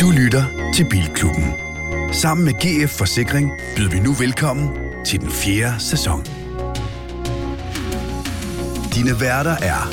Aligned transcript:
Du 0.00 0.10
lytter 0.10 0.44
til 0.74 0.86
Bilklubben. 0.90 1.44
Sammen 2.12 2.44
med 2.44 2.52
GF 2.52 2.90
Forsikring 2.90 3.50
byder 3.76 3.90
vi 3.90 4.00
nu 4.00 4.12
velkommen 4.12 4.68
til 5.06 5.20
den 5.20 5.30
fjerde 5.30 5.80
sæson. 5.80 6.24
Dine 8.94 9.20
værter 9.20 9.56
er 9.62 9.92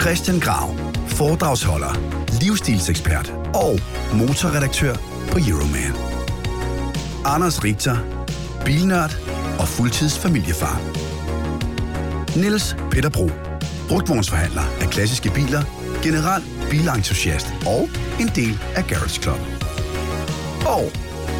Christian 0.00 0.40
Grav, 0.40 0.74
foredragsholder, 1.06 1.92
livsstilsekspert 2.40 3.32
og 3.54 3.78
motorredaktør 4.14 4.94
på 5.30 5.38
Euroman. 5.48 5.94
Anders 7.24 7.64
Richter, 7.64 7.96
bilnørd 8.64 9.12
og 9.58 9.68
fuldtidsfamiliefar. 9.68 11.01
Niels 12.36 12.76
Peter 12.90 13.08
Bro, 13.10 13.30
brugtvognsforhandler 13.88 14.62
af 14.80 14.90
klassiske 14.90 15.30
biler, 15.34 15.62
general 16.02 16.42
bilentusiast 16.70 17.46
og 17.66 17.88
en 18.20 18.28
del 18.34 18.60
af 18.74 18.84
Garage 18.84 19.22
Club. 19.22 19.40
Og 20.66 20.84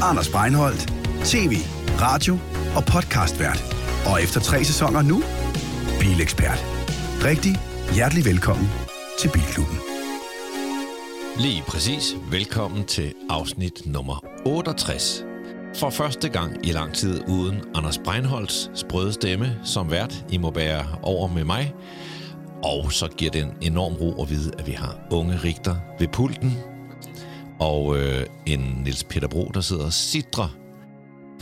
Anders 0.02 0.28
Breinholt, 0.28 0.92
tv, 1.24 1.52
radio 2.00 2.38
og 2.76 2.84
podcastvært. 2.84 3.64
Og 4.06 4.22
efter 4.22 4.40
tre 4.40 4.64
sæsoner 4.64 5.02
nu, 5.02 5.22
bilekspert. 6.00 6.64
Rigtig 7.24 7.54
hjertelig 7.94 8.24
velkommen 8.24 8.68
til 9.20 9.30
Bilklubben. 9.32 9.78
Lige 11.38 11.62
præcis. 11.68 12.16
Velkommen 12.30 12.84
til 12.84 13.14
afsnit 13.30 13.82
nummer 13.86 14.24
68. 14.46 15.31
For 15.74 15.90
første 15.90 16.28
gang 16.28 16.66
i 16.66 16.72
lang 16.72 16.94
tid 16.94 17.22
uden 17.28 17.62
Anders 17.74 17.98
Breinholds 17.98 18.70
sprøde 18.74 19.12
stemme 19.12 19.58
som 19.64 19.90
vært. 19.90 20.24
I 20.30 20.38
må 20.38 20.50
bære 20.50 20.84
over 21.02 21.28
med 21.28 21.44
mig. 21.44 21.74
Og 22.62 22.92
så 22.92 23.08
giver 23.08 23.30
det 23.30 23.42
en 23.42 23.52
enorm 23.60 23.92
ro 23.92 24.22
at 24.22 24.30
vide, 24.30 24.52
at 24.58 24.66
vi 24.66 24.72
har 24.72 24.98
unge 25.10 25.36
rigter 25.36 25.76
ved 25.98 26.08
pulten. 26.08 26.58
Og 27.60 27.98
øh, 27.98 28.26
en 28.46 28.82
Nils 28.84 29.04
Peter 29.04 29.28
Bro, 29.28 29.50
der 29.54 29.60
sidder 29.60 29.84
og 29.84 29.92
sidder 29.92 30.61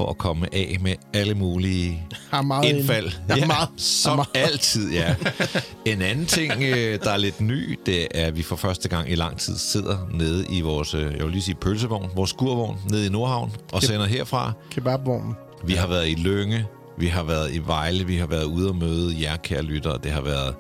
for 0.01 0.11
at 0.11 0.19
komme 0.19 0.47
af 0.55 0.77
med 0.81 0.95
alle 1.15 1.35
mulige 1.35 2.03
Har 2.31 2.43
meget 2.43 2.65
indfald. 2.65 3.07
ind. 3.07 3.15
Jeg 3.29 3.37
har 3.37 3.47
meget- 3.47 3.69
som 3.77 4.17
meget. 4.17 4.29
altid, 4.35 4.93
ja. 4.93 5.15
En 5.93 6.03
anden 6.03 6.27
ting, 6.27 6.53
øh, 6.63 6.99
der 7.05 7.11
er 7.11 7.17
lidt 7.17 7.41
ny, 7.41 7.79
det 7.87 8.09
er, 8.15 8.27
at 8.27 8.37
vi 8.37 8.43
for 8.43 8.57
første 8.57 8.89
gang 8.89 9.11
i 9.11 9.15
lang 9.15 9.39
tid 9.39 9.57
sidder 9.57 10.09
nede 10.15 10.47
i 10.51 10.61
vores, 10.61 10.95
øh, 10.95 11.03
jeg 11.17 11.25
vil 11.25 11.31
lige 11.33 11.43
sige 11.43 11.55
pølsevogn, 11.55 12.09
vores 12.17 12.31
skurvogn 12.31 12.77
nede 12.91 13.07
i 13.07 13.09
Nordhavn 13.09 13.53
og 13.73 13.83
sender 13.83 14.07
herfra. 14.07 14.53
Kebabvognen. 14.71 15.35
Vi 15.65 15.73
har 15.73 15.87
været 15.87 16.09
i 16.09 16.15
Lønge, 16.15 16.67
vi 16.99 17.07
har 17.07 17.23
været 17.23 17.55
i 17.55 17.59
Vejle, 17.59 18.05
vi 18.05 18.17
har 18.17 18.27
været 18.27 18.45
ude 18.45 18.69
og 18.69 18.77
møde 18.77 19.15
jer, 19.21 19.37
kære 19.37 19.63
lyttere. 19.63 19.99
Det 20.03 20.11
har 20.13 20.21
været 20.23 20.55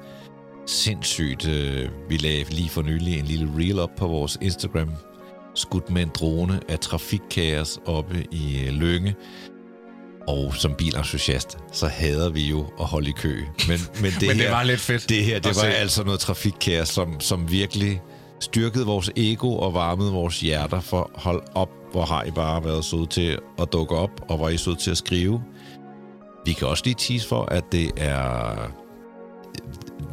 sindssygt. 0.66 1.48
øh, 1.48 1.88
Vi 2.08 2.16
lagde 2.16 2.44
lige 2.50 2.68
for 2.68 2.82
nylig 2.82 3.18
en 3.18 3.24
lille 3.24 3.50
reel 3.58 3.78
op 3.78 3.90
på 3.98 4.06
vores 4.06 4.38
Instagram. 4.42 4.90
Skudt 5.54 5.90
med 5.90 6.02
en 6.02 6.10
drone 6.14 6.60
af 6.68 6.78
trafikkaos 6.78 7.78
oppe 7.86 8.26
i 8.30 8.66
øh, 8.66 8.72
Lønge. 8.72 9.14
Og 10.28 10.54
som 10.54 10.74
bilentusiast, 10.74 11.58
så 11.72 11.86
hader 11.86 12.30
vi 12.30 12.48
jo 12.48 12.66
at 12.80 12.86
holde 12.86 13.08
i 13.10 13.12
kø. 13.12 13.40
Men, 13.68 13.78
men, 14.02 14.10
det, 14.10 14.20
Men 14.20 14.30
det 14.30 14.36
her, 14.36 14.50
var 14.50 14.62
lidt 14.62 14.80
fedt 14.80 15.08
Det 15.08 15.24
her, 15.24 15.34
det 15.38 15.46
var 15.46 15.52
se. 15.52 15.66
altså 15.66 16.04
noget 16.04 16.20
trafikkaos, 16.20 16.88
som, 16.88 17.20
som 17.20 17.50
virkelig 17.50 18.02
styrkede 18.40 18.86
vores 18.86 19.10
ego 19.16 19.56
og 19.56 19.74
varmede 19.74 20.12
vores 20.12 20.40
hjerter 20.40 20.80
for 20.80 21.10
hold 21.14 21.42
op, 21.54 21.68
hvor 21.92 22.04
har 22.04 22.24
I 22.24 22.30
bare 22.30 22.64
været 22.64 22.84
søde 22.84 23.06
til 23.06 23.38
at 23.58 23.72
dukke 23.72 23.96
op, 23.96 24.10
og 24.28 24.36
hvor 24.36 24.48
I 24.48 24.56
søde 24.56 24.76
til 24.76 24.90
at 24.90 24.96
skrive. 24.96 25.42
Vi 26.46 26.52
kan 26.52 26.68
også 26.68 26.82
lige 26.86 26.94
tease 26.98 27.28
for, 27.28 27.44
at 27.44 27.64
det 27.72 27.90
er... 27.96 28.72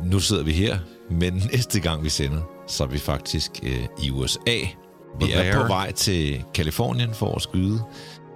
Nu 0.06 0.20
sidder 0.20 0.44
vi 0.44 0.52
her, 0.52 0.78
men 1.12 1.34
næste 1.54 1.80
gang 1.80 2.04
vi 2.04 2.10
sender, 2.10 2.42
så 2.68 2.84
er 2.84 2.88
vi 2.88 3.00
faktisk 3.00 3.52
øh, 3.64 3.86
i 4.04 4.12
USA. 4.12 4.58
Vi 5.20 5.32
er 5.32 5.62
på 5.62 5.68
vej 5.68 5.92
til 5.92 6.44
Kalifornien 6.54 7.14
for 7.14 7.36
at 7.36 7.42
skyde 7.42 7.82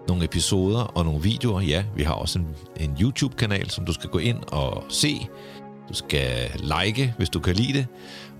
nogle 0.08 0.24
episoder 0.24 0.80
og 0.80 1.06
nogle 1.06 1.22
videoer. 1.22 1.62
Ja, 1.62 1.84
vi 1.96 2.03
har 2.03 2.14
også 2.14 2.40
en, 2.40 2.47
en 2.80 2.97
YouTube-kanal, 3.02 3.69
som 3.69 3.86
du 3.86 3.94
skal 3.94 4.09
gå 4.09 4.18
ind 4.18 4.38
og 4.52 4.84
se. 4.90 5.28
Du 5.90 5.94
skal 5.94 6.52
like, 6.84 7.14
hvis 7.18 7.30
du 7.30 7.40
kan 7.40 7.56
lide 7.56 7.74
det. 7.74 7.88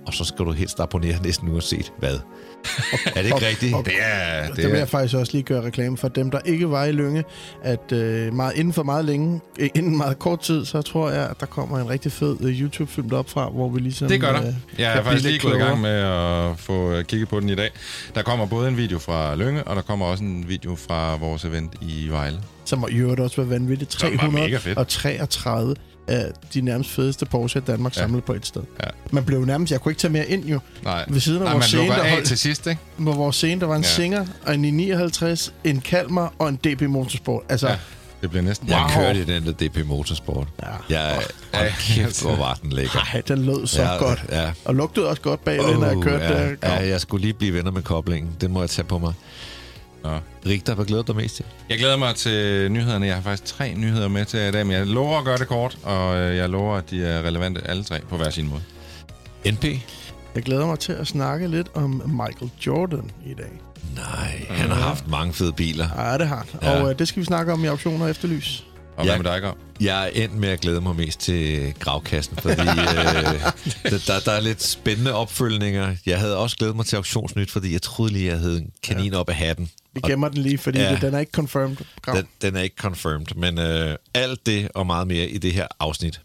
Og 0.08 0.14
så 0.14 0.24
skal 0.24 0.46
du 0.46 0.52
helst 0.52 0.80
abonnere 0.80 1.22
næsten 1.24 1.50
uanset 1.50 1.94
hvad. 2.00 2.20
er 3.16 3.22
det 3.22 3.26
ikke 3.26 3.48
rigtigt? 3.48 3.76
og- 3.76 3.86
Det 3.86 3.94
er... 4.02 4.48
Det 4.48 4.56
Det 4.58 4.72
vil 4.72 4.78
jeg 4.78 4.90
faktisk 4.90 5.16
også 5.16 5.32
lige 5.34 5.44
gøre 5.44 5.62
reklame 5.66 5.98
for 5.98 6.08
dem, 6.08 6.32
der 6.32 6.40
ikke 6.46 6.72
var 6.72 6.86
i 6.86 6.92
Lønge, 6.92 7.24
at 7.64 7.92
øh, 7.92 8.34
meget, 8.34 8.56
inden 8.56 8.74
for 8.74 8.84
meget 8.84 9.06
længe, 9.06 9.42
øh, 9.60 9.70
inden 9.76 9.98
meget 9.98 10.20
kort 10.20 10.40
tid, 10.40 10.66
så 10.66 10.82
tror 10.82 11.10
jeg, 11.10 11.30
at 11.30 11.40
der 11.40 11.46
kommer 11.46 11.80
en 11.80 11.90
rigtig 11.90 12.12
fed 12.12 12.38
øh, 12.42 12.62
YouTube-film 12.62 13.10
derop 13.10 13.30
fra, 13.30 13.50
hvor 13.50 13.70
vi 13.70 13.80
ligesom... 13.80 14.08
det 14.08 14.22
gør 14.22 14.32
der. 14.32 14.48
øh, 14.48 14.54
Jeg 14.78 14.98
er 14.98 15.04
faktisk 15.04 15.26
lige 15.26 15.40
gået 15.40 15.56
i 15.56 15.60
gang 15.60 15.82
med 15.82 15.90
at 15.90 16.60
få 16.60 16.92
øh, 16.92 17.04
kigget 17.06 17.30
på 17.30 17.40
den 17.40 17.50
i 17.50 17.56
dag. 17.56 17.70
Der 18.16 18.22
kommer 18.22 18.46
både 18.46 18.68
en 18.68 18.78
video 18.78 19.00
fra 19.00 19.36
Lønge, 19.36 19.64
og 19.64 19.76
der 19.76 19.82
kommer 19.82 20.06
også 20.06 20.24
en 20.24 20.46
video 20.48 20.76
fra 20.76 21.16
vores 21.16 21.46
event 21.46 21.74
i 21.82 22.08
Vejle. 22.10 22.38
Som 22.66 22.80
må 22.80 22.88
i 22.88 22.96
øvrigt 22.96 23.20
også 23.20 23.44
vanvittigt. 23.44 24.04
Var 24.04 24.60
fedt. 24.60 24.88
333 24.88 25.76
af 26.08 26.32
de 26.54 26.62
nærmest 26.62 26.90
fedeste 26.90 27.26
Porsche 27.26 27.60
i 27.60 27.64
Danmark 27.68 27.96
Ja. 27.96 28.02
samlet 28.02 28.24
på 28.24 28.34
et 28.34 28.46
sted. 28.46 28.62
Ja. 28.84 28.88
Man 29.12 29.24
blev 29.26 29.46
nærmest... 29.46 29.72
Jeg 29.72 29.82
kunne 29.82 29.92
ikke 29.92 30.00
tage 30.02 30.12
mere 30.14 30.28
ind 30.28 30.46
jo. 30.46 30.60
Nej, 30.84 31.06
Ved 31.10 31.20
siden 31.20 31.38
af 31.38 31.44
Nej 31.44 31.54
vores 31.54 31.62
man 31.62 31.68
scene, 31.68 31.82
lukker 31.82 31.96
der 31.96 32.04
af 32.04 32.12
holdt- 32.12 32.26
til 32.28 32.38
sidst, 32.38 32.68
ikke? 32.68 32.82
På 33.04 33.12
vores 33.12 33.36
scene, 33.36 33.62
der 33.62 33.68
var 33.68 33.76
en 33.76 33.82
Ja. 33.82 33.88
Singer, 33.88 34.26
og 34.46 34.54
en 34.54 34.66
i 34.66 34.72
59, 34.72 35.54
en 35.64 35.82
Kalmar 35.82 36.34
og 36.40 36.50
en 36.50 36.56
DB 36.56 36.82
Motorsport. 36.82 37.44
Altså, 37.50 37.68
Ja. 37.68 37.76
Det 38.22 38.30
bliver 38.30 38.44
næsten... 38.44 38.68
Jeg 38.70 38.78
Wow. 38.96 39.04
kørte 39.04 39.20
i 39.20 39.24
den 39.24 39.46
der 39.46 39.52
DP 39.52 39.86
Motorsport. 39.86 40.48
Ja. 40.64 40.68
Jeg, 40.90 41.22
Ja, 41.54 41.60
hold 41.60 41.72
kæft, 41.80 42.22
hvor 42.22 42.36
var 42.36 42.60
den 42.62 42.74
lækker. 42.74 43.00
Ej, 43.14 43.22
den 43.28 43.46
lød 43.46 43.68
så 43.68 43.82
ja, 43.82 43.98
godt. 43.98 44.24
Ja. 44.32 44.52
Og 44.66 44.76
lugtede 44.76 45.08
også 45.10 45.22
godt 45.22 45.44
bagved, 45.44 45.78
når 45.78 45.86
jeg 45.88 45.98
kørte 46.02 46.26
ja, 46.26 46.50
der. 46.50 46.56
ja, 46.64 46.88
jeg 46.88 47.02
skulle 47.02 47.22
lige 47.22 47.34
blive 47.34 47.54
venner 47.54 47.72
med 47.72 47.82
koblingen. 47.82 48.32
Den 48.42 48.52
må 48.52 48.60
jeg 48.62 48.70
tage 48.70 48.86
på 48.86 48.98
mig. 48.98 49.14
Nå. 50.04 50.20
Rigter, 50.46 50.76
hvad 50.76 50.86
glæder 50.86 51.04
du 51.04 51.12
dig 51.12 51.22
mest 51.22 51.36
til? 51.36 51.46
Jeg 51.70 51.78
glæder 51.78 51.98
mig 51.98 52.16
til 52.16 52.72
nyhederne. 52.72 53.06
Jeg 53.06 53.16
har 53.16 53.22
faktisk 53.22 53.46
tre 53.58 53.74
nyheder 53.74 54.08
med 54.08 54.26
til 54.26 54.40
i 54.40 54.52
dag, 54.52 54.66
men 54.66 54.76
jeg 54.76 54.88
lover 54.88 55.18
at 55.20 55.26
gøre 55.26 55.38
det 55.38 55.48
kort, 55.48 55.78
og 55.84 56.18
øh, 56.18 56.38
jeg 56.38 56.50
lover, 56.50 56.76
at 56.76 56.90
de 56.90 57.06
er 57.06 57.22
relevante 57.22 57.62
alle 57.68 57.84
tre 57.84 58.00
på 58.10 58.18
hver 58.18 58.30
sin 58.30 58.50
måde. 58.50 58.62
NP? 59.54 59.66
Jeg 60.36 60.44
glæder 60.44 60.66
mig 60.66 60.80
til 60.80 60.94
at 60.94 61.08
snakke 61.08 61.48
lidt 61.48 61.68
om 61.74 61.90
Michael 62.06 62.52
Jordan 62.68 63.12
i 63.26 63.34
dag. 63.34 63.62
Nej, 63.96 64.46
han 64.50 64.70
har 64.70 64.82
haft 64.82 65.08
mange 65.08 65.34
fede 65.34 65.54
biler. 65.54 65.88
Ja, 65.98 66.18
det 66.18 66.28
har 66.28 66.36
han. 66.36 66.60
Ja. 66.62 66.82
Og 66.82 66.90
øh, 66.90 67.00
det 67.00 67.08
skal 67.08 67.20
vi 67.20 67.26
snakke 67.26 67.54
om 67.54 67.64
i 67.64 67.68
auktioner 67.68 68.08
efterlys. 68.08 68.66
Og 68.98 69.06
Ja. 69.06 69.16
hvad 69.16 69.24
med 69.24 69.32
dig, 69.34 69.42
Grav? 69.42 69.58
Jeg 69.82 70.04
er 70.04 70.08
endt 70.08 70.36
med 70.36 70.50
at 70.50 70.60
glæde 70.60 70.82
mig 70.82 70.96
mest 70.96 71.20
til 71.20 71.74
gravkassen, 71.80 72.38
fordi 72.38 72.62
øh, 72.62 73.92
der, 74.08 74.20
der, 74.26 74.32
er 74.32 74.40
lidt 74.40 74.64
spændende 74.64 75.14
opfølgninger. 75.14 75.96
Jeg 76.06 76.20
havde 76.20 76.38
også 76.38 76.58
glædet 76.58 76.76
mig 76.76 76.86
til 76.86 76.96
auktionsnyt, 76.96 77.52
fordi 77.52 77.74
jeg 77.74 77.82
troede 77.82 78.14
lige, 78.14 78.26
jeg 78.32 78.40
havde 78.40 78.58
en 78.58 78.70
kanin 78.84 79.14
op 79.14 79.30
af 79.30 79.36
hatten. 79.36 79.70
Vi 79.94 80.02
gemmer 80.08 80.30
den 80.30 80.38
lige, 80.38 80.58
fordi 80.58 80.78
Ja. 80.80 80.84
ja. 80.86 80.92
det, 80.94 81.02
den 81.02 81.14
er 81.14 81.20
ikke 81.20 81.32
confirmed. 81.32 81.78
Grav. 82.02 82.16
Den, 82.16 82.26
den 82.42 82.56
er 82.56 82.62
ikke 82.62 82.76
confirmed, 82.80 83.26
men 83.36 83.60
øh, 83.60 83.96
alt 84.14 84.46
det 84.46 84.70
og 84.76 84.86
meget 84.86 85.08
mere 85.08 85.26
i 85.28 85.38
det 85.38 85.54
her 85.54 85.68
afsnit. 85.80 86.22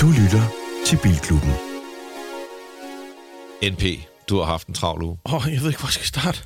Du 0.00 0.06
lytter 0.06 0.42
til 0.86 0.98
Bilklubben. 1.02 1.52
NP, 3.62 3.82
du 4.28 4.36
har 4.36 4.44
haft 4.44 4.68
en 4.68 4.74
travl 4.74 5.02
uge. 5.02 5.18
Åh, 5.26 5.34
oh, 5.34 5.52
jeg 5.52 5.60
ved 5.60 5.68
ikke, 5.68 5.80
hvor 5.80 5.88
jeg 5.88 5.92
skal 5.92 6.06
starte. 6.06 6.40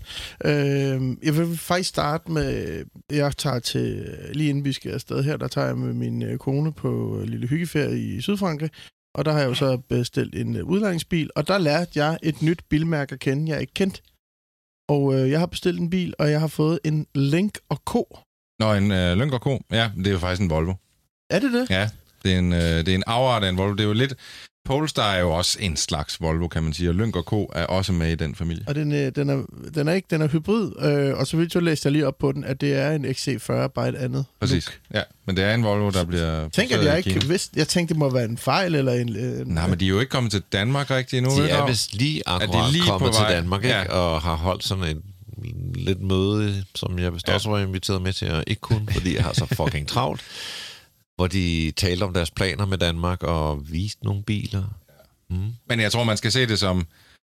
Øh, 0.44 1.16
jeg 1.22 1.37
vil 1.37 1.59
faktisk 1.59 1.88
starte 1.88 2.31
med... 2.31 2.84
Jeg 3.10 3.37
tager 3.37 3.59
til... 3.59 4.19
Lige 4.32 4.50
inden 4.50 4.65
vi 4.65 4.72
skal 4.72 4.91
afsted 4.93 5.25
her, 5.25 5.37
der 5.37 5.48
tager 5.48 5.66
jeg 5.66 5.78
med 5.78 5.92
min 5.92 6.22
øh, 6.22 6.38
kone 6.38 6.72
på 6.72 7.19
øh, 7.21 7.28
lille 7.28 7.47
hyggeferie 7.47 8.16
i 8.16 8.21
Sydfrankrig. 8.21 8.71
Og 9.15 9.25
der 9.25 9.32
har 9.32 9.38
jeg 9.38 9.48
jo 9.48 9.54
så 9.54 9.76
bestilt 9.88 10.34
en 10.34 10.56
øh, 10.56 10.65
udlejningsbil, 10.65 11.31
og 11.37 11.48
der 11.48 11.59
lærte 11.59 11.91
jeg 11.94 12.19
et 12.22 12.42
nyt 12.42 12.60
bilmærke 12.69 13.12
at 13.12 13.19
kende, 13.19 13.53
jeg 13.53 13.60
ikke 13.60 13.75
kendt. 13.75 14.03
Og 14.88 15.15
øh, 15.15 15.31
jeg 15.31 15.38
har 15.38 15.47
bestilt 15.47 15.81
en 15.81 15.91
bil, 15.91 16.15
og 16.19 16.31
jeg 16.31 16.41
har 16.41 16.47
fået 16.47 16.78
en 16.84 17.06
Link 17.15 17.59
og 17.69 17.84
Ko. 17.84 18.19
Nå, 18.59 18.75
en 18.75 18.91
øh, 18.91 19.16
Lynk 19.16 19.32
K. 19.41 19.47
Ja, 19.71 19.91
det 19.97 20.06
er 20.06 20.10
jo 20.10 20.19
faktisk 20.19 20.42
en 20.42 20.50
Volvo. 20.50 20.75
Er 21.31 21.38
det 21.38 21.53
det? 21.53 21.71
Ja, 21.71 21.91
det 22.22 22.34
er 22.34 22.38
en, 22.38 22.53
øh, 22.53 22.60
det 22.60 22.88
er 22.88 22.94
en 22.94 23.04
afart 23.06 23.45
af 23.45 23.48
en 23.48 23.59
Volvo. 23.59 23.72
Det 23.72 23.80
er 23.80 23.89
jo 23.89 23.92
lidt... 23.92 24.15
Polestar 24.64 25.12
er 25.14 25.20
jo 25.20 25.30
også 25.30 25.59
en 25.60 25.76
slags 25.76 26.20
Volvo, 26.20 26.48
kan 26.48 26.62
man 26.62 26.72
sige, 26.72 26.88
og 26.88 26.94
Lynk 26.94 27.14
K 27.14 27.32
er 27.32 27.66
også 27.66 27.92
med 27.92 28.12
i 28.12 28.14
den 28.14 28.34
familie. 28.34 28.64
Og 28.68 28.74
den, 28.74 28.92
øh, 28.92 29.12
den, 29.16 29.30
er, 29.30 29.42
den 29.74 29.88
er 29.88 29.92
ikke, 29.92 30.09
den 30.10 30.22
er 30.22 30.28
hybrid, 30.28 30.72
øh, 30.82 31.18
og 31.18 31.26
så 31.26 31.36
vidt 31.36 31.53
så 31.53 31.60
læste 31.60 31.86
jeg 31.86 31.92
lige 31.92 32.06
op 32.06 32.18
på 32.18 32.32
den, 32.32 32.44
at 32.44 32.60
det 32.60 32.74
er 32.74 32.91
en 32.91 33.04
XC40, 33.06 33.66
bare 33.66 33.88
et 33.88 33.94
andet 33.94 34.24
Præcis. 34.41 34.66
look. 34.66 34.78
Ja, 34.94 35.03
men 35.26 35.36
det 35.36 35.44
er 35.44 35.54
en 35.54 35.64
Volvo, 35.64 35.91
der 35.91 36.04
bliver... 36.04 36.48
Tænk, 36.48 36.70
at 36.70 36.76
produceret 36.76 36.84
jeg 36.84 36.94
i 36.94 36.98
ikke 36.98 37.20
Kina. 37.20 37.32
vidste, 37.32 37.50
jeg 37.59 37.68
tænkte, 37.68 37.94
det 37.94 37.98
må 37.98 38.10
være 38.10 38.24
en 38.24 38.38
fejl, 38.38 38.74
eller 38.74 38.92
en... 38.92 39.16
Øh, 39.16 39.47
Nej, 39.48 39.66
men 39.68 39.80
de 39.80 39.84
er 39.84 39.88
jo 39.88 40.00
ikke 40.00 40.10
kommet 40.10 40.32
til 40.32 40.42
Danmark 40.53 40.91
rigtig 40.91 41.16
endnu. 41.18 41.36
De 41.36 41.42
vel, 41.42 41.50
er 41.50 41.66
vist 41.66 41.94
lige 41.94 42.22
akkurat 42.26 42.66
de 42.66 42.72
lige 42.72 42.84
kommet 42.84 43.10
på 43.10 43.16
til? 43.16 43.36
Danmark, 43.36 43.65
ikke? 43.65 43.76
Ja. 43.76 43.88
og 43.92 44.22
har 44.22 44.36
holdt 44.36 44.65
sådan 44.65 44.84
en 44.84 45.03
lidt 45.74 46.03
møde, 46.03 46.65
som 46.74 46.98
jeg 46.98 47.15
vist 47.15 47.28
Ja. 47.28 47.34
også 47.34 47.50
var 47.50 47.58
inviteret 47.58 48.03
med 48.03 48.12
til, 48.12 48.26
at 48.26 48.44
ikke 48.47 48.60
kunne, 48.60 48.88
fordi 48.92 49.15
jeg 49.16 49.24
har 49.24 49.32
så 49.32 49.47
fucking 49.47 49.88
travlt, 49.88 50.20
hvor 51.16 51.26
de 51.26 51.72
talte 51.76 52.04
om 52.04 52.14
deres 52.14 52.30
planer 52.30 52.66
med 52.66 52.78
Danmark 52.78 53.22
og 53.22 53.72
viste 53.72 54.04
nogle 54.04 54.22
biler. 54.22 54.64
Mm. 55.30 55.53
Men 55.68 55.80
jeg 55.80 55.92
tror, 55.92 56.04
man 56.04 56.16
skal 56.16 56.32
se 56.32 56.47
det 56.47 56.59
som, 56.59 56.86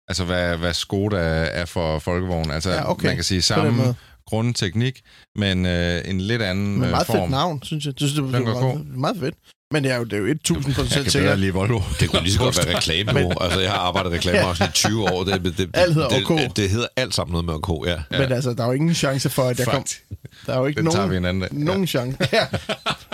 altså 0.09 0.25
hvad, 0.25 0.57
hvad 0.57 0.75
Skoda 0.75 1.17
er 1.53 1.65
for 1.65 1.99
folkevogn. 1.99 2.51
Altså, 2.51 2.71
Ja, 2.71 2.91
okay. 2.91 3.07
man 3.07 3.15
kan 3.15 3.25
sige 3.25 3.43
samme 3.43 3.95
grundteknik, 4.27 5.03
men 5.37 5.67
øh, 5.67 6.03
en 6.11 6.21
lidt 6.21 6.43
anden 6.43 6.75
Men 6.75 6.85
øh, 6.85 6.91
meget 6.91 7.07
form. 7.07 7.19
fedt 7.19 7.31
navn, 7.31 7.63
synes 7.63 7.85
jeg. 7.87 7.95
Jeg 8.01 8.09
synes, 8.09 8.33
det 8.33 8.33
det 8.35 8.43
meget, 8.43 8.87
meget 8.87 9.17
fedt. 9.17 9.35
Men 9.73 9.85
det 9.85 9.93
er 9.93 9.97
jo, 9.97 10.05
det 10.05 10.13
er 10.13 10.19
jo 10.19 10.27
1000 10.27 10.75
procent 10.75 10.79
Jeg 10.79 10.89
kan 10.91 11.03
bedre 11.05 11.11
sikkert. 11.11 11.39
lide 11.39 11.53
Volvo. 11.53 11.81
Det 12.01 12.11
kunne 12.11 12.23
lige 12.23 12.33
så 12.33 12.39
godt 12.39 12.67
være 12.67 12.77
reklame 12.77 13.35
Altså, 13.45 13.61
jeg 13.61 13.71
har 13.71 13.79
arbejdet 13.79 14.13
i 14.13 14.15
reklamebranchen 14.17 14.69
i 14.69 14.73
20 14.73 15.11
år. 15.11 15.25
Det, 15.25 15.45
det, 15.45 15.59
det, 15.59 15.71
Alt 15.75 15.95
hedder 15.95 16.09
det, 16.09 16.25
OK. 16.31 16.39
det, 16.39 16.57
det 16.57 16.71
hedder 16.71 16.87
alt 16.97 17.15
sammen 17.15 17.33
noget 17.33 17.45
med 17.45 17.55
OK, 17.55 17.87
ja. 17.87 17.97
Men 18.11 18.33
altså, 18.33 18.53
der 18.55 18.63
er 18.63 18.67
jo 18.67 18.73
ingen 18.73 18.95
chance 18.95 19.31
for, 19.31 19.43
at 19.49 19.59
jeg 19.59 19.67
kom... 19.67 19.85
Fuck. 19.87 20.01
Der 20.47 20.55
er 20.55 20.59
jo 20.59 20.67
ikke 20.67 20.83
Den 20.83 20.91
tager 20.91 20.97
nogen, 20.97 21.11
vi 21.11 21.17
en 21.17 21.25
anden 21.25 21.41
dag. 21.41 21.49
nogen 21.53 21.87
chance. 21.87 22.19
Ja. 22.33 22.47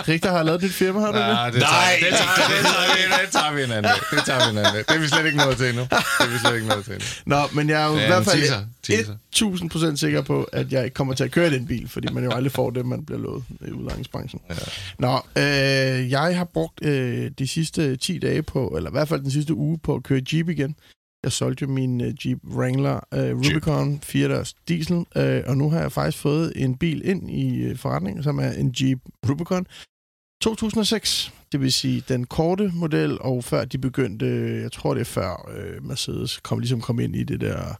Richter 0.07 0.31
har 0.31 0.43
lavet 0.43 0.61
dit 0.61 0.73
firma, 0.73 0.99
har 0.99 1.07
du 1.11 1.17
det? 1.17 1.25
Nej, 1.25 1.49
det 1.49 1.61
tager, 1.61 1.71
det, 1.99 2.17
tager, 2.17 2.47
det, 2.47 2.65
tager 2.65 2.95
vi, 2.95 3.23
det 3.23 3.31
tager 3.31 3.51
vi 3.53 3.63
en 3.63 3.71
anden 3.71 3.83
dag. 3.83 4.17
Det 4.17 4.25
tager 4.25 4.45
vi 4.45 4.49
en 4.51 4.57
anden 4.57 4.73
dag. 4.73 4.83
Det 4.89 4.95
er 4.95 4.99
vi 4.99 5.07
slet 5.07 5.25
ikke 5.25 5.37
nået 5.37 5.57
til 5.57 5.69
endnu. 5.69 5.81
Det 5.81 5.97
er 6.19 6.27
vi 6.31 6.37
slet 6.37 6.55
ikke 6.55 6.67
nået 6.67 6.85
til 6.85 6.93
endnu. 6.93 7.07
Nå, 7.25 7.41
men 7.51 7.69
jeg 7.69 7.81
er 7.81 7.87
jo 7.87 7.97
Ja, 7.97 8.03
i 8.03 8.07
hvert 8.07 8.25
fald 8.25 8.43
Teaser. 8.97 9.15
1000 9.29 9.69
procent 9.69 9.99
sikker 9.99 10.21
på, 10.21 10.43
at 10.43 10.73
jeg 10.73 10.83
ikke 10.83 10.93
kommer 10.93 11.13
til 11.13 11.23
at 11.23 11.31
køre 11.31 11.49
den 11.49 11.67
bil, 11.67 11.87
fordi 11.89 12.13
man 12.13 12.23
jo 12.23 12.31
aldrig 12.31 12.51
får 12.51 12.69
det, 12.69 12.85
man 12.85 13.05
bliver 13.05 13.19
lovet 13.19 13.43
i 13.67 13.71
udlejningsbranchen. 13.71 14.41
Ja. 14.49 14.55
Nå, 14.99 15.19
øh, 15.37 16.11
jeg 16.11 16.37
har 16.37 16.45
brugt 16.45 16.85
øh, 16.85 17.31
de 17.39 17.47
sidste 17.47 17.95
10 17.95 18.19
dage 18.19 18.43
på, 18.43 18.67
eller 18.67 18.89
i 18.89 18.93
hvert 18.93 19.07
fald 19.07 19.21
den 19.21 19.31
sidste 19.31 19.53
uge 19.53 19.77
på 19.77 19.95
at 19.95 20.03
køre 20.03 20.21
Jeep 20.33 20.49
igen. 20.49 20.75
Jeg 21.23 21.31
solgte 21.31 21.61
jo 21.61 21.71
min 21.71 22.01
øh, 22.01 22.27
Jeep 22.27 22.39
Wrangler 22.43 22.99
øh, 23.13 23.37
Rubicon 23.37 23.99
4 24.03 24.27
dørs 24.27 24.53
diesel, 24.67 25.05
øh, 25.15 25.43
og 25.47 25.57
nu 25.57 25.69
har 25.69 25.79
jeg 25.79 25.91
faktisk 25.91 26.17
fået 26.17 26.53
en 26.55 26.77
bil 26.77 27.01
ind 27.05 27.31
i 27.31 27.55
øh, 27.55 27.77
forretningen, 27.77 28.23
som 28.23 28.39
er 28.39 28.51
en 28.51 28.75
Jeep 28.81 28.99
Rubicon 29.29 29.65
2006. 30.41 31.33
Det 31.51 31.61
vil 31.61 31.73
sige 31.73 32.03
den 32.07 32.25
korte 32.25 32.71
model, 32.73 33.17
og 33.21 33.43
før 33.43 33.65
de 33.65 33.77
begyndte, 33.77 34.25
jeg 34.61 34.71
tror 34.71 34.93
det 34.93 35.01
er 35.01 35.05
før 35.05 35.51
øh, 35.57 35.85
Mercedes 35.85 36.37
kom, 36.37 36.59
ligesom 36.59 36.81
kom 36.81 36.99
ind 36.99 37.15
i 37.15 37.23
det 37.23 37.41
der 37.41 37.75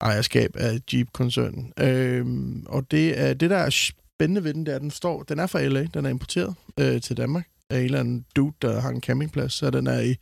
ejerskab 0.00 0.56
af 0.56 0.80
Jeep-koncernen. 0.92 1.72
Øh, 1.80 2.26
og 2.66 2.90
det, 2.90 3.20
er, 3.20 3.34
det, 3.34 3.50
der 3.50 3.56
er 3.56 3.70
spændende 3.70 4.44
ved 4.44 4.54
den, 4.54 4.66
det 4.66 4.72
er, 4.72 4.76
at 4.76 4.82
den, 4.82 4.90
står, 4.90 5.22
den 5.22 5.38
er 5.38 5.46
fra 5.46 5.62
LA, 5.62 5.84
den 5.94 6.04
er 6.04 6.10
importeret 6.10 6.54
øh, 6.80 7.00
til 7.00 7.16
Danmark 7.16 7.48
af 7.70 7.78
en 7.78 7.84
eller 7.84 8.00
anden 8.00 8.24
dude, 8.36 8.54
der 8.62 8.80
har 8.80 8.90
en 8.90 9.00
campingplads, 9.00 9.52
så 9.52 9.70
den 9.70 9.86
er 9.86 10.00
i 10.00 10.16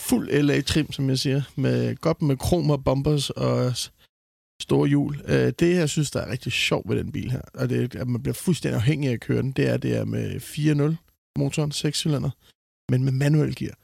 fuld 0.00 0.42
LA-trim, 0.42 0.92
som 0.92 1.08
jeg 1.08 1.18
siger, 1.18 1.42
med 1.56 1.96
godt 1.96 2.22
med 2.22 2.36
krom 2.36 2.70
og 2.70 2.84
bumpers 2.84 3.30
og 3.30 3.72
store 4.62 4.88
hjul. 4.88 5.22
Øh, 5.24 5.52
det, 5.58 5.76
jeg 5.76 5.88
synes, 5.88 6.10
der 6.10 6.20
er 6.20 6.30
rigtig 6.30 6.52
sjovt 6.52 6.88
ved 6.88 6.96
den 6.96 7.12
bil 7.12 7.30
her, 7.30 7.42
og 7.54 7.68
det 7.68 7.94
at 7.94 8.08
man 8.08 8.22
bliver 8.22 8.34
fuldstændig 8.34 8.76
afhængig 8.76 9.08
af 9.08 9.14
at 9.14 9.20
køre 9.20 9.42
den, 9.42 9.52
det 9.52 9.68
er, 9.68 9.76
det 9.76 9.96
er 9.96 10.04
med 10.04 10.36
4.0 10.36 10.96
motoren, 11.38 11.72
6 11.72 11.98
cylinder, 11.98 12.30
men 12.90 13.04
med 13.04 13.12
manuel 13.12 13.56
gear. 13.56 13.78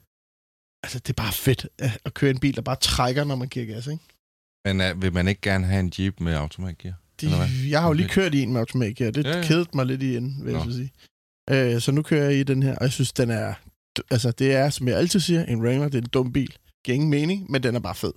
Altså, 0.84 0.98
det 0.98 1.08
er 1.08 1.22
bare 1.22 1.32
fedt 1.32 1.66
øh, 1.82 1.96
at 2.04 2.14
køre 2.14 2.30
en 2.30 2.40
bil, 2.40 2.56
der 2.56 2.62
bare 2.62 2.76
trækker, 2.76 3.24
når 3.24 3.36
man 3.36 3.48
giver 3.48 3.66
gas, 3.66 3.86
ikke? 3.86 4.04
Men 4.64 4.80
uh, 4.80 5.02
vil 5.02 5.12
man 5.12 5.28
ikke 5.28 5.40
gerne 5.40 5.66
have 5.66 5.80
en 5.80 5.92
Jeep 5.98 6.20
med 6.20 6.34
automatgear? 6.34 6.94
De, 7.20 7.30
jeg 7.68 7.80
har 7.80 7.88
jo 7.88 7.92
lige 7.92 8.08
kørt 8.08 8.34
i 8.34 8.42
en 8.42 8.52
med 8.52 8.60
automatgear, 8.60 9.10
det 9.10 9.24
Ja, 9.24 9.28
ja, 9.28 9.34
ja. 9.34 9.40
ja. 9.40 9.46
kedede 9.46 9.68
mig 9.74 9.86
lidt 9.86 10.02
i 10.02 10.16
enden, 10.16 10.44
vil 10.44 10.52
jeg 10.52 10.64
Nå. 10.64 10.70
så 10.70 10.76
sige. 10.76 10.92
Øh, 11.50 11.80
så 11.80 11.92
nu 11.92 12.02
kører 12.02 12.24
jeg 12.24 12.38
i 12.38 12.42
den 12.42 12.62
her, 12.62 12.76
og 12.76 12.82
jeg 12.82 12.92
synes, 12.92 13.12
den 13.12 13.30
er... 13.30 13.54
Altså, 14.10 14.30
det 14.30 14.54
er, 14.54 14.70
som 14.70 14.88
jeg 14.88 14.96
altid 14.96 15.20
siger, 15.20 15.44
en 15.44 15.62
Wrangler, 15.62 15.88
det 15.88 15.94
er 15.98 16.02
en 16.02 16.08
dum 16.08 16.32
bil. 16.32 16.56
Giver 16.84 16.94
ingen 16.94 17.10
mening, 17.10 17.50
men 17.50 17.62
den 17.62 17.74
er 17.74 17.80
bare 17.80 17.94
fed. 17.94 18.12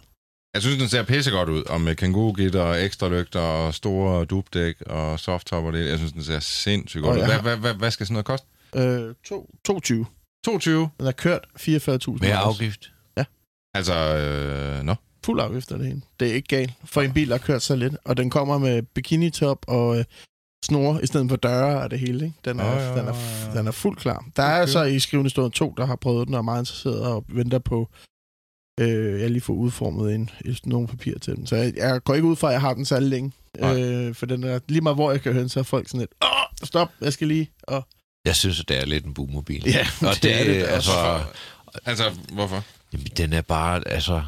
Jeg 0.54 0.62
synes, 0.62 0.78
den 0.78 0.90
ser 0.90 1.04
pissegodt 1.04 1.50
ud, 1.50 1.64
og 1.64 1.82
med 1.82 1.96
kangoo-gitter 1.96 2.62
og 2.62 2.84
ekstra 2.84 3.10
lygter 3.10 3.40
og 3.40 3.74
store 3.74 4.26
dubdæk 4.26 4.82
og 4.82 5.20
softtop 5.20 5.64
og 5.64 5.74
det. 5.74 5.90
Jeg 5.90 5.98
synes, 5.98 6.14
den 6.14 6.24
ser 6.24 6.40
sindssygt 6.40 7.04
godt 7.04 7.16
ud. 7.16 7.22
jeg 7.22 7.28
Hvad, 7.28 7.42
hvad, 7.42 7.58
hvad, 7.58 7.74
hvad 7.74 7.92
skal 7.92 8.06
sådan 8.06 8.14
noget 8.14 8.26
koste? 8.26 8.48
Øh, 8.76 9.16
to, 9.24 9.50
22. 9.66 10.06
22? 10.46 10.90
Den 10.98 11.06
har 11.06 11.12
kørt 11.12 11.48
44.000. 11.60 12.18
Med 12.20 12.32
afgift. 12.34 12.92
Altså, 13.74 13.94
øh, 13.94 14.84
nå. 14.84 14.96
Fuld 15.28 15.42
afgift 15.42 15.72
er 15.72 15.78
det 15.78 15.86
hele. 15.88 16.02
Det 16.20 16.30
er 16.30 16.34
ikke 16.34 16.48
galt 16.48 16.72
for 16.86 17.02
en 17.02 17.14
bil, 17.14 17.28
der 17.30 17.34
har 17.38 17.46
kørt 17.46 17.62
så 17.62 17.76
lidt. 17.76 17.94
Og 18.06 18.18
den 18.18 18.30
kommer 18.30 18.58
med 18.58 18.82
bikini-top 18.84 19.66
og 19.68 19.98
øh, 20.00 20.04
snore 20.66 21.04
i 21.04 21.08
stedet 21.08 21.30
for 21.30 21.36
døre 21.36 21.82
og 21.82 21.92
det 21.92 22.00
hele. 22.00 22.26
Ikke? 22.26 22.38
Den, 22.46 22.60
er, 22.60 22.66
Åh, 22.76 22.82
ja, 22.82 22.90
den, 22.90 23.08
er, 23.08 23.14
ja, 23.14 23.48
ja. 23.54 23.58
den 23.60 23.68
er 23.68 23.72
fuldt 23.72 24.00
klar. 24.00 24.26
Der 24.36 24.44
er 24.44 24.62
Okay. 24.62 24.72
så 24.72 24.84
i 24.84 25.00
skrivende 25.00 25.30
stund 25.30 25.52
to, 25.52 25.74
der 25.78 25.86
har 25.86 25.96
prøvet 25.96 26.28
den 26.28 26.34
og 26.34 26.38
er 26.38 26.42
meget 26.42 26.62
interesseret 26.62 27.02
og 27.02 27.26
venter 27.28 27.60
på, 27.60 27.90
øh, 28.80 29.22
jeg 29.22 29.30
lige 29.32 29.42
får 29.42 29.54
udformet 29.54 30.16
en, 30.16 30.30
et, 30.46 30.60
nogle 30.66 30.88
papirer 30.88 31.20
til 31.20 31.36
den. 31.36 31.48
Så 31.48 31.56
jeg, 31.56 31.74
jeg 31.78 32.04
går 32.04 32.14
ikke 32.16 32.28
ud 32.28 32.36
fra, 32.36 32.48
at 32.48 32.54
jeg 32.54 32.62
har 32.62 32.74
den 32.74 32.86
særlig 32.86 33.10
længe. 33.10 33.32
Nej. 33.60 33.82
Øh, 33.84 34.16
for 34.16 34.26
den 34.26 34.44
er 34.44 34.60
lige 34.68 34.82
meget, 34.82 34.98
hvor 34.98 35.12
jeg 35.12 35.22
kan 35.22 35.32
høre 35.34 35.42
den, 35.42 35.50
så 35.50 35.60
er 35.60 35.64
folk 35.64 35.88
sådan 35.88 36.00
lidt, 36.00 36.12
Åh, 36.24 36.30
stop, 36.68 36.90
jeg 37.02 37.14
skal 37.14 37.28
lige... 37.28 37.50
Og, 37.64 37.88
Jeg 38.26 38.36
synes, 38.36 38.60
at 38.60 38.70
det 38.70 38.78
er 38.78 38.86
lidt 38.86 39.06
en 39.06 39.14
boommobil. 39.14 39.64
ja, 39.66 39.88
Og 40.02 40.16
det, 40.24 40.40
er 40.42 40.44
det 40.44 40.64
altså. 40.68 40.92
Altså, 41.86 42.04
hvorfor? 42.34 42.64
jamen, 42.94 43.08
den 43.18 43.34
er 43.34 43.42
bare, 43.42 43.88
altså, 43.88 44.24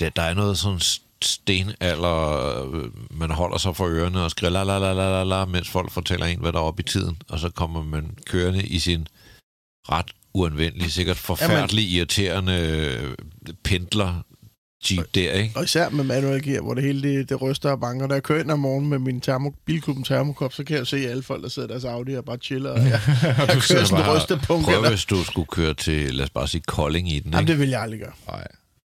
der, 0.00 0.08
der 0.10 0.22
er 0.22 0.34
noget 0.34 0.58
sådan 0.58 0.80
stenalder, 1.22 2.70
øh, 2.74 2.84
man 3.10 3.30
holder 3.30 3.58
sig 3.58 3.76
for 3.76 3.86
ørerne 3.86 4.22
og 4.22 4.30
skriver 4.30 4.50
la 4.52 4.64
la 4.64 4.78
la 4.78 4.92
la 4.92 5.10
la 5.10 5.24
la, 5.24 5.44
mens 5.44 5.68
folk 5.68 5.90
fortæller 5.90 6.26
en, 6.26 6.38
hvad 6.40 6.52
der 6.52 6.58
er 6.58 6.62
oppe 6.62 6.82
i 6.82 6.86
tiden, 6.86 7.16
og 7.28 7.38
så 7.38 7.48
kommer 7.50 7.82
man 7.84 8.10
kørende 8.26 8.62
i 8.62 8.78
sin 8.78 9.06
ret 9.90 10.06
uanvendelige, 10.34 10.90
sikkert 10.90 11.16
forfærdelig 11.16 11.84
irriterende 11.90 12.52
øh, 12.52 13.14
pendler 13.64 14.14
Jeep 14.90 15.14
der, 15.14 15.32
ikke? 15.32 15.56
Og 15.56 15.64
især 15.64 15.88
med 15.88 16.04
manuel 16.04 16.42
gear, 16.42 16.60
hvor 16.62 16.74
det 16.74 16.82
hele 16.84 17.02
det, 17.02 17.28
det 17.28 17.42
ryster 17.42 17.70
og 17.70 17.80
banker. 17.80 18.06
Når 18.06 18.14
jeg 18.14 18.22
kører 18.22 18.40
ind 18.40 18.50
om 18.50 18.58
morgenen 18.58 18.90
med 18.90 18.98
min 18.98 19.20
termo, 19.20 19.50
bilklubben 19.64 20.04
termokop, 20.04 20.52
så 20.52 20.64
kan 20.64 20.76
jeg 20.76 20.86
se 20.86 20.96
alle 20.96 21.22
folk, 21.22 21.42
der 21.42 21.48
sidder 21.48 21.68
i 21.68 21.70
deres 21.70 21.84
Audi 21.84 22.14
og 22.14 22.24
bare 22.24 22.36
chiller. 22.36 22.70
Og 22.72 22.78
jeg, 22.78 23.00
jeg 23.38 23.48
kører 23.48 23.84
sådan 23.84 24.04
en 24.04 24.16
rystepunkt. 24.16 24.64
Prøv, 24.64 24.74
eller- 24.74 24.88
hvis 24.88 25.04
du 25.04 25.24
skulle 25.24 25.46
køre 25.46 25.74
til, 25.74 26.14
lad 26.14 26.24
os 26.24 26.30
bare 26.30 26.48
sige, 26.48 26.62
Kolding 26.66 27.12
i 27.12 27.18
den, 27.18 27.30
Jamen, 27.32 27.42
ikke? 27.44 27.52
det 27.52 27.60
vil 27.60 27.68
jeg 27.68 27.82
aldrig 27.82 28.00
gøre. 28.00 28.12
Nej. 28.28 28.46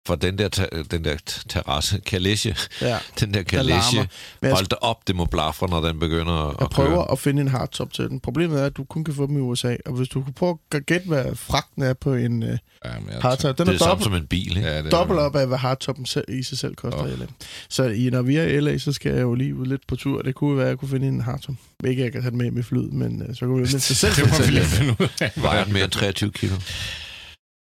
For 0.07 0.15
den 0.15 0.37
der, 0.37 0.47
den 0.91 1.03
der 1.03 1.15
terrasse, 1.49 1.99
kalesje, 2.05 2.55
Ja. 2.81 2.97
den 3.19 3.33
der 3.33 3.43
kalesje, 3.43 4.07
hold 4.43 4.67
da 4.67 4.75
op, 4.81 5.07
det 5.07 5.15
må 5.15 5.25
blafre, 5.25 5.69
når 5.69 5.81
den 5.81 5.99
begynder 5.99 6.33
at, 6.33 6.55
jeg 6.59 6.61
at 6.65 6.69
prøver 6.69 6.89
køre. 6.89 7.11
at 7.11 7.19
finde 7.19 7.41
en 7.41 7.47
hardtop 7.47 7.93
til 7.93 8.09
den. 8.09 8.19
Problemet 8.19 8.61
er, 8.61 8.65
at 8.65 8.77
du 8.77 8.83
kun 8.83 9.03
kan 9.03 9.13
få 9.13 9.27
dem 9.27 9.37
i 9.37 9.39
USA. 9.39 9.75
Og 9.85 9.93
hvis 9.93 10.07
du 10.09 10.21
kunne 10.23 10.33
prøve 10.33 10.57
at 10.71 10.85
gætte, 10.85 11.07
hvad 11.07 11.35
fragten 11.35 11.81
er 11.83 11.93
på 11.93 12.13
en 12.13 12.43
uh, 12.43 12.49
Ja, 12.85 12.89
hardtop, 13.21 13.57
den 13.57 13.67
Det 13.67 13.81
er, 13.81 13.85
er 13.85 13.89
dobbelt, 13.89 14.03
som 14.03 14.13
en 14.13 14.27
bil, 14.27 14.57
ikke? 14.57 14.69
Ja, 14.69 14.81
det 14.81 14.91
dobbelt 14.91 15.19
op 15.19 15.35
af, 15.35 15.47
hvad 15.47 15.57
hardtoppen 15.57 16.05
i 16.27 16.43
sig 16.43 16.57
selv 16.57 16.75
koster 16.75 17.03
Åh. 17.03 17.09
i 17.09 17.15
LA. 17.15 17.25
Så 17.69 17.83
i, 17.83 18.09
når 18.09 18.21
vi 18.21 18.35
er 18.35 18.43
i 18.43 18.59
LA, 18.59 18.77
så 18.77 18.91
skal 18.93 19.13
jeg 19.13 19.21
jo 19.21 19.33
lige 19.33 19.55
ud 19.55 19.65
lidt 19.65 19.87
på 19.87 19.95
tur. 19.95 20.21
Det 20.21 20.35
kunne 20.35 20.57
være, 20.57 20.65
at 20.65 20.69
jeg 20.69 20.77
kunne 20.77 20.89
finde 20.89 21.07
en 21.07 21.21
hardtop. 21.21 21.55
Ikke, 21.87 22.01
at 22.01 22.03
jeg 22.03 22.11
kan 22.11 22.21
tage 22.21 22.29
den 22.31 22.37
med 22.37 22.51
med 22.51 22.63
flyet, 22.63 22.93
men 22.93 23.21
uh, 23.29 23.35
så 23.35 23.45
kunne 23.45 23.55
vi 23.63 23.67
jo 23.67 23.71
mindst 23.71 23.95
selv 23.95 24.13
Det 24.15 24.19
må 24.23 24.25
vi 24.25 24.31
fortælle 24.31 24.51
lige 24.53 24.63
det. 24.63 24.69
finde 24.71 24.95
ud 24.99 25.07
af. 25.21 25.31
Vejer 25.35 25.65
mere 25.65 25.83
end 25.83 25.91
23 25.91 26.31
kilo? 26.31 26.55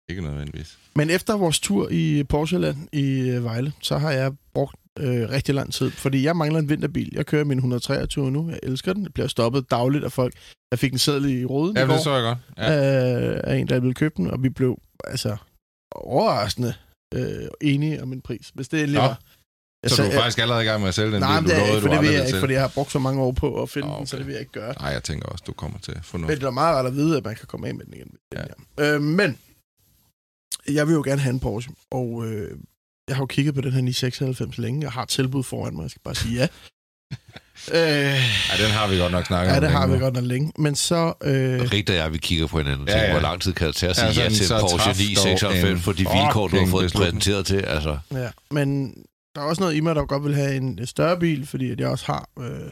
Ikke 0.09 0.21
nødvendigvis. 0.21 0.77
Men 0.95 1.09
efter 1.09 1.37
vores 1.37 1.59
tur 1.59 1.87
i 1.91 2.23
Porscheland 2.23 2.77
i 2.91 3.19
øh, 3.29 3.43
Vejle, 3.43 3.73
så 3.81 3.97
har 3.97 4.11
jeg 4.11 4.31
brugt 4.53 4.75
øh, 4.99 5.29
rigtig 5.29 5.55
lang 5.55 5.73
tid, 5.73 5.91
fordi 5.91 6.23
jeg 6.23 6.35
mangler 6.35 6.59
en 6.59 6.69
vinterbil. 6.69 7.09
Jeg 7.13 7.25
kører 7.25 7.43
min 7.43 7.57
123 7.57 8.31
nu. 8.31 8.49
Jeg 8.49 8.59
elsker 8.63 8.93
den. 8.93 9.03
Jeg 9.03 9.13
bliver 9.13 9.27
stoppet 9.27 9.71
dagligt 9.71 10.03
af 10.03 10.11
folk. 10.11 10.33
Jeg 10.71 10.79
fik 10.79 10.91
en 10.93 10.97
seddel 10.99 11.29
i 11.41 11.45
råden 11.45 11.77
Ja, 11.77 11.83
i 11.83 11.87
går 11.87 11.93
det 11.93 12.03
så 12.03 12.13
jeg 12.15 12.21
godt. 12.23 12.37
Ja. 12.57 13.33
øh, 13.35 13.41
af 13.43 13.55
en, 13.57 13.67
der 13.69 13.79
ville 13.79 13.93
købe 13.93 14.13
den, 14.17 14.31
og 14.31 14.43
vi 14.43 14.49
blev 14.49 14.77
altså 15.03 15.37
overraskende 15.95 16.73
øh, 17.13 17.47
enige 17.61 18.03
om 18.03 18.13
en 18.13 18.21
pris. 18.21 18.51
Hvis 18.53 18.67
det 18.67 18.79
endelig 18.79 19.01
Nå. 19.01 19.07
var. 19.07 19.19
Jeg 19.83 19.91
Så 19.91 19.95
du 19.97 20.01
er 20.01 20.05
sagde- 20.11 20.21
faktisk 20.21 20.39
allerede 20.39 20.63
i 20.63 20.67
gang 20.67 20.79
med 20.81 20.87
at 20.87 20.93
sælge 20.95 21.11
den 21.11 21.19
Nej, 21.19 21.39
bil, 21.39 21.47
men 21.47 21.49
det 21.49 21.57
du 21.57 21.61
er 21.63 21.67
lovede, 21.67 21.75
ikke, 21.77 21.87
for 21.87 21.93
det 21.93 22.01
vil 22.09 22.13
jeg 22.17 22.27
ikke, 22.27 22.39
fordi 22.39 22.53
jeg 22.53 22.61
har 22.61 22.67
brugt 22.67 22.91
så 22.91 22.99
mange 22.99 23.21
år 23.21 23.31
på 23.31 23.61
at 23.61 23.69
finde 23.69 23.87
Nå, 23.87 23.97
den, 23.97 24.07
så 24.07 24.15
okay. 24.15 24.19
det 24.19 24.27
vil 24.27 24.31
jeg 24.33 24.39
ikke 24.39 24.51
gøre. 24.51 24.73
Nej, 24.81 24.89
jeg 24.89 25.03
tænker 25.03 25.27
også, 25.29 25.43
du 25.47 25.53
kommer 25.53 25.79
til 25.79 25.91
at 25.91 26.05
få 26.05 26.17
Men 26.17 26.21
noget. 26.25 26.41
det 26.41 26.47
er 26.47 26.51
meget 26.51 26.75
rart 26.75 26.85
at 26.85 26.95
vide, 26.95 27.17
at 27.17 27.25
man 27.25 27.35
kan 27.35 27.47
komme 27.47 27.67
af 27.67 27.75
med 27.75 27.85
den 27.85 27.93
igen. 27.93 28.11
Ja. 28.33 28.43
Øh, 28.95 29.01
men 29.01 29.37
jeg 30.69 30.87
vil 30.87 30.93
jo 30.93 31.01
gerne 31.05 31.21
have 31.21 31.33
en 31.33 31.39
Porsche, 31.39 31.71
og 31.91 32.25
øh, 32.27 32.51
jeg 33.07 33.15
har 33.15 33.21
jo 33.21 33.25
kigget 33.27 33.55
på 33.55 33.61
den 33.61 33.71
her 33.71 33.81
996 33.81 34.57
længe. 34.57 34.81
Jeg 34.83 34.91
har 34.91 35.05
tilbud 35.05 35.43
foran 35.43 35.75
mig, 35.75 35.83
jeg 35.83 35.89
skal 35.91 36.01
bare 36.03 36.15
sige 36.15 36.35
ja. 36.35 36.47
øh, 37.77 38.19
Ja, 38.49 38.63
den 38.63 38.71
har 38.71 38.87
vi 38.87 38.97
godt 38.97 39.11
nok 39.11 39.25
snakket 39.25 39.51
ja, 39.51 39.57
om. 39.57 39.61
det 39.61 39.71
har 39.71 39.87
vi 39.87 39.93
nu. 39.93 39.99
godt 39.99 40.13
nok 40.13 40.23
længe. 40.23 40.51
Men 40.57 40.75
så... 40.75 41.13
Øh, 41.23 41.61
Rigt 41.71 41.89
og 41.89 41.95
jeg, 41.95 42.13
vi 42.13 42.17
kigger 42.17 42.47
på 42.47 42.57
hinanden 42.57 42.81
og 42.81 42.87
Ja, 42.87 42.93
tænker, 42.93 43.05
ja. 43.07 43.11
hvor 43.13 43.21
lang 43.21 43.41
tid 43.41 43.53
kan 43.53 43.67
det 43.67 43.75
tage 43.75 43.89
at 43.89 43.95
sige 43.95 44.05
Ja, 44.07 44.11
ja, 44.23 44.29
sådan, 44.29 44.31
til 44.31 44.53
en 44.55 44.61
Porsche 44.61 44.77
træf 44.77 44.95
dog 44.97 44.99
996 44.99 45.71
en 45.71 45.79
for 45.79 45.91
de 45.91 45.97
vilkår, 45.97 46.47
du 46.47 46.57
har 46.57 46.67
fået 46.67 46.93
præsenteret 46.93 47.45
til? 47.45 47.55
Altså, 47.57 47.97
ja, 48.13 48.29
men 48.51 48.93
der 49.35 49.41
er 49.41 49.45
også 49.45 49.61
noget 49.61 49.75
i 49.75 49.79
mig, 49.79 49.95
der 49.95 50.05
godt 50.05 50.23
vil 50.23 50.35
have 50.35 50.55
en, 50.55 50.87
større 50.87 51.19
bil, 51.19 51.45
fordi 51.47 51.71
at 51.71 51.79
jeg 51.79 51.87
også 51.89 52.05
har 52.05 52.29
øh, 52.39 52.71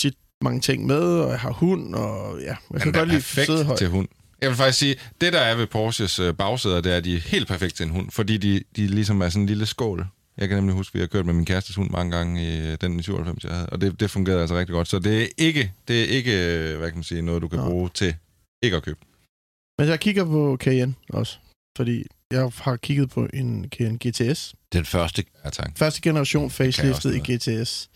tit 0.00 0.14
mange 0.44 0.60
ting 0.60 0.86
med, 0.86 1.02
og 1.02 1.30
jeg 1.30 1.40
har 1.40 1.50
hund, 1.52 1.94
og 1.94 2.40
ja, 2.40 2.54
jeg 2.72 2.80
kan 2.80 2.92
godt 2.92 3.08
lide 3.08 3.16
at 3.16 3.22
sidde 3.46 3.64
højt. 3.64 3.78
til 3.78 3.88
hund. 3.88 4.08
Jeg 4.40 4.48
vil 4.48 4.56
faktisk 4.56 4.78
sige, 4.78 4.96
det 5.20 5.32
der 5.32 5.40
er 5.40 5.54
ved 5.54 5.66
Porsches 5.66 6.18
øh, 6.18 6.34
bagsæder, 6.34 6.80
det 6.80 6.92
er, 6.92 6.96
at 6.96 7.04
de 7.04 7.16
er 7.16 7.20
helt 7.20 7.48
perfekt 7.48 7.74
til 7.76 7.84
en 7.86 7.90
hund, 7.92 8.10
fordi 8.10 8.36
de, 8.36 8.62
de 8.76 8.86
ligesom 8.86 9.20
er 9.20 9.28
sådan 9.28 9.42
en 9.42 9.46
lille 9.46 9.66
skål. 9.66 10.06
Jeg 10.36 10.48
kan 10.48 10.56
nemlig 10.58 10.74
huske, 10.74 10.90
at 10.90 10.94
vi 10.94 11.00
har 11.00 11.06
kørt 11.06 11.26
med 11.26 11.34
min 11.34 11.44
kærestes 11.44 11.76
hund 11.76 11.90
mange 11.90 12.16
gange 12.16 12.42
i 12.44 12.70
øh, 12.72 12.78
den 12.80 13.00
i 13.00 13.02
97, 13.02 13.44
jeg 13.44 13.52
havde, 13.52 13.66
og 13.66 13.80
det, 13.80 14.00
det 14.00 14.10
fungerede 14.10 14.40
altså 14.40 14.58
rigtig 14.58 14.72
godt. 14.72 14.88
Så 14.88 14.98
det 14.98 15.22
er 15.22 15.26
ikke, 15.38 15.72
det 15.88 16.02
er 16.02 16.06
ikke 16.06 16.32
øh, 16.72 16.78
hvad 16.78 16.88
kan 16.88 16.96
man 16.96 17.04
sige, 17.04 17.22
noget, 17.22 17.42
du 17.42 17.48
kan 17.48 17.58
Nå. 17.58 17.64
bruge 17.70 17.88
til 17.94 18.14
ikke 18.62 18.76
at 18.76 18.82
købe. 18.82 19.00
Men 19.78 19.88
jeg 19.88 20.00
kigger 20.00 20.24
på 20.24 20.56
Cayenne 20.60 20.94
også, 21.08 21.36
fordi 21.76 22.06
jeg 22.30 22.52
har 22.60 22.76
kigget 22.76 23.10
på 23.10 23.26
en 23.34 23.68
Cayenne 23.76 23.98
GTS. 23.98 24.54
den 24.72 24.84
første 24.84 25.24
Ja, 25.44 25.50
tak. 25.50 25.78
Første 25.78 26.00
generation 26.00 26.50
faceliftet 26.50 27.14
i 27.14 27.32
GTS. 27.32 27.90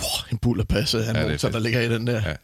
Wow, 0.00 0.28
en 0.32 0.38
bullerpasse 0.38 0.98
en 0.98 1.04
Ja, 1.04 1.22
er 1.22 1.30
motor, 1.30 1.48
der 1.48 1.58
ligger 1.58 1.80
i 1.80 1.88
den 1.88 2.06
der. 2.06 2.28
Ja. 2.28 2.34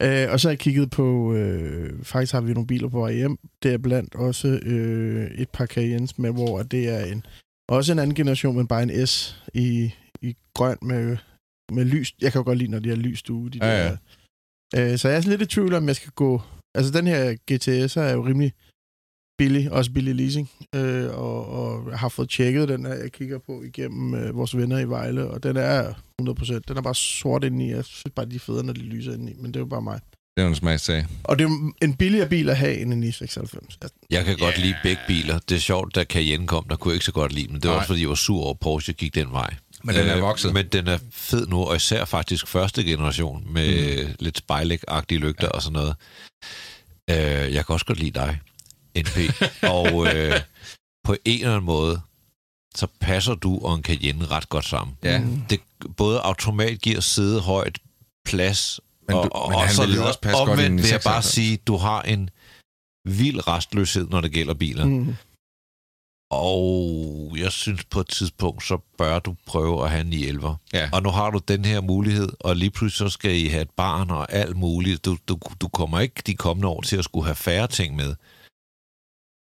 Øh, 0.00 0.32
og 0.32 0.40
så 0.40 0.48
har 0.48 0.52
jeg 0.52 0.58
kigget 0.58 0.90
på, 0.90 1.34
øh, 1.34 2.04
faktisk 2.04 2.32
har 2.32 2.40
vi 2.40 2.52
nogle 2.52 2.66
biler 2.66 2.88
på 2.88 3.00
vej 3.00 3.12
hjem. 3.12 3.38
Det 3.62 3.72
er 3.72 3.78
blandt 3.78 4.14
også 4.14 4.48
øh, 4.62 5.30
et 5.30 5.50
par 5.50 5.66
Cayennes 5.66 6.18
med, 6.18 6.30
hvor 6.30 6.62
det 6.62 6.88
er 6.88 7.04
en, 7.04 7.26
også 7.68 7.92
en 7.92 7.98
anden 7.98 8.14
generation, 8.14 8.56
men 8.56 8.66
bare 8.66 8.82
en 8.82 9.06
S 9.06 9.42
i, 9.54 9.94
i 10.22 10.36
grøn 10.54 10.78
med, 10.82 11.16
med 11.72 11.84
lys. 11.84 12.14
Jeg 12.20 12.32
kan 12.32 12.38
jo 12.38 12.44
godt 12.44 12.58
lide, 12.58 12.70
når 12.70 12.78
de 12.78 12.88
har 12.88 12.96
lys 12.96 13.30
ude. 13.30 13.50
De 13.50 13.66
Ja, 13.66 13.84
der. 13.84 13.96
Øh, 14.76 14.98
så 14.98 15.08
jeg 15.08 15.16
er 15.16 15.20
sådan 15.20 15.38
lidt 15.38 15.52
i 15.52 15.54
tvivl 15.54 15.74
om, 15.74 15.86
jeg 15.86 15.96
skal 15.96 16.10
gå 16.10 16.42
Altså, 16.74 16.92
den 16.92 17.06
her 17.06 17.32
GTS 17.32 17.96
er 17.96 18.12
jo 18.12 18.26
rimelig 18.26 18.52
billig, 19.42 19.72
også 19.72 19.90
billig 19.90 20.14
leasing, 20.14 20.50
øh, 20.74 21.18
og, 21.18 21.46
og 21.46 21.90
jeg 21.90 21.98
har 21.98 22.08
fået 22.08 22.30
tjekket 22.30 22.68
den 22.68 22.86
her, 22.86 22.94
jeg 22.94 23.12
kigger 23.12 23.38
på 23.38 23.62
igennem 23.62 24.14
øh, 24.14 24.36
vores 24.36 24.56
venner 24.56 24.78
i 24.78 24.88
Vejle, 24.88 25.28
og 25.28 25.42
den 25.42 25.56
er 25.56 25.92
100%. 26.22 26.60
Den 26.68 26.76
er 26.76 26.82
bare 26.82 26.94
sort 26.94 27.44
indeni. 27.44 27.70
Jeg 27.70 27.84
synes 27.84 28.12
bare, 28.16 28.26
de 28.26 28.36
er 28.36 28.40
federe, 28.40 28.64
når 28.64 28.72
de 28.72 28.80
lyser 28.80 29.12
indeni, 29.12 29.32
men 29.38 29.46
det 29.46 29.56
er 29.56 29.60
jo 29.60 29.66
bare 29.66 29.82
mig. 29.82 30.00
Det 30.36 30.44
er 30.44 30.48
en 30.48 30.54
smagssag. 30.54 31.06
Og 31.24 31.38
det 31.38 31.44
er 31.44 31.72
en 31.82 31.94
billigere 31.94 32.28
bil 32.28 32.50
at 32.50 32.56
have 32.56 32.78
end 32.78 32.92
en 32.92 33.00
996. 33.00 33.78
Altså, 33.82 33.96
Jeg 34.10 34.24
kan 34.24 34.36
godt 34.36 34.58
lide 34.58 34.74
begge 34.82 35.02
biler. 35.06 35.38
Det 35.48 35.54
er 35.54 35.60
sjovt, 35.60 35.94
da 35.94 36.04
Cayenne 36.04 36.46
kom, 36.46 36.64
der 36.70 36.76
kunne 36.76 36.92
jeg 36.92 36.96
ikke 36.96 37.04
så 37.04 37.12
godt 37.12 37.32
lide 37.32 37.48
dem. 37.48 37.54
Det 37.54 37.64
var 37.64 37.70
Nej. 37.70 37.78
også, 37.78 37.86
fordi 37.86 38.00
jeg 38.00 38.08
var 38.08 38.14
sur 38.14 38.42
over, 38.42 38.50
at 38.50 38.58
Porsche 38.58 38.92
gik 38.92 39.14
den 39.14 39.32
vej. 39.32 39.54
Men 39.84 39.94
den 39.94 40.08
er 40.08 40.20
vokset. 40.20 40.54
Men 40.54 40.66
den 40.66 40.88
er 40.88 40.98
fed 41.12 41.46
nu, 41.46 41.56
og 41.64 41.76
især 41.76 42.04
faktisk 42.04 42.46
første 42.46 42.84
generation, 42.84 43.44
med 43.52 44.04
mm. 44.06 44.14
lidt 44.18 44.38
spejlæg-agtige 44.38 45.18
lygter 45.18 45.46
ja. 45.46 45.50
og 45.50 45.62
sådan 45.62 45.72
noget. 45.72 45.94
Øh, 47.10 47.54
jeg 47.54 47.66
kan 47.66 47.72
også 47.72 47.86
godt 47.86 47.98
lide 47.98 48.10
dig, 48.10 48.40
NP. 48.96 49.16
og 49.62 50.06
øh, 50.16 50.40
på 51.04 51.12
en 51.24 51.40
eller 51.40 51.50
anden 51.52 51.64
måde, 51.64 52.00
så 52.74 52.86
passer 53.00 53.34
du 53.34 53.58
og 53.58 53.74
en 53.74 53.82
Cayenne 53.82 54.26
ret 54.26 54.48
godt 54.48 54.64
sammen. 54.64 54.96
Ja. 55.02 55.18
Mm. 55.18 55.42
Det 55.50 55.60
både 55.96 56.20
automat 56.20 56.80
giver 56.80 57.00
sæde 57.00 57.40
højt, 57.40 57.78
plads, 58.24 58.80
Men 59.08 59.16
du- 59.16 59.20
og, 59.22 59.48
men 59.50 59.56
og 59.56 59.62
han 59.62 59.74
så 59.74 59.86
videre. 59.86 60.06
også 60.06 60.20
passe 60.20 60.38
godt 60.38 60.50
Omvendt 60.50 60.80
i 60.80 60.82
vil 60.82 60.90
jeg 60.90 61.00
bare 61.04 61.22
96. 61.22 61.24
sige, 61.34 61.56
du 61.56 61.76
har 61.76 62.02
en 62.02 62.30
vild 63.04 63.48
restløshed, 63.48 64.08
når 64.08 64.20
det 64.20 64.32
gælder 64.32 64.54
biler. 64.54 64.84
Mm. 64.84 64.90
Mm. 64.92 65.14
Og 66.30 67.32
jeg 67.36 67.52
synes 67.52 67.84
på 67.84 68.00
et 68.00 68.08
tidspunkt, 68.08 68.64
så 68.66 68.78
bør 68.98 69.18
du 69.18 69.34
prøve 69.46 69.84
at 69.84 69.90
have 69.90 70.00
en 70.00 70.06
911. 70.06 70.56
Ja. 70.72 70.88
Og 70.92 71.02
nu 71.02 71.10
har 71.10 71.30
du 71.30 71.40
den 71.48 71.64
her 71.64 71.80
mulighed, 71.80 72.28
og 72.40 72.56
lige 72.56 72.70
pludselig 72.70 73.10
så 73.10 73.12
skal 73.14 73.34
I 73.36 73.48
have 73.48 73.62
et 73.62 73.70
barn 73.70 74.10
og 74.10 74.32
alt 74.32 74.56
muligt. 74.56 75.04
Du, 75.04 75.16
du, 75.28 75.38
du 75.60 75.68
kommer 75.68 76.00
ikke 76.00 76.22
de 76.26 76.34
kommende 76.34 76.68
år 76.68 76.80
til 76.82 76.96
at 76.96 77.04
skulle 77.04 77.24
have 77.24 77.34
færre 77.34 77.66
ting 77.66 77.96
med. 77.96 78.14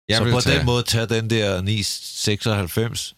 Jeg 0.09 0.17
så 0.17 0.31
på 0.31 0.41
tage, 0.41 0.57
den 0.57 0.65
måde, 0.65 0.83
tag 0.83 1.09
den 1.09 1.29
der 1.29 1.61
996, 1.61 3.15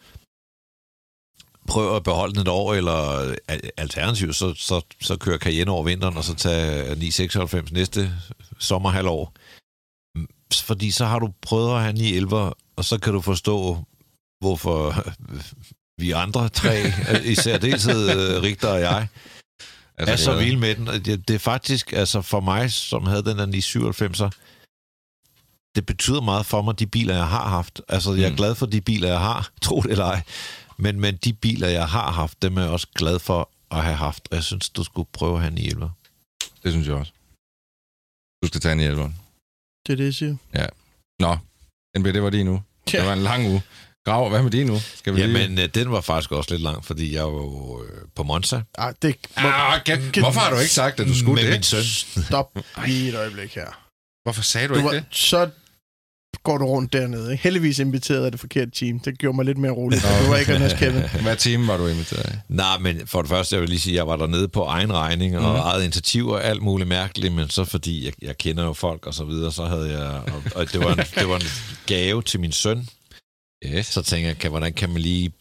prøv 1.67 1.95
at 1.95 2.03
beholde 2.03 2.33
den 2.33 2.41
et 2.41 2.47
år, 2.47 2.73
eller 2.73 3.19
al- 3.47 3.69
alternativt, 3.77 4.35
så, 4.35 4.53
så, 4.53 4.81
så 5.01 5.17
kører 5.17 5.37
Cayenne 5.37 5.71
over 5.71 5.83
vinteren, 5.83 6.17
og 6.17 6.23
så 6.23 6.35
tag 6.35 6.83
996 6.97 7.71
næste 7.71 8.11
sommerhalvår. 8.59 9.33
Mm, 10.15 10.27
Fordi 10.53 10.91
så 10.91 11.05
har 11.05 11.19
du 11.19 11.33
prøvet 11.41 11.75
at 11.75 11.81
have 11.81 11.93
911, 11.93 12.53
og 12.75 12.85
så 12.85 12.97
kan 12.99 13.13
du 13.13 13.21
forstå, 13.21 13.77
hvorfor 14.41 15.05
vi 16.01 16.11
andre 16.11 16.49
tre, 16.49 16.81
især 17.33 17.57
deltid, 17.57 18.09
Rigter 18.41 18.67
og 18.69 18.81
jeg, 18.81 19.07
er 19.97 20.15
så 20.15 20.35
vilde 20.37 20.57
med 20.59 20.75
den. 20.75 20.87
Det, 20.87 21.27
det 21.27 21.33
er 21.33 21.39
faktisk, 21.39 21.93
altså 21.93 22.21
for 22.21 22.39
mig, 22.39 22.71
som 22.71 23.05
havde 23.05 23.23
den 23.25 23.37
der 23.37 23.45
997'er, 23.47 24.29
det 25.75 25.85
betyder 25.85 26.21
meget 26.21 26.45
for 26.45 26.61
mig, 26.61 26.79
de 26.79 26.87
biler, 26.87 27.15
jeg 27.15 27.27
har 27.27 27.49
haft. 27.49 27.81
Altså, 27.89 28.13
jeg 28.13 28.25
er 28.25 28.29
Mm. 28.29 28.35
glad 28.35 28.55
for 28.55 28.65
de 28.65 28.81
biler, 28.81 29.07
jeg 29.07 29.19
har, 29.19 29.49
tro 29.61 29.81
det 29.81 29.91
eller 29.91 30.05
ej. 30.05 30.21
Men, 30.77 30.99
men 30.99 31.15
de 31.17 31.33
biler, 31.33 31.67
jeg 31.67 31.87
har 31.87 32.11
haft, 32.11 32.41
dem 32.41 32.57
er 32.57 32.61
jeg 32.61 32.71
også 32.71 32.87
glad 32.95 33.19
for 33.19 33.49
at 33.71 33.83
have 33.83 33.95
haft. 33.95 34.27
Og 34.31 34.35
jeg 34.35 34.43
synes, 34.43 34.69
du 34.69 34.83
skulle 34.83 35.09
prøve 35.13 35.35
at 35.35 35.41
have 35.41 35.47
en 35.51 35.53
911. 35.55 35.91
Det 36.63 36.71
synes 36.71 36.87
jeg 36.87 36.95
også. 36.95 37.11
Du 38.43 38.47
skal 38.47 38.61
tage 38.61 38.73
en 38.73 38.79
hjælper. 38.79 39.09
Det 39.87 39.93
er 39.93 39.97
det, 39.97 40.03
jeg 40.05 40.13
siger. 40.13 40.35
Nå, 41.19 41.37
NB, 41.99 42.05
det 42.05 42.23
var 42.23 42.29
din 42.29 42.47
uge. 42.47 42.63
Ja. 42.93 42.97
Det 42.97 43.07
var 43.07 43.13
en 43.13 43.23
lang 43.23 43.47
uge. 43.47 43.61
Grav, 44.05 44.29
hvad 44.29 44.43
med 44.43 44.51
din 44.51 44.69
uge? 44.69 44.79
Skal 44.95 45.13
vi 45.15 45.21
lige... 45.21 45.39
Jamen, 45.39 45.59
øh, 45.59 45.69
den 45.73 45.91
var 45.91 46.01
faktisk 46.01 46.31
også 46.31 46.51
lidt 46.53 46.61
lang, 46.61 46.85
fordi 46.85 47.13
jeg 47.15 47.23
var 47.23 47.29
jo 47.31 47.83
øh, 47.83 48.01
på 48.15 48.23
Monza. 48.23 48.61
Ah, 48.77 48.93
det 49.01 49.15
må... 49.41 49.47
Ah, 49.47 49.79
okay. 49.79 49.97
Hvorfor 50.19 50.39
har 50.39 50.49
du 50.49 50.57
ikke 50.57 50.71
sagt, 50.73 50.99
at 50.99 51.07
du 51.07 51.15
skulle 51.19 51.35
med 51.35 51.43
det? 51.43 51.51
min 51.51 51.63
søn. 51.63 51.83
Stop 52.23 52.57
lige 52.85 53.09
et 53.09 53.15
øjeblik 53.15 53.55
her. 53.55 53.67
Hvorfor 54.23 54.41
sagde 54.41 54.67
du, 54.67 54.73
Du 54.73 54.77
ikke 54.79 54.85
var, 54.87 54.91
det? 54.93 55.05
så 55.11 55.49
går 56.43 56.57
du 56.57 56.65
rundt 56.65 56.93
dernede. 56.93 57.31
Ikke? 57.31 57.43
Heldigvis 57.43 57.79
inviteret 57.79 58.25
af 58.25 58.31
det 58.31 58.39
forkerte 58.39 58.71
team. 58.71 58.99
Det 58.99 59.17
gjorde 59.17 59.35
mig 59.35 59.45
lidt 59.45 59.57
mere 59.57 59.71
rolig. 59.71 59.99
Du 60.01 60.29
var 60.29 60.37
ikke 60.37 60.53
Anders 60.53 60.73
Kevin. 60.73 61.01
Hvad 61.23 61.35
time 61.35 61.67
var 61.67 61.77
du 61.77 61.87
inviteret 61.87 62.25
af? 62.25 62.37
Nej, 62.49 62.77
men 62.79 63.07
for 63.07 63.21
det 63.21 63.29
første, 63.29 63.55
jeg 63.55 63.61
vil 63.61 63.69
lige 63.69 63.79
sige, 63.79 63.93
at 63.93 63.97
jeg 63.97 64.07
var 64.07 64.15
dernede 64.15 64.47
på 64.47 64.63
egen 64.63 64.93
regning 64.93 65.37
og 65.37 65.41
mm. 65.53 65.59
eget 65.59 65.83
initiativ 65.83 66.27
og 66.27 66.43
alt 66.43 66.61
muligt 66.61 66.87
mærkeligt, 66.89 67.33
men 67.33 67.49
så 67.49 67.65
fordi 67.65 68.05
jeg, 68.05 68.13
jeg 68.21 68.37
kender 68.37 68.63
jo 68.63 68.73
folk 68.73 69.07
og 69.07 69.13
så 69.13 69.23
videre, 69.25 69.51
så 69.51 69.65
havde 69.65 69.89
jeg, 69.99 70.09
og, 70.33 70.43
og 70.55 70.71
det, 70.73 70.79
var 70.79 70.91
en, 70.93 70.97
det 71.15 71.29
var 71.29 71.35
en 71.35 71.45
gave 71.85 72.21
til 72.21 72.39
min 72.39 72.51
søn, 72.51 72.87
Yes. 73.65 73.85
så 73.85 74.01
tænker 74.01 74.29
jeg, 74.29 74.37
kan, 74.37 74.49
hvordan 74.49 74.73
kan 74.73 74.89
man 74.89 75.01
lige 75.01 75.31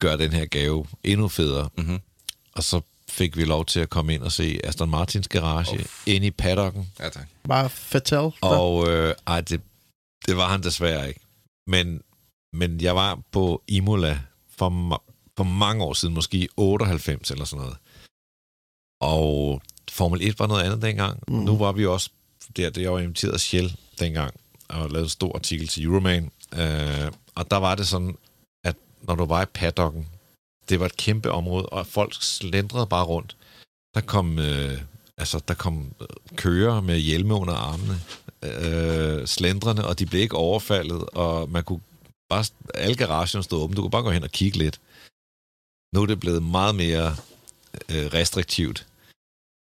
gøre 0.00 0.16
den 0.18 0.32
her 0.32 0.44
gave 0.46 0.86
endnu 1.04 1.28
federe? 1.28 1.68
Mm-hmm. 1.76 1.98
Og 2.54 2.64
så 2.64 2.80
fik 3.08 3.36
vi 3.36 3.44
lov 3.44 3.64
til 3.64 3.80
at 3.80 3.90
komme 3.90 4.14
ind 4.14 4.22
og 4.22 4.32
se 4.32 4.60
Aston 4.64 4.90
Martins 4.90 5.28
garage 5.28 5.80
Uff. 5.80 6.02
ind 6.06 6.24
i 6.24 6.30
paddocken, 6.30 6.88
Ja, 7.00 7.08
tak. 7.08 7.26
Bare 7.48 7.68
fatal. 7.70 8.30
og 8.40 8.88
øh, 8.90 9.14
ej, 9.26 9.40
det, 9.40 9.60
det 10.26 10.36
var 10.36 10.48
han 10.48 10.62
desværre 10.62 11.08
ikke. 11.08 11.20
Men, 11.66 12.02
men 12.52 12.80
jeg 12.80 12.96
var 12.96 13.20
på 13.30 13.62
Imola 13.68 14.20
for, 14.50 14.70
ma- 14.70 15.32
for 15.36 15.44
mange 15.44 15.84
år 15.84 15.92
siden, 15.92 16.14
måske 16.14 16.48
98 16.56 17.30
eller 17.30 17.44
sådan 17.44 17.62
noget. 17.62 17.76
Og 19.00 19.62
Formel 19.90 20.28
1 20.28 20.38
var 20.38 20.46
noget 20.46 20.62
andet 20.62 20.82
dengang. 20.82 21.22
Mm. 21.28 21.34
Nu 21.34 21.56
var 21.56 21.72
vi 21.72 21.86
også 21.86 22.10
der, 22.56 22.70
det 22.70 22.82
jeg 22.82 22.92
var 22.92 22.98
inviteret 22.98 23.32
af 23.32 23.40
Shell 23.40 23.76
dengang, 23.98 24.34
og 24.68 24.90
lavede 24.90 25.04
en 25.04 25.08
stor 25.08 25.34
artikel 25.34 25.68
til 25.68 25.84
Euroman. 25.84 26.30
Øh, 26.54 27.12
og 27.34 27.50
der 27.50 27.56
var 27.56 27.74
det 27.74 27.88
sådan, 27.88 28.16
at 28.64 28.76
når 29.02 29.14
du 29.14 29.24
var 29.24 29.42
i 29.42 29.46
paddocken, 29.46 30.08
det 30.68 30.80
var 30.80 30.86
et 30.86 30.96
kæmpe 30.96 31.30
område, 31.32 31.66
og 31.66 31.86
folk 31.86 32.14
slendrede 32.20 32.86
bare 32.86 33.04
rundt. 33.04 33.36
Der 33.94 34.00
kom, 34.00 34.38
øh, 34.38 34.80
altså, 35.16 35.42
der 35.48 35.54
kom 35.54 35.94
øh, 36.00 36.06
kører 36.36 36.80
med 36.80 36.98
hjelme 36.98 37.34
under 37.34 37.54
armene, 37.54 38.00
øh, 38.42 39.26
slendrende, 39.26 39.86
og 39.86 39.98
de 39.98 40.06
blev 40.06 40.20
ikke 40.20 40.36
overfaldet, 40.36 41.04
og 41.12 41.50
man 41.50 41.64
kunne 41.64 41.80
bare, 42.30 42.44
alle 42.74 42.96
garagen 42.96 43.42
stod 43.42 43.62
åbne, 43.62 43.76
du 43.76 43.80
kunne 43.82 43.90
bare 43.90 44.02
gå 44.02 44.10
hen 44.10 44.22
og 44.24 44.30
kigge 44.30 44.58
lidt. 44.58 44.80
Nu 45.94 46.02
er 46.02 46.06
det 46.06 46.20
blevet 46.20 46.42
meget 46.42 46.74
mere 46.74 47.16
øh, 47.88 48.06
restriktivt. 48.06 48.86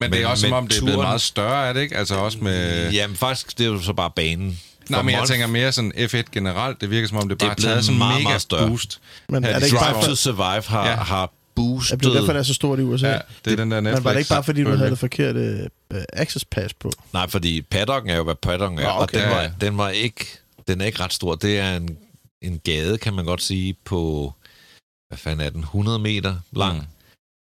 Men, 0.00 0.12
det 0.12 0.18
er 0.18 0.22
Men- 0.22 0.30
også 0.30 0.40
som 0.40 0.50
men 0.50 0.56
om, 0.56 0.68
det 0.68 0.78
er 0.78 0.82
blevet 0.82 0.98
meget 0.98 1.20
større, 1.20 1.68
er 1.68 1.72
det 1.72 1.80
ikke? 1.80 1.96
Altså 1.96 2.14
også 2.16 2.38
med... 2.38 2.90
Jamen 2.92 3.16
faktisk, 3.16 3.58
det 3.58 3.66
er 3.66 3.70
jo 3.70 3.80
så 3.82 3.92
bare 3.92 4.10
banen. 4.10 4.60
Nej, 4.88 5.02
men 5.02 5.12
jeg 5.14 5.22
Monf- 5.22 5.26
tænker 5.26 5.46
mere 5.46 5.72
sådan 5.72 5.92
F1 5.96 6.22
generelt. 6.32 6.80
Det 6.80 6.90
virker 6.90 7.08
som 7.08 7.16
om, 7.16 7.28
det 7.28 7.40
Det 7.40 7.46
er 7.46 7.48
bare 7.48 7.56
blevet 7.56 7.72
taget 7.72 7.84
sådan 7.84 7.98
meget, 7.98 8.14
mega 8.14 8.28
meget 8.28 8.42
større. 8.42 8.68
boost. 8.68 9.00
Men 9.28 9.44
er 9.44 9.52
det 9.52 9.60
de 9.60 9.66
ikke 9.66 9.78
bare 9.78 9.92
Drive 9.94 10.04
to 10.04 10.14
Survive 10.14 10.62
har, 10.62 10.86
Ja. 10.88 10.94
har 10.96 11.30
boostet... 11.56 12.04
det 12.04 12.14
derfor, 12.14 12.32
det 12.32 12.38
er 12.38 12.42
så 12.42 12.54
stort 12.54 12.78
i 12.78 12.82
USA? 12.82 13.08
Ja, 13.08 13.18
det 13.44 13.52
er 13.52 13.56
den 13.56 13.70
der 13.70 13.80
Netflix. 13.80 13.98
Men 13.98 14.04
var 14.04 14.12
det 14.12 14.18
ikke 14.18 14.28
bare, 14.28 14.44
fordi 14.44 14.64
du 14.64 14.70
havde 14.70 14.90
det 14.90 14.98
forkerte 14.98 15.70
uh, 15.94 16.00
access 16.12 16.44
pass 16.44 16.74
på? 16.74 16.92
Nej, 17.12 17.28
fordi 17.28 17.62
paddocken 17.62 18.10
er 18.10 18.16
jo, 18.16 18.24
hvad 18.24 18.34
paddocken 18.34 18.78
er, 18.78 18.82
Nå, 18.82 18.88
og 18.88 19.00
okay. 19.00 19.18
den 19.18 19.28
Ja, 19.28 19.34
var, 19.36 19.50
den 19.60 19.78
var 19.78 19.88
ikke, 19.88 20.26
den 20.68 20.80
er 20.80 20.84
ikke 20.84 21.00
ret 21.00 21.12
stor. 21.12 21.34
Det 21.34 21.58
er 21.58 21.76
en, 21.76 21.98
en 22.42 22.58
gade, 22.58 22.98
kan 22.98 23.14
man 23.14 23.24
godt 23.24 23.42
sige, 23.42 23.74
på, 23.84 24.32
hvad 25.08 25.18
fanden 25.18 25.46
er 25.46 25.50
den, 25.50 25.60
100 25.60 25.98
meter 25.98 26.36
lang. 26.52 26.78
Mm. 26.78 26.86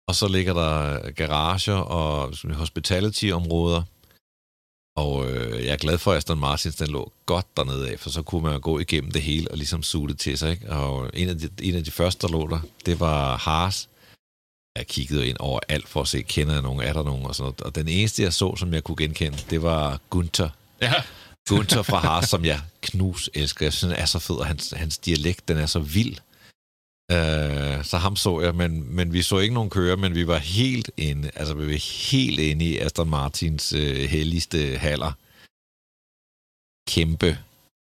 Og 0.08 0.14
så 0.14 0.28
ligger 0.28 0.54
der 0.54 0.98
garager 1.10 1.74
og 1.74 2.34
hospitality-områder. 2.54 3.82
Og 4.96 5.30
øh, 5.30 5.64
jeg 5.64 5.72
er 5.72 5.76
glad 5.76 5.98
for, 5.98 6.12
at 6.12 6.16
Aston 6.16 6.38
Martins 6.38 6.76
den 6.76 6.86
lå 6.86 7.12
godt 7.26 7.56
dernede 7.56 7.90
af, 7.90 8.00
for 8.00 8.10
så 8.10 8.22
kunne 8.22 8.42
man 8.42 8.60
gå 8.60 8.78
igennem 8.78 9.10
det 9.10 9.22
hele 9.22 9.50
og 9.50 9.56
ligesom 9.56 9.82
suge 9.82 10.08
det 10.08 10.18
til 10.18 10.38
sig. 10.38 10.50
Ikke? 10.50 10.70
Og 10.70 11.10
en 11.14 11.28
af, 11.28 11.38
de, 11.38 11.48
en 11.62 11.74
af 11.74 11.84
de 11.84 11.90
første, 11.90 12.26
der 12.26 12.32
lå 12.32 12.48
der, 12.48 12.60
det 12.86 13.00
var 13.00 13.36
Haas. 13.36 13.88
Jeg 14.76 14.86
kiggede 14.86 15.28
ind 15.28 15.36
over 15.40 15.60
alt 15.68 15.88
for 15.88 16.00
at 16.00 16.08
se, 16.08 16.22
kender 16.22 16.52
jeg 16.52 16.62
nogen, 16.62 16.80
er 16.80 16.92
der 16.92 17.02
nogen 17.02 17.26
og 17.26 17.34
sådan 17.34 17.44
noget. 17.44 17.60
Og 17.60 17.74
den 17.74 17.88
eneste, 17.88 18.22
jeg 18.22 18.32
så, 18.32 18.56
som 18.56 18.74
jeg 18.74 18.84
kunne 18.84 18.96
genkende, 18.96 19.38
det 19.50 19.62
var 19.62 20.00
Gunther. 20.10 20.48
Ja. 20.82 20.92
Gunther 21.48 21.82
fra 21.82 21.98
Haas, 21.98 22.28
som 22.28 22.44
jeg 22.44 22.60
knus 22.82 23.30
elsker. 23.34 23.66
Jeg 23.66 23.72
synes, 23.72 23.92
han 23.92 24.02
er 24.02 24.06
så 24.06 24.18
fed, 24.18 24.36
og 24.36 24.46
hans, 24.46 24.74
hans 24.76 24.98
dialekt, 24.98 25.48
den 25.48 25.58
er 25.58 25.66
så 25.66 25.78
vild. 25.78 26.16
Uh, 27.12 27.84
så 27.84 27.96
ham 27.96 28.16
så 28.16 28.40
jeg, 28.40 28.54
men, 28.54 28.96
men 28.96 29.12
vi 29.12 29.22
så 29.22 29.38
ikke 29.38 29.54
nogen 29.54 29.70
køre, 29.70 29.96
men 29.96 30.14
vi 30.14 30.26
var 30.26 30.38
helt 30.38 30.90
inde, 30.96 31.30
altså 31.34 31.54
vi 31.54 31.66
var 31.66 32.10
helt 32.10 32.40
inde 32.40 32.64
i 32.64 32.78
Aston 32.78 33.10
Martins 33.10 33.72
uh, 33.72 33.80
helligste 33.80 34.76
haller. 34.76 35.12
Kæmpe, 36.88 37.38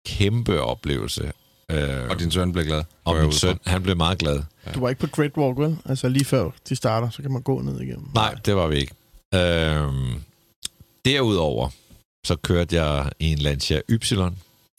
kæmpe 0.07 0.61
oplevelse. 0.63 1.33
Uh, 1.73 2.11
Og 2.11 2.19
din 2.19 2.31
søn 2.31 2.53
blev 2.53 2.65
glad. 2.65 2.85
og 3.05 3.17
min 3.17 3.33
søn, 3.33 3.59
han 3.67 3.83
blev 3.83 3.97
meget 3.97 4.19
glad. 4.19 4.43
Du 4.75 4.81
var 4.81 4.89
ikke 4.89 5.01
på 5.01 5.07
Great 5.07 5.37
Walk, 5.37 5.59
vel? 5.59 5.79
Altså 5.85 6.09
lige 6.09 6.25
før 6.25 6.51
de 6.69 6.77
starter, 6.77 7.11
så 7.11 7.23
kan 7.23 7.31
man 7.33 7.43
gå 7.43 7.61
ned 7.63 7.81
igennem. 7.81 8.07
Nej, 8.15 8.35
det 8.35 8.57
var 8.57 8.67
vi 8.67 8.77
ikke. 8.77 8.95
Øhm, 9.35 10.15
derudover, 11.05 11.69
så 12.27 12.37
kørte 12.37 12.83
jeg 12.83 13.11
i 13.19 13.33
en 13.33 13.39
Lancia 13.39 13.81
Y. 13.89 13.99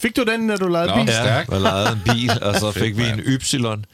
Fik 0.00 0.16
du 0.16 0.22
den, 0.24 0.40
når 0.40 0.56
du 0.56 0.68
lavede 0.68 0.88
Nå. 0.88 0.94
bil? 0.96 1.06
Ja. 1.06 1.22
Stærkt. 1.22 1.48
og 1.50 1.60
lejede 1.60 1.92
en 1.92 2.00
bil, 2.14 2.30
og 2.42 2.54
så 2.54 2.72
fik 2.72 2.96
vi 2.96 3.02
en 3.02 3.16
mand. 3.16 3.20
Y. 3.20 3.84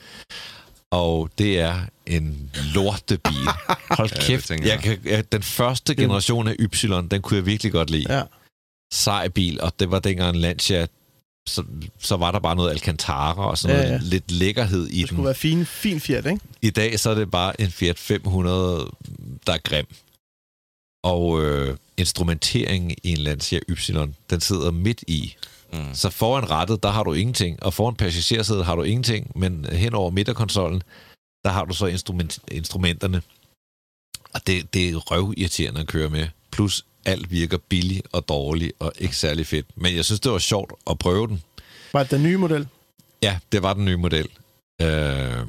Og 0.90 1.30
det 1.38 1.60
er 1.60 1.80
en 2.06 2.50
lortebil. 2.74 3.46
Hold 3.98 4.10
kæft, 4.26 4.46
tænker 4.46 4.68
jeg 4.68 4.78
kan, 4.78 4.98
jeg, 5.04 5.32
den 5.32 5.42
første 5.42 5.94
generation 5.94 6.48
af 6.48 6.54
Y, 6.58 6.64
den 7.10 7.22
kunne 7.22 7.36
jeg 7.36 7.46
virkelig 7.46 7.72
godt 7.72 7.90
lide. 7.90 8.16
Ja. 8.16 8.22
Sej 8.92 9.28
bil, 9.28 9.60
og 9.60 9.72
det 9.80 9.90
var 9.90 9.98
dengang 9.98 10.34
en 10.36 10.40
Lancia, 10.42 10.86
så, 11.48 11.64
så 11.98 12.16
var 12.16 12.30
der 12.32 12.38
bare 12.38 12.56
noget 12.56 12.70
Alcantara 12.70 13.50
og 13.50 13.58
sådan 13.58 13.76
Ja, 13.76 13.82
noget 13.82 14.02
ja. 14.02 14.08
lidt 14.08 14.30
lækkerhed 14.30 14.86
i 14.86 15.00
Det 15.00 15.06
skulle 15.08 15.16
den. 15.16 15.24
være 15.24 15.34
fin, 15.34 15.66
fin 15.66 16.00
Fiat, 16.00 16.26
ikke? 16.26 16.40
I 16.62 16.70
dag 16.70 17.00
så 17.00 17.10
er 17.10 17.14
det 17.14 17.30
bare 17.30 17.60
en 17.60 17.70
Fiat 17.70 17.98
500, 17.98 18.90
der 19.46 19.52
er 19.52 19.58
grim. 19.64 19.86
Og 21.04 21.42
øh, 21.44 21.76
instrumenteringen 21.96 22.90
i 23.02 23.10
en 23.10 23.18
Lancia 23.18 23.58
Y, 23.68 23.76
den 24.30 24.40
sidder 24.40 24.70
midt 24.70 25.04
i. 25.08 25.36
Mm. 25.76 25.94
Så 25.94 26.10
foran 26.10 26.50
rattet, 26.50 26.82
der 26.82 26.88
har 26.88 27.02
du 27.02 27.12
ingenting, 27.12 27.62
og 27.62 27.74
foran 27.74 27.94
passagersædet 27.94 28.64
har 28.64 28.76
du 28.76 28.82
ingenting, 28.82 29.32
men 29.34 29.66
hen 29.72 29.94
over 29.94 30.10
midterkonsollen, 30.10 30.82
der 31.44 31.50
har 31.50 31.64
du 31.64 31.74
så 31.74 31.86
instrument, 31.86 32.38
instrumenterne. 32.48 33.22
Og 34.34 34.46
det, 34.46 34.74
det 34.74 34.88
er 34.88 34.96
røvirriterende 34.96 35.80
at 35.80 35.86
køre 35.86 36.10
med. 36.10 36.28
Plus 36.50 36.84
alt 37.04 37.30
virker 37.30 37.58
billigt 37.68 38.06
og 38.12 38.28
dårligt 38.28 38.72
og 38.78 38.92
ikke 38.98 39.16
særlig 39.16 39.46
fedt. 39.46 39.66
Men 39.76 39.96
jeg 39.96 40.04
synes, 40.04 40.20
det 40.20 40.32
var 40.32 40.38
sjovt 40.38 40.72
at 40.90 40.98
prøve 40.98 41.26
den. 41.26 41.42
Var 41.92 42.02
det 42.02 42.10
den 42.10 42.22
nye 42.22 42.36
model? 42.36 42.68
Ja, 43.22 43.38
det 43.52 43.62
var 43.62 43.74
den 43.74 43.84
nye 43.84 43.96
model. 43.96 44.28
Øh, 44.82 45.46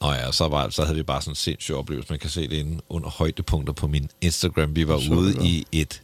og 0.00 0.14
ja, 0.14 0.32
så, 0.32 0.48
var, 0.48 0.68
så 0.68 0.84
havde 0.84 0.96
vi 0.96 1.02
bare 1.02 1.22
sådan 1.22 1.32
en 1.32 1.36
sindssyg 1.36 1.74
oplevelse. 1.74 2.12
Man 2.12 2.18
kan 2.18 2.30
se 2.30 2.48
det 2.48 2.56
inde 2.56 2.80
under 2.88 3.10
højdepunkter 3.10 3.72
på 3.72 3.86
min 3.86 4.10
Instagram. 4.20 4.76
Vi 4.76 4.88
var 4.88 4.98
Så 5.00 5.12
ude 5.12 5.46
i 5.46 5.66
et... 5.72 6.02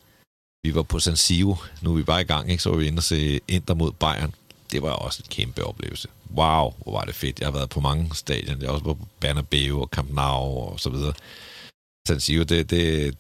Vi 0.65 0.75
var 0.75 0.83
på 0.83 0.99
San 1.01 1.17
Siro. 1.17 1.57
Nu 1.83 1.93
er 1.93 1.97
vi 1.97 2.03
bare 2.03 2.21
i 2.21 2.25
gang, 2.25 2.51
ikke? 2.51 2.63
Så 2.63 2.71
var 2.71 2.77
vi 2.77 2.87
inde 2.87 2.99
og 2.99 3.03
se 3.03 3.41
Inter 3.49 3.75
mod 3.75 3.93
Bayern. 3.93 4.35
Det 4.73 4.83
var 4.83 4.91
også 4.91 5.23
en 5.25 5.29
kæmpe 5.31 5.65
oplevelse. 5.65 6.09
Wow, 6.37 6.73
hvor 6.83 6.93
var 6.93 7.05
det 7.05 7.15
fedt. 7.15 7.41
Jeg 7.41 7.47
har 7.47 7.53
været 7.53 7.71
på 7.71 7.81
mange 7.81 8.11
stadion. 8.15 8.61
Jeg 8.61 8.69
har 8.69 8.73
også 8.73 8.85
været 8.85 8.99
på 8.99 9.09
Bernabeu 9.21 9.81
og 9.81 9.89
Camp 9.93 10.11
Nou 10.13 10.59
og 10.73 10.81
så 10.81 10.91
videre. 10.91 11.13
San 12.09 12.21
Siro, 12.21 12.43
det, 12.45 12.71
det, 12.71 13.15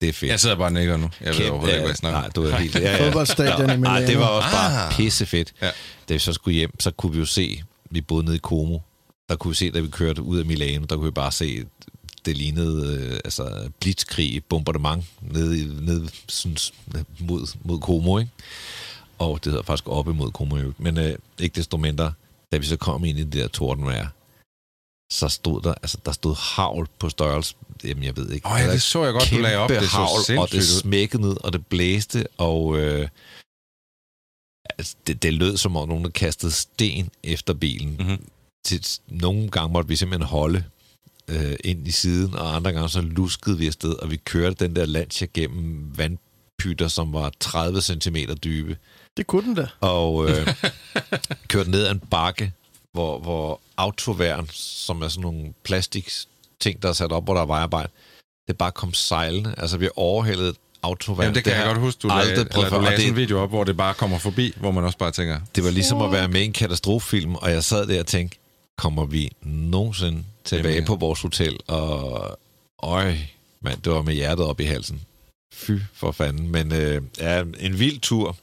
det 0.00 0.08
er 0.08 0.12
fedt. 0.12 0.30
Jeg 0.30 0.40
sidder 0.40 0.56
bare 0.56 0.66
og 0.68 0.72
nikker 0.72 0.96
nu. 0.96 1.10
Jeg 1.20 1.28
ved 1.28 1.34
Kæmpe- 1.34 1.50
overhovedet 1.50 1.72
ikke, 1.74 1.80
hvad 1.80 1.90
jeg 1.90 1.96
snakker 1.96 2.20
Nej, 2.20 2.28
du 2.28 2.42
er 2.44 2.56
helt... 2.56 2.74
Ja, 2.74 2.98
Fodboldstadion 3.04 3.70
i 3.70 3.76
Nej, 3.76 4.00
det 4.00 4.18
var 4.18 4.26
også 4.26 4.48
bare 4.50 4.86
Ah. 4.86 4.92
pissefedt. 4.96 5.52
Ja. 5.62 5.70
Da 6.08 6.14
vi 6.14 6.18
så 6.18 6.32
skulle 6.32 6.54
hjem, 6.54 6.80
så 6.80 6.90
kunne 6.90 7.12
vi 7.12 7.18
jo 7.18 7.24
se, 7.26 7.62
vi 7.90 8.00
boede 8.00 8.24
nede 8.24 8.36
i 8.36 8.40
Como, 8.42 8.78
der 9.28 9.36
kunne 9.36 9.48
vi 9.50 9.54
se, 9.54 9.70
da 9.70 9.80
vi 9.80 9.88
kørte 9.88 10.22
ud 10.22 10.38
af 10.38 10.44
Milano, 10.44 10.84
der 10.86 10.96
kunne 10.96 11.04
vi 11.04 11.10
bare 11.10 11.32
se, 11.32 11.64
det 12.26 12.36
lignede 12.36 12.96
øh, 12.96 13.20
altså 13.24 13.70
blitzkrig, 13.80 14.44
bombardement 14.44 15.04
nede, 15.20 15.60
i- 15.60 15.64
nede 15.64 16.08
sådan, 16.28 16.56
s- 16.56 16.72
mod, 17.20 17.56
mod 17.64 17.80
Como, 17.80 18.18
ikke? 18.18 18.30
Og 19.18 19.44
det 19.44 19.52
hedder 19.52 19.64
faktisk 19.64 19.88
oppe 19.88 20.14
mod 20.14 20.30
Como, 20.32 20.72
men 20.78 20.98
øh, 20.98 21.18
ikke 21.38 21.54
desto 21.56 21.76
mindre, 21.76 22.12
da 22.52 22.56
vi 22.56 22.66
så 22.66 22.76
kom 22.76 23.04
ind 23.04 23.18
i 23.18 23.22
det 23.24 23.32
der 23.32 23.48
tordenvejr, 23.48 24.08
så 25.12 25.28
stod 25.28 25.62
der, 25.62 25.74
altså 25.74 25.98
der 26.04 26.12
stod 26.12 26.34
havl 26.56 26.88
på 26.98 27.08
størrelse, 27.08 27.54
jamen 27.84 28.04
jeg 28.04 28.16
ved 28.16 28.30
ikke. 28.30 28.48
Ja, 28.48 28.72
det 28.72 28.82
så 28.82 29.04
jeg 29.04 29.12
godt, 29.12 29.30
du 29.30 29.36
lagde 29.38 29.56
op. 29.56 29.68
Det 29.80 29.90
så 29.90 29.96
havl, 29.96 30.38
og 30.38 30.50
det 30.52 30.68
smækkede 30.68 31.22
ned, 31.22 31.36
og 31.44 31.52
det 31.52 31.66
blæste, 31.66 32.26
og 32.38 32.78
øh, 32.78 33.08
altså, 34.78 34.96
det, 35.06 35.22
det 35.22 35.34
lød 35.34 35.56
som 35.56 35.76
om 35.76 35.88
nogen, 35.88 36.04
der 36.04 36.10
kastede 36.10 36.52
sten 36.52 37.10
efter 37.22 37.54
bilen. 37.54 37.96
Mhm. 38.00 38.24
Til, 38.66 38.86
nogle 39.08 39.50
gange 39.50 39.72
måtte 39.72 39.88
vi 39.88 39.96
simpelthen 39.96 40.28
holde 40.28 40.64
øh, 41.28 41.56
ind 41.64 41.88
i 41.88 41.90
siden, 41.90 42.34
og 42.34 42.56
andre 42.56 42.72
gange 42.72 42.88
så 42.88 43.00
luskede 43.00 43.58
vi 43.58 43.66
afsted, 43.66 43.92
og 43.94 44.10
vi 44.10 44.16
kørte 44.16 44.54
den 44.64 44.76
der 44.76 44.86
Lancia 44.86 45.26
gennem 45.34 45.92
vandpytter, 45.98 46.88
som 46.88 47.12
var 47.12 47.32
30 47.40 47.80
cm 47.82 48.16
dybe, 48.44 48.76
Det 49.16 49.26
kunne 49.26 49.42
den 49.46 49.54
da. 49.54 49.66
og 49.80 50.30
øh, 50.30 50.46
kørte 51.48 51.70
ned 51.70 51.84
ad 51.86 51.90
en 51.92 52.00
bakke, 52.10 52.52
hvor, 52.92 53.18
hvor 53.18 53.60
autoværn, 53.76 54.48
som 54.52 55.02
er 55.02 55.08
sådan 55.08 55.22
nogle 55.22 55.52
plastik 55.64 56.10
ting, 56.60 56.82
der 56.82 56.88
er 56.88 56.92
sat 56.92 57.12
op, 57.12 57.24
hvor 57.24 57.34
der 57.34 57.40
er 57.40 57.46
vejarbejde, 57.46 57.88
det 58.48 58.58
bare 58.58 58.72
kom 58.72 58.94
sejlende. 58.94 59.54
Altså, 59.58 59.76
vi 59.76 59.88
overhældede 59.96 60.54
autoværn. 60.82 61.22
Jamen, 61.24 61.34
det 61.34 61.44
kan 61.44 61.52
jeg 61.52 61.60
har 61.60 61.66
godt 61.68 61.78
huske, 61.78 61.98
du 62.02 62.08
aldrig 62.10 62.36
lagde, 62.36 62.50
prøvet 62.50 62.66
eller, 62.66 62.78
du 62.78 62.84
lagde 62.84 62.96
sådan 62.96 63.10
en 63.10 63.14
det- 63.16 63.22
video 63.22 63.40
op, 63.40 63.48
hvor 63.48 63.64
det 63.64 63.76
bare 63.76 63.94
kommer 63.94 64.18
forbi, 64.18 64.52
hvor 64.56 64.70
man 64.70 64.84
også 64.84 64.98
bare 64.98 65.10
tænker, 65.10 65.40
Det 65.54 65.64
var 65.64 65.70
ligesom 65.70 66.02
at 66.02 66.12
være 66.12 66.28
med 66.28 66.40
i 66.40 66.44
en 66.44 66.52
katastrofefilm, 66.52 67.34
og 67.34 67.50
jeg 67.50 67.64
sad 67.64 67.86
der 67.86 68.00
og 68.00 68.06
tænkte, 68.06 68.38
kommer 68.78 69.04
vi 69.04 69.30
nogensinde 69.42 70.24
tilbage 70.44 70.74
Jamen, 70.74 70.82
ja. 70.84 70.86
på 70.86 70.94
vores 70.96 71.20
hotel? 71.22 71.56
Og 71.66 72.38
øj, 72.82 73.14
mand, 73.60 73.82
det 73.82 73.92
var 73.92 74.02
med 74.02 74.14
hjertet 74.14 74.46
op 74.46 74.60
i 74.60 74.64
halsen. 74.64 75.00
Fy 75.54 75.72
for 75.94 76.12
fanden. 76.12 76.52
Men 76.52 76.72
øh, 76.72 77.02
ja, 77.18 77.42
en 77.60 77.78
vild 77.78 78.00
tur. 78.00 78.36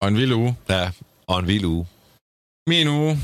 og 0.00 0.08
en 0.08 0.16
vild 0.16 0.32
uge. 0.32 0.56
Ja, 0.68 0.90
og 1.26 1.38
en 1.40 1.46
vild 1.46 1.64
uge. 1.64 1.86
Min 2.68 2.88
uge. 2.88 3.18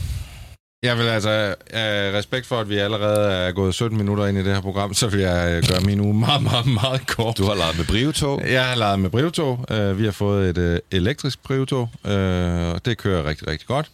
Jeg 0.83 0.99
vil 0.99 1.03
altså, 1.05 1.55
af 1.71 2.12
respekt 2.19 2.47
for, 2.47 2.61
at 2.61 2.68
vi 2.68 2.77
allerede 2.77 3.33
er 3.33 3.53
gået 3.53 3.75
17 3.75 3.99
minutter 3.99 4.27
ind 4.27 4.38
i 4.38 4.44
det 4.44 4.55
her 4.55 4.61
program, 4.61 4.94
så 4.94 5.09
vil 5.09 5.21
jeg 5.21 5.57
øh, 5.57 5.68
gøre 5.68 5.81
min 5.81 6.01
uge 6.01 6.14
meget, 6.14 6.42
meget, 6.42 6.66
meget 6.66 7.07
kort. 7.07 7.38
Du 7.38 7.44
har 7.44 7.55
lavet 7.55 7.77
med 7.79 7.85
brivetog. 7.87 8.42
Jeg 8.51 8.66
har 8.68 8.75
leget 8.77 9.01
med 9.01 9.11
brevtog. 9.11 9.64
Øh, 9.71 9.99
Vi 9.99 10.05
har 10.05 10.12
fået 10.12 10.51
et 10.51 10.59
øh, 10.59 10.79
elektrisk 10.90 11.42
brevtog, 11.42 11.90
øh, 12.07 12.68
og 12.68 12.85
det 12.85 12.99
kører 12.99 13.25
rigtig, 13.29 13.47
rigtig 13.47 13.66
godt. 13.68 13.90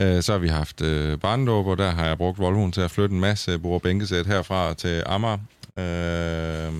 Øh, 0.00 0.22
Så 0.22 0.32
har 0.32 0.38
vi 0.38 0.48
haft 0.48 0.80
øh, 0.80 1.18
barndåb, 1.18 1.66
og 1.66 1.78
der 1.78 1.90
har 1.90 2.06
jeg 2.06 2.18
brugt 2.18 2.38
Volvoen 2.38 2.72
til 2.72 2.80
at 2.80 2.90
flytte 2.90 3.14
en 3.14 3.20
masse 3.20 3.58
bordbænkesæt 3.58 4.26
herfra 4.26 4.74
til 4.74 5.02
Amager. 5.06 5.38
Øh, 5.78 6.72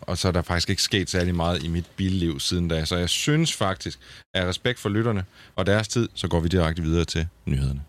og 0.00 0.18
så 0.18 0.28
er 0.28 0.32
der 0.32 0.42
faktisk 0.42 0.70
ikke 0.70 0.82
sket 0.82 1.10
særlig 1.10 1.34
meget 1.34 1.62
i 1.62 1.68
mit 1.68 1.86
billiv 1.96 2.40
siden 2.40 2.68
da. 2.68 2.84
Så 2.84 2.96
jeg 2.96 3.08
synes 3.08 3.52
faktisk, 3.52 3.98
af 4.34 4.44
respekt 4.44 4.78
for 4.78 4.88
lytterne 4.88 5.24
og 5.56 5.66
deres 5.66 5.88
tid, 5.88 6.08
så 6.14 6.28
går 6.28 6.40
vi 6.40 6.48
direkte 6.48 6.82
videre 6.82 7.04
til 7.04 7.26
nyhederne. 7.46 7.80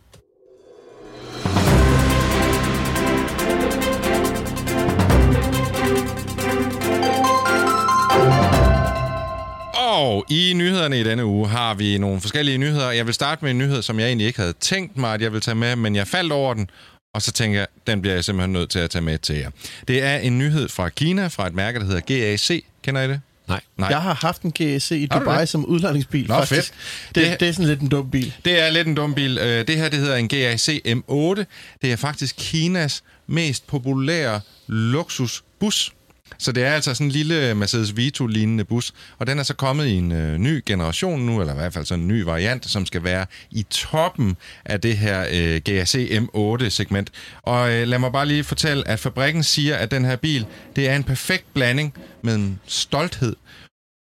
Og 10.01 10.25
i 10.29 10.53
nyhederne 10.55 10.99
i 10.99 11.03
denne 11.03 11.25
uge 11.25 11.47
har 11.49 11.73
vi 11.73 11.97
nogle 11.97 12.21
forskellige 12.21 12.57
nyheder. 12.57 12.91
Jeg 12.91 13.05
vil 13.05 13.13
starte 13.13 13.45
med 13.45 13.51
en 13.51 13.57
nyhed, 13.57 13.81
som 13.81 13.99
jeg 13.99 14.07
egentlig 14.07 14.27
ikke 14.27 14.39
havde 14.39 14.53
tænkt 14.59 14.97
mig, 14.97 15.13
at 15.13 15.21
jeg 15.21 15.31
ville 15.31 15.41
tage 15.41 15.55
med, 15.55 15.75
men 15.75 15.95
jeg 15.95 16.07
faldt 16.07 16.31
over 16.31 16.53
den, 16.53 16.69
og 17.15 17.21
så 17.21 17.31
tænker 17.31 17.59
jeg, 17.59 17.67
den 17.87 18.01
bliver 18.01 18.13
jeg 18.13 18.23
simpelthen 18.23 18.53
nødt 18.53 18.69
til 18.69 18.79
at 18.79 18.89
tage 18.89 19.01
med 19.01 19.17
til 19.17 19.35
jer. 19.35 19.49
Det 19.87 20.03
er 20.03 20.17
en 20.17 20.37
nyhed 20.37 20.69
fra 20.69 20.89
Kina, 20.89 21.27
fra 21.27 21.47
et 21.47 21.53
mærke, 21.53 21.79
der 21.79 21.85
hedder 21.85 21.99
GAC. 21.99 22.63
Kender 22.83 23.01
I 23.01 23.07
det? 23.07 23.21
Nej. 23.47 23.59
Nej. 23.77 23.89
Jeg 23.89 24.01
har 24.01 24.13
haft 24.13 24.41
en 24.41 24.51
GSC 24.51 24.91
i 24.91 25.05
Dubai 25.05 25.45
som 25.47 25.65
udlejningsbil, 25.65 26.27
Nå, 26.27 26.33
faktisk. 26.35 26.73
fedt. 26.73 27.15
Det, 27.15 27.23
Det- 27.23 27.31
det, 27.31 27.39
det 27.39 27.47
er 27.49 27.53
sådan 27.53 27.67
lidt 27.69 27.79
en 27.81 27.89
dum 27.89 28.11
bil. 28.11 28.33
Det 28.45 28.59
er 28.61 28.69
lidt 28.69 28.87
en 28.87 28.95
dum 28.95 29.13
bil. 29.15 29.37
Øh, 29.37 29.67
Det 29.67 29.77
her, 29.77 29.89
det 29.89 29.99
hedder 29.99 30.15
en 30.15 30.27
GAC 30.27 30.69
M8. 30.87 31.43
Det 31.81 31.91
er 31.91 31.95
faktisk 31.95 32.35
Kinas 32.39 33.03
mest 33.27 33.67
populære 33.67 34.41
luksusbus. 34.67 35.93
Så 36.37 36.51
det 36.51 36.63
er 36.63 36.73
altså 36.73 36.93
sådan 36.93 37.07
en 37.07 37.11
lille 37.11 37.49
øh, 37.49 37.57
Mercedes 37.57 37.95
Vito-lignende 37.97 38.63
bus. 38.63 38.93
Og 39.17 39.27
den 39.27 39.39
er 39.39 39.43
så 39.43 39.53
kommet 39.53 39.87
i 39.87 39.93
en 39.93 40.11
øh, 40.11 40.37
ny 40.37 40.63
generation 40.65 41.21
nu, 41.21 41.39
eller 41.39 41.53
i 41.53 41.57
hvert 41.57 41.73
fald 41.73 41.85
sådan 41.85 42.01
en 42.01 42.07
ny 42.07 42.21
variant, 42.21 42.69
som 42.69 42.85
skal 42.85 43.03
være 43.03 43.25
i 43.51 43.63
toppen 43.69 44.37
af 44.65 44.81
det 44.81 44.97
her 44.97 45.25
øh, 45.31 45.61
GAC 45.63 45.95
M8-segment. 45.95 47.09
Og 47.41 47.71
øh, 47.73 47.87
lad 47.87 47.99
mig 47.99 48.11
bare 48.11 48.25
lige 48.25 48.43
fortælle, 48.43 48.87
at 48.87 48.99
fabrikken 48.99 49.43
siger, 49.43 49.75
at 49.75 49.91
den 49.91 50.05
her 50.05 50.15
bil, 50.15 50.45
det 50.75 50.89
er 50.89 50.95
en 50.95 51.03
perfekt 51.03 51.53
blanding 51.53 51.93
mellem 52.21 52.57
stolthed, 52.65 53.35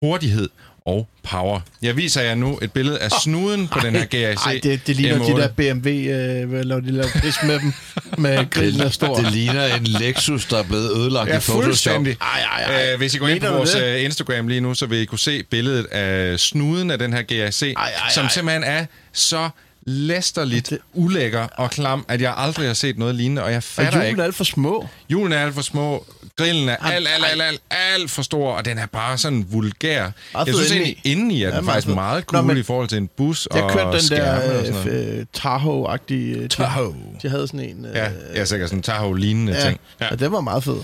hurtighed 0.02 0.48
og 0.88 1.08
power. 1.30 1.60
Jeg 1.82 1.96
viser 1.96 2.20
jer 2.22 2.34
nu 2.34 2.58
et 2.62 2.72
billede 2.72 2.98
af 2.98 3.10
snuden 3.10 3.68
på 3.68 3.80
den 3.82 3.94
her 3.96 4.04
GAC 4.04 4.36
Ej, 4.46 4.60
det, 4.62 4.86
det 4.86 4.96
ligner 4.96 5.18
M8. 5.18 5.32
de 5.36 5.40
der 5.40 5.48
BMW, 5.48 5.88
øh, 5.88 6.48
hvad 6.48 6.64
laver 6.64 6.80
de 6.80 6.90
laver 6.90 7.08
pris 7.20 7.34
med 7.42 7.58
dem, 7.60 7.72
med 8.18 8.46
grillen 8.50 8.80
er 8.80 8.88
stor. 8.90 9.16
Det 9.16 9.32
ligner 9.32 9.66
en 9.74 9.84
Lexus, 9.84 10.46
der 10.46 10.58
er 10.58 10.62
blevet 10.62 10.90
ødelagt 10.96 11.28
Ja, 11.30 11.36
i 11.36 11.40
Photoshop. 11.40 11.64
fuldstændig. 11.64 12.16
Ej, 12.20 12.40
ej, 12.40 12.62
ej. 12.62 12.92
Øh, 12.92 12.98
hvis 12.98 13.14
I 13.14 13.18
går 13.18 13.28
ind 13.28 13.40
på 13.40 13.52
vores 13.52 13.70
det? 13.70 13.84
øh, 13.84 14.04
Instagram 14.04 14.48
lige 14.48 14.60
nu, 14.60 14.74
så 14.74 14.86
vil 14.86 14.98
I 14.98 15.04
kunne 15.04 15.18
se 15.18 15.42
billedet 15.42 15.84
af 15.84 16.40
snuden 16.40 16.90
af 16.90 16.98
den 16.98 17.12
her 17.12 17.22
GAC, 17.22 17.62
ej, 17.62 17.92
som 18.14 18.24
ej. 18.24 18.30
simpelthen 18.30 18.64
er 18.64 18.84
så 19.12 19.48
læsterligt 19.86 20.70
Det- 20.70 20.78
ulækker 20.94 21.46
og 21.56 21.70
klam, 21.70 22.04
at 22.08 22.20
jeg 22.20 22.34
aldrig 22.36 22.66
har 22.66 22.74
set 22.74 22.98
noget 22.98 23.14
lignende, 23.14 23.42
og 23.42 23.48
jeg 23.50 23.56
Og 23.56 23.62
fatter 23.62 23.92
julen 23.98 24.08
ikke. 24.08 24.20
er 24.20 24.24
alt 24.24 24.34
for 24.34 24.44
små. 24.44 24.88
Julen 25.10 25.32
er 25.32 25.38
alt 25.38 25.54
for 25.54 25.62
små, 25.62 26.06
grillen 26.36 26.68
er 26.68 26.76
alt, 26.76 27.08
alt, 27.08 27.24
alt, 27.32 27.42
alt, 27.42 27.60
alt 27.70 28.10
for 28.10 28.22
stor, 28.22 28.52
og 28.52 28.64
den 28.64 28.78
er 28.78 28.86
bare 28.86 29.18
sådan 29.18 29.46
vulgær. 29.50 30.10
Jeg 30.46 30.46
synes 30.46 30.70
egentlig, 30.72 31.00
indeni 31.04 31.42
er 31.42 31.48
Ja, 31.48 31.56
den 31.56 31.64
meget 31.64 31.74
faktisk 31.84 31.94
meget 31.94 32.24
Nå, 32.32 32.38
cool 32.38 32.44
men- 32.46 32.58
i 32.58 32.62
forhold 32.62 32.88
til 32.88 32.98
en 32.98 33.08
bus 33.16 33.48
Jeg 33.54 33.62
og 33.62 33.70
kørte 33.70 33.98
den 33.98 34.12
og 34.12 34.18
der 34.18 35.18
øh, 35.18 35.24
Tahoe-agtige... 35.36 36.36
øh, 36.38 36.48
Tahoe. 36.48 36.94
De 37.22 37.28
havde 37.28 37.46
sådan 37.46 37.60
en... 37.60 37.84
Øh, 37.84 37.94
Ja, 37.94 38.04
jeg 38.04 38.40
er 38.40 38.44
sikkert 38.44 38.68
sådan 38.68 38.78
en 38.78 38.82
Tahoe-lignende 38.82 39.52
ja, 39.52 39.64
ting. 39.64 39.80
ja. 40.00 40.10
Og 40.10 40.18
det 40.20 40.32
var 40.32 40.40
meget 40.40 40.64
fed. 40.64 40.76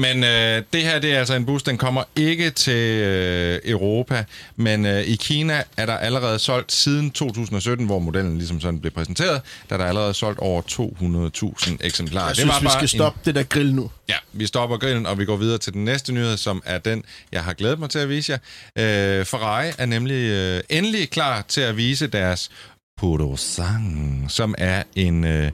Men 0.00 0.24
øh, 0.24 0.62
det 0.72 0.82
her, 0.82 0.98
det 0.98 1.12
er 1.12 1.18
altså 1.18 1.34
en 1.34 1.46
bus, 1.46 1.62
den 1.62 1.78
kommer 1.78 2.02
ikke 2.16 2.50
til 2.50 3.02
øh, 3.02 3.60
Europa, 3.64 4.24
men 4.56 4.86
øh, 4.86 5.02
i 5.02 5.16
Kina 5.16 5.62
er 5.76 5.86
der 5.86 5.96
allerede 5.96 6.38
solgt 6.38 6.72
siden 6.72 7.10
2017, 7.10 7.86
hvor 7.86 7.98
modellen 7.98 8.38
ligesom 8.38 8.60
sådan 8.60 8.80
blev 8.80 8.92
præsenteret, 8.92 9.42
der 9.68 9.74
er 9.74 9.78
der 9.78 9.84
allerede 9.84 10.14
solgt 10.14 10.38
over 10.38 10.62
200.000 10.62 11.76
eksemplarer. 11.80 12.26
Jeg 12.26 12.36
synes, 12.36 12.62
vi 12.62 12.68
skal 12.76 12.88
stoppe 12.88 13.20
det 13.24 13.34
der 13.34 13.42
grill 13.42 13.74
nu. 13.74 13.82
En, 13.82 13.90
ja, 14.08 14.14
vi 14.32 14.46
stopper 14.46 14.76
grillen, 14.76 15.06
og 15.06 15.18
vi 15.18 15.24
går 15.24 15.36
videre 15.36 15.58
til 15.58 15.72
den 15.72 15.84
næste 15.84 16.12
nyhed, 16.12 16.36
som 16.36 16.62
er 16.66 16.78
den, 16.78 17.04
jeg 17.32 17.44
har 17.44 17.52
glædet 17.52 17.78
mig 17.78 17.90
til 17.90 17.98
at 17.98 18.08
vise 18.08 18.32
jer. 18.32 19.18
Øh, 19.18 19.24
Ferrari 19.24 19.72
er 19.78 19.86
nemlig 19.86 20.14
øh, 20.30 20.60
endelig 20.68 21.10
klar 21.10 21.44
til 21.48 21.60
at 21.60 21.76
vise 21.76 22.06
deres 22.06 22.50
Purosangue, 22.98 24.28
som 24.28 24.54
er 24.58 24.82
en... 24.96 25.24
Øh, 25.24 25.50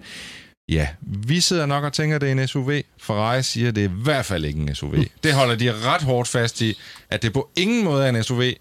Ja, 0.69 0.89
vi 1.01 1.41
sidder 1.41 1.67
nok 1.67 1.85
og 1.85 1.93
tænker, 1.93 2.19
det 2.19 2.29
er 2.29 2.33
en 2.33 2.49
SUV. 2.49 2.73
Ferrari 2.99 3.43
siger, 3.43 3.71
det 3.71 3.85
er 3.85 3.89
i 3.89 3.93
hvert 4.03 4.25
fald 4.25 4.45
ikke 4.45 4.61
en 4.61 4.75
SUV. 4.75 4.95
Det 5.23 5.35
holder 5.35 5.55
de 5.55 5.73
ret 5.73 6.03
hårdt 6.03 6.29
fast 6.29 6.61
i, 6.61 6.79
at 7.11 7.23
det 7.23 7.33
på 7.33 7.51
ingen 7.57 7.85
måde 7.85 8.05
er 8.05 8.09
en 8.09 8.23
SUV, 8.25 8.39
men, 8.39 8.55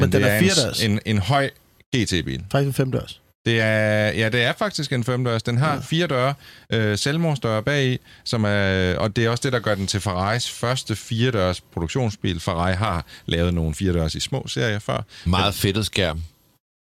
Men 0.00 0.12
den 0.12 0.22
det 0.22 0.30
er 0.30 0.38
en, 0.38 0.44
firedørs. 0.44 0.82
en, 0.82 1.00
en 1.06 1.18
høj 1.18 1.50
GT-bil. 1.96 2.44
Faktisk 2.52 2.66
en 2.66 2.72
femdørs. 2.74 3.20
Det 3.46 3.60
er, 3.60 4.08
ja, 4.10 4.28
det 4.28 4.42
er 4.42 4.52
faktisk 4.58 4.92
en 4.92 5.04
femdørs. 5.04 5.42
Den 5.42 5.58
har 5.58 5.74
ja. 5.74 5.80
fire 5.80 6.06
døre, 6.06 6.34
øh, 6.72 6.98
selvmordsdøre 6.98 7.62
bagi, 7.62 7.98
som 8.24 8.44
er, 8.44 8.96
og 8.96 9.16
det 9.16 9.24
er 9.24 9.30
også 9.30 9.42
det, 9.42 9.52
der 9.52 9.58
gør 9.58 9.74
den 9.74 9.86
til 9.86 10.00
Ferraris 10.00 10.50
første 10.50 10.96
firedørs 10.96 11.60
produktionsbil. 11.60 12.40
Ferrari 12.40 12.74
har 12.74 13.04
lavet 13.26 13.54
nogle 13.54 13.74
firedørs 13.74 14.14
i 14.14 14.20
små 14.20 14.46
serier 14.48 14.78
før. 14.78 15.02
Meget 15.24 15.54
fedtet 15.54 15.86
skærm. 15.86 16.22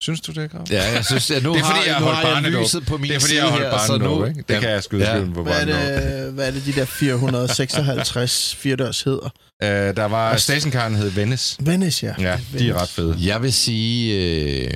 Synes 0.03 0.21
du 0.21 0.33
det, 0.33 0.51
Grav? 0.51 0.67
Ja, 0.71 0.83
jeg 0.95 1.05
synes, 1.05 1.31
at 1.31 1.43
nu 1.43 1.55
Det 1.55 1.61
er 1.61 1.65
fordi, 1.65 1.79
har, 1.79 1.85
jeg 1.87 2.01
nu 2.01 2.07
holdt 2.07 2.19
har 2.29 2.43
jeg 2.43 2.51
lyset 2.63 2.87
på 2.87 2.97
min 2.97 3.09
Det 3.11 3.17
er 3.17 3.21
fordi, 3.21 3.29
side 3.31 3.43
jeg 3.43 3.51
har 3.51 3.59
holdt 3.59 3.71
her, 3.71 3.79
så 3.87 3.99
barnet 3.99 4.11
nu... 4.19 4.25
ikke? 4.25 4.45
Det 4.49 4.61
kan 4.61 4.71
jeg 4.71 4.83
skyde 4.83 5.03
Ja. 5.05 5.15
skylden 5.17 5.33
på 5.35 5.43
Hvad 5.43 5.53
er, 5.61 5.65
det, 6.25 6.33
hvad 6.33 6.47
er 6.47 6.51
det, 6.51 6.67
de 6.67 6.73
der 6.73 6.85
456 6.85 8.55
firedørs 8.59 9.03
hedder? 9.03 9.29
Øh, 9.63 9.69
der 9.97 10.05
var 10.05 10.37
stationcaren 10.37 10.95
hed 10.95 11.11
Venice. 11.11 11.57
Venice, 11.61 12.07
ja. 12.07 12.31
Ja, 12.31 12.39
de 12.59 12.69
er 12.71 12.83
ret 12.83 12.89
fede. 12.89 13.17
Jeg 13.21 13.43
vil 13.43 13.53
sige... 13.53 14.15
Øh, 14.65 14.71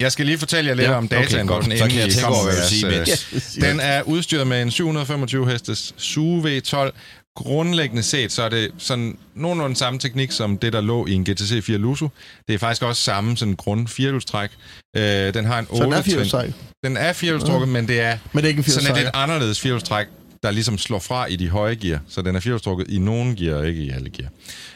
Jeg 0.00 0.12
skal 0.12 0.26
lige 0.26 0.38
fortælle 0.38 0.68
jer 0.68 0.74
lidt 0.74 0.88
Ja, 0.88 0.94
om 0.94 1.04
okay, 1.04 1.16
dataen, 1.16 1.46
godt. 1.46 1.64
hvor 1.64 1.70
den 1.70 1.78
Så 1.78 1.88
kan 1.88 1.98
jeg 1.98 2.08
tænke 2.08 2.22
kommer 2.22 2.36
over, 2.38 2.44
hvad 2.46 2.54
jeres, 2.96 3.26
sige, 3.32 3.66
øh. 3.66 3.70
Den 3.72 3.80
er 3.80 4.02
udstyret 4.02 4.46
med 4.46 4.62
en 4.62 4.70
725 4.70 5.50
hestes 5.50 5.94
SUV 5.96 6.46
V12. 6.46 6.90
Grundlæggende 7.38 8.02
set, 8.02 8.32
så 8.32 8.42
er 8.42 8.48
det 8.48 8.70
sådan 8.78 9.18
nogenlunde 9.34 9.76
samme 9.76 9.98
teknik 9.98 10.32
som 10.32 10.58
det, 10.58 10.72
der 10.72 10.80
lå 10.80 11.06
i 11.06 11.12
en 11.12 11.24
GTC 11.24 11.64
4 11.64 11.78
Lusso. 11.78 12.08
Det 12.48 12.54
er 12.54 12.58
faktisk 12.58 12.82
også 12.82 13.02
samme 13.02 13.36
sådan 13.36 13.54
grund 13.54 13.88
firehjulstræk. 13.88 14.50
Øh, 14.96 15.34
den 15.34 15.44
har 15.44 15.58
en 15.58 15.66
8 15.70 15.76
Så 15.76 15.84
den 15.84 15.92
er 15.92 16.02
firehjulstræk. 16.02 16.52
Den 16.84 16.96
er 16.96 17.12
firehjulstrukket, 17.12 17.68
men 17.68 17.88
det 17.88 18.00
er 18.00 18.18
Men 18.32 18.36
det 18.38 18.44
er 18.44 18.48
ikke 18.48 18.58
en 18.58 18.64
sådan 18.64 18.78
et 18.78 18.86
firehjulstræk. 18.86 19.04
lidt 19.04 19.14
anderledes 19.14 19.60
firehjulstræk, 19.60 20.06
der 20.42 20.50
ligesom 20.50 20.78
slår 20.78 20.98
fra 20.98 21.26
i 21.26 21.36
de 21.36 21.48
høje 21.48 21.74
gear. 21.74 22.00
Så 22.08 22.22
den 22.22 22.36
er 22.36 22.40
firehjulstrukket 22.40 22.90
i 22.90 22.98
nogle 22.98 23.36
gear, 23.36 23.56
og 23.56 23.68
ikke 23.68 23.82
i 23.82 23.90
alle 23.90 24.10
gear. 24.10 24.30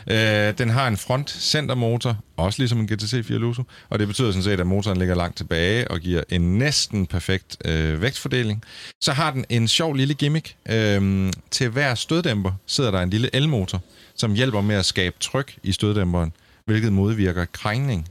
Øh, 0.07 0.59
den 0.59 0.71
har 0.71 0.89
en 0.89 0.97
front 0.97 1.31
centermotor, 1.31 2.17
også 2.37 2.59
ligesom 2.59 2.81
en 2.81 2.87
GTC 2.87 3.25
4 3.27 3.39
Lusso, 3.39 3.63
og 3.89 3.99
det 3.99 4.07
betyder 4.07 4.31
sådan 4.31 4.43
set, 4.43 4.61
at 4.61 4.67
motoren 4.67 4.99
ligger 4.99 5.15
langt 5.15 5.37
tilbage 5.37 5.91
og 5.91 6.01
giver 6.01 6.23
en 6.29 6.59
næsten 6.59 7.07
perfekt 7.07 7.57
øh, 7.65 8.03
vægtfordeling. 8.03 8.65
Så 9.01 9.13
har 9.13 9.31
den 9.31 9.45
en 9.49 9.69
sjov 9.69 9.95
lille 9.95 10.15
gimmick. 10.15 10.55
Øh, 10.69 11.33
til 11.51 11.69
hver 11.69 11.95
støddæmper 11.95 12.53
sidder 12.67 12.91
der 12.91 13.01
en 13.01 13.11
lille 13.11 13.31
elmotor, 13.33 13.81
som 14.17 14.35
hjælper 14.35 14.61
med 14.61 14.77
at 14.77 14.85
skabe 14.85 15.17
tryk 15.21 15.55
i 15.63 15.73
støddæmperen, 15.73 16.33
hvilket 16.65 16.93
modvirker 16.93 17.45
krængning. 17.45 18.09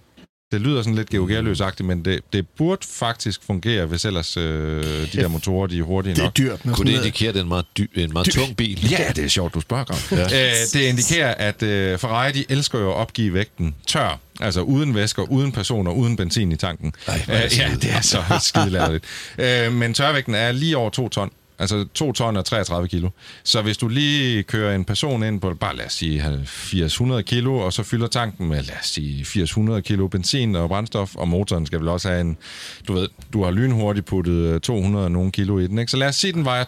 Det 0.51 0.61
lyder 0.61 0.81
sådan 0.81 0.95
lidt 0.95 1.09
geogerløsagtigt, 1.09 1.87
men 1.87 2.05
det, 2.05 2.19
det 2.33 2.47
burde 2.57 2.87
faktisk 2.89 3.41
fungere, 3.47 3.85
hvis 3.85 4.05
ellers 4.05 4.37
øh, 4.37 4.43
de 4.43 5.07
der 5.13 5.27
motorer 5.27 5.67
de 5.67 5.79
er 5.79 5.83
hurtige 5.83 6.13
Det 6.15 6.19
er 6.21 6.23
nok. 6.23 6.37
dyrt. 6.37 6.61
Kunne 6.73 6.91
det 6.91 6.97
indikere, 6.97 7.29
at 7.29 7.33
det 7.35 7.39
er 7.39 7.43
en 7.43 7.49
meget, 7.49 7.65
dy, 7.77 7.89
en 7.95 8.13
meget 8.13 8.27
tung 8.29 8.57
bil? 8.57 8.91
Ja, 8.91 9.11
det 9.15 9.23
er 9.23 9.27
sjovt, 9.27 9.53
du 9.53 9.61
spørger, 9.61 9.83
Grav. 9.83 9.97
ja. 10.19 10.23
øh, 10.49 10.51
det 10.73 10.81
indikerer, 10.81 11.33
at 11.33 11.63
øh, 11.63 11.97
Ferrari 11.99 12.31
de 12.31 12.45
elsker 12.49 12.79
jo 12.79 12.89
at 12.91 12.95
opgive 12.95 13.33
vægten 13.33 13.75
tør. 13.87 14.19
Altså 14.39 14.61
uden 14.61 14.95
væsker, 14.95 15.21
uden 15.23 15.51
personer, 15.51 15.91
uden 15.91 16.15
benzin 16.15 16.51
i 16.51 16.55
tanken. 16.55 16.93
Ej, 17.07 17.23
det 17.27 17.33
øh, 17.45 17.57
ja, 17.57 17.69
det 17.81 17.91
er 17.91 18.01
så 18.01 18.23
skidelatterligt. 18.41 19.05
øh, 19.37 19.73
men 19.73 19.93
tørvægten 19.93 20.35
er 20.35 20.51
lige 20.51 20.77
over 20.77 20.89
2 20.89 21.09
ton. 21.09 21.31
Altså 21.61 21.85
2 21.93 22.11
ton 22.11 22.37
og 22.37 22.45
33 22.45 22.87
kilo. 22.87 23.09
Så 23.43 23.61
hvis 23.61 23.77
du 23.77 23.87
lige 23.87 24.43
kører 24.43 24.75
en 24.75 24.85
person 24.85 25.23
ind 25.23 25.41
på, 25.41 25.53
bare 25.53 25.75
lad 25.75 25.85
os 25.85 25.93
sige 25.93 26.23
80-100 26.23 27.21
kilo, 27.21 27.57
og 27.57 27.73
så 27.73 27.83
fylder 27.83 28.07
tanken 28.07 28.47
med, 28.47 28.63
lad 28.63 28.75
os 28.81 28.85
sige 28.85 29.23
80-100 29.23 29.79
kilo 29.79 30.07
benzin 30.07 30.55
og 30.55 30.69
brændstof, 30.69 31.15
og 31.15 31.27
motoren 31.27 31.65
skal 31.65 31.79
vel 31.79 31.87
også 31.87 32.09
have 32.09 32.21
en, 32.21 32.37
du 32.87 32.93
ved, 32.93 33.07
du 33.33 33.43
har 33.43 33.51
lynhurtigt 33.51 34.05
puttet 34.05 34.33
øh, 34.33 34.59
200 34.59 35.05
og 35.05 35.11
nogle 35.11 35.31
kilo 35.31 35.59
i 35.59 35.67
den, 35.67 35.79
ikke? 35.79 35.91
Så 35.91 35.97
lad 35.97 36.07
os 36.07 36.15
sige, 36.15 36.33
den 36.33 36.45
vejer 36.45 36.63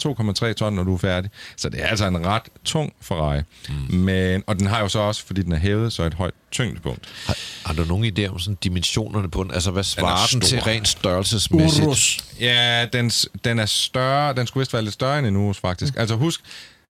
2,3 0.50 0.54
ton, 0.54 0.74
når 0.74 0.84
du 0.84 0.94
er 0.94 0.98
færdig. 0.98 1.32
Så 1.58 1.70
det 1.70 1.82
er 1.84 1.88
altså 1.88 2.08
en 2.08 2.26
ret 2.26 2.44
tung 2.66 2.94
Ferrari. 3.02 3.42
Mm. 3.70 3.96
Men, 3.98 4.44
og 4.48 4.60
den 4.60 4.68
har 4.68 4.80
jo 4.80 4.88
så 4.88 5.00
også, 5.00 5.26
fordi 5.26 5.42
den 5.42 5.52
er 5.52 5.60
hævet, 5.60 5.94
så 5.94 6.04
et 6.04 6.14
højt 6.14 6.34
tyngdepunkt. 6.54 7.10
Har, 7.26 7.38
har 7.66 7.74
du 7.74 7.84
nogen 7.84 8.06
idé 8.06 8.28
om 8.28 8.40
sådan 8.40 8.58
dimensionerne 8.64 9.30
på 9.30 9.44
den? 9.44 9.52
Altså, 9.52 9.72
hvad 9.72 9.84
svarer 9.84 10.28
den, 10.32 10.42
stor. 10.42 10.48
til 10.48 10.62
rent 10.62 10.88
størrelsesmæssigt? 10.88 11.88
Urus. 11.88 12.20
Ja, 12.40 12.86
den, 12.94 13.12
den 13.44 13.60
er 13.60 13.66
større. 13.66 14.34
Den 14.36 14.48
skulle 14.48 14.62
vist 14.62 14.74
være 14.74 14.82
lidt 14.82 14.94
større 14.94 15.20
end 15.20 15.28
en 15.28 15.36
Urus, 15.36 15.60
faktisk. 15.60 15.94
Mm. 15.96 16.00
Altså 16.00 16.16
husk, 16.16 16.42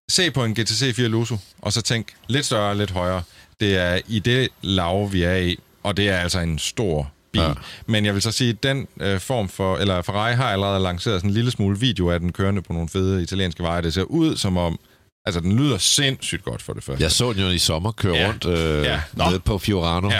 se 0.10 0.32
på 0.32 0.44
en 0.46 0.54
GTC 0.54 0.96
4 0.96 1.08
Lusso, 1.08 1.38
og 1.62 1.74
så 1.74 1.82
tænk 1.82 2.08
lidt 2.28 2.46
større, 2.46 2.78
lidt 2.78 2.92
højere. 2.92 3.24
Det 3.60 3.78
er 3.78 4.00
i 4.08 4.20
det 4.20 4.50
lav, 4.62 5.14
vi 5.14 5.24
er 5.24 5.36
i, 5.36 5.58
og 5.84 5.98
det 5.98 6.10
er 6.10 6.18
altså 6.18 6.40
en 6.40 6.60
stor 6.60 7.12
bil. 7.32 7.42
Ja. 7.42 7.54
Men 7.86 8.06
jeg 8.06 8.14
vil 8.14 8.22
så 8.22 8.32
sige, 8.32 8.50
at 8.50 8.64
den 8.64 8.88
øh, 9.00 9.20
form 9.20 9.50
for, 9.50 9.78
eller 9.78 10.02
Ferrari 10.02 10.34
har 10.34 10.52
allerede 10.52 10.84
lanceret 10.84 11.20
sådan 11.20 11.30
en 11.30 11.34
lille 11.34 11.52
smule 11.52 11.80
video 11.80 12.10
af 12.10 12.20
den 12.20 12.32
kørende 12.32 12.62
på 12.62 12.74
nogle 12.74 12.90
fede 12.90 13.24
italienske 13.24 13.64
veje. 13.64 13.82
Det 13.82 13.94
ser 13.94 14.04
ud 14.04 14.38
som 14.38 14.58
om, 14.58 14.80
altså 15.26 15.40
den 15.42 15.60
lyder 15.60 15.78
sindssygt 15.78 16.44
godt 16.44 16.62
for 16.62 16.74
det 16.74 16.84
første. 16.84 17.04
Jeg 17.04 17.12
så 17.12 17.34
den 17.34 17.42
jo 17.42 17.50
i 17.50 17.58
sommer 17.58 17.92
køre 17.92 18.16
Ja. 18.16 18.28
rundt 18.28 18.46
øh, 18.46 18.84
Ja. 18.84 19.02
Nå. 19.14 19.30
nede 19.30 19.40
på 19.40 19.58
Fiorano 19.58 20.10
Ja. 20.10 20.20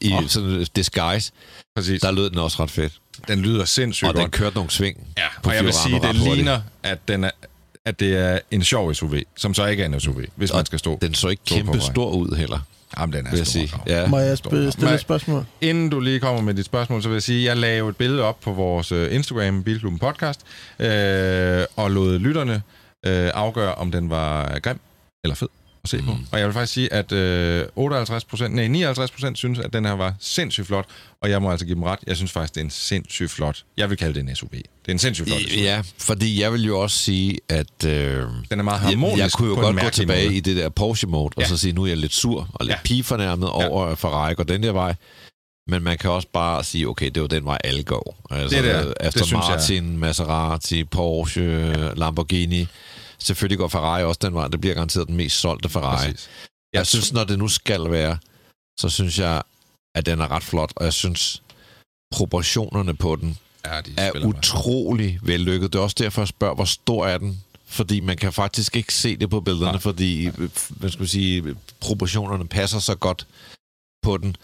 i 0.00 0.10
Nå. 0.10 0.28
sådan 0.28 0.48
en 0.50 0.66
disguise. 0.76 1.32
Præcis. 1.76 2.00
Der 2.00 2.10
lød 2.10 2.30
den 2.30 2.38
også 2.38 2.62
ret 2.62 2.70
fedt. 2.70 2.92
Den 3.28 3.40
lyder 3.40 3.64
sindssygt 3.64 4.08
Og 4.08 4.14
godt. 4.14 4.22
den 4.22 4.30
kørte 4.30 4.54
nogle 4.56 4.70
sving 4.70 5.06
Ja, 5.18 5.22
på 5.42 5.50
og 5.50 5.56
jeg 5.56 5.64
vil 5.64 5.72
sige, 5.72 6.00
det 6.00 6.14
ligner, 6.14 6.60
at, 6.82 7.08
den 7.08 7.24
er, 7.24 7.30
at 7.84 8.00
det 8.00 8.16
er 8.16 8.38
en 8.50 8.64
sjov 8.64 8.94
SUV, 8.94 9.14
som 9.36 9.54
så 9.54 9.66
ikke 9.66 9.82
er 9.82 9.86
en 9.86 10.00
SUV, 10.00 10.20
hvis 10.36 10.52
man 10.52 10.66
skal 10.66 10.78
stå. 10.78 10.98
Den 11.02 11.14
så 11.14 11.28
ikke 11.28 11.42
stå 11.46 11.54
på 11.58 11.64
kæmpe 11.64 11.80
stor 11.80 12.10
ud 12.10 12.36
heller, 12.36 12.58
Jamen, 12.98 13.12
den 13.12 13.26
er 13.26 13.30
vil 13.30 13.38
jeg 13.38 13.46
stor. 13.46 13.82
Ja. 13.86 14.06
Må 14.06 14.18
jeg 14.18 14.38
stille 14.38 14.94
et 14.94 15.00
spørgsmål? 15.00 15.44
Inden 15.60 15.90
du 15.90 16.00
lige 16.00 16.20
kommer 16.20 16.40
med 16.42 16.54
dit 16.54 16.64
spørgsmål, 16.66 17.02
så 17.02 17.08
vil 17.08 17.14
jeg 17.14 17.22
sige, 17.22 17.38
at 17.40 17.44
jeg 17.44 17.56
lagde 17.56 17.88
et 17.88 17.96
billede 17.96 18.22
op 18.22 18.40
på 18.40 18.52
vores 18.52 18.92
øh, 18.92 19.14
Instagram, 19.14 19.62
Bilklubben 19.64 19.98
Podcast, 19.98 20.40
øh, 20.78 21.64
og 21.76 21.90
lod 21.90 22.18
lytterne 22.18 22.62
øh, 23.06 23.30
afgøre, 23.34 23.74
om 23.74 23.90
den 23.92 24.10
var 24.10 24.58
grim 24.58 24.80
eller 25.24 25.34
fed 25.34 25.48
at 25.84 25.88
se 25.90 26.02
på. 26.02 26.16
Og 26.32 26.38
jeg 26.38 26.46
vil 26.46 26.52
faktisk 26.54 26.72
sige, 26.72 26.92
at 26.92 27.12
øh, 27.12 27.64
58% 27.78 28.48
nej, 28.48 28.92
59% 28.92 29.34
synes, 29.34 29.58
at 29.58 29.72
den 29.72 29.84
her 29.84 29.92
var 29.92 30.14
sindssygt 30.20 30.66
flot, 30.66 30.84
og 31.22 31.30
jeg 31.30 31.42
må 31.42 31.50
altså 31.50 31.66
give 31.66 31.74
dem 31.74 31.82
ret. 31.82 31.98
Jeg 32.06 32.16
synes 32.16 32.32
faktisk, 32.32 32.54
det 32.54 32.60
er 32.60 32.64
en 32.64 32.70
sindssygt 32.70 33.30
flot. 33.30 33.62
Jeg 33.76 33.90
vil 33.90 33.98
kalde 33.98 34.14
det 34.20 34.28
en 34.28 34.36
SUV. 34.36 34.50
Det 34.50 34.62
er 34.88 34.92
en 34.92 34.98
sindssygt 34.98 35.28
flot 35.28 35.40
SUV. 35.40 35.58
Ja, 35.62 35.82
fordi 35.98 36.40
jeg 36.42 36.52
vil 36.52 36.64
jo 36.64 36.80
også 36.80 36.98
sige, 36.98 37.38
at... 37.48 37.84
Øh, 37.86 37.92
Den 38.50 38.58
er 38.58 38.62
meget 38.62 38.80
jeg, 38.80 38.88
harmonisk 38.88 39.18
jeg 39.22 39.32
kunne 39.32 39.48
jo 39.48 39.54
godt 39.54 39.80
gå 39.80 39.88
tilbage 39.88 40.26
måde. 40.26 40.36
i 40.36 40.40
det 40.40 40.56
der 40.56 40.68
Porsche-mode, 40.68 41.30
og 41.36 41.42
Ja. 41.42 41.48
så 41.48 41.56
sige, 41.56 41.72
nu 41.72 41.82
er 41.82 41.86
jeg 41.88 41.96
lidt 41.96 42.14
sur 42.14 42.48
og 42.54 42.64
lidt 42.64 42.70
Ja. 42.70 42.74
ja. 42.76 42.80
pigefornærmet 42.84 43.48
over, 43.48 43.86
at 43.86 43.98
Ferrari 43.98 44.34
går 44.34 44.44
den 44.44 44.62
der 44.62 44.72
vej. 44.72 44.94
Men 45.68 45.82
man 45.82 45.98
kan 45.98 46.10
også 46.10 46.28
bare 46.32 46.64
sige, 46.64 46.88
okay, 46.88 47.10
det 47.10 47.22
var 47.22 47.28
den 47.28 47.44
vej, 47.44 47.58
alle 47.64 47.82
går. 47.82 48.16
Altså, 48.30 48.56
Det 48.56 48.64
der, 48.64 48.84
det 48.84 48.94
Aston 49.00 49.28
jeg. 49.30 49.38
Martin, 49.50 49.98
Maserati, 49.98 50.84
Porsche, 50.84 51.94
Lamborghini. 51.94 52.66
Selvfølgelig 53.22 53.58
går 53.58 53.68
Ferrari 53.68 54.02
også 54.02 54.18
den 54.22 54.34
vej. 54.34 54.48
Det 54.48 54.60
bliver 54.60 54.74
garanteret 54.74 55.08
den 55.08 55.16
mest 55.16 55.36
solgte 55.40 55.68
Ferrari. 55.68 56.10
Præcis. 56.12 56.28
Jeg 56.72 56.86
synes, 56.86 57.12
når 57.12 57.24
det 57.24 57.38
nu 57.38 57.48
skal 57.48 57.90
være, 57.90 58.18
så 58.80 58.88
synes 58.88 59.18
jeg, 59.18 59.42
at 59.94 60.06
den 60.06 60.20
er 60.20 60.30
ret 60.30 60.42
flot, 60.42 60.72
og 60.76 60.84
jeg 60.84 60.92
synes, 60.92 61.42
proportionerne 62.14 62.94
på 62.94 63.16
den 63.16 63.38
Ja, 63.64 63.80
de 63.80 63.92
er 63.96 64.10
spiller 64.10 64.28
med. 64.28 64.36
utrolig 64.38 65.18
vellykket. 65.22 65.72
Det 65.72 65.78
er 65.78 65.82
også 65.82 65.96
derfor, 65.98 66.20
jeg 66.22 66.28
spørger, 66.28 66.54
hvor 66.54 66.64
stor 66.64 67.06
er 67.06 67.18
den? 67.18 67.40
Fordi 67.66 68.00
man 68.00 68.16
kan 68.16 68.32
faktisk 68.32 68.76
ikke 68.76 68.94
se 68.94 69.16
det 69.16 69.30
på 69.30 69.40
billederne, 69.40 69.64
Nej. 69.66 69.72
Nej. 69.72 69.80
fordi 69.80 70.26
øh, 70.26 70.50
hvad 70.70 70.90
skal 70.90 71.00
man 71.00 71.08
sige, 71.08 71.56
proportionerne 71.80 72.48
passer 72.48 72.78
så 72.78 72.94
godt 72.94 73.26
på 74.02 74.16
den. 74.18 74.36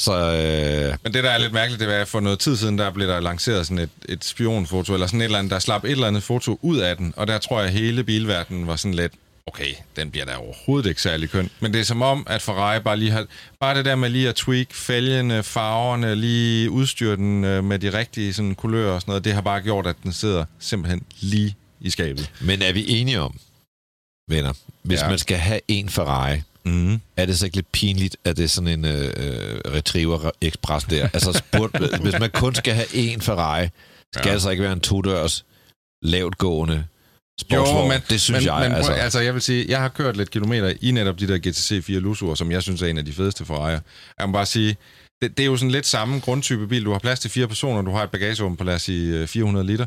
Så 0.00 0.12
øh, 0.12 0.96
Men 1.02 1.14
det, 1.14 1.24
der 1.24 1.30
er 1.30 1.38
lidt 1.38 1.52
mærkeligt, 1.52 1.80
det 1.80 1.94
er, 1.94 2.00
at 2.00 2.08
for 2.08 2.20
noget 2.20 2.38
tid 2.38 2.56
siden, 2.56 2.78
der 2.78 2.90
blev 2.90 3.08
der 3.08 3.20
lanceret 3.20 3.66
sådan 3.66 3.78
et, 3.78 3.90
et 4.08 4.24
spionfoto, 4.24 4.94
eller 4.94 5.06
sådan 5.06 5.20
et 5.20 5.24
eller 5.24 5.38
andet, 5.38 5.50
der 5.50 5.58
slap 5.58 5.84
et 5.84 5.90
eller 5.90 6.06
andet 6.06 6.22
foto 6.22 6.58
ud 6.62 6.78
af 6.78 6.96
den, 6.96 7.14
og 7.16 7.26
der 7.26 7.38
tror 7.38 7.58
jeg, 7.58 7.68
at 7.68 7.74
hele 7.74 8.04
bilverdenen 8.04 8.66
var 8.66 8.76
sådan 8.76 8.94
lidt, 8.94 9.12
okay, 9.46 9.74
den 9.96 10.10
bliver 10.10 10.26
da 10.26 10.36
overhovedet 10.36 10.88
ikke 10.88 11.02
særlig 11.02 11.30
køn. 11.30 11.50
Men 11.60 11.72
det 11.72 11.80
er 11.80 11.84
som 11.84 12.02
om, 12.02 12.26
at 12.30 12.42
Ferrari 12.42 12.80
bare 12.80 12.96
lige 12.96 13.10
har... 13.10 13.26
Bare 13.60 13.74
det 13.74 13.84
der 13.84 13.94
med 13.94 14.08
lige 14.08 14.28
at 14.28 14.34
tweak 14.34 14.74
fælgene, 14.74 15.42
farverne, 15.42 16.14
lige 16.14 16.70
udstyre 16.70 17.16
den 17.16 17.44
øh, 17.44 17.64
med 17.64 17.78
de 17.78 17.98
rigtige 17.98 18.32
sådan, 18.32 18.54
kulører 18.54 18.92
og 18.92 19.00
sådan 19.00 19.10
noget, 19.10 19.24
det 19.24 19.32
har 19.32 19.40
bare 19.40 19.60
gjort, 19.60 19.86
at 19.86 19.96
den 20.02 20.12
sidder 20.12 20.44
simpelthen 20.58 21.02
lige 21.20 21.56
i 21.80 21.90
skabet. 21.90 22.30
men 22.40 22.62
er 22.62 22.72
vi 22.72 22.84
enige 22.88 23.20
om, 23.20 23.38
venner, 24.28 24.52
hvis 24.82 25.00
ja. 25.00 25.08
man 25.08 25.18
skal 25.18 25.36
have 25.36 25.60
en 25.68 25.88
Ferrari, 25.88 26.42
Mm. 26.70 27.00
er 27.16 27.26
det 27.26 27.38
så 27.38 27.44
ikke 27.44 27.56
lidt 27.56 27.72
pinligt, 27.72 28.16
at 28.24 28.36
det 28.36 28.44
er 28.44 28.48
sådan 28.48 28.68
en 28.68 28.84
øh, 28.84 29.04
øh, 29.16 29.60
Retriever 29.74 30.30
Express 30.40 30.86
der? 30.86 31.08
Altså, 31.12 31.32
spurgt, 31.32 31.78
hvis 32.02 32.18
man 32.20 32.30
kun 32.30 32.54
skal 32.54 32.74
have 32.74 32.86
en 32.94 33.20
Ferrari, 33.20 33.68
skal 34.14 34.28
Ja. 34.28 34.34
det 34.34 34.42
så 34.42 34.50
ikke 34.50 34.62
være 34.62 34.72
en 34.72 34.80
to-dørs, 34.80 35.44
lavtgående 36.02 36.84
sportsvogn? 37.40 37.92
det 38.10 38.20
synes 38.20 38.40
men, 38.40 38.46
jeg, 38.46 38.68
men, 38.68 38.76
altså. 38.76 38.92
altså. 38.92 39.20
jeg 39.20 39.34
vil 39.34 39.42
sige, 39.42 39.64
jeg 39.68 39.80
har 39.80 39.88
kørt 39.88 40.16
lidt 40.16 40.30
kilometer 40.30 40.72
i 40.80 40.90
netop 40.90 41.20
de 41.20 41.28
der 41.28 41.38
GTC 41.38 41.84
4 41.84 42.00
Lusuer, 42.00 42.34
som 42.34 42.50
jeg 42.50 42.62
synes 42.62 42.82
er 42.82 42.86
en 42.86 42.98
af 42.98 43.04
de 43.04 43.12
fedeste 43.12 43.44
Ferrari'er. 43.44 43.80
Jeg 44.18 44.26
må 44.26 44.32
bare 44.32 44.46
sige, 44.46 44.76
det, 45.22 45.36
det 45.36 45.42
er 45.42 45.46
jo 45.46 45.56
sådan 45.56 45.70
lidt 45.70 45.86
samme 45.86 46.20
grundtype 46.20 46.66
bil. 46.66 46.84
Du 46.84 46.92
har 46.92 46.98
plads 46.98 47.20
til 47.20 47.30
fire 47.30 47.48
personer, 47.48 47.82
du 47.82 47.90
har 47.90 48.02
et 48.02 48.10
bagagerum 48.10 48.56
på, 48.56 48.64
lad 48.64 48.74
os 48.74 48.82
sige, 48.82 49.18
øh, 49.18 49.26
400 49.28 49.66
liter. 49.66 49.86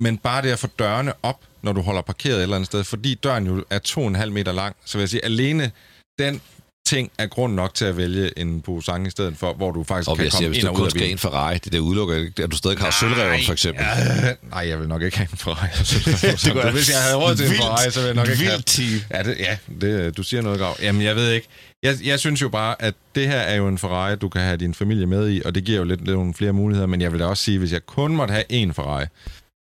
Men 0.00 0.18
bare 0.18 0.42
det 0.42 0.50
at 0.50 0.58
få 0.58 0.68
dørene 0.78 1.12
op, 1.22 1.40
når 1.62 1.72
du 1.72 1.80
holder 1.80 2.02
parkeret 2.02 2.36
et 2.36 2.42
eller 2.42 2.56
andet 2.56 2.66
sted, 2.66 2.84
fordi 2.84 3.14
døren 3.14 3.46
jo 3.46 3.64
er 3.70 3.78
2,5 3.88 4.26
meter 4.30 4.52
lang, 4.52 4.76
så 4.84 4.98
vil 4.98 5.02
jeg 5.02 5.08
sige, 5.08 5.24
alene 5.24 5.70
den 6.18 6.40
ting 6.86 7.10
er 7.18 7.26
grund 7.26 7.54
nok 7.54 7.74
til 7.74 7.84
at 7.84 7.96
vælge 7.96 8.38
en 8.38 8.60
Pusan 8.60 9.06
i 9.06 9.10
stedet 9.10 9.36
for, 9.38 9.52
hvor 9.52 9.70
du 9.70 9.84
faktisk 9.84 10.10
Og 10.10 10.16
kan 10.16 10.24
jeg 10.24 10.32
komme 10.32 10.38
siger, 10.40 10.48
hvis 10.48 10.58
ind 10.58 10.62
du 10.66 10.68
og 10.68 10.74
ud 10.74 10.78
kun 10.78 10.84
af 10.86 10.90
skal 10.90 10.98
bilen. 10.98 11.10
ind 11.10 11.18
Ferrari, 11.18 11.58
det 11.58 11.72
der 11.72 11.78
udelukker 11.78 12.16
ikke, 12.16 12.42
at 12.42 12.50
du 12.50 12.56
stadig 12.56 12.78
har 12.78 12.90
sølvreven, 12.90 13.40
for 13.46 13.52
eksempel. 13.52 13.84
Ja, 13.84 14.34
nej, 14.50 14.68
jeg 14.68 14.80
vil 14.80 14.88
nok 14.88 15.02
ikke 15.02 15.16
have 15.16 15.28
en 15.32 15.38
Ferrari. 15.38 15.68
det 16.44 16.52
kunne 16.52 16.72
Hvis 16.72 16.90
jeg 16.90 17.02
havde 17.02 17.16
råd 17.16 17.36
til 17.36 17.46
en 17.46 17.52
Ferrari, 17.52 17.90
så 17.90 18.00
ville 18.00 18.06
jeg 18.08 18.14
nok 18.14 18.28
ikke 18.28 18.44
have... 18.44 18.62
team. 18.66 19.00
Ja, 19.10 19.22
det, 19.22 19.36
ja 19.38 19.56
det, 19.80 20.16
du 20.16 20.22
siger 20.22 20.42
noget, 20.42 20.58
Grav. 20.60 20.76
Jamen, 20.82 21.02
jeg 21.02 21.16
ved 21.16 21.30
ikke. 21.32 21.48
Jeg, 21.82 21.96
jeg 22.04 22.20
synes 22.20 22.42
jo 22.42 22.48
bare, 22.48 22.82
at 22.82 22.94
det 23.14 23.28
her 23.28 23.38
er 23.38 23.54
jo 23.54 23.68
en 23.68 23.78
Ferrari, 23.78 24.16
du 24.16 24.28
kan 24.28 24.40
have 24.40 24.56
din 24.56 24.74
familie 24.74 25.06
med 25.06 25.30
i, 25.30 25.42
og 25.44 25.54
det 25.54 25.64
giver 25.64 25.78
jo 25.78 25.84
lidt, 25.84 26.00
lidt 26.04 26.16
nogle 26.16 26.34
flere 26.34 26.52
muligheder, 26.52 26.86
men 26.86 27.00
jeg 27.00 27.12
vil 27.12 27.20
da 27.20 27.24
også 27.26 27.42
sige, 27.42 27.58
hvis 27.58 27.72
jeg 27.72 27.86
kun 27.86 28.16
måtte 28.16 28.32
have 28.32 28.44
én 28.52 28.72
Ferrari, 28.72 29.04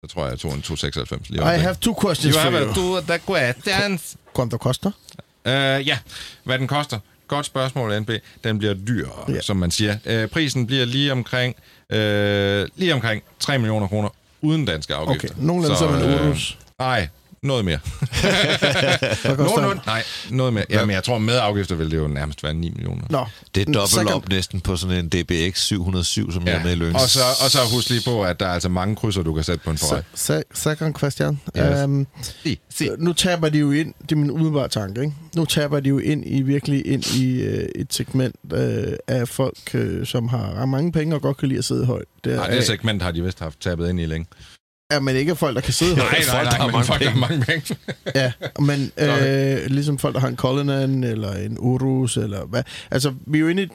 så 0.04 0.13
tror 0.13 0.24
jeg, 0.24 0.32
jeg 0.32 0.39
tog 0.39 0.54
en 0.54 0.62
296 0.62 1.30
lige 1.30 1.56
I 1.56 1.60
have 1.60 1.76
two 1.82 1.96
questions 2.02 2.36
You 2.36 2.41
for 2.41 2.50
have 2.52 2.65
you. 2.65 2.74
two 2.74 3.02
the 3.02 3.20
questions. 3.28 4.15
Quanto 4.36 4.58
koster? 4.58 4.91
Uh, 5.46 5.52
ja, 5.88 5.98
hvad 6.44 6.60
den 6.60 6.68
koster. 6.68 7.00
Godt 7.28 7.46
spørgsmål, 7.46 8.00
NB. 8.02 8.10
Den 8.44 8.58
bliver 8.58 8.74
dyr, 8.74 9.08
Ja. 9.30 9.42
som 9.42 9.58
man 9.58 9.72
siger. 9.72 9.98
Uh, 10.24 10.30
prisen 10.30 10.68
bliver 10.68 10.86
lige 10.86 11.12
omkring, 11.12 11.56
uh, 11.90 11.98
lige 12.76 12.94
omkring 12.94 13.24
3 13.40 13.58
millioner 13.58 13.88
kroner 13.88 14.10
uden 14.42 14.66
danske 14.66 14.96
afgifter. 14.96 15.30
Okay, 15.30 15.44
nogenlunde 15.46 15.78
som 15.78 15.96
en 15.96 16.02
øh. 16.02 16.38
Nej, 16.80 17.08
noget 17.46 17.66
mere. 17.66 17.80
Nogenlunde, 19.38 19.82
nej, 19.86 20.04
noget 20.30 20.54
mere. 20.54 20.66
Jamen, 20.70 20.96
jeg 20.96 21.04
tror, 21.04 21.18
med 21.18 21.36
afgifter 21.38 21.76
vil 21.76 21.92
det 21.92 21.98
jo 21.98 22.08
nærmest 22.08 22.44
være 22.44 22.54
9 22.54 22.70
millioner. 22.70 23.04
Nå. 23.10 23.26
Det 23.56 23.62
er 23.70 23.74
dobbelt 23.74 23.90
second- 24.10 24.16
op 24.16 24.30
næsten 24.30 24.62
på 24.62 24.76
sådan 24.76 24.98
en 24.98 25.10
DBX 25.10 25.60
707, 25.60 26.32
som 26.32 26.44
ja. 26.44 26.52
jeg 26.52 26.60
er 26.60 26.64
med 26.64 26.72
i 26.78 26.90
Lyng's. 26.92 26.94
og, 27.04 27.10
så, 27.10 27.20
og 27.46 27.52
så 27.52 27.58
husk 27.74 27.90
lige 27.90 28.02
på, 28.06 28.24
at 28.24 28.40
der 28.40 28.46
er 28.46 28.50
altså 28.54 28.70
mange 28.70 28.96
krydser, 28.96 29.22
du 29.24 29.34
kan 29.34 29.44
sætte 29.44 29.64
på 29.64 29.70
en 29.72 29.78
Ferrari. 29.78 30.02
Se- 30.16 30.26
se- 30.26 30.44
Second 30.54 30.94
question. 30.96 31.42
Yes. 31.58 31.84
Um, 31.84 32.08
Si, 32.44 32.60
si. 32.70 32.90
nu 32.98 33.14
taber 33.14 33.50
de 33.50 33.58
jo 33.58 33.72
ind, 33.72 33.94
det 34.02 34.12
er 34.12 34.16
min 34.16 34.32
umiddelbare 34.32 34.68
tanke, 34.68 35.02
ikke? 35.02 35.14
Nu 35.36 35.46
taber 35.46 35.80
de 35.80 35.90
jo 35.90 35.98
ind 36.00 36.24
i 36.28 36.42
virkelig 36.42 36.88
ind 36.88 37.06
i 37.16 37.42
øh, 37.42 37.68
et 37.76 37.94
segment 37.94 38.36
øh, 38.54 38.84
af 39.08 39.28
folk, 39.28 39.58
øh, 39.74 40.06
som 40.06 40.28
har, 40.28 40.66
mange 40.66 40.92
penge 40.92 41.16
og 41.16 41.22
godt 41.22 41.38
kan 41.38 41.48
lide 41.48 41.58
at 41.58 41.66
sidde 41.66 41.86
højt. 41.86 42.06
Det 42.24 42.34
er, 42.34 42.38
Nej, 42.38 42.50
det 42.50 42.64
segment 42.66 43.02
har 43.02 43.12
de 43.12 43.24
vist 43.24 43.40
haft 43.40 43.62
tabet 43.62 43.90
ind 43.90 44.00
i 44.00 44.06
længe. 44.06 44.28
Er 44.89 45.00
men 45.00 45.15
ikke 45.15 45.36
folk, 45.36 45.56
der 45.56 45.62
kan 45.62 45.74
sidde 45.74 45.95
højt. 45.95 46.12
Nej, 46.12 46.19
nej, 46.19 46.30
folk, 46.30 46.43
der 46.45 46.50
nej, 46.52 46.58
har 46.60 46.65
men 46.65 46.71
mange 46.74 46.86
folk, 46.86 47.02
der 47.02 47.10
har 47.10 47.19
mange 47.19 47.45
penge. 47.45 47.76
Ja, 48.15 48.32
men 48.60 48.91
øh, 49.28 49.65
ligesom 49.71 49.98
folk, 50.00 50.13
der 50.13 50.19
har 50.21 50.28
en 50.28 50.36
Cullinan 50.38 51.04
eller 51.04 51.34
en 51.34 51.58
Urus, 51.60 52.17
eller 52.17 52.45
hvad. 52.45 52.63
Altså, 52.91 53.13
vi 53.28 53.38
er 53.38 53.41
jo 53.41 53.48
inde 53.48 53.63
i... 53.63 53.67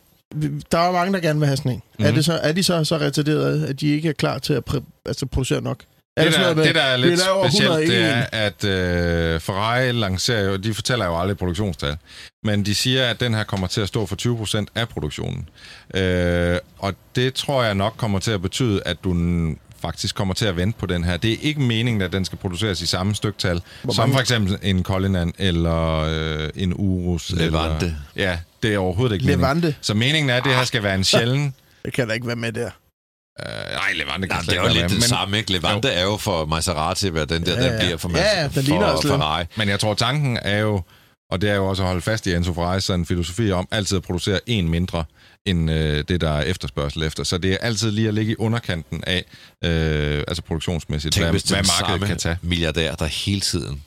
Der 0.72 0.78
er 0.78 0.86
jo 0.86 0.92
mange, 0.92 1.12
der 1.12 1.20
gerne 1.20 1.38
vil 1.38 1.46
have 1.46 1.56
sådan 1.56 1.72
en. 1.72 1.82
Mm. 1.98 2.04
Er, 2.04 2.08
Mhm. 2.08 2.14
det 2.14 2.24
så, 2.24 2.32
er 2.32 2.52
de 2.52 2.62
så 2.62 2.84
så 2.84 2.96
retarderede, 2.96 3.66
at 3.68 3.80
de 3.80 3.88
ikke 3.88 4.08
er 4.08 4.12
klar 4.12 4.38
til 4.38 4.52
at 4.52 4.62
pr- 4.70 5.02
altså, 5.06 5.26
producere 5.26 5.60
nok? 5.62 5.80
Er 6.16 6.22
Det, 6.22 6.26
altså, 6.26 6.38
der, 6.40 6.44
noget 6.44 6.56
med, 6.56 6.64
det, 6.66 6.74
der 6.74 6.82
er 6.82 6.96
lidt 6.96 7.20
specielt, 7.20 7.70
det 7.72 7.82
101? 7.82 8.26
er, 8.32 8.46
at 8.46 8.64
øh, 9.34 9.40
Ferrari 9.40 9.92
lancerer 9.92 10.44
jo, 10.50 10.56
de 10.56 10.74
fortæller 10.74 11.06
jo 11.06 11.20
aldrig 11.20 11.36
produktionstal, 11.38 11.96
men 12.44 12.66
de 12.66 12.74
siger, 12.74 13.06
at 13.06 13.20
den 13.20 13.34
her 13.34 13.44
kommer 13.44 13.66
til 13.66 13.80
at 13.80 13.88
stå 13.88 14.06
for 14.06 14.16
20% 14.60 14.64
af 14.74 14.88
produktionen. 14.88 15.48
Øh, 15.94 16.58
og 16.78 16.94
det 17.16 17.34
tror 17.34 17.62
jeg 17.62 17.74
nok 17.74 17.94
kommer 17.96 18.18
til 18.18 18.30
at 18.30 18.42
betyde, 18.42 18.80
at 18.86 18.96
du 19.04 19.12
faktisk 19.82 20.14
kommer 20.14 20.34
til 20.34 20.46
at 20.46 20.56
vente 20.56 20.78
på 20.78 20.86
den 20.86 21.04
her. 21.04 21.16
Det 21.16 21.32
er 21.32 21.36
ikke 21.40 21.60
meningen, 21.60 22.02
at 22.02 22.12
den 22.12 22.24
skal 22.24 22.38
produceres 22.38 22.80
i 22.82 22.86
samme 22.86 23.14
styktal, 23.14 23.62
Hvor 23.82 23.92
som 23.92 24.02
mange- 24.02 24.14
for 24.14 24.20
eksempel 24.20 24.58
en 24.62 24.82
Cullinan 24.82 25.32
eller 25.38 25.96
øh, 25.98 26.48
en 26.56 26.72
Urus. 26.76 27.30
Levante. 27.30 27.86
Eller, 27.86 27.96
ja, 28.30 28.38
det 28.62 28.74
er 28.74 28.78
overhovedet 28.78 29.14
ikke 29.14 29.24
meningen. 29.26 29.40
Levante. 29.40 29.74
Så 29.80 29.94
meningen 29.94 30.30
er, 30.30 30.36
at 30.36 30.44
det 30.44 30.54
her 30.54 30.64
skal 30.64 30.82
være 30.82 30.94
en 30.94 31.04
sjælden... 31.14 31.54
Det 31.84 31.92
kan 31.92 32.08
da 32.08 32.14
ikke 32.14 32.26
være 32.26 32.36
med 32.36 32.52
der. 32.52 32.70
Øh, 33.40 33.46
nej, 33.72 33.92
Levante 33.94 34.28
kan 34.28 34.36
Nej, 34.36 34.42
det 34.42 34.52
er 34.52 34.62
jo 34.62 34.66
lidt 34.66 34.76
være 34.76 34.88
det 34.88 34.92
med, 34.94 35.02
samme, 35.02 35.38
ikke? 35.38 35.52
Levante 35.52 35.88
er 35.88 36.02
jo 36.02 36.16
for 36.16 36.44
Maserati, 36.46 37.08
hvad 37.08 37.26
den 37.26 37.46
der, 37.46 37.52
Ja, 37.62 37.64
den 37.64 37.72
ja. 37.72 37.78
bliver 37.84 37.96
for, 37.96 38.10
Ja, 38.18 38.40
ja, 38.42 38.48
den 38.54 38.62
ligner 38.62 38.80
for 38.80 38.86
også 38.92 39.08
lidt. 39.08 39.14
Ferrari. 39.20 39.44
Men 39.56 39.68
jeg 39.68 39.80
tror, 39.80 39.94
tanken 39.94 40.38
er 40.42 40.58
jo, 40.58 40.82
og 41.30 41.40
det 41.40 41.50
er 41.50 41.54
jo 41.54 41.66
også 41.66 41.82
at 41.82 41.86
holde 41.86 42.02
fast 42.02 42.26
i 42.26 42.34
Enzo 42.34 42.52
Ferraris 42.52 42.84
sådan 42.84 43.00
en 43.00 43.06
filosofi 43.06 43.52
om 43.52 43.68
altid 43.70 43.96
at 43.96 44.02
producere 44.02 44.40
en 44.46 44.68
mindre 44.68 45.04
end 45.46 45.70
øh, 45.70 46.04
det, 46.08 46.20
der 46.20 46.30
er 46.30 46.42
efterspørgsel 46.42 47.02
efter. 47.02 47.24
Så 47.24 47.38
det 47.38 47.52
er 47.52 47.56
altid 47.60 47.90
lige 47.90 48.08
at 48.08 48.14
ligge 48.14 48.32
i 48.32 48.36
underkanten 48.38 49.04
af, 49.06 49.24
øh, 49.64 50.24
altså 50.28 50.42
produktionsmæssigt, 50.42 51.14
Tænk, 51.14 51.24
hvad, 51.24 51.30
hvis 51.32 51.42
hvad 51.42 51.56
markedet 51.58 51.86
samme 51.90 52.06
kan 52.06 52.16
tage. 52.16 52.38
milliardær, 52.42 52.94
der 52.94 53.06
hele 53.06 53.40
tiden 53.40 53.82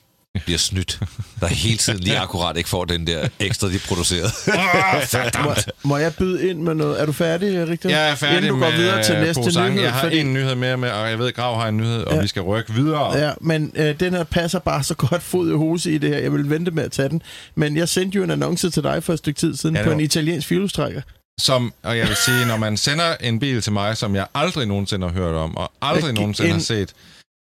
bliver 0.45 0.57
snydt, 0.57 0.99
der 1.39 1.47
hele 1.47 1.77
tiden 1.77 1.99
lige 1.99 2.17
akkurat 2.19 2.57
ikke 2.57 2.69
får 2.69 2.85
den 2.85 3.07
der 3.07 3.27
ekstra, 3.39 3.67
de 3.69 3.79
producerede. 3.87 4.29
Må, 5.43 5.53
må 5.83 5.97
jeg 5.97 6.13
byde 6.15 6.49
ind 6.49 6.59
med 6.61 6.73
noget? 6.75 7.01
Er 7.01 7.05
du 7.05 7.11
færdig, 7.11 7.67
Rigtig? 7.67 7.91
Jeg 7.91 8.09
er 8.11 8.15
færdig 8.15 8.37
Inden 8.37 8.49
du 8.49 8.55
med 8.57 8.67
går 8.71 8.77
videre 8.77 9.03
til 9.03 9.15
næste 9.15 9.41
Posan. 9.43 9.71
nyhed. 9.71 9.83
Jeg 9.83 9.93
har 9.93 10.01
fordi- 10.03 10.19
en 10.19 10.33
nyhed 10.33 10.55
mere 10.55 10.77
med, 10.77 10.89
og 10.89 11.09
jeg 11.09 11.19
ved, 11.19 11.33
Grav 11.33 11.59
har 11.61 11.67
en 11.67 11.77
nyhed, 11.77 12.03
og 12.03 12.15
Ja. 12.15 12.21
vi 12.21 12.27
skal 12.27 12.41
rykke 12.41 12.73
videre. 12.73 13.17
Ja, 13.17 13.31
men 13.41 13.71
øh, 13.75 13.99
den 13.99 14.13
her 14.13 14.23
passer 14.23 14.59
bare 14.59 14.83
så 14.83 14.93
godt 14.93 15.23
fod 15.23 15.51
i 15.51 15.55
hose 15.55 15.91
i 15.91 15.97
det 15.97 16.09
her. 16.09 16.17
Jeg 16.17 16.33
vil 16.33 16.49
vente 16.49 16.71
med 16.71 16.83
at 16.83 16.91
tage 16.91 17.09
den. 17.09 17.21
Men 17.55 17.77
jeg 17.77 17.89
sendte 17.89 18.15
jo 18.15 18.23
en 18.23 18.31
annonce 18.31 18.69
til 18.69 18.83
dig 18.83 19.03
for 19.03 19.13
et 19.13 19.19
stykke 19.19 19.39
tid 19.39 19.55
siden 19.55 19.75
Ja, 19.75 19.83
på 19.83 19.91
en 19.91 19.99
italiensk 19.99 20.47
fjolstrækker. 20.47 21.01
Som, 21.39 21.73
og 21.83 21.97
jeg 21.97 22.07
vil 22.07 22.15
sige, 22.25 22.45
når 22.45 22.57
man 22.57 22.77
sender 22.77 23.15
en 23.21 23.39
bil 23.39 23.61
til 23.61 23.71
mig, 23.73 23.97
som 23.97 24.15
jeg 24.15 24.25
aldrig 24.35 24.67
nogensinde 24.67 25.07
har 25.07 25.13
hørt 25.13 25.35
om, 25.35 25.57
og 25.57 25.71
aldrig 25.81 26.13
nogensinde 26.13 26.49
en- 26.49 26.55
har 26.55 26.61
set, 26.61 26.93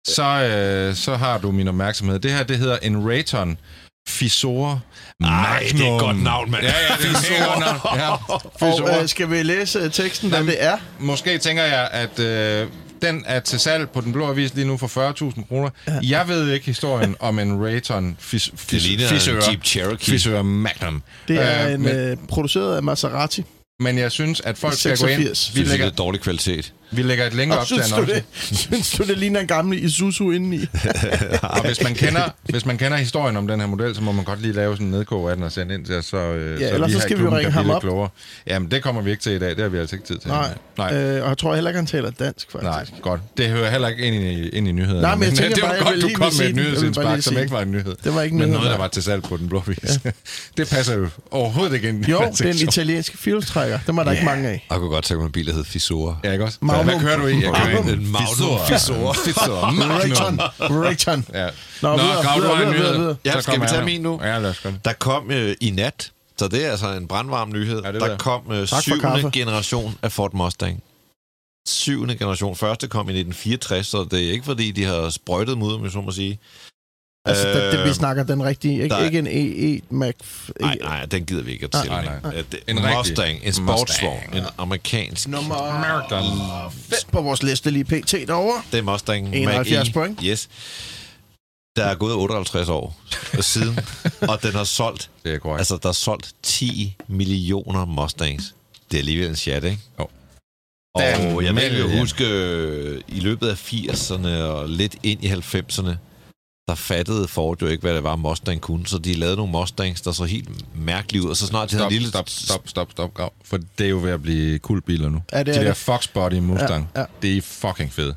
så, 0.08 0.22
øh, 0.22 0.94
så 0.94 1.16
har 1.16 1.38
du 1.38 1.50
min 1.50 1.68
opmærksomhed. 1.68 2.18
Det 2.18 2.30
her, 2.32 2.42
det 2.42 2.58
hedder 2.58 2.78
en 2.82 3.08
Rayton 3.08 3.58
Fisor 4.08 4.82
Ej, 5.24 5.66
det 5.72 5.86
er 5.88 5.94
et 5.94 6.00
godt 6.00 6.22
navn, 6.22 6.50
mand. 6.50 6.62
Ja, 6.62 6.68
ja, 6.90 6.96
det 7.02 7.10
er 7.38 7.46
godt 7.46 7.58
navn. 7.60 7.98
Ja, 7.98 8.14
Fisor. 8.70 8.88
Og 8.96 9.02
øh, 9.02 9.08
skal 9.08 9.30
vi 9.30 9.42
læse 9.42 9.78
øh, 9.78 9.92
teksten, 9.92 10.28
hvad 10.28 10.44
det 10.44 10.64
er? 10.64 10.76
Måske 10.98 11.38
tænker 11.38 11.62
jeg, 11.64 11.88
at 11.92 12.18
øh, 12.18 12.68
den 13.02 13.24
er 13.26 13.40
til 13.40 13.60
salg 13.60 13.90
på 13.90 14.00
den 14.00 14.12
blå 14.12 14.28
avis 14.30 14.54
lige 14.54 14.66
nu 14.66 14.76
for 14.76 15.32
40.000 15.36 15.48
kroner. 15.48 15.70
Ja. 15.88 15.92
Jeg 16.02 16.28
ved 16.28 16.52
ikke 16.52 16.66
historien 16.66 17.16
om 17.20 17.38
en 17.38 17.64
Rayton 17.64 18.16
fis, 18.20 18.50
fis, 18.56 18.68
Det 18.70 18.82
ligner 18.82 19.08
Fisør, 19.08 19.40
Jeep 19.50 19.64
Cherokee. 19.64 20.12
Fisør 20.12 20.42
Magnum. 20.42 21.02
Det 21.28 21.36
er 21.42 21.66
øh, 21.66 21.72
en, 21.74 21.82
men, 21.82 21.96
øh, 21.96 22.16
produceret 22.28 22.76
af 22.76 22.82
Maserati. 22.82 23.44
Men 23.80 23.98
jeg 23.98 24.12
synes, 24.12 24.40
at 24.40 24.58
folk 24.58 24.74
skal 24.78 24.96
gå 24.98 25.06
ind. 25.06 25.16
86. 25.16 25.50
Vi 25.54 25.60
Det 25.60 25.66
er 25.66 25.70
lægger, 25.70 25.86
lidt 25.86 25.98
dårlig 25.98 26.20
kvalitet. 26.20 26.72
vi 26.90 27.02
lægger 27.02 27.26
et 27.26 27.50
Og 27.52 27.58
op 27.58 27.66
til 27.66 27.76
synes 27.76 27.88
du, 27.88 27.94
annoncen. 27.94 28.16
det, 28.50 28.58
synes 28.58 28.90
du, 28.90 29.02
det 29.04 29.18
ligner 29.18 29.40
en 29.40 29.46
gammel 29.46 29.84
Isuzu 29.84 30.30
indeni? 30.30 30.60
Og 31.42 31.66
hvis 31.66 31.82
man, 31.82 31.94
kender, 31.94 32.22
hvis 32.44 32.66
man 32.66 32.78
kender 32.78 32.96
historien 32.98 33.36
om 33.36 33.46
den 33.46 33.60
her 33.60 33.66
model, 33.66 33.94
så 33.94 34.00
må 34.02 34.12
man 34.12 34.24
godt 34.24 34.42
lige 34.42 34.52
lave 34.54 34.74
sådan 34.74 34.86
en 34.86 34.92
nedkog 34.92 35.30
af 35.30 35.36
den 35.36 35.44
og 35.44 35.52
sende 35.52 35.74
ind 35.74 35.84
til 35.86 35.94
os, 35.94 36.04
så, 36.04 36.16
øh, 36.16 36.60
Ja, 36.60 36.68
så 36.68 36.74
ellers 36.74 36.88
vi 36.88 36.92
så 36.94 37.00
skal 37.00 37.16
vi 37.16 37.20
klubben 37.20 37.38
ringe 37.38 37.52
ham 37.52 37.70
op. 37.70 37.82
Klogere. 37.82 38.08
Jamen, 38.46 38.70
det 38.70 38.82
kommer 38.82 39.02
vi 39.02 39.10
ikke 39.10 39.22
til 39.22 39.32
i 39.32 39.38
dag. 39.38 39.50
Det 39.50 39.58
har 39.58 39.68
vi 39.68 39.78
altså 39.78 39.96
ikke 39.96 40.06
tid 40.06 40.18
til. 40.18 40.28
Nej. 40.28 40.54
Nej. 40.78 40.94
Øh, 40.94 41.22
og 41.22 41.28
jeg 41.28 41.38
tror 41.38 41.54
heller 41.54 41.70
ikke, 41.70 41.78
han 41.78 41.86
taler 41.86 42.10
dansk, 42.10 42.52
faktisk. 42.52 42.62
Nej, 42.64 42.86
godt. 43.02 43.20
Det 43.36 43.48
hører 43.48 43.70
heller 43.70 43.88
ikke 43.88 44.02
ind 44.02 44.14
i, 44.16 44.48
ind 44.48 44.68
i 44.68 44.72
nyhederne. 44.72 45.00
Nej, 45.02 45.14
men 45.14 45.24
jeg 45.28 45.32
tænker 45.32 45.54
det 45.54 45.62
var 45.62 45.68
bare, 45.68 45.92
godt, 45.92 46.02
du 46.02 46.08
kom 46.14 46.32
med 46.38 46.48
et 46.48 46.54
nyhedsindspark, 46.56 47.22
som 47.22 47.38
ikke 47.38 47.50
var 47.50 47.60
en 47.62 47.72
nyhed. 47.72 47.94
Det 48.04 48.14
var 48.14 48.22
ikke 48.22 48.36
Men 48.36 48.48
nyhed, 48.48 48.58
noget, 48.58 48.70
der 48.70 48.78
var 48.78 48.88
til 48.88 49.02
salg 49.02 49.22
på 49.22 49.36
den 49.36 49.48
blå 49.48 49.62
vis. 49.66 49.78
Det 50.56 50.68
passer 50.68 50.96
jo 50.96 51.08
overhovedet 51.30 51.74
ikke 51.74 51.88
ind 51.88 52.08
i 52.08 52.10
Jo, 52.10 52.18
den 52.18 52.26
den 52.26 52.36
sektion. 52.36 52.58
Fjolstrækker. 53.70 53.86
Dem 53.92 53.98
er 53.98 54.04
der 54.04 54.10
ikke 54.12 54.24
mange 54.24 54.48
af. 54.48 54.66
Jeg 54.70 54.78
kunne 54.78 54.90
godt 54.90 55.04
tænke 55.04 55.18
mig 55.20 55.26
en 55.26 55.32
bil, 55.32 55.46
der 55.46 55.52
hed 55.52 55.64
Fisora. 55.64 56.16
Ja, 56.24 56.32
ikke 56.32 56.44
også? 56.44 56.58
Magnum. 56.60 56.84
Hvad 56.84 57.00
kører 57.00 57.16
du 57.16 57.26
i? 57.26 57.32
Jeg 57.34 57.42
kører 57.54 57.88
i 57.88 57.92
En 57.92 58.12
Magnum 58.12 58.58
Fisor. 58.68 59.12
Fisor. 59.12 59.54
Rayton. 60.00 60.36
Magnum. 60.36 60.82
Rayton. 60.82 61.24
Ja. 61.34 61.48
Nå, 61.82 61.96
Nå, 61.96 61.96
videre, 62.02 62.22
videre, 62.36 62.56
videre, 62.56 62.72
nyhed. 62.72 62.98
videre. 62.98 63.16
Ja, 63.24 63.40
skal 63.40 63.60
vi 63.60 63.66
tage 63.66 63.84
min 63.84 64.00
nu? 64.00 64.20
Ja, 64.22 64.38
lad 64.38 64.50
os 64.50 64.60
gøre 64.60 64.72
det. 64.72 64.84
Der 64.84 64.92
kom 64.92 65.30
øh, 65.30 65.56
i 65.60 65.70
nat, 65.70 66.12
så 66.38 66.48
det 66.48 66.66
er 66.66 66.70
altså 66.70 66.88
en 66.88 67.08
brandvarm 67.08 67.48
nyhed, 67.52 67.82
Ja, 67.84 67.92
der 67.92 68.06
jeg. 68.06 68.18
kom 68.18 68.40
øh, 68.52 68.66
syvende 68.66 69.30
generation 69.32 69.94
af 70.02 70.12
Ford 70.12 70.34
Mustang. 70.34 70.82
Syvende 71.68 72.16
generation. 72.16 72.56
Første 72.56 72.88
kom 72.88 73.08
i 73.08 73.12
1964, 73.20 73.86
så 73.86 74.06
det 74.10 74.26
er 74.28 74.32
ikke 74.32 74.44
fordi, 74.44 74.70
de 74.70 74.84
har 74.84 75.10
sprøjtet 75.10 75.52
ud, 75.52 75.74
om 75.74 75.82
jeg 75.84 75.90
så 75.92 76.00
må 76.00 76.10
sige. 76.10 76.38
Altså, 77.24 77.48
Øh, 77.48 77.54
det, 77.54 77.72
det, 77.72 77.84
vi 77.88 77.92
snakker 77.92 78.22
den 78.22 78.44
rigtige. 78.44 78.74
Ikke, 78.74 78.88
der 78.88 78.96
er- 78.96 79.04
ikke 79.04 79.18
en 79.18 79.26
EE 79.26 79.80
Mac. 79.90 80.14
Nej, 80.60 80.78
nej, 80.82 81.06
den 81.06 81.24
gider 81.24 81.42
vi 81.42 81.52
ikke 81.52 81.64
at 81.64 81.72
Nej, 81.72 81.82
tælle. 81.82 81.96
nej, 81.96 82.20
nej, 82.22 82.44
En 82.68 82.76
En 82.78 82.84
rigtig 82.84 82.96
Mustang, 82.98 83.40
en 83.44 83.52
sportsvogn, 83.52 84.14
Mustang. 84.16 84.36
en 84.36 84.44
amerikansk. 84.58 85.28
Nummer 85.28 85.54
American. 85.54 86.24
5 86.72 86.98
på 87.12 87.20
vores 87.22 87.42
liste 87.42 87.70
lige 87.70 87.84
pt. 87.84 88.10
derovre. 88.12 88.62
Det 88.72 88.78
er 88.78 88.82
Mustang 88.82 89.34
71 89.36 89.88
Mach-E. 89.88 89.92
point. 89.92 90.20
Yes. 90.24 90.48
Der 91.76 91.84
er 91.84 91.94
gået 91.94 92.14
58 92.14 92.68
år 92.68 92.96
siden, 93.40 93.78
og 94.30 94.42
den 94.42 94.52
har 94.52 94.64
solgt, 94.64 95.10
Det 95.24 95.34
er 95.34 95.38
korrekt. 95.38 95.60
altså 95.60 95.78
der 95.82 95.88
er 95.88 95.92
solgt 95.92 96.34
10 96.42 96.96
millioner 97.08 97.84
Mustangs. 97.84 98.54
Det 98.90 98.96
er 98.96 99.00
alligevel 99.00 99.28
en 99.28 99.36
chat, 99.36 99.64
ikke? 99.64 99.78
Jo. 99.98 100.08
Og 100.94 101.02
Den 101.02 101.08
jeg 101.20 101.36
vil 101.36 101.44
jo 101.44 101.52
million. 101.52 101.98
huske, 101.98 102.24
øh, 102.28 103.00
i 103.08 103.20
løbet 103.20 103.48
af 103.48 103.54
80'erne 103.72 104.28
og 104.28 104.68
lidt 104.68 104.96
ind 105.02 105.24
i 105.24 105.28
90'erne, 105.28 105.90
der 106.70 106.76
fattede 106.76 107.28
Ford 107.28 107.62
jo 107.62 107.66
ikke, 107.66 107.80
hvad 107.80 107.94
det 107.94 108.02
var, 108.04 108.16
Mustang 108.16 108.60
kunne. 108.60 108.86
Så 108.86 108.98
de 108.98 109.14
lavede 109.14 109.36
nogle 109.36 109.52
Mustangs, 109.52 110.00
der 110.00 110.12
så 110.12 110.24
helt 110.24 110.48
mærkeligt 110.74 111.24
ud. 111.24 111.30
Og 111.30 111.36
så 111.36 111.46
snart 111.46 111.70
de 111.70 111.76
havde 111.76 111.82
Stop, 111.84 111.90
en 111.92 111.92
lille... 111.92 112.08
stop, 112.08 112.28
stop, 112.28 112.68
stop, 112.68 112.90
stop, 112.90 113.14
Grav. 113.14 113.32
For 113.44 113.58
det 113.78 113.86
er 113.86 113.90
jo 113.90 113.98
ved 114.02 114.10
at 114.10 114.22
blive 114.22 114.58
kultbiler 114.58 115.08
nu. 115.08 115.22
Ja, 115.32 115.38
det 115.38 115.46
De 115.46 115.50
er 115.52 115.54
der 115.62 115.68
det. 115.70 115.76
Fox 115.76 116.08
Body 116.08 116.34
Mustang, 116.34 116.88
Ja, 116.96 117.00
ja. 117.00 117.06
det 117.22 117.36
er 117.36 117.42
fucking 117.42 117.92
fedt. 117.92 118.16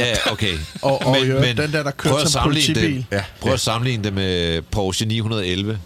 Ja, 0.00 0.14
okay. 0.32 0.52
Og, 0.82 1.06
og 1.06 1.12
Men- 1.12 1.28
men, 1.28 1.40
men 1.40 1.56
den 1.56 1.72
der, 1.72 1.82
der 1.82 1.90
kørte 1.90 2.22
at 2.22 2.28
som 2.30 2.42
politibil. 2.44 2.96
det. 2.96 3.04
Ja, 3.12 3.24
Prøv 3.40 3.52
at 3.52 3.60
sammenligne 3.60 4.04
det 4.04 4.12
med 4.12 4.62
Porsche 4.62 5.06
911. 5.06 5.78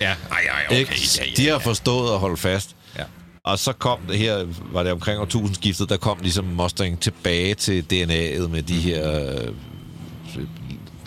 ja. 0.00 0.06
Ej, 0.06 0.14
ej, 0.30 0.64
okay. 0.68 0.78
Ikke? 0.78 0.94
Ja, 1.18 1.24
ja, 1.24 1.30
De 1.36 1.48
har 1.48 1.58
forstået 1.58 2.12
at 2.12 2.18
holde 2.18 2.36
fast. 2.36 2.70
Ja. 2.98 3.02
Og 3.44 3.58
så 3.58 3.72
kom 3.72 3.98
det 4.08 4.18
her, 4.18 4.46
var 4.72 4.82
det 4.82 4.92
omkring 4.92 5.20
årtusindskiftet, 5.20 5.88
der 5.88 5.96
kom 5.96 6.18
ligesom 6.22 6.44
Mustang 6.44 7.00
tilbage 7.00 7.54
til 7.54 7.80
DNA'et 7.92 8.46
med 8.48 8.62
de 8.62 8.74
her 8.80 9.30
øh, 9.30 9.48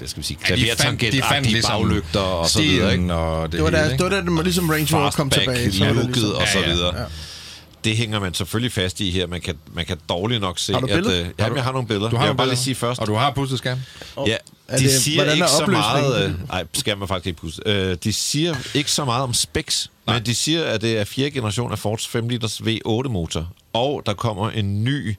hvad 0.02 0.10
skal 0.10 0.22
vi 0.22 0.28
sige, 0.28 0.38
Ja, 0.50 0.56
de 0.56 0.72
fandt- 0.78 1.02
de 1.02 1.22
fandt 1.30 1.48
ligesom 1.50 1.72
baglygter 1.82 2.20
og 2.20 2.50
så 2.50 2.62
videre, 2.62 2.94
ikke? 2.94 3.14
Og 3.14 3.44
det, 3.44 3.52
Det 3.52 3.64
var 3.64 3.70
hele, 3.70 3.78
da, 3.84 3.84
ikke? 3.92 4.04
det 4.04 4.12
var 4.16 4.22
da 4.22 4.36
det 4.36 4.44
ligesom 4.44 4.70
Range 4.70 4.96
Rover 4.96 5.12
kom 5.12 5.32
Fastback, 5.32 5.60
tilbage. 5.60 5.72
så 5.72 5.86
looket 5.86 6.06
ligesom- 6.16 6.36
og 6.36 6.48
så 6.48 6.60
Ja, 6.60 6.68
ja. 6.68 6.74
videre. 6.74 7.00
Ja. 7.00 7.06
Det 7.84 7.98
hænger 7.98 8.20
man 8.20 8.34
selvfølgelig 8.34 8.72
fast 8.72 9.00
i 9.02 9.12
her. 9.12 9.28
Man 9.28 9.42
kan, 9.42 9.56
man 9.74 9.86
kan 9.86 9.98
dårligt 10.10 10.42
nok 10.42 10.60
se, 10.60 10.74
Har 10.74 10.80
du 10.80 10.88
at... 10.88 11.06
Øh, 11.08 11.26
jamen, 11.40 11.56
jeg 11.56 11.64
har 11.64 11.72
nogle 11.72 11.88
billeder. 11.88 12.10
Du 12.10 12.16
har 12.16 12.24
jeg 12.24 12.32
vil 12.34 12.38
bare 12.38 12.48
lige 12.48 12.58
sige 12.60 12.76
først. 12.76 13.02
Og 13.02 13.08
du 13.08 13.14
har 13.16 13.32
pustet 13.32 13.58
skærm? 13.60 13.80
Ja, 14.28 14.36
Er 14.68 14.78
de 14.78 14.84
det- 14.84 15.02
siger 15.02 15.32
ikke 15.32 15.44
er 15.44 15.48
så 15.48 15.66
meget... 15.66 16.26
Øh, 16.26 16.34
ej, 16.50 16.64
skal 16.74 16.98
man 16.98 17.08
faktisk 17.08 17.28
ikke 17.28 17.40
puste. 17.40 17.62
Øh, 17.66 17.98
de 18.04 18.14
siger 18.14 18.56
ikke 18.74 18.92
så 18.92 19.06
meget 19.06 19.24
om 19.24 19.34
specs, 19.34 19.92
Nej. 20.08 20.16
men 20.16 20.26
de 20.26 20.36
siger, 20.36 20.64
at 20.64 20.82
det 20.82 20.98
er 20.98 21.04
fjerde 21.06 21.32
generation 21.32 21.72
af 21.72 21.80
Fords 21.80 22.08
5 22.08 22.30
liters 22.30 22.62
V8-motor. 22.62 23.48
Og 23.74 24.04
der 24.06 24.14
kommer 24.14 24.50
en 24.50 24.84
ny 24.84 25.16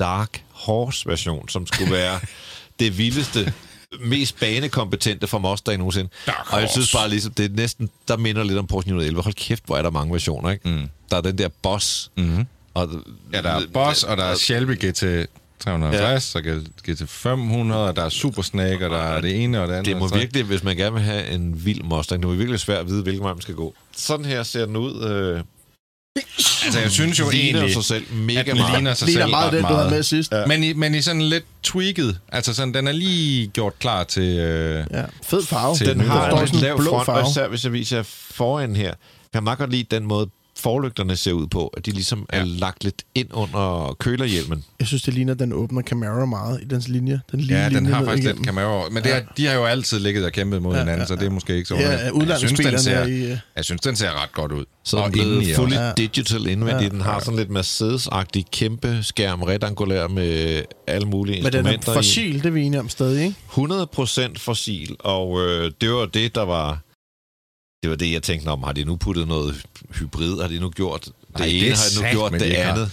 Dark 0.00 0.42
Horse-version, 0.52 1.48
som 1.48 1.66
skulle 1.66 1.92
være 1.92 2.20
det 2.80 2.98
vildeste, 2.98 3.52
mest 4.00 4.40
banekompetente 4.40 5.26
for 5.26 5.38
Mustang 5.38 5.78
nogensinde. 5.78 6.10
Dark 6.26 6.52
Og 6.52 6.60
jeg 6.60 6.68
synes 6.70 6.92
bare 6.92 7.08
ligesom, 7.08 7.32
det 7.32 7.44
er 7.44 7.56
næsten, 7.56 7.90
der 8.08 8.16
minder 8.16 8.44
lidt 8.44 8.58
om 8.58 8.66
Porsche 8.66 8.90
911. 8.90 9.22
Hold 9.22 9.34
kæft, 9.34 9.66
hvor 9.66 9.76
er 9.76 9.82
der 9.82 9.90
mange 9.90 10.12
versioner, 10.12 10.50
ikke? 10.50 10.68
Mm. 10.68 10.88
Der 11.10 11.16
er 11.16 11.20
den 11.20 11.38
der 11.38 11.48
Boss. 11.62 12.10
Mm-hmm. 12.16 12.46
Og, 12.74 12.88
Ja, 13.32 13.42
der 13.42 13.50
er 13.50 13.60
Boss, 13.72 14.04
og 14.04 14.16
der 14.16 14.24
er 14.24 14.34
Shelby 14.34 14.72
GT 14.86 15.28
350, 15.60 16.34
og 16.34 16.42
GT 16.90 17.08
500, 17.08 17.88
og 17.88 17.96
der 17.96 18.02
er 18.04 18.08
Super 18.08 18.42
Snake, 18.42 18.84
og 18.84 18.90
der 18.90 18.96
er 18.98 19.20
det 19.20 19.42
ene 19.44 19.62
og 19.62 19.68
det 19.68 19.74
andet. 19.74 19.86
Det 19.86 19.96
må 19.96 20.08
virkelig, 20.08 20.44
hvis 20.44 20.64
man 20.64 20.76
gerne 20.76 20.94
vil 20.94 21.02
have 21.02 21.28
en 21.28 21.64
vild 21.64 21.82
Mustang, 21.82 22.22
det 22.22 22.28
må 22.30 22.34
virkelig 22.34 22.60
svært 22.60 22.78
at 22.80 22.86
vide, 22.86 23.02
hvilken 23.02 23.24
vej 23.24 23.32
man 23.32 23.42
skal 23.42 23.54
gå. 23.54 23.74
Sådan 23.96 24.24
her 24.24 24.42
ser 24.42 24.66
den 24.66 24.76
ud. 24.76 25.04
Øh, 25.04 25.40
Altså, 26.64 26.80
jeg 26.80 26.90
synes 26.90 27.18
jo 27.18 27.30
ligner 27.30 27.60
egentlig, 27.60 27.74
sig 27.74 27.84
selv 27.84 28.04
mega 28.12 28.40
at 28.40 28.46
den 28.46 28.56
meget. 28.56 28.72
ligner 28.72 28.94
sig 28.94 29.06
Ligner 29.08 29.22
selv 29.22 29.30
meget 29.30 29.52
den, 29.52 29.62
du 29.64 29.74
havde 29.74 29.90
med 29.90 30.02
sidst. 30.02 30.32
Ja. 30.32 30.46
Men 30.46 30.64
i, 30.64 30.72
men 30.72 30.94
i 30.94 31.02
sådan 31.02 31.22
lidt 31.22 31.44
tweaked. 31.62 32.14
Altså 32.32 32.54
sådan, 32.54 32.74
den 32.74 32.88
er 32.88 32.92
lige 32.92 33.46
gjort 33.46 33.78
klar 33.78 34.04
til... 34.04 34.38
Øh, 34.38 34.86
ja. 34.90 35.04
Fed 35.22 35.42
farve. 35.46 35.76
Til 35.76 35.86
Den 35.86 36.00
har 36.00 36.30
en 36.30 36.48
lav 36.60 36.76
blå 36.76 36.90
front, 36.90 37.00
og 37.00 37.06
farve. 37.06 37.30
især 37.30 37.48
hvis 37.48 37.64
jeg 37.64 37.72
viser 37.72 38.02
foran 38.30 38.76
her, 38.76 38.90
kan 38.90 38.98
jeg 39.34 39.42
meget 39.42 39.58
godt 39.58 39.70
lide 39.70 39.84
den 39.90 40.06
måde, 40.06 40.30
forlygterne 40.58 41.16
ser 41.16 41.32
ud 41.32 41.46
på, 41.46 41.66
at 41.66 41.86
de 41.86 41.90
ligesom 41.90 42.26
ja. 42.32 42.38
er 42.40 42.44
lagt 42.44 42.84
lidt 42.84 43.02
ind 43.14 43.28
under 43.32 43.96
kølerhjelmen. 44.00 44.64
Jeg 44.78 44.86
synes, 44.86 45.02
det 45.02 45.14
ligner, 45.14 45.32
at 45.32 45.38
den 45.38 45.52
åbner 45.52 45.82
Camaro 45.82 46.26
meget 46.26 46.60
i 46.62 46.64
dens 46.64 46.88
linje. 46.88 47.20
Den 47.32 47.40
lige 47.40 47.58
ja, 47.58 47.64
den 47.64 47.72
linje 47.74 47.90
har 47.92 48.04
faktisk 48.04 48.24
igennem. 48.24 48.42
lidt 48.42 48.46
Camaro. 48.46 48.90
Men 48.90 49.02
det 49.02 49.14
er, 49.16 49.20
de 49.36 49.46
har 49.46 49.54
jo 49.54 49.64
altid 49.64 49.98
ligget 50.00 50.24
og 50.24 50.32
kæmpet 50.32 50.62
mod 50.62 50.72
Ja, 50.74 50.78
hinanden, 50.80 51.00
ja, 51.00 51.06
så 51.06 51.14
det 51.16 51.22
er 51.26 51.30
måske 51.30 51.56
ikke 51.56 51.68
så 51.68 51.74
Ja, 51.74 51.90
jeg, 51.90 51.98
synes, 51.98 52.12
den 52.12 52.22
udlandsbilerne 52.22 52.78
ser, 52.78 52.96
er 52.96 53.06
i... 53.06 53.22
øh, 53.32 53.38
jeg 53.56 53.64
synes, 53.64 53.80
den 53.80 53.96
ser 53.96 54.22
ret 54.22 54.32
godt 54.32 54.52
ud. 54.52 54.64
Så 54.84 54.96
er 54.96 55.00
og 55.00 55.06
den 55.06 55.12
blevet 55.12 55.56
fully. 55.56 55.74
Ja. 55.74 55.92
digital 55.96 56.46
indvendigt. 56.46 56.82
Ja. 56.82 56.88
Den 56.88 57.00
har 57.00 57.20
sådan 57.20 57.38
lidt 57.38 57.50
Mercedes-agtig 57.50 58.42
kæmpe 58.52 58.98
skærm, 59.02 59.42
rektangulær 59.42 60.08
med 60.08 60.62
alle 60.86 61.06
mulige 61.08 61.42
Men 61.42 61.52
den 61.52 61.58
instrumenter 61.58 61.88
er 61.88 61.94
i. 61.94 61.96
fossil, 61.98 62.34
det 62.34 62.46
er 62.46 62.50
vi 62.50 62.62
enige 62.62 62.80
om 62.80 62.88
stadig, 62.88 63.24
ikke? 63.24 63.36
100% 64.28 64.38
fossil, 64.38 64.96
og 65.00 65.40
øh, 65.46 65.72
det 65.80 65.90
var 65.90 66.06
det, 66.06 66.34
der 66.34 66.42
var... 66.44 66.78
Det 67.82 67.90
var 67.90 67.96
det, 67.96 68.12
jeg 68.12 68.22
tænkte 68.22 68.48
om, 68.48 68.62
har 68.62 68.72
de 68.72 68.84
nu 68.84 68.96
puttet 68.96 69.28
noget 69.28 69.66
hybrid? 69.94 70.40
Har 70.40 70.48
de 70.48 70.58
nu 70.60 70.70
gjort 70.70 71.04
det 71.04 71.12
Nej, 71.38 71.46
det 71.46 71.56
ene? 71.58 71.66
er 71.68 71.76
Har 71.76 71.88
de 72.00 72.04
nu 72.04 72.10
gjort 72.18 72.32
de 72.32 72.38
det 72.38 72.44
ikke 72.46 72.62
har. 72.62 72.72
andet? 72.72 72.90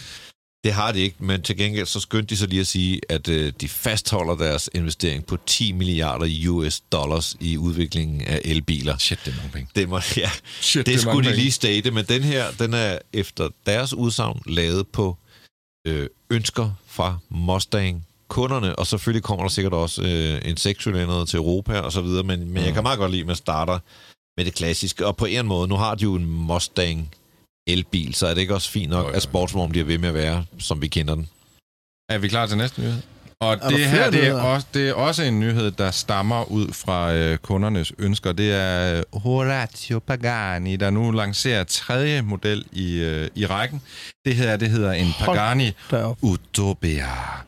Det 0.64 0.74
har 0.74 0.92
de 0.92 1.00
ikke, 1.00 1.16
men 1.20 1.42
til 1.42 1.58
gengæld 1.58 1.86
så 1.86 2.00
skyndte 2.00 2.30
de 2.36 2.38
så 2.38 2.46
lige 2.48 2.60
at 2.60 2.68
sige, 2.68 3.02
at 3.10 3.28
øh, 3.28 3.54
de 3.62 3.70
fastholder 3.70 4.36
deres 4.36 4.70
investering 4.74 5.26
på 5.26 5.38
10 5.46 5.72
milliarder 5.72 6.28
US 6.50 6.80
dollars 6.80 7.38
i 7.40 7.58
udviklingen 7.58 8.22
af 8.22 8.42
elbiler. 8.46 8.98
Shit, 8.98 9.20
det 9.26 9.32
er 9.32 9.36
mange 9.38 9.52
penge. 9.52 9.70
Det, 9.76 9.90
må, 9.90 10.00
ja, 10.18 10.30
Shit, 10.62 10.86
det 10.86 10.94
er 10.94 10.98
skulle 11.00 11.24
de 11.24 11.30
penge. 11.30 11.42
lige 11.42 11.52
state, 11.52 11.92
men 11.92 12.06
den 12.06 12.24
her, 12.24 12.52
den 12.60 12.74
er 12.74 13.00
efter 13.14 13.50
deres 13.66 13.94
udsagn 13.94 14.42
lavet 14.46 14.88
på 14.88 15.18
øh, 15.88 16.08
ønsker 16.30 16.72
fra 16.88 17.18
Mustang 17.30 18.06
kunderne, 18.28 18.76
og 18.80 18.88
selvfølgelig 18.88 19.24
kommer 19.24 19.44
der 19.44 19.50
sikkert 19.50 19.74
også 19.74 20.02
øh, 20.02 20.50
en 20.50 20.58
sekscylinder 20.58 21.26
til 21.26 21.38
Europa 21.38 21.80
og 21.80 21.92
så 21.92 22.02
videre, 22.02 22.24
men, 22.24 22.52
men 22.52 22.64
jeg 22.66 22.74
kan 22.74 22.84
meget 22.84 23.00
godt 23.00 23.12
lide, 23.12 23.22
at 23.22 23.28
man 23.28 23.36
starter 23.36 23.80
med 24.38 24.46
det 24.46 24.56
klassiske, 24.56 25.06
og 25.08 25.18
på 25.18 25.26
en 25.26 25.48
måde, 25.48 25.68
nu 25.68 25.76
har 25.76 25.96
de 25.96 26.04
jo 26.04 26.16
en 26.16 26.26
Mustang 26.26 27.12
elbil, 27.68 28.14
så 28.16 28.28
er 28.28 28.34
det 28.34 28.42
ikke 28.42 28.54
også 28.54 28.72
fint 28.72 28.90
nok, 28.90 29.04
Jo, 29.06 29.10
jo, 29.10 29.16
at 29.16 29.22
sportsvognen 29.22 29.72
bliver 29.72 29.86
ved 29.86 29.98
med 29.98 30.10
at 30.10 30.16
være, 30.16 30.46
som 30.60 30.82
vi 30.82 30.88
kender 30.88 31.16
den. 31.16 31.30
Er 32.10 32.18
vi 32.18 32.28
klar 32.28 32.46
til 32.46 32.58
næste 32.58 32.82
nyhed? 32.82 33.02
Og 33.40 33.58
der 33.58 33.70
det 33.70 33.86
her, 33.86 34.10
det 34.12 34.28
er, 34.28 34.34
også, 34.34 34.68
det 34.74 34.90
er 34.90 34.94
også 34.94 35.24
en 35.24 35.40
nyhed, 35.40 35.72
der 35.72 35.92
stammer 35.92 36.52
ud 36.52 36.74
fra 36.74 37.14
øh, 37.14 37.38
kundernes 37.38 37.94
ønsker. 37.98 38.32
Det 38.32 38.54
er 38.54 38.98
øh, 38.98 39.22
Horatio 39.22 40.00
Pagani, 40.00 40.76
der 40.76 40.90
nu 40.90 41.12
lancerer 41.12 41.64
tredje 41.64 42.22
model 42.22 42.66
i, 42.72 42.96
øh, 42.96 43.28
i 43.36 43.46
rækken. 43.46 43.82
Det 44.26 44.36
her, 44.36 44.58
det 44.58 44.70
hedder 44.70 44.92
en 44.92 45.14
Pagani. 45.20 45.72
Utopia. 46.22 47.06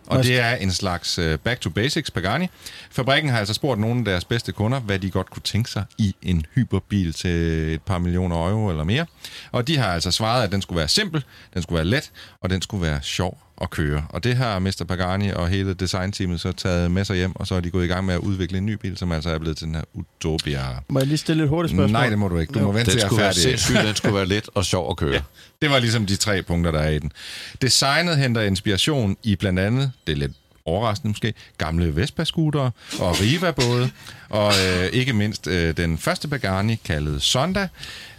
Og 0.08 0.24
det 0.24 0.40
er 0.40 0.56
en 0.56 0.72
slags 0.72 1.20
uh, 1.20 1.36
back 1.36 1.62
to 1.62 1.70
basics 1.70 2.12
Pagani. 2.12 2.48
Fabrikken 2.92 3.32
har 3.32 3.40
altså 3.40 3.54
spurgt 3.54 3.82
nogle 3.82 4.00
af 4.00 4.06
deres 4.06 4.26
bedste 4.26 4.52
kunder, 4.52 4.80
hvad 4.80 5.00
de 5.00 5.10
godt 5.10 5.30
kunne 5.30 5.42
tænke 5.42 5.70
sig 5.70 5.84
i 5.98 6.16
en 6.22 6.46
hyperbil 6.56 7.14
til 7.14 7.32
et 7.74 7.82
par 7.82 7.98
millioner 7.98 8.36
euro 8.36 8.70
eller 8.70 8.84
mere. 8.84 9.06
Og 9.52 9.68
de 9.68 9.78
har 9.78 9.88
altså 9.88 10.12
svaret, 10.12 10.44
at 10.44 10.52
den 10.52 10.62
skulle 10.62 10.78
være 10.78 10.88
simpel, 10.88 11.24
den 11.54 11.62
skulle 11.62 11.78
være 11.78 11.86
let, 11.86 12.12
og 12.42 12.50
den 12.50 12.62
skulle 12.62 12.82
være 12.82 13.02
sjov 13.02 13.47
at 13.62 13.70
køre. 13.70 14.06
Og 14.10 14.24
det 14.24 14.36
har 14.36 14.60
Mr. 14.60 14.86
Pagani 14.88 15.30
og 15.32 15.48
hele 15.50 15.74
designteamet 15.74 16.42
så 16.42 16.52
taget 16.52 16.92
med 16.92 17.06
sig 17.06 17.16
hjem, 17.16 17.36
og 17.36 17.48
så 17.48 17.56
er 17.56 17.60
de 17.60 17.70
gået 17.72 17.86
i 17.86 17.88
gang 17.88 18.06
med 18.06 18.14
at 18.14 18.20
udvikle 18.20 18.58
en 18.58 18.66
ny 18.66 18.74
bil, 18.74 18.98
som 18.98 19.12
altså 19.12 19.30
er 19.30 19.38
blevet 19.40 19.58
til 19.58 19.68
den 19.68 19.76
her 19.76 19.84
Utopia. 19.94 20.62
Må 20.90 21.00
jeg 21.00 21.08
lige 21.08 21.18
stille 21.18 21.44
et 21.44 21.50
hurtigt 21.50 21.72
spørgsmål? 21.76 21.92
Nej, 21.92 22.10
det 22.10 22.20
må 22.20 22.28
du 22.28 22.38
ikke. 22.40 22.54
Du 22.54 22.60
Jo. 22.60 22.66
må 22.66 22.72
vente 22.72 22.92
Den 22.92 22.98
til 23.00 23.06
at 23.06 23.06
skulle 23.10 23.22
være 23.22 23.28
færdig. 23.34 23.42
sindssyg, 23.44 23.76
den 23.76 23.96
skulle 23.96 24.16
være 24.16 24.26
let 24.26 24.50
og 24.56 24.66
sjov 24.66 24.90
at 24.92 24.98
køre. 24.98 25.14
Ja. 25.14 25.22
Det 25.62 25.70
var 25.70 25.80
ligesom 25.80 26.06
de 26.06 26.16
tre 26.16 26.44
punkter, 26.44 26.72
der 26.72 26.80
er 26.80 26.90
i 26.90 27.00
den. 27.00 27.12
Designet 27.62 28.18
henter 28.18 28.42
inspiration 28.42 29.18
i 29.24 29.36
blandt 29.36 29.60
andet, 29.60 29.92
det 30.08 30.14
er 30.14 30.18
lidt 30.18 30.32
overraskende 30.68 31.10
måske, 31.10 31.34
gamle 31.58 31.96
Vespa-scootere 31.96 32.72
og 33.00 33.22
Riva-både, 33.22 33.92
og 34.30 34.54
øh, 34.68 34.86
ikke 34.86 35.14
mindst 35.14 35.48
øh, 35.48 35.78
den 35.78 35.98
første 35.98 36.28
Pagani, 36.28 36.76
kaldet 36.76 37.22
Sonda. 37.22 37.68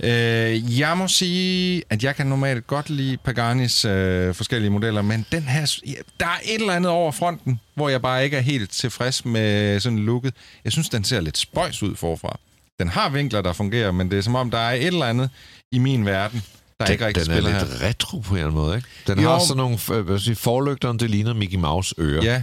Øh, 0.01 0.79
jeg 0.79 0.99
må 0.99 1.09
sige, 1.09 1.83
at 1.91 2.05
jeg 2.05 2.17
kan 2.17 2.27
normalt 2.27 2.67
godt 2.67 2.91
lide 2.91 3.17
Paganis 3.17 3.85
øh, 3.85 4.35
forskellige 4.35 4.71
modeller, 4.71 5.03
men 5.03 5.27
den 5.33 5.43
her, 5.43 5.81
der 6.21 6.27
er 6.27 6.39
et 6.45 6.61
eller 6.61 6.73
andet 6.73 6.91
over 6.91 7.13
fronten, 7.13 7.61
hvor 7.75 7.89
jeg 7.89 8.03
bare 8.03 8.25
ikke 8.25 8.37
er 8.37 8.41
helt 8.41 8.71
tilfreds 8.71 9.25
med 9.25 9.81
sådan 9.81 9.99
looket. 9.99 10.35
Jeg 10.65 10.73
synes, 10.73 10.89
den 10.89 11.05
ser 11.05 11.21
lidt 11.21 11.39
spøjs 11.39 11.83
ud 11.83 11.97
forfra. 11.97 12.39
Den 12.79 12.89
har 12.89 13.09
vinkler, 13.09 13.43
der 13.43 13.53
fungerer, 13.53 13.93
men 13.93 14.11
det 14.11 14.19
er 14.19 14.23
som 14.23 14.35
om, 14.35 14.51
der 14.51 14.59
er 14.59 14.73
et 14.73 14.87
eller 14.87 15.07
andet 15.07 15.31
i 15.73 15.79
min 15.79 16.07
verden, 16.07 16.43
der 16.81 16.87
Den, 16.87 16.93
ikke 16.93 17.07
rigtig 17.07 17.25
den 17.25 17.31
er 17.33 17.37
spiller 17.37 17.51
her. 17.59 17.65
lidt 17.65 17.83
retro 17.83 18.19
på 18.19 18.31
en 18.35 18.37
eller 18.39 18.47
anden 18.51 18.61
måde, 18.65 18.77
ikke? 18.77 18.89
Den 19.07 19.21
Jo. 19.21 19.29
har 19.29 19.39
sådan 19.39 19.57
nogle, 19.57 19.79
øh, 19.93 20.01
hvad 20.01 20.19
sige, 20.19 20.37
forlygterne, 20.37 20.99
det 20.99 21.11
ligner 21.11 21.35
Mickey 21.35 21.57
Mouse 21.59 21.95
ører. 21.99 22.23
Ja, 22.23 22.43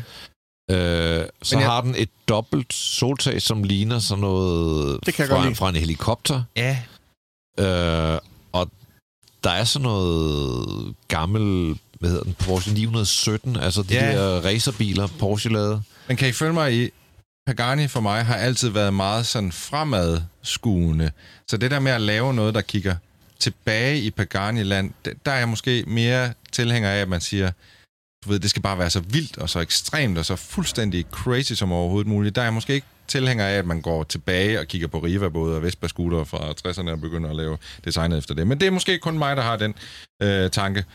Øh, 0.72 1.26
så 1.44 1.58
jeg- 1.58 1.68
har 1.68 1.82
den 1.82 1.96
et 1.98 2.10
dobbelt 2.28 2.74
soltag, 2.74 3.42
som 3.42 3.64
ligner 3.64 4.00
sådan 4.00 4.22
noget 4.22 5.00
Det 5.06 5.14
kan 5.14 5.28
fra, 5.28 5.44
lide. 5.44 5.56
fra 5.56 5.70
en 5.70 5.76
helikopter. 5.76 6.44
ja. 6.56 6.78
Øh, 7.60 8.20
og 8.52 8.72
der 9.44 9.50
er 9.50 9.64
sådan 9.64 9.84
noget 9.84 10.94
gammel, 11.08 11.76
hvad 12.00 12.10
hedder 12.10 12.24
den, 12.24 12.34
Porsche 12.40 12.74
917, 12.74 13.56
altså 13.56 13.84
de 13.84 13.94
Ja. 13.94 14.18
der 14.18 14.46
racerbiler, 14.46 15.08
Porsche 15.20 15.50
lavede. 15.54 15.82
Men 16.08 16.18
kan 16.18 16.30
I 16.30 16.32
følge 16.32 16.54
mig 16.54 16.74
i, 16.74 16.90
Pagani 17.48 17.88
for 17.88 18.00
mig 18.00 18.26
har 18.26 18.36
altid 18.36 18.70
været 18.70 18.94
meget 18.94 19.26
sådan 19.26 19.52
fremadskuende. 19.52 21.12
Så 21.48 21.58
det 21.58 21.72
der 21.72 21.80
med 21.80 21.92
at 21.92 22.02
lave 22.02 22.34
noget, 22.34 22.56
der 22.56 22.62
kigger 22.62 22.96
tilbage 23.46 24.00
i 24.00 24.12
Pagani-land, 24.12 24.92
der 25.26 25.32
er 25.32 25.38
jeg 25.38 25.50
måske 25.50 25.84
mere 25.88 26.34
tilhænger 26.52 26.90
af, 26.90 26.98
at 27.02 27.08
man 27.10 27.22
siger, 27.22 27.52
du 28.26 28.30
ved, 28.30 28.40
det 28.40 28.50
skal 28.50 28.62
bare 28.62 28.78
være 28.78 28.90
så 28.90 29.00
vildt 29.00 29.38
og 29.38 29.50
så 29.50 29.60
ekstremt 29.60 30.18
og 30.18 30.26
så 30.26 30.36
fuldstændig 30.36 31.06
crazy 31.12 31.54
som 31.54 31.72
overhovedet 31.72 32.08
muligt. 32.08 32.36
Der 32.36 32.42
er 32.42 32.46
jeg 32.46 32.54
måske 32.54 32.74
ikke 32.74 32.88
tilhænger 33.08 33.46
af, 33.46 33.54
at 33.54 33.66
man 33.66 33.82
går 33.82 34.04
tilbage 34.04 34.60
og 34.60 34.68
kigger 34.68 34.88
på 34.88 35.00
Riva-både 35.00 35.56
og 35.56 35.64
Vespa-scooter 35.64 36.24
fra 36.24 36.54
60'erne 36.68 36.90
og 36.92 37.02
begynder 37.02 37.30
at 37.30 37.36
lave 37.36 37.58
designet 37.86 38.18
efter 38.18 38.34
det. 38.34 38.48
Men 38.48 38.60
det 38.60 38.68
er 38.68 38.72
måske 38.72 39.00
kun 39.00 39.18
mig, 39.18 39.36
der 39.38 39.44
har 39.44 39.56
den 39.58 39.74
øh, 40.22 40.50
tanke. 40.50 40.86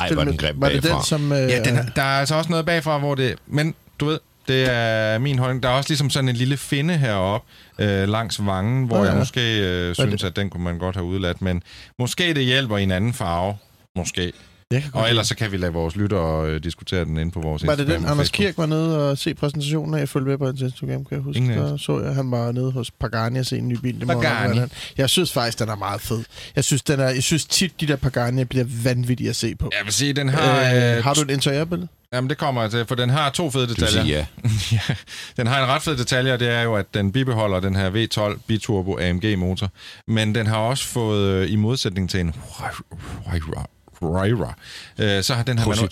Ej, 0.00 0.08
er 0.08 0.24
den 0.24 0.36
grim 0.36 0.60
Var 0.60 0.68
det 0.68 0.82
bagfra. 0.82 0.96
den, 0.98 1.04
som... 1.06 1.32
Øh, 1.32 1.38
Ja, 1.38 1.62
den, 1.64 1.76
er- 1.76 1.86
der 1.96 2.02
er 2.02 2.20
altså 2.20 2.34
også 2.34 2.50
noget 2.50 2.66
bagfra, 2.66 2.98
hvor 2.98 3.14
det... 3.14 3.36
Men 3.46 3.74
du 4.00 4.04
ved, 4.06 4.18
det 4.48 4.66
er 4.70 5.18
min 5.18 5.38
holdning. 5.38 5.62
Der 5.62 5.68
er 5.68 5.72
også 5.72 5.90
ligesom 5.90 6.10
sådan 6.10 6.28
en 6.28 6.36
lille 6.36 6.56
finde 6.56 6.96
heroppe 6.96 7.50
øh, 7.78 8.08
langs 8.08 8.46
vangen, 8.46 8.86
hvor 8.86 8.96
Ja, 8.96 9.02
ja, 9.02 9.08
jeg 9.10 9.18
måske 9.18 9.60
øh, 9.60 9.94
synes, 9.94 10.20
det? 10.20 10.28
at 10.28 10.36
den 10.36 10.50
kunne 10.50 10.64
man 10.64 10.78
godt 10.78 10.96
have 10.96 11.06
udladt. 11.06 11.42
Men 11.42 11.62
måske 11.98 12.34
det 12.34 12.44
hjælper 12.44 12.78
i 12.78 12.82
en 12.82 12.90
anden 12.90 13.12
farve. 13.12 13.56
Måske. 13.96 14.32
Og 14.92 15.08
ellers 15.08 15.26
så 15.28 15.36
kan 15.36 15.52
vi 15.52 15.56
lade 15.56 15.72
vores 15.72 15.96
lyttere 15.96 16.48
øh, 16.50 16.62
diskutere 16.64 17.04
den 17.04 17.16
inde 17.18 17.32
på 17.32 17.40
vores 17.40 17.66
Var 17.66 17.72
det 17.74 17.80
Instagram 17.80 18.02
den, 18.02 18.10
Anders. 18.10 18.30
Kirk 18.30 18.58
var 18.58 18.66
nede 18.66 19.10
og 19.10 19.18
se 19.18 19.34
præsentationen 19.34 19.94
af? 19.94 19.98
Jeg 19.98 20.08
følte 20.08 20.28
med 20.28 20.38
på 20.38 20.46
hans 20.46 20.60
Instagram, 20.60 21.04
kan 21.04 21.16
jeg 21.16 21.20
huske. 21.20 21.38
Ingen 21.38 21.58
Der 21.58 21.76
så 21.76 22.00
jeg, 22.00 22.14
han 22.14 22.30
var 22.30 22.52
nede 22.52 22.72
hos 22.72 22.90
Pagani 22.90 23.38
og 23.38 23.46
se 23.46 23.58
en 23.58 23.68
ny 23.68 23.76
bil. 23.82 24.00
Det 24.00 24.08
Pagani. 24.08 24.60
den. 24.60 24.70
Jeg 24.98 25.10
synes 25.10 25.32
faktisk, 25.32 25.58
den 25.58 25.68
er 25.68 25.76
meget 25.76 26.00
fed. 26.00 26.24
Jeg 26.56 26.64
synes, 26.64 26.82
den 26.82 27.00
er, 27.00 27.08
jeg 27.08 27.22
synes 27.22 27.44
tit, 27.44 27.80
de 27.80 27.86
der 27.86 27.96
Pagani 27.96 28.44
bliver 28.44 28.64
vanvittige 28.84 29.30
at 29.30 29.36
se 29.36 29.54
på. 29.54 29.70
Jeg 29.78 29.84
vil 29.84 29.92
sige, 29.92 30.12
den 30.12 30.28
har... 30.28 30.60
Øh, 30.74 30.96
Øh, 30.96 31.04
har 31.04 31.14
du 31.14 31.20
et 31.20 31.30
interiørbillede? 31.30 31.88
Jamen, 32.14 32.30
det 32.30 32.38
kommer 32.38 32.62
jeg 32.62 32.70
til, 32.70 32.86
for 32.86 32.94
den 32.94 33.10
har 33.10 33.30
to 33.30 33.50
fede 33.50 33.68
detaljer. 33.68 34.02
sige, 34.02 34.16
ja. 34.16 34.26
ja, 34.88 34.94
den 35.36 35.46
har 35.46 35.62
en 35.62 35.68
ret 35.68 35.82
fed 35.82 35.96
detalje, 35.96 36.32
og 36.32 36.40
det 36.40 36.48
er 36.48 36.62
jo, 36.62 36.74
at 36.74 36.94
den 36.94 37.12
bibeholder 37.12 37.60
den 37.60 37.76
her 37.76 37.90
V12 37.90 38.38
biturbo 38.46 38.98
AMG 38.98 39.38
motor. 39.38 39.70
Men 40.06 40.34
den 40.34 40.46
har 40.46 40.56
også 40.56 40.84
fået, 40.86 41.28
øh, 41.28 41.52
i 41.52 41.56
modsætning 41.56 42.10
til 42.10 42.20
en 42.20 42.34
Carrera. 44.04 44.54
Øh, 44.98 45.22
så 45.22 45.34
har 45.34 45.42
den 45.42 45.58
her 45.58 45.68
manuel, 45.68 45.90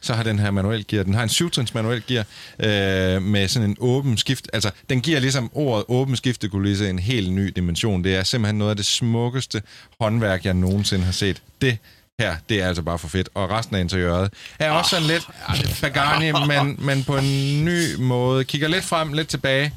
så 0.00 0.14
har 0.14 0.22
den 0.22 0.38
her 0.38 0.50
manuel 0.50 0.86
gear, 0.88 1.02
den 1.02 1.14
har 1.14 1.22
en 1.22 1.28
syvtrins 1.28 1.74
manuel 1.74 2.02
gear 2.06 2.24
øh, 2.58 3.22
med 3.22 3.48
sådan 3.48 3.70
en 3.70 3.76
åben 3.80 4.16
skift, 4.16 4.50
altså 4.52 4.70
den 4.90 5.00
giver 5.00 5.20
ligesom 5.20 5.50
ordet 5.54 5.84
åben 5.88 6.16
skiftekulisse 6.16 6.90
en 6.90 6.98
helt 6.98 7.32
ny 7.32 7.52
dimension. 7.56 8.04
Det 8.04 8.16
er 8.16 8.22
simpelthen 8.22 8.58
noget 8.58 8.70
af 8.70 8.76
det 8.76 8.86
smukkeste 8.86 9.62
håndværk, 10.00 10.44
jeg 10.44 10.54
nogensinde 10.54 11.04
har 11.04 11.12
set. 11.12 11.42
Det 11.60 11.78
her, 12.20 12.36
det 12.48 12.60
er 12.62 12.68
altså 12.68 12.82
bare 12.82 12.98
for 12.98 13.08
fedt. 13.08 13.28
Og 13.34 13.50
resten 13.50 13.76
af 13.76 13.80
interiøret 13.80 14.32
er 14.58 14.70
også 14.70 14.90
sådan 14.90 15.06
lidt 15.06 15.26
Pagani, 15.80 16.32
men, 16.32 16.76
men 16.86 17.04
på 17.04 17.16
en 17.16 17.64
ny 17.64 17.94
måde. 17.98 18.44
Kigger 18.44 18.68
lidt 18.68 18.84
frem, 18.84 19.12
lidt 19.12 19.28
tilbage. 19.28 19.72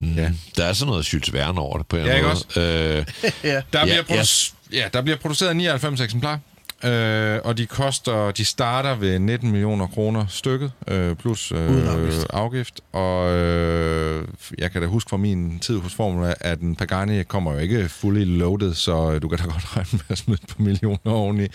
Mm. 0.00 0.12
Ja. 0.14 0.30
Der 0.56 0.64
er 0.64 0.72
sådan 0.72 0.90
noget 0.90 1.12
Jules 1.12 1.32
Verne 1.32 1.60
over 1.60 1.78
det 1.78 1.86
på 1.86 1.96
en 1.96 2.06
Ja, 2.06 2.14
ikke 2.14 2.26
måde. 2.28 2.66
Øh, 2.68 3.04
ja. 3.44 3.62
Der, 3.72 3.78
Ja, 3.78 3.84
bliver, 3.84 4.02
produ- 4.02 4.54
ja, 4.72 4.88
der 4.92 5.02
bliver 5.02 5.16
produceret 5.18 5.56
99 5.56 6.00
eksemplarer, 6.00 6.38
øh, 6.84 7.40
og 7.44 7.58
de 7.58 7.66
koster, 7.66 8.30
de 8.30 8.44
starter 8.44 8.94
ved 8.94 9.18
19 9.18 9.50
millioner 9.50 9.86
kroner 9.86 10.26
stykket, 10.28 10.72
øh, 10.88 11.16
plus 11.16 11.52
øh, 11.52 11.92
afgift. 11.92 12.26
afgift. 12.30 12.80
Og 12.92 13.30
øh, 13.32 14.28
jeg 14.58 14.70
kan 14.72 14.82
da 14.82 14.86
huske 14.88 15.08
fra 15.10 15.16
min 15.16 15.58
tid 15.58 15.78
hos 15.78 15.94
Formula, 15.94 16.34
at 16.40 16.60
en 16.60 16.76
Pagani 16.76 17.22
kommer 17.22 17.52
jo 17.52 17.58
ikke 17.58 17.88
fully 17.88 18.24
loaded, 18.38 18.74
så 18.74 19.12
øh, 19.12 19.22
du 19.22 19.28
kan 19.28 19.38
da 19.38 19.44
godt 19.44 19.66
regne 19.76 19.88
med 19.92 20.00
at 20.08 20.18
smide 20.18 20.38
et 20.42 20.48
par 20.56 20.62
millioner 20.64 21.12
oveni, 21.12 21.46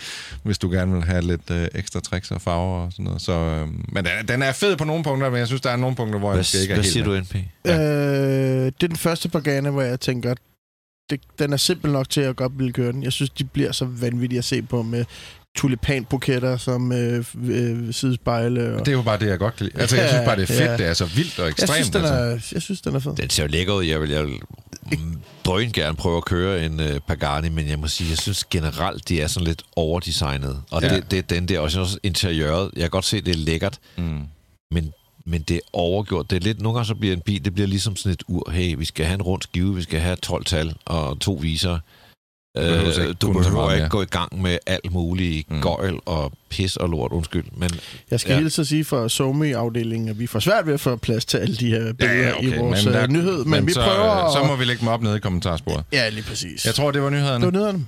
hvis 0.42 0.58
du 0.58 0.70
gerne 0.70 0.92
vil 0.92 1.04
have 1.04 1.22
lidt 1.22 1.50
øh, 1.50 1.68
ekstra 1.74 2.00
tricks 2.00 2.30
og 2.30 2.40
farver 2.40 2.84
og 2.86 2.92
sådan 2.92 3.04
noget. 3.04 3.22
Så, 3.22 3.32
øh, 3.32 3.68
men 3.68 4.04
den, 4.04 4.28
den 4.28 4.42
er 4.42 4.52
fed 4.52 4.76
på 4.76 4.84
nogle 4.84 5.04
punkter, 5.04 5.30
men 5.30 5.38
jeg 5.38 5.46
synes, 5.46 5.60
der 5.60 5.70
er 5.70 5.76
nogle 5.76 5.96
punkter, 5.96 6.18
hvor 6.18 6.30
jeg 6.30 6.38
måske 6.38 6.56
hvad, 6.56 6.62
ikke 6.62 6.72
er 6.72 6.76
hvad 6.76 6.84
helt 6.84 6.92
siger 6.92 7.06
med. 7.06 7.16
du, 7.16 7.22
NP? 7.22 7.34
Øh, 7.66 8.72
det 8.80 8.82
er 8.82 8.88
den 8.88 8.96
første 8.96 9.28
Pagani, 9.28 9.70
hvor 9.70 9.82
jeg 9.82 10.00
tænker, 10.00 10.34
det, 11.12 11.20
den 11.38 11.52
er 11.52 11.56
simpel 11.56 11.90
nok 11.92 12.10
til 12.10 12.20
at 12.20 12.26
jeg 12.26 12.36
godt 12.36 12.52
ville 12.58 12.72
køre 12.72 12.92
den. 12.92 13.02
Jeg 13.02 13.12
synes, 13.12 13.30
de 13.30 13.44
bliver 13.44 13.72
så 13.72 13.84
vanvittige 13.84 14.38
at 14.38 14.44
se 14.44 14.62
på 14.62 14.82
med 14.82 15.04
tulipanbuketter 15.56 16.56
som 16.56 16.92
øh, 16.92 17.24
øh, 17.44 17.92
sidespejle. 17.94 18.74
Og... 18.74 18.78
Det 18.80 18.88
er 18.88 18.92
jo 18.92 19.02
bare 19.02 19.18
det, 19.18 19.26
jeg 19.26 19.38
godt 19.38 19.56
kan 19.56 19.66
lide. 19.66 19.80
Altså, 19.80 19.96
jeg 19.96 20.08
synes 20.08 20.24
bare, 20.24 20.36
det 20.36 20.42
er 20.42 20.46
fedt. 20.46 20.60
Ja. 20.60 20.76
Det 20.76 20.86
er 20.86 20.94
så 20.94 21.04
vildt 21.04 21.38
og 21.38 21.44
jeg, 21.44 21.50
ekstremt. 21.50 21.72
synes, 21.74 21.90
den 21.90 22.00
altså. 22.00 22.14
er, 22.14 22.38
jeg 22.52 22.62
synes, 22.62 22.80
den 22.80 22.94
er 22.94 22.98
fed. 22.98 23.16
Den 23.16 23.30
ser 23.30 23.42
jo 23.42 23.48
lækker 23.48 23.72
ud. 23.74 23.84
Jeg 23.84 24.00
vil, 24.00 24.10
jeg 24.10 24.24
vil 24.24 24.34
drøn 25.44 25.72
gerne 25.72 25.96
prøve 25.96 26.16
at 26.16 26.24
køre 26.24 26.64
en 26.66 26.80
uh, 26.80 26.86
Pagani, 27.08 27.48
men 27.48 27.68
jeg 27.68 27.78
må 27.78 27.88
sige, 27.88 28.10
jeg 28.10 28.18
synes 28.18 28.44
generelt, 28.44 29.08
de 29.08 29.20
er 29.20 29.26
sådan 29.26 29.46
lidt 29.46 29.62
overdesignet. 29.76 30.62
Og 30.70 30.82
Ja. 30.82 30.94
det, 30.94 31.10
det 31.10 31.18
er 31.18 31.22
den 31.22 31.48
der, 31.48 31.58
også 31.58 31.80
også 31.80 31.98
interiøret. 32.02 32.70
Jeg 32.74 32.80
kan 32.82 32.90
godt 32.90 33.04
se, 33.04 33.20
det 33.20 33.34
er 33.34 33.38
lækkert, 33.38 33.78
Mm. 33.96 34.20
men, 34.70 34.92
men 35.24 35.42
det 35.42 35.56
er 35.56 35.60
overgjort. 35.72 36.30
Det 36.30 36.36
er 36.36 36.40
lidt, 36.40 36.60
nogle 36.62 36.76
gange 36.78 36.86
så 36.86 36.94
bliver 36.94 37.14
en 37.16 37.20
bil, 37.20 37.44
det 37.44 37.54
bliver 37.54 37.66
ligesom 37.68 37.96
sådan 37.96 38.12
et 38.12 38.22
ur. 38.28 38.50
Hey, 38.50 38.74
vi 38.78 38.84
skal 38.84 39.06
have 39.06 39.14
en 39.14 39.22
rund 39.22 39.42
skive, 39.42 39.74
vi 39.74 39.82
skal 39.82 40.00
have 40.00 40.16
12 40.16 40.44
tal 40.44 40.74
og 40.84 41.20
to 41.20 41.32
viser. 41.42 41.78
behøver 42.54 42.88
ikke 42.90 43.02
Øh, 43.08 43.14
du 43.22 43.32
kunne 43.32 43.44
så 43.44 43.50
behøver 43.50 43.72
ikke 43.72 43.88
gå 43.88 44.02
i 44.02 44.04
gang 44.04 44.42
med 44.42 44.58
alt 44.66 44.92
muligt 44.92 45.50
Mm. 45.50 45.60
gøjl 45.60 45.98
og 46.06 46.32
pis 46.48 46.76
og 46.76 46.88
lort, 46.88 47.12
undskyld. 47.12 47.44
Men 47.56 47.70
Jeg 48.10 48.20
skal 48.20 48.32
Ja. 48.32 48.38
hilse 48.38 48.60
at 48.62 48.66
sige 48.68 48.84
fra 48.84 49.08
Somi-afdelingen, 49.08 50.08
at 50.08 50.18
vi 50.18 50.26
får 50.26 50.38
svært 50.40 50.66
ved 50.66 50.74
at 50.74 50.80
få 50.80 50.96
plads 50.96 51.24
til 51.24 51.38
alle 51.38 51.56
de 51.56 51.66
her 51.70 51.92
billeder 51.92 52.20
Ja, 52.20 52.28
ja, 52.28 52.38
okay. 52.38 52.56
i 52.56 52.58
vores 52.58 52.84
men 52.84 52.92
men 52.94 53.00
der, 53.02 53.06
nyhed. 53.06 53.38
Men, 53.38 53.50
men 53.50 53.66
vi 53.66 53.72
så, 53.72 53.80
prøver 53.84 54.10
at... 54.10 54.32
Så 54.32 54.44
må 54.46 54.56
vi 54.56 54.64
lægge 54.64 54.80
dem 54.80 54.88
op 54.88 55.02
nede 55.02 55.16
i 55.16 55.20
kommentarsporet. 55.20 55.84
Ja, 55.92 56.08
lige 56.08 56.24
præcis. 56.24 56.66
Jeg 56.66 56.74
tror, 56.74 56.90
det 56.90 57.02
var 57.02 57.10
nyhederne. 57.10 57.44
det 57.46 57.52
var 57.52 57.58
nyhederne. 57.58 57.86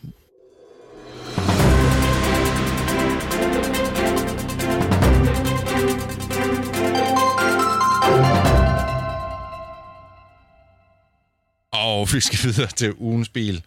Og 11.85 12.09
vi 12.15 12.21
skal 12.21 12.39
videre 12.43 12.71
til 12.77 12.93
ugens 12.99 13.29
bil. 13.29 13.63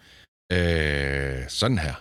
Øh, 0.52 1.36
sådan 1.48 1.78
her. 1.78 1.94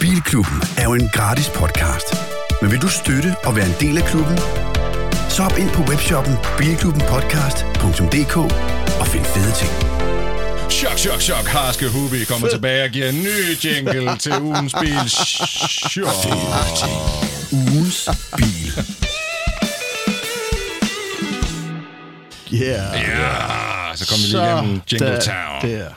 Bilklubben 0.00 0.60
er 0.78 0.84
jo 0.84 0.94
en 0.94 1.08
gratis 1.08 1.48
podcast. 1.48 2.08
Men 2.62 2.70
vil 2.70 2.82
du 2.82 2.88
støtte 2.88 3.36
og 3.44 3.56
være 3.56 3.66
en 3.66 3.76
del 3.80 3.98
af 3.98 4.04
klubben? 4.04 4.38
Så 5.30 5.42
hop 5.42 5.58
ind 5.58 5.70
på 5.70 5.82
webshoppen 5.90 6.34
bilklubbenpodcast.dk 6.58 8.36
og 9.00 9.06
find 9.06 9.24
fede 9.24 9.52
ting. 9.60 9.72
Chok, 10.70 10.98
chok, 10.98 11.20
chok. 11.20 11.46
Harske 11.46 11.88
Hubi 11.88 12.24
kommer 12.24 12.48
tilbage 12.48 12.84
og 12.84 12.90
giver 12.90 13.08
en 13.08 13.22
ny 13.22 13.36
jingle 13.64 14.16
til 14.24 14.32
ugens 14.40 14.74
bil. 14.80 15.08
Chok. 15.90 16.06
Ugens 17.52 18.08
bil. 18.36 18.72
Yeah. 22.54 23.81
Så 23.94 24.06
kom 24.08 24.18
vi 24.18 24.26
lige 24.36 24.52
igennem 24.52 24.80
Jingle 24.92 25.20
Town. 25.20 25.70
Der, 25.70 25.88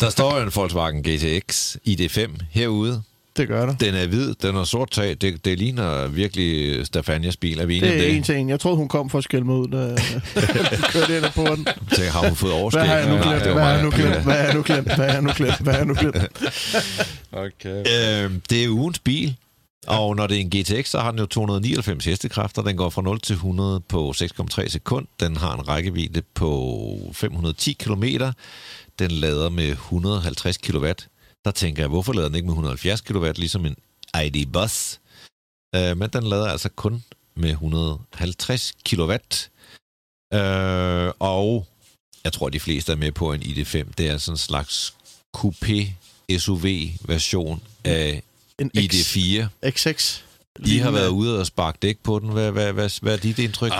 der. 0.00 0.10
står 0.10 0.36
jo 0.38 0.42
en 0.44 0.52
Volkswagen 0.54 1.02
GTX 1.02 1.76
ID5 1.88 2.20
herude. 2.50 3.02
Det 3.36 3.48
gør 3.48 3.66
der. 3.66 3.74
Den 3.76 3.94
er 3.94 4.06
hvid, 4.06 4.34
den 4.42 4.54
har 4.54 4.64
sort 4.64 4.90
tag. 4.90 5.16
Det, 5.20 5.44
det 5.44 5.58
ligner 5.58 6.06
virkelig 6.08 6.86
Stefanias 6.86 7.36
bil. 7.36 7.58
Er 7.60 7.66
vi 7.66 7.80
Det 7.80 7.88
er 7.88 7.98
det? 7.98 8.30
en 8.30 8.36
en. 8.36 8.48
Jeg 8.48 8.60
troede, 8.60 8.76
hun 8.76 8.88
kom 8.88 9.10
for 9.10 9.18
at 9.18 9.24
skælde 9.24 9.44
mig 9.46 9.54
ud, 9.54 9.68
da 9.68 9.78
jeg 9.78 10.22
kørte 10.92 11.16
ind 11.16 11.24
på 11.34 11.44
den. 11.56 11.66
Så 11.92 12.02
har 12.04 12.26
hun 12.28 12.36
fået 12.36 12.52
overskæg. 12.52 12.80
Hvad 12.80 12.88
har 12.90 12.96
jeg 12.96 13.08
nu 13.08 13.14
Nej, 13.14 13.22
glemt? 13.24 13.44
det 13.44 13.52
Hvad 13.52 13.62
har 13.62 13.72
jeg 13.72 13.82
nu 13.82 13.90
glemt? 13.90 14.24
Hvad 14.24 14.34
har 14.34 14.44
jeg 14.44 14.54
nu 14.54 14.62
glemt? 14.62 14.94
Hvad 14.94 15.04
har 15.06 15.12
jeg 15.12 15.22
nu 15.22 15.30
glemt? 15.36 15.58
Hvad 15.60 15.72
har 15.72 15.78
jeg 15.80 15.86
nu 15.86 15.94
glemt? 15.94 16.16
Okay. 17.32 17.78
Øh, 18.24 18.30
det 18.50 18.64
er 18.64 18.68
ugens 18.68 18.98
bil, 18.98 19.34
og 19.86 20.16
når 20.16 20.26
det 20.26 20.36
er 20.36 20.40
en 20.40 20.50
GTX, 20.50 20.88
så 20.90 21.00
har 21.00 21.10
den 21.10 21.20
jo 21.20 21.26
299 21.26 22.04
hestekræfter. 22.04 22.62
Den 22.62 22.76
går 22.76 22.90
fra 22.90 23.02
0 23.02 23.20
til 23.20 23.34
100 23.34 23.80
på 23.80 24.12
6,3 24.16 24.68
sekund. 24.68 25.06
Den 25.20 25.36
har 25.36 25.54
en 25.54 25.68
rækkevidde 25.68 26.22
på 26.22 27.10
510 27.12 27.72
km. 27.72 28.04
Den 28.98 29.10
lader 29.10 29.48
med 29.48 29.68
150 29.68 30.56
kW. 30.56 30.92
Der 31.44 31.50
tænker 31.50 31.82
jeg, 31.82 31.88
hvorfor 31.88 32.12
lader 32.12 32.28
den 32.28 32.36
ikke 32.36 32.46
med 32.46 32.52
170 32.52 33.00
kW, 33.00 33.26
ligesom 33.36 33.66
en 33.66 33.76
ID 34.24 34.46
Bus? 34.52 35.00
Øh, 35.74 35.96
men 35.96 36.10
den 36.10 36.22
lader 36.22 36.46
altså 36.46 36.68
kun 36.68 37.04
med 37.34 37.50
150 37.50 38.72
kW. 38.90 39.12
Øh, 40.34 41.12
og 41.18 41.66
jeg 42.24 42.32
tror, 42.32 42.48
de 42.48 42.60
fleste 42.60 42.92
er 42.92 42.96
med 42.96 43.12
på 43.12 43.32
en 43.32 43.42
ID5. 43.42 43.92
Det 43.98 44.08
er 44.08 44.18
sådan 44.18 44.34
en 44.34 44.38
slags 44.38 44.94
coupé 45.36 45.90
SUV-version 46.38 47.62
af 47.84 48.22
en 48.58 48.70
X, 48.76 49.16
ID4. 49.16 49.44
X6. 49.66 50.22
I 50.66 50.78
har 50.78 50.90
været 50.90 51.08
ude 51.08 51.40
og 51.40 51.46
sparke 51.46 51.78
dæk 51.82 51.98
på 51.98 52.18
den. 52.18 52.28
Hvad, 52.28 52.52
hvad, 52.52 52.72
hvad, 52.72 53.00
hvad 53.02 53.12
er 53.12 53.16
dit 53.16 53.38
indtryk? 53.38 53.72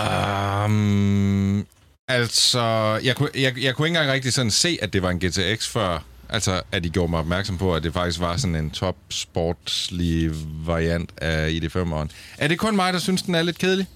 Um, 0.65 1.67
altså, 2.07 2.61
jeg 3.03 3.15
kunne, 3.15 3.29
jeg, 3.35 3.63
jeg 3.63 3.75
kunne 3.75 3.87
ikke 3.87 3.97
engang 3.97 4.11
rigtig 4.13 4.33
sådan 4.33 4.51
se, 4.51 4.77
at 4.81 4.93
det 4.93 5.01
var 5.01 5.09
en 5.09 5.19
GTX 5.19 5.67
før. 5.67 6.03
Altså, 6.29 6.61
at 6.71 6.83
de 6.83 6.89
gjorde 6.89 7.09
mig 7.09 7.19
opmærksom 7.19 7.57
på, 7.57 7.75
at 7.75 7.83
det 7.83 7.93
faktisk 7.93 8.19
var 8.19 8.37
sådan 8.37 8.55
en 8.55 8.71
top 8.71 8.95
sportslig 9.09 10.31
variant 10.65 11.11
af 11.17 11.49
ID5'eren. 11.49 12.07
Er 12.37 12.47
det 12.47 12.59
kun 12.59 12.75
mig, 12.75 12.93
der 12.93 12.99
synes, 12.99 13.21
den 13.21 13.35
er 13.35 13.41
lidt 13.41 13.57
kedelig? 13.57 13.87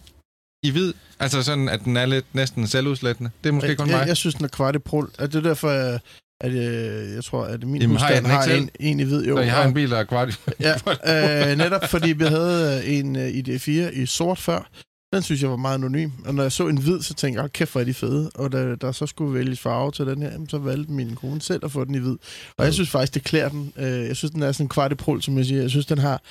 I 0.63 0.71
hvid? 0.71 0.93
Altså 1.19 1.43
sådan, 1.43 1.69
at 1.69 1.83
den 1.83 1.97
er 1.97 2.05
lidt 2.05 2.25
næsten 2.35 2.67
selvudslættende? 2.67 3.31
Det 3.43 3.49
er 3.49 3.53
måske 3.53 3.75
kun 3.75 3.89
jeg, 3.89 3.97
mig. 3.97 4.07
jeg 4.07 4.17
synes, 4.17 4.35
den 4.35 4.45
er 4.45 4.49
kvart 4.49 4.75
i 4.75 4.79
prul. 4.79 5.09
Er 5.19 5.27
det 5.27 5.35
er 5.35 5.41
derfor, 5.41 5.69
jeg, 5.71 5.99
at 6.41 6.55
jeg, 6.55 7.05
jeg 7.15 7.23
tror, 7.23 7.43
at 7.45 7.63
min 7.63 7.81
Jamen, 7.81 7.97
har 7.97 8.09
jeg 8.09 8.17
husstand 8.21 8.33
har, 8.33 8.43
ikke 8.45 8.57
en, 8.57 8.69
en 8.79 8.99
i 8.99 9.03
hvid. 9.03 9.25
Jo, 9.25 9.35
Så 9.37 9.41
I 9.41 9.47
har 9.47 9.63
en 9.67 9.73
bil, 9.73 9.89
der 9.91 9.97
er 9.97 10.03
kvart... 10.03 10.39
Ja, 10.59 10.73
øh, 11.51 11.57
netop 11.57 11.83
fordi 11.89 12.11
vi 12.11 12.23
havde 12.23 12.81
øh, 12.85 12.93
en 12.97 13.15
øh, 13.15 13.29
ID4 13.29 13.69
i 14.01 14.05
sort 14.05 14.37
før. 14.39 14.69
Den 15.13 15.23
synes 15.23 15.41
jeg 15.41 15.49
var 15.49 15.55
meget 15.55 15.75
anonym. 15.77 16.09
Og 16.25 16.35
når 16.35 16.43
jeg 16.43 16.51
så 16.51 16.67
en 16.67 16.77
hvid, 16.77 17.01
så 17.01 17.13
tænkte 17.13 17.35
jeg, 17.37 17.41
"Hold 17.41 17.51
kæft, 17.51 17.71
hvor 17.71 17.81
er 17.81 17.85
de 17.85 17.93
fede. 17.93 18.29
Og 18.35 18.51
da 18.51 18.75
der 18.75 18.91
så 18.91 19.05
skulle 19.05 19.33
vælges 19.33 19.59
farve 19.59 19.91
til 19.91 20.05
den 20.07 20.21
her, 20.21 20.31
jamen, 20.31 20.49
så 20.49 20.57
valgte 20.57 20.91
min 20.91 21.15
kone 21.15 21.41
selv 21.41 21.65
at 21.65 21.71
få 21.71 21.83
den 21.85 21.95
i 21.95 21.97
hvid. 21.97 22.15
Og 22.57 22.65
jeg 22.65 22.73
synes 22.73 22.89
faktisk, 22.89 23.13
det 23.13 23.23
klæder 23.23 23.49
den. 23.49 23.73
Øh, 23.77 24.07
jeg 24.07 24.15
synes, 24.15 24.31
den 24.31 24.43
er 24.43 24.51
sådan 24.51 24.65
en 24.65 24.69
kvart 24.69 24.91
i 24.91 24.95
prul, 24.95 25.21
som 25.21 25.37
jeg 25.37 25.45
siger. 25.45 25.61
Jeg 25.61 25.69
synes, 25.69 25.85
den 25.85 25.97
har, 25.97 26.21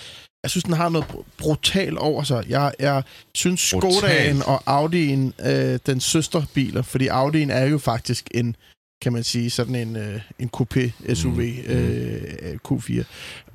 jeg 0.42 0.50
synes, 0.50 0.64
den 0.64 0.72
har 0.74 0.88
noget 0.88 1.06
br- 1.06 1.24
brutalt 1.38 1.98
over 1.98 2.22
sig. 2.22 2.44
Jeg, 2.48 2.72
jeg 2.78 3.02
synes. 3.34 3.60
Skodaen 3.60 4.42
og 4.42 4.84
Audi'en, 4.84 5.48
øh, 5.50 5.78
den 5.86 6.00
søsterbiler, 6.00 6.82
fordi 6.82 7.08
Audi'en 7.08 7.52
er 7.52 7.64
jo 7.66 7.78
faktisk 7.78 8.28
en, 8.34 8.56
kan 9.02 9.12
man 9.12 9.24
sige, 9.24 9.50
sådan 9.50 9.74
en, 9.74 9.96
øh, 9.96 10.20
en 10.38 10.50
coupé 10.56 11.14
SUV, 11.14 11.30
Mm, 11.32 11.40
mm. 11.68 11.72
øh, 11.74 12.58
Q4. 12.68 13.04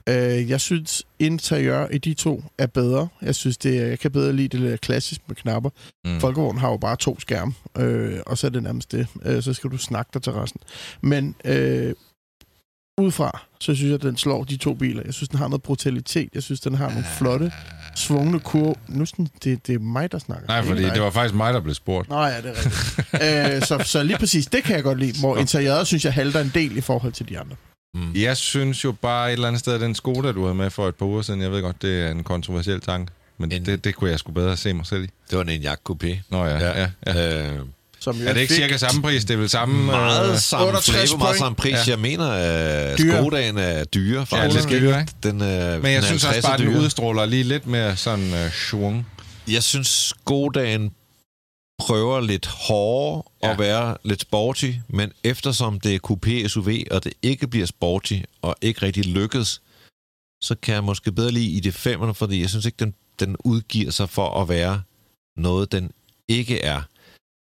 Øh, 0.10 0.50
jeg 0.50 0.62
synes, 0.62 1.04
interiør 1.20 1.88
i 1.88 1.98
de 1.98 2.14
to 2.14 2.44
er 2.58 2.68
bedre. 2.68 3.08
Jeg 3.22 3.36
synes, 3.36 3.58
det 3.58 3.78
er, 3.80 3.86
jeg 3.86 4.00
kan 4.00 4.12
bedre 4.12 4.34
lide 4.34 4.48
det 4.48 4.60
lidt 4.60 4.82
klassisk 4.82 5.22
med 5.28 5.36
knapper. 5.36 5.70
Mm. 6.06 6.20
Folkevognen 6.20 6.60
har 6.60 6.70
jo 6.70 6.78
bare 6.78 6.96
to 6.96 7.20
skærme, 7.20 7.54
øh, 7.78 8.20
og 8.26 8.38
så 8.38 8.48
er 8.48 8.52
det 8.52 8.64
nærmest 8.64 8.92
det. 8.92 9.08
Øh, 9.26 9.44
så 9.44 9.54
skal 9.54 9.70
du 9.70 9.78
snakke 9.78 10.10
dig 10.14 10.22
til 10.22 10.34
resten. 10.34 10.62
Men 11.02 11.36
øh, 11.46 11.94
udefra, 13.02 13.42
så 13.60 13.76
synes 13.76 13.88
jeg, 13.90 13.94
at 13.96 14.02
den 14.02 14.18
slår 14.18 14.44
de 14.44 14.58
to 14.58 14.74
biler. 14.74 15.02
Jeg 15.06 15.14
synes, 15.14 15.30
den 15.30 15.40
har 15.40 15.48
noget 15.48 15.62
brutalitet. 15.64 16.30
Jeg 16.34 16.44
synes, 16.44 16.60
den 16.60 16.76
har 16.76 16.90
nogle 16.90 17.06
flotte, 17.18 17.52
svungne 17.96 18.40
kurve. 18.40 18.76
Nu 18.88 19.02
er 19.02 19.06
sådan, 19.06 19.28
det, 19.44 19.68
det 19.68 19.76
er 19.76 19.80
mig, 19.80 20.12
der 20.12 20.20
snakker. 20.20 20.48
Nej, 20.48 20.64
fordi 20.64 20.84
det 20.84 21.02
var 21.02 21.10
faktisk 21.10 21.36
mig, 21.36 21.54
der 21.54 21.60
blev 21.60 21.74
spurgt. 21.76 22.10
Nå 22.10 22.22
ja, 22.24 22.38
det 22.42 22.46
er 22.46 22.54
rigtigt. 22.66 23.56
øh, 23.56 23.62
så, 23.68 23.82
så 23.86 24.04
lige 24.04 24.18
præcis, 24.18 24.46
det 24.48 24.64
kan 24.64 24.76
jeg 24.76 24.84
godt 24.84 25.00
lide. 25.00 25.20
Hvor 25.20 25.38
interiøret, 25.38 25.88
synes 25.88 26.06
jeg, 26.06 26.14
halter 26.14 26.40
en 26.42 26.52
del 26.54 26.78
i 26.78 26.82
forhold 26.82 27.14
til 27.14 27.30
de 27.30 27.40
andre. 27.40 27.56
Mm. 27.94 28.12
Jeg 28.16 28.38
synes 28.38 28.84
jo 28.84 28.92
bare 28.92 29.28
et 29.30 29.34
eller 29.34 29.48
andet 29.48 29.60
sted, 29.60 29.74
at 29.74 29.82
den 29.82 29.96
Skoda, 29.96 30.32
du 30.32 30.42
havde 30.44 30.56
med 30.56 30.70
for 30.70 30.88
et 30.88 30.96
par 30.96 31.06
uger 31.06 31.22
siden, 31.22 31.42
jeg 31.42 31.52
ved 31.52 31.62
godt, 31.62 31.82
det 31.82 32.02
er 32.02 32.12
en 32.12 32.24
kontroversiel 32.24 32.82
tanke, 32.82 33.12
men 33.38 33.52
En- 33.52 33.66
det, 33.66 33.84
det 33.84 33.96
kunne 33.96 34.10
jeg 34.10 34.20
sgu 34.20 34.32
bedre 34.32 34.58
se 34.58 34.74
mig 34.74 34.86
selv 34.86 35.04
i. 35.04 35.08
Det 35.30 35.38
var 35.38 35.44
en 35.44 35.50
Enyaq 35.50 35.78
Coupé. 35.90 36.18
Nå 36.30 36.46
ja, 36.46 36.58
ja, 36.60 36.80
ja. 36.82 36.90
ja. 37.06 37.48
Øh, 37.54 37.60
Som 38.02 38.18
jo 38.18 38.28
Er 38.28 38.34
det 38.34 38.42
ikke 38.42 38.54
cirka 38.54 38.78
samme 38.78 39.02
pris? 39.02 39.26
Det 39.26 39.34
er 39.34 39.38
vel 39.38 39.50
samme... 39.50 39.86
Meget 39.86 40.32
øh, 40.32 40.38
samme 40.38 40.68
68 40.68 41.10
flæbe, 41.10 41.18
meget 41.20 41.38
samme 41.38 41.56
pris. 41.56 41.74
Ja. 41.74 41.80
Jeg 41.88 42.00
mener, 42.00 42.28
at 42.32 42.98
Dyre. 42.98 43.18
Skodaen 43.22 43.58
er 43.58 43.84
dyre, 43.84 44.20
Ja, 44.20 44.24
faktisk. 44.24 44.70
lidt 44.70 44.82
dyre, 44.82 45.00
ikke? 45.00 45.14
Den, 45.24 45.42
øh, 45.42 45.82
Men 45.84 45.92
jeg 45.92 46.02
den 46.02 46.04
synes 46.04 46.24
også 46.24 46.28
50 46.28 46.46
bare, 46.46 46.54
at 46.54 46.60
den 46.60 46.78
udstråler 46.78 47.26
lige 47.26 47.44
lidt 47.44 47.68
mere 47.68 47.96
sådan 47.98 48.34
uh, 48.34 48.52
schwung. 48.52 49.08
Jeg 49.48 49.64
synes, 49.64 49.88
Skodaen 49.88 50.92
prøver 51.80 52.22
lidt 52.22 52.48
hårdere 52.48 53.24
ja. 53.44 53.48
Ja. 53.48 53.54
at 53.54 53.60
være 53.60 53.98
lidt 54.04 54.22
sporty, 54.22 54.72
men 54.90 55.12
eftersom 55.24 55.80
det 55.80 55.96
er 55.96 56.00
coupé 56.12 56.48
SUV, 56.48 56.70
og 56.92 57.04
det 57.04 57.14
ikke 57.22 57.48
bliver 57.48 57.66
sporty, 57.66 58.20
og 58.42 58.56
ikke 58.62 58.82
rigtig 58.82 59.06
lykkes, 59.06 59.62
så 60.44 60.56
kan 60.62 60.74
jeg 60.76 60.84
måske 60.84 61.12
bedre 61.12 61.32
lide 61.32 61.50
i 61.52 61.60
det 61.60 61.74
femmerne, 61.74 62.14
fordi 62.14 62.42
jeg 62.42 62.50
synes 62.50 62.66
ikke, 62.66 62.78
den, 62.80 62.94
den 63.20 63.36
udgiver 63.40 63.92
sig 63.92 64.10
for 64.10 64.42
at 64.42 64.50
være 64.50 64.82
noget, 65.38 65.72
den 65.72 65.92
ikke 66.28 66.62
er. 66.62 66.82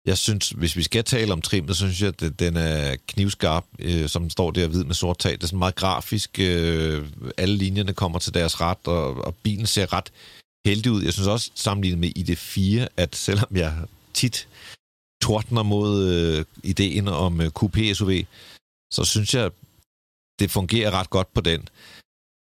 Jeg 0.10 0.18
synes, 0.18 0.50
hvis 0.50 0.76
vi 0.76 0.84
skal 0.84 1.04
tale 1.04 1.34
om 1.34 1.42
trim, 1.42 1.68
så 1.68 1.74
synes 1.74 2.02
jeg, 2.02 2.24
at 2.24 2.40
den 2.40 2.58
er 2.58 2.96
knivskarp, 3.08 3.66
øh, 3.80 4.10
som 4.10 4.30
står 4.30 4.52
der 4.52 4.68
hvid 4.68 4.84
med 4.84 4.96
sort 4.96 5.18
tag. 5.18 5.32
Det 5.32 5.44
er 5.44 5.48
sådan 5.48 5.60
meget 5.60 5.76
grafisk. 5.76 6.40
Øh, 6.40 7.08
alle 7.38 7.56
linjerne 7.56 7.94
kommer 7.94 8.20
til 8.20 8.34
deres 8.34 8.62
ret, 8.62 8.78
og, 8.86 9.26
og 9.26 9.36
bilen 9.36 9.66
ser 9.66 9.94
ret 9.94 10.12
heldig 10.66 10.92
ud. 10.92 11.04
Jeg 11.04 11.14
synes 11.14 11.28
også, 11.28 11.52
sammenlignet 11.56 12.00
med 12.00 12.12
ID4, 12.18 12.88
at 12.98 13.16
selvom 13.16 13.56
jeg 13.56 13.74
tit 14.14 14.48
tordner 15.22 15.64
mod 15.64 16.10
øh, 16.14 16.46
ideen 16.64 17.08
om 17.08 17.42
øh, 17.42 17.52
coupé 17.60 17.94
SUV, 17.94 18.12
så 18.94 19.04
synes 19.04 19.34
jeg, 19.34 19.52
det 20.40 20.52
fungerer 20.52 20.92
ret 20.92 21.10
godt 21.10 21.34
på 21.34 21.42
den. 21.42 21.68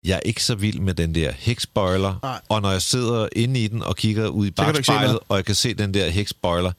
Jeg 0.04 0.16
er 0.16 0.20
ikke 0.20 0.44
så 0.44 0.54
vild 0.54 0.80
med 0.80 0.94
den 0.94 1.14
der 1.14 1.32
hækspoiler, 1.32 2.40
og 2.48 2.62
når 2.62 2.70
jeg 2.70 2.82
sidder 2.82 3.28
inde 3.32 3.64
i 3.64 3.68
den 3.68 3.82
og 3.82 3.96
kigger 3.96 4.28
ud 4.28 4.46
i 4.46 4.50
bagspejlet, 4.50 5.18
og 5.28 5.36
jeg 5.36 5.44
kan 5.44 5.54
se 5.54 5.74
den 5.74 5.94
der 5.94 6.10
hækspoiler, 6.10 6.72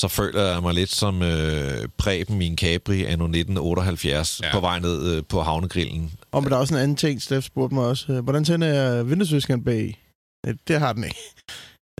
så 0.00 0.08
føler 0.08 0.42
jeg 0.52 0.62
mig 0.62 0.74
lidt 0.74 0.90
som 0.90 1.22
øh, 1.22 1.88
Preben 1.98 2.42
i 2.42 2.46
en 2.46 2.58
Capri 2.58 3.04
anno 3.04 3.24
1978 3.24 4.40
ja. 4.42 4.52
På 4.52 4.60
vej 4.60 4.78
ned 4.80 5.16
øh, 5.16 5.22
på 5.28 5.42
havnegrillen. 5.42 6.12
Og 6.32 6.42
men 6.42 6.50
der 6.50 6.56
er 6.56 6.60
også 6.60 6.74
en 6.74 6.80
anden 6.80 6.96
ting, 6.96 7.22
Steff 7.22 7.46
spurgte 7.46 7.74
mig 7.74 7.84
også. 7.84 8.12
øh, 8.12 8.18
Hvordan 8.24 8.44
tænder 8.44 8.66
jeg 8.66 9.10
vinduesviskeren 9.10 9.64
bag? 9.64 9.98
Øh, 10.46 10.54
Det 10.68 10.78
har 10.78 10.92
den 10.92 11.04
ikke. 11.04 11.16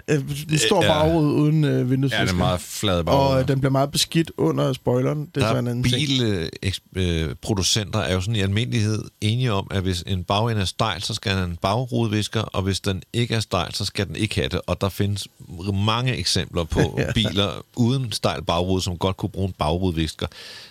Øh, 0.08 0.18
Den 0.50 0.58
står 0.58 0.84
Ja. 0.84 0.88
bare 0.88 1.20
ud 1.20 1.32
uden 1.32 1.64
øh, 1.64 1.70
Ja, 1.78 1.82
vinduesviskeren. 1.82 2.28
den 2.28 2.34
er 2.36 2.38
meget 2.38 2.60
flad 2.60 2.98
Og 2.98 3.04
bare. 3.04 3.40
øh, 3.42 3.48
den 3.48 3.60
bliver 3.60 3.72
meget 3.72 3.90
beskidt 3.90 4.30
under 4.36 4.72
spoileren. 4.72 5.28
Det 5.34 5.42
er 5.42 5.48
så 5.52 5.56
en 5.58 5.66
Der 5.66 5.72
anden 5.72 5.84
er 5.84 6.48
bilproducenter 6.94 7.98
er 7.98 8.14
jo 8.14 8.20
sådan 8.20 8.36
i 8.36 8.40
almindelighed 8.40 9.04
enige 9.20 9.52
om, 9.52 9.66
at 9.70 9.82
hvis 9.82 10.02
en 10.06 10.24
bagende 10.24 10.60
er 10.62 10.66
stejl, 10.66 11.02
så 11.02 11.14
skal 11.14 11.36
den 11.36 11.50
en 11.50 11.56
bagrudevisker, 11.62 12.40
og 12.40 12.62
hvis 12.62 12.80
den 12.80 13.02
ikke 13.12 13.34
er 13.34 13.40
stejl, 13.40 13.74
så 13.74 13.84
skal 13.84 14.06
den 14.06 14.16
ikke 14.16 14.34
have 14.34 14.48
det. 14.48 14.60
Og 14.66 14.80
der 14.80 14.88
findes 14.88 15.28
mange 15.74 16.16
eksempler 16.16 16.64
på 16.64 16.80
Ja. 16.98 17.12
biler 17.12 17.64
uden 17.76 18.12
stejl 18.12 18.42
bagrude, 18.44 18.82
som 18.82 18.98
godt 18.98 19.16
kunne 19.16 19.30
bruge 19.30 19.46
en 19.48 19.54
bagrudevisker. 19.58 20.26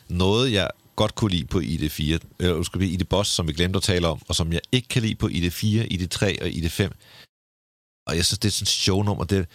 Noget, 0.09 0.53
jeg 0.53 0.67
godt 0.95 1.15
kunne 1.15 1.31
lide 1.31 1.45
på 1.45 1.59
ID4, 1.59 2.17
eller 2.39 2.53
undskyld, 2.55 2.81
ID 2.83 3.03
Boss, 3.03 3.29
som 3.31 3.47
vi 3.47 3.53
glemte 3.53 3.77
at 3.77 3.83
tale 3.83 4.07
om, 4.07 4.21
og 4.27 4.35
som 4.35 4.53
jeg 4.53 4.59
ikke 4.71 4.87
kan 4.87 5.01
lide 5.01 5.15
på 5.15 5.27
ID4, 5.27 5.87
ID3 5.93 6.41
og 6.41 6.47
ID5. 6.47 6.89
Og 8.07 8.15
jeg 8.15 8.25
synes, 8.25 8.39
det 8.39 8.47
er 8.47 8.51
sådan 8.51 8.63
et 8.63 8.67
shownummer. 8.67 9.23
Det, 9.23 9.45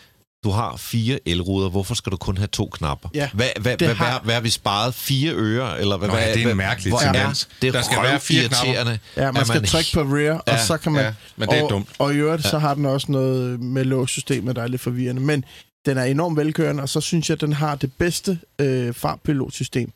du 0.45 0.51
har 0.51 0.77
fire 0.77 1.19
elruder, 1.27 1.69
hvorfor 1.69 1.95
skal 1.95 2.13
du 2.13 2.17
kun 2.17 2.37
have 2.37 2.47
to 2.47 2.67
knapper? 2.67 3.09
Ja, 3.15 3.31
hvad, 3.35 3.49
hvad, 3.61 3.77
hvad, 3.77 3.95
har- 3.95 4.11
hvad, 4.11 4.21
hvad 4.25 4.35
har 4.35 4.41
vi 4.41 4.51
sparet? 4.51 4.95
Fire 4.95 5.33
øre? 5.35 5.81
Eller 5.81 5.97
hvad, 5.97 6.09
Nå, 6.09 6.15
ja, 6.17 6.25
hvad, 6.25 6.35
det 6.35 6.43
er 6.47 6.51
en 6.51 6.57
mærkelig 6.57 6.91
hvor 6.93 6.99
tendens. 7.01 7.45
Er 7.45 7.49
det 7.63 7.75
Der 7.75 7.83
skal 7.83 8.03
være 8.03 8.21
fire 8.21 8.41
irriterende. 8.43 8.99
Ja, 9.17 9.33
man 9.33 9.41
at 9.41 9.47
skal 9.47 9.67
trykke 9.67 9.91
på 9.95 10.01
rear, 10.01 10.43
Ja, 10.47 10.53
og 10.53 10.59
så 10.61 10.77
kan 10.79 10.93
man... 10.93 11.05
ja, 11.05 11.15
men 11.37 11.49
det 11.49 11.59
er 11.59 11.63
og, 11.63 11.71
dumt. 11.71 11.89
Og 11.99 12.15
i 12.15 12.17
øvrigt, 12.17 12.47
så 12.47 12.59
har 12.59 12.75
den 12.75 12.87
også 12.87 13.13
noget 13.13 13.61
med 13.61 13.85
låssystemet, 13.85 14.57
der 14.57 14.63
er 14.63 14.67
lidt 14.67 14.81
forvirrende. 14.81 15.23
Men 15.23 15.45
den 15.87 15.99
er 15.99 16.05
enormt 16.05 16.37
velkørende, 16.37 16.83
og 16.83 16.89
så 16.89 17.01
synes 17.01 17.29
jeg, 17.31 17.35
at 17.35 17.41
den 17.41 17.53
har 17.53 17.75
det 17.75 17.93
bedste 17.99 18.39
øh, 18.61 18.95
fartpilotsystem. 18.95 19.93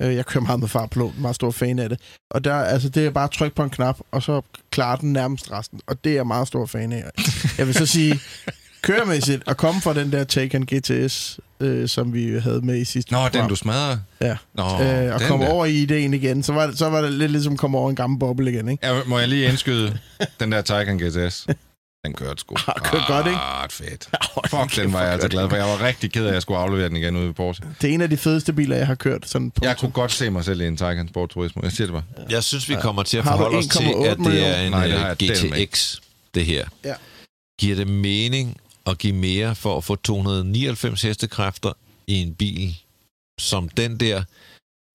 Øh, 0.00 0.14
jeg 0.14 0.26
kører 0.26 0.44
meget 0.44 0.60
med 0.60 0.68
fartpilot, 0.68 1.18
meget 1.18 1.36
stor 1.36 1.50
fan 1.50 1.78
af 1.78 1.88
det. 1.88 2.00
Og 2.30 2.44
der, 2.44 2.54
altså, 2.54 2.88
det 2.88 3.06
er 3.06 3.10
bare 3.10 3.24
at 3.24 3.30
trykke 3.30 3.56
på 3.56 3.62
en 3.62 3.70
knap, 3.70 3.98
og 4.10 4.22
så 4.22 4.42
klarer 4.70 4.96
den 4.96 5.12
nærmest 5.12 5.52
resten. 5.52 5.80
Og 5.86 6.04
det 6.04 6.10
er 6.10 6.16
jeg 6.16 6.26
meget 6.26 6.48
stor 6.48 6.66
fan 6.66 6.92
af. 6.92 7.04
Jeg 7.58 7.66
vil 7.66 7.74
så 7.74 7.86
sige, 7.86 8.20
køremæssigt, 8.82 9.42
at 9.46 9.56
komme 9.56 9.80
fra 9.80 9.94
den 9.94 10.12
der 10.12 10.24
Taycan 10.24 10.62
GTS, 10.62 11.40
øh, 11.60 11.88
som 11.88 12.14
vi 12.14 12.38
havde 12.38 12.60
med 12.60 12.76
i 12.76 12.84
sidste 12.84 13.12
Nå, 13.12 13.18
den 13.18 13.30
program, 13.30 13.48
du 13.48 13.56
smadrer. 13.56 13.98
Ja. 14.20 14.36
Nå, 14.54 14.64
øh, 14.64 15.14
og 15.14 15.20
den 15.20 15.28
komme 15.28 15.48
over 15.48 15.66
i 15.66 15.74
ideen 15.74 16.14
igen, 16.14 16.42
så 16.42 16.52
var, 16.52 16.66
det, 16.66 16.78
så 16.78 16.90
var 16.90 17.02
det 17.02 17.12
lidt 17.12 17.30
ligesom 17.30 17.52
at 17.52 17.58
komme 17.58 17.78
over 17.78 17.90
en 17.90 17.96
gammel 17.96 18.18
boble 18.18 18.52
igen, 18.52 18.68
ikke? 18.68 18.86
Ja, 18.86 19.00
må 19.06 19.18
jeg 19.18 19.28
lige 19.28 19.48
indskyde 19.48 19.98
den 20.40 20.52
der 20.52 20.62
Taycan 20.62 20.98
GTS? 20.98 21.46
Den 22.04 22.12
kørte 22.14 22.40
sgu. 22.40 22.54
Ah, 22.66 22.74
kørte 22.82 23.04
godt, 23.08 23.26
ikke? 23.26 23.38
Ah, 23.38 23.70
fedt. 23.70 24.08
Fuck, 24.50 24.76
den 24.76 24.92
var 24.92 25.02
jeg 25.02 25.12
altså 25.12 25.28
glad 25.28 25.48
for. 25.48 25.56
Jeg 25.56 25.64
var 25.64 25.82
rigtig 25.82 26.12
ked 26.12 26.24
af, 26.24 26.28
at 26.28 26.34
jeg 26.34 26.42
skulle 26.42 26.58
aflevere 26.60 26.88
den 26.88 26.96
igen 26.96 27.16
ude 27.16 27.28
i 27.28 27.32
Porsche. 27.32 27.66
Det 27.80 27.90
er 27.90 27.94
en 27.94 28.00
af 28.00 28.10
de 28.10 28.16
fedeste 28.16 28.52
biler, 28.52 28.76
jeg 28.76 28.86
har 28.86 28.94
kørt. 28.94 29.28
Sådan 29.28 29.50
på 29.50 29.64
Jeg 29.64 29.76
kunne 29.76 29.90
godt 29.90 30.12
se 30.12 30.30
mig 30.30 30.44
selv 30.44 30.60
i 30.60 30.66
en 30.66 30.76
Taycan 30.76 31.08
Sport 31.08 31.28
Turismo. 31.30 31.62
Jeg 31.62 31.72
siger 31.72 31.86
det 31.86 31.92
bare. 31.92 32.26
Jeg 32.30 32.44
synes, 32.44 32.68
vi 32.68 32.74
kommer 32.82 33.02
til 33.02 33.18
at 33.18 33.24
forholde 33.24 33.58
os 33.58 33.66
til, 33.66 33.84
1,8 33.84 34.04
at 34.04 34.18
det 34.18 34.46
er 34.46 34.60
en 34.60 34.70
Nej, 34.70 35.14
det 35.14 35.44
øh. 35.44 35.50
GTX, 35.50 35.96
det 36.34 36.46
her. 36.46 36.66
Ja. 36.84 36.94
Giver 37.60 37.76
det 37.76 37.86
mening 37.86 38.56
at 38.86 38.98
give 38.98 39.12
mere 39.12 39.54
for 39.54 39.76
at 39.76 39.84
få 39.84 39.96
299 39.96 41.02
hestekræfter 41.02 41.72
i 42.06 42.14
en 42.14 42.34
bil 42.34 42.76
som 43.38 43.68
den 43.68 44.00
der? 44.00 44.22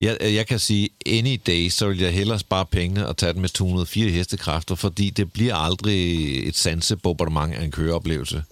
Jeg, 0.00 0.16
jeg 0.20 0.46
kan 0.46 0.58
sige, 0.58 0.88
any 1.06 1.40
day, 1.46 1.68
så 1.68 1.88
vil 1.88 1.98
jeg 2.00 2.12
hellere 2.12 2.38
spare 2.38 2.66
pengene 2.66 3.06
og 3.08 3.16
tage 3.16 3.32
den 3.32 3.40
med 3.40 3.48
204 3.48 4.10
hestekræfter, 4.10 4.74
fordi 4.74 5.10
det 5.10 5.32
bliver 5.32 5.54
aldrig 5.54 6.48
et 6.48 6.56
sansebombardement 6.56 7.54
af 7.54 7.64
en 7.64 7.70
køreoplevelse. 7.70 8.42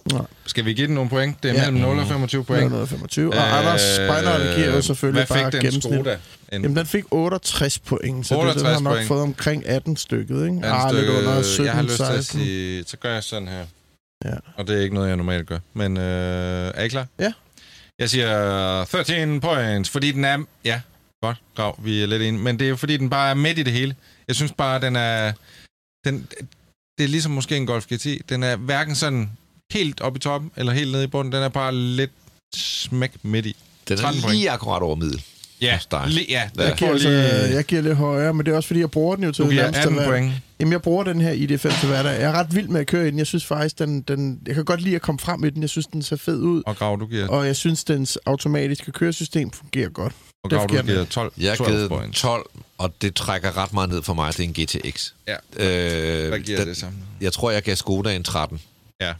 Skal 0.45 0.65
vi 0.65 0.73
give 0.73 0.87
den 0.87 0.95
nogle 0.95 1.09
point? 1.09 1.43
Det 1.43 1.51
er 1.51 1.53
Ja. 1.63 1.71
mellem 1.71 1.89
0 1.89 1.99
og 1.99 2.07
25 2.07 2.43
point. 2.45 2.63
125. 2.63 3.29
Og 3.31 3.37
øh, 3.37 3.57
Anders 3.59 3.81
Spejner 3.81 4.55
giver 4.55 4.75
jo 4.75 4.81
selvfølgelig 4.81 5.25
hvad 5.25 5.37
bare 5.37 5.45
fik 5.45 5.53
den 5.53 5.61
gennemsnit. 5.61 5.93
Skoda? 5.93 6.17
En, 6.53 6.61
Jamen, 6.61 6.77
den 6.77 6.85
fik 6.85 7.03
68 7.11 7.79
point, 7.79 8.27
så 8.27 8.35
68 8.35 8.53
det, 8.55 8.65
den 8.65 8.73
har 8.75 8.79
nok 8.79 8.93
point. 8.93 9.07
fået 9.07 9.21
omkring 9.21 9.65
18 9.67 9.97
stykket, 9.97 10.35
ikke? 10.35 10.45
anden 10.47 10.63
Ah, 10.63 10.95
lidt 10.95 11.09
under 11.09 11.41
17, 11.41 11.65
jeg 11.65 11.73
har 11.73 11.81
lyst 11.81 11.95
til 11.95 12.03
at 12.03 12.09
16. 12.25 12.39
sige, 12.39 12.83
så 12.87 12.97
gør 12.97 13.13
jeg 13.13 13.23
sådan 13.23 13.47
her. 13.47 13.65
Ja. 14.25 14.35
Og 14.57 14.67
det 14.67 14.77
er 14.77 14.81
ikke 14.81 14.95
noget, 14.95 15.07
jeg 15.09 15.17
normalt 15.17 15.47
gør. 15.47 15.59
Men 15.73 15.97
øh, 15.97 16.71
er 16.75 16.83
I 16.83 16.87
klar? 16.87 17.07
Ja. 17.19 17.33
Jeg 17.99 18.09
siger 18.09 18.85
13 18.85 19.39
points, 19.41 19.89
fordi 19.89 20.11
den 20.11 20.25
er... 20.25 20.37
Ja, 20.65 20.81
godt, 21.25 21.37
Grav, 21.55 21.75
vi 21.83 22.03
er 22.03 22.07
lidt 22.07 22.21
inde. 22.21 22.39
Men 22.39 22.59
det 22.59 22.65
er 22.65 22.69
jo 22.69 22.75
fordi, 22.75 22.97
den 22.97 23.09
bare 23.09 23.29
er 23.29 23.33
midt 23.33 23.57
i 23.59 23.63
det 23.63 23.73
hele. 23.73 23.95
Jeg 24.27 24.35
synes 24.35 24.51
bare, 24.51 24.81
den 24.81 24.95
er... 24.95 25.33
Den, 26.05 26.27
det 26.97 27.03
er 27.03 27.07
ligesom 27.07 27.31
måske 27.31 27.57
en 27.57 27.65
Golf 27.65 27.85
GT. 27.93 28.29
Den 28.29 28.43
er 28.43 28.55
hverken 28.55 28.95
sådan 28.95 29.31
helt 29.71 30.01
oppe 30.01 30.17
i 30.17 30.19
toppen, 30.19 30.51
eller 30.55 30.73
helt 30.73 30.91
nede 30.91 31.03
i 31.03 31.07
bunden. 31.07 31.33
Den 31.33 31.43
er 31.43 31.49
bare 31.49 31.75
lidt 31.75 32.11
smæk 32.55 33.11
midt 33.23 33.45
i. 33.45 33.55
Den 33.87 33.97
13 33.97 34.23
er 34.23 34.29
lige 34.29 34.51
akkurat 34.51 34.81
over 34.81 34.95
middel. 34.95 35.23
Ja, 35.61 35.77
li- 35.77 36.25
ja, 36.29 36.41
jeg 36.41 36.49
Jeg 36.57 36.75
giver, 36.77 36.91
altså, 36.91 37.09
lige... 37.09 37.55
jeg 37.55 37.63
giver 37.65 37.81
lidt 37.81 37.95
højere, 37.95 38.33
men 38.33 38.45
det 38.45 38.51
er 38.51 38.55
også 38.55 38.67
fordi, 38.67 38.79
jeg 38.79 38.91
bruger 38.91 39.15
den 39.15 39.25
jo 39.25 39.31
til 39.31 39.45
Du 39.45 39.49
giver 39.49 39.61
nærmest 39.61 39.79
at 39.79 39.83
18 39.85 39.97
være- 39.99 40.07
point. 40.09 40.33
Jamen, 40.59 40.71
jeg 40.71 40.81
bruger 40.81 41.03
den 41.03 41.21
her 41.21 41.33
ID5 41.33 41.79
til 41.79 41.87
hverdag. 41.89 42.11
Jeg 42.21 42.21
er 42.21 42.31
ret 42.31 42.55
vild 42.55 42.67
med 42.67 42.81
at 42.81 42.87
køre 42.87 43.07
i 43.07 43.11
den. 43.11 43.19
Jeg 43.19 43.27
synes 43.27 43.45
faktisk, 43.45 43.79
den, 43.79 44.01
den, 44.01 44.39
jeg 44.47 44.55
kan 44.55 44.65
godt 44.65 44.81
lide 44.81 44.95
at 44.95 45.01
komme 45.01 45.19
frem 45.19 45.43
i 45.43 45.49
den. 45.49 45.61
Jeg 45.61 45.69
synes, 45.69 45.85
den 45.87 46.01
ser 46.01 46.15
fed 46.15 46.37
ud. 46.39 46.63
Og 46.65 46.75
Grav, 46.75 46.97
du 46.99 47.05
giver, 47.07 47.27
Og 47.27 47.45
jeg 47.47 47.55
synes, 47.55 47.83
dens 47.83 48.17
automatiske 48.25 48.91
køresystem 48.91 49.51
fungerer 49.51 49.89
godt. 49.89 50.13
og 50.43 50.49
det 50.49 50.57
Grav, 50.57 50.67
du 50.67 50.71
giver 50.71 50.81
den. 50.81 50.91
giver 50.91 51.05
12, 51.05 51.33
Jeg 51.37 51.51
har 51.51 51.55
12 51.55 51.69
givet 51.69 51.81
den 51.89 51.97
points. 51.97 52.19
12, 52.21 52.49
og 52.77 52.93
det 53.01 53.15
trækker 53.15 53.57
ret 53.57 53.73
meget 53.73 53.89
ned 53.89 54.01
for 54.03 54.13
mig. 54.13 54.33
Det 54.37 54.39
er 54.39 54.43
en 54.43 54.53
GTX. 54.53 55.11
Ja. 55.27 55.33
Øh, 55.33 56.27
Hvad 56.29 56.39
giver 56.39 56.57
den- 56.59 56.67
det 56.67 56.77
sammen? 56.77 56.99
Jeg 57.21 57.33
tror, 57.33 57.51
jeg 57.51 57.63
gav 57.63 57.75
Skoda 57.75 58.15
en 58.15 58.23
13. 58.23 58.61
Ja. 59.01 59.13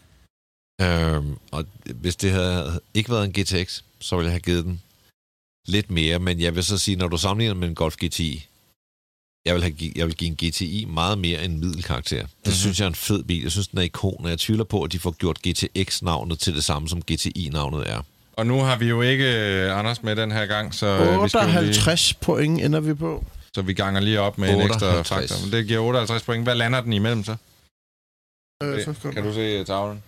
Øhm, 0.82 1.36
og 1.52 1.66
hvis 1.86 2.16
det 2.16 2.32
havde 2.32 2.80
ikke 2.94 3.10
været 3.12 3.26
en 3.26 3.32
GTX, 3.44 3.82
så 4.00 4.16
ville 4.16 4.26
jeg 4.26 4.34
have 4.34 4.40
givet 4.40 4.66
den 4.66 4.82
lidt 5.66 5.92
mere. 5.92 6.20
Men 6.20 6.40
jeg 6.40 6.56
vil 6.56 6.64
så 6.64 6.78
sige, 6.78 6.96
når 6.98 7.08
du 7.08 7.18
sammenligner 7.18 7.54
med 7.56 7.68
en 7.68 7.76
Golf 7.76 7.96
GTI, 7.96 8.48
jeg 9.46 9.56
vil, 9.56 9.64
have, 9.64 9.76
jeg 9.96 10.08
vil 10.08 10.16
give 10.16 10.28
en 10.30 10.36
GTI 10.50 10.86
meget 10.90 11.18
mere 11.18 11.46
end 11.46 11.58
middelkarakter. 11.58 12.18
Det 12.18 12.24
Mhm. 12.26 12.32
mm-hmm. 12.46 12.54
synes 12.54 12.80
jeg 12.80 12.86
er 12.86 12.90
en 12.90 12.96
fed 12.96 13.24
bil. 13.24 13.42
Jeg 13.42 13.52
synes, 13.52 13.68
den 13.68 13.80
er 13.80 13.84
ikon, 13.84 14.24
og 14.24 14.30
jeg 14.30 14.40
tvivler 14.40 14.64
på, 14.64 14.84
at 14.84 14.92
de 14.92 15.00
får 15.00 15.12
gjort 15.12 15.38
GTX-navnet 15.48 16.40
til 16.40 16.56
det 16.56 16.64
samme, 16.64 16.90
som 16.90 17.02
GTI-navnet 17.12 17.90
er. 17.90 18.02
Og 18.34 18.48
nu 18.48 18.60
har 18.60 18.78
vi 18.78 18.86
jo 18.86 19.02
ikke 19.02 19.26
øh, 19.26 19.80
Anders 19.80 20.04
med 20.04 20.16
den 20.16 20.32
her 20.32 20.46
gang, 20.46 20.74
så, 20.74 20.86
øh, 20.86 21.00
vi, 21.00 21.06
lige, 21.06 21.20
58 21.22 22.14
point 22.14 22.62
ender 22.62 22.80
vi 22.80 22.94
på. 22.94 23.26
så 23.56 23.62
vi 23.62 23.74
ganger 23.74 24.02
lige 24.02 24.20
op 24.22 24.38
med 24.38 24.50
en 24.50 24.62
ekstra 24.62 24.88
58. 24.98 25.08
faktor. 25.32 25.46
Men 25.46 25.52
det 25.54 25.68
giver 25.68 25.80
58 25.80 26.24
point. 26.24 26.44
Hvad 26.44 26.56
lander 26.56 26.82
den 26.82 26.94
imellem 26.94 27.24
så? 27.24 27.36
Øh, 28.64 28.84
så 28.86 28.94
kan 29.14 29.24
du 29.24 29.34
se 29.34 29.64
tavlen? 29.64 30.04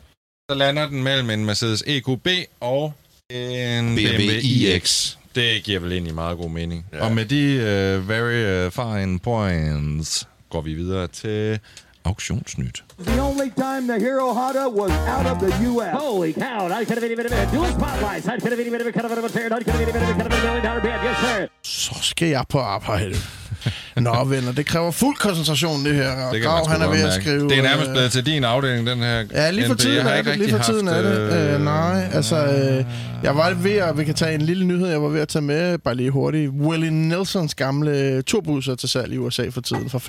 Så 0.51 0.55
lander 0.57 0.87
den 0.89 1.03
mellem 1.03 1.29
en 1.29 1.45
Mercedes 1.45 1.83
EQB 1.87 2.27
og 2.59 2.93
en 3.29 3.95
BMW 3.95 4.31
iX. 4.43 5.17
Det 5.37 5.63
giver 5.63 5.79
vel 5.79 5.91
egentlig 5.91 6.15
meget 6.15 6.37
god 6.37 6.49
mening. 6.49 6.85
Ja. 6.93 7.05
Og 7.05 7.11
med 7.11 7.25
de 7.25 7.43
uh, 7.57 8.09
very 8.09 8.65
uh, 8.65 8.71
fine 8.71 9.19
points 9.19 10.27
går 10.49 10.61
vi 10.61 10.73
videre 10.73 11.07
til 11.07 11.59
auktionsnyt. 12.05 12.83
The 12.99 13.21
only 13.21 13.49
time 13.55 13.83
the 13.93 13.99
Hero 14.07 14.33
Honda 14.33 14.65
was 14.81 14.91
out 15.15 15.27
of 15.31 15.37
the 15.45 15.51
U.S. 15.69 15.91
Holy 16.03 16.33
cow, 16.33 16.59
I 16.81 16.85
could 16.85 16.99
have 16.99 17.15
bit 17.21 17.25
of 17.25 17.33
it. 17.39 17.47
Dual 17.53 17.71
spotlights. 17.79 18.25
I 18.25 18.39
could 18.41 18.51
have 18.53 18.61
any 18.65 18.71
bit 18.75 18.81
of 18.81 18.87
a 18.87 18.91
cut 18.91 19.05
of 19.05 19.11
a 19.11 19.29
fair. 19.29 19.45
I 19.45 19.63
could 19.63 19.75
have 19.75 19.85
bit 19.85 20.03
of 20.03 20.09
a 20.09 20.13
cut 20.13 20.27
of 20.27 20.39
a 20.39 20.41
million 20.45 20.63
dollar 20.67 20.81
bid. 20.81 20.97
Yes, 21.07 21.17
sir. 21.25 21.47
Så 21.63 21.93
skal 22.01 22.27
jeg 22.27 22.45
på 22.49 22.59
arbejde. 22.59 23.15
Nå, 24.07 24.23
venner, 24.25 24.51
det 24.51 24.65
kræver 24.65 24.91
fuld 24.91 25.15
koncentration, 25.17 25.85
det 25.85 25.95
her. 25.95 26.11
Og 26.11 26.33
Det 26.33 26.43
Grav, 26.43 26.69
han 26.69 26.81
er 26.81 26.89
ved 26.89 27.01
at 27.03 27.13
skrive... 27.13 27.49
Det 27.49 27.57
er 27.57 27.61
nærmest 27.63 27.87
øh, 27.87 27.93
blevet 27.93 28.11
til 28.11 28.25
din 28.25 28.43
afdeling, 28.43 28.87
den 28.87 28.99
her 28.99 29.23
Ja, 29.31 29.51
lige 29.51 29.65
for 29.67 29.73
NB. 29.73 29.79
tiden 29.79 30.07
er 30.07 30.21
det. 30.21 30.37
Lige 30.37 30.51
for 30.51 30.63
tiden 30.63 30.87
er 30.87 30.93
haft, 30.93 31.05
det. 31.05 31.53
Øh, 31.55 31.63
nej, 31.63 32.09
altså... 32.13 32.45
Øh, 32.45 32.85
jeg 33.23 33.35
var 33.35 33.53
ved 33.53 33.71
at... 33.71 33.97
Vi 33.97 34.03
kan 34.03 34.15
tage 34.15 34.35
en 34.35 34.41
lille 34.41 34.65
nyhed, 34.65 34.87
jeg 34.87 35.01
var 35.01 35.09
ved 35.09 35.21
at 35.21 35.27
tage 35.27 35.41
med, 35.41 35.77
bare 35.77 35.95
lige 35.95 36.09
hurtigt. 36.11 36.49
Willie 36.51 36.91
Nelsons 36.91 37.55
gamle 37.55 38.21
turbusser 38.21 38.75
til 38.75 38.89
salg 38.89 39.13
i 39.13 39.17
USA 39.17 39.49
for 39.49 39.61
tiden, 39.61 39.89
for 39.89 39.99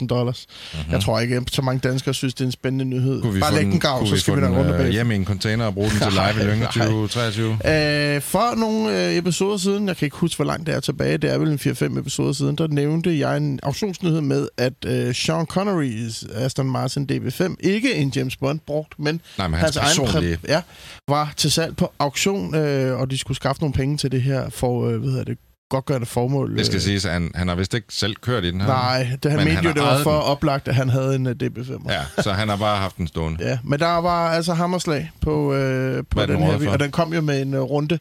45.000 0.00 0.06
dollars. 0.06 0.46
Mm-hmm. 0.72 0.92
Jeg 0.92 1.00
tror 1.00 1.20
ikke, 1.20 1.36
at 1.36 1.42
så 1.52 1.62
mange 1.62 1.88
danskere 1.88 2.14
synes, 2.14 2.34
det 2.34 2.40
er 2.40 2.44
en 2.46 2.52
spændende 2.52 2.84
nyhed. 2.84 3.22
Kunne 3.22 3.34
vi 3.34 3.40
bare 3.40 3.54
læg 3.54 3.64
den, 3.64 3.80
grav, 3.80 3.98
kunne 3.98 4.08
så 4.08 4.16
skal 4.16 4.36
vi 4.36 4.40
den 4.40 4.56
rundt 4.56 4.70
øh, 4.70 4.78
bag. 4.78 4.90
hjem 4.90 5.10
i 5.10 5.14
en 5.14 5.24
container 5.24 5.64
og 5.64 5.74
bruge 5.74 5.90
den 5.90 5.98
til 5.98 6.12
live 6.36 6.42
i 6.42 6.46
Lønge 6.46 6.60
Nej. 6.62 6.72
2023? 6.72 7.50
Øh, 7.52 8.20
for 8.22 8.56
nogle 8.56 9.06
øh, 9.08 9.16
episoder 9.16 9.56
siden, 9.56 9.88
jeg 9.88 9.96
kan 9.96 10.06
ikke 10.06 10.16
huske, 10.16 10.36
hvor 10.36 10.44
langt 10.44 10.66
det 10.66 10.74
er 10.74 10.80
tilbage, 10.80 11.18
det 11.18 11.32
er 11.32 11.38
vel 11.38 11.48
en 11.48 11.58
4-5 11.62 11.98
episoder 11.98 12.32
siden, 12.32 12.56
der 12.56 12.66
nævnte 12.68 13.17
jeg 13.20 13.36
en 13.36 13.60
auktionsnyhed 13.62 14.20
med, 14.20 14.48
at 14.58 14.72
øh, 14.86 15.14
Sean 15.14 15.46
Connerys 15.46 16.24
Aston 16.34 16.70
Martin 16.70 17.08
DB5, 17.12 17.54
ikke 17.60 17.94
en 17.94 18.12
James 18.16 18.36
Bond 18.36 18.60
brugt, 18.66 18.94
men 18.98 19.20
Nej, 19.38 19.48
men 19.48 19.58
hans, 19.60 19.76
hans 19.76 19.98
egen 19.98 20.08
præ- 20.34 20.38
ja, 20.48 20.62
var 21.08 21.32
til 21.36 21.52
salg 21.52 21.76
på 21.76 21.92
auktion, 21.98 22.54
øh, 22.54 23.00
og 23.00 23.10
de 23.10 23.18
skulle 23.18 23.36
skaffe 23.36 23.62
nogle 23.62 23.72
penge 23.74 23.96
til 23.96 24.12
det 24.12 24.22
her 24.22 24.50
for, 24.50 24.88
øh, 24.88 24.96
hvad 25.00 25.10
hedder 25.10 25.24
det, 25.24 25.38
godgørende 25.70 26.06
formål. 26.06 26.56
Det 26.58 26.66
skal 26.66 26.76
øh, 26.76 26.82
siges, 26.82 27.04
at 27.04 27.12
han, 27.12 27.30
han 27.34 27.48
har 27.48 27.54
vist 27.54 27.74
ikke 27.74 27.86
selv 27.90 28.14
kørt 28.14 28.44
i 28.44 28.50
den 28.50 28.60
her. 28.60 28.68
Nej, 28.68 29.08
det, 29.22 29.30
han 29.30 29.38
Men 29.38 29.44
mente 29.44 29.54
han 29.56 29.64
jo, 29.64 29.72
det 29.72 29.82
var 29.82 30.02
for 30.02 30.12
den. 30.12 30.22
oplagt, 30.22 30.68
at 30.68 30.74
han 30.74 30.88
havde 30.88 31.14
en 31.14 31.26
uh, 31.26 31.32
DB5. 31.42 31.92
Ja, 31.92 32.22
så 32.22 32.32
han 32.32 32.48
har 32.48 32.56
bare 32.56 32.76
haft 32.76 32.96
den 32.96 33.06
stående. 33.06 33.44
Ja, 33.48 33.58
men 33.64 33.78
der 33.78 33.86
var 34.00 34.30
altså 34.30 34.54
hammerslag 34.54 35.10
på, 35.20 35.54
øh, 35.54 36.04
på 36.10 36.20
den 36.20 36.28
den 36.28 36.38
her, 36.42 36.58
for? 36.58 36.70
og 36.70 36.80
den 36.80 36.90
kom 36.90 37.12
jo 37.14 37.20
med 37.20 37.42
en 37.42 37.54
uh, 37.54 37.60
runde 37.60 37.98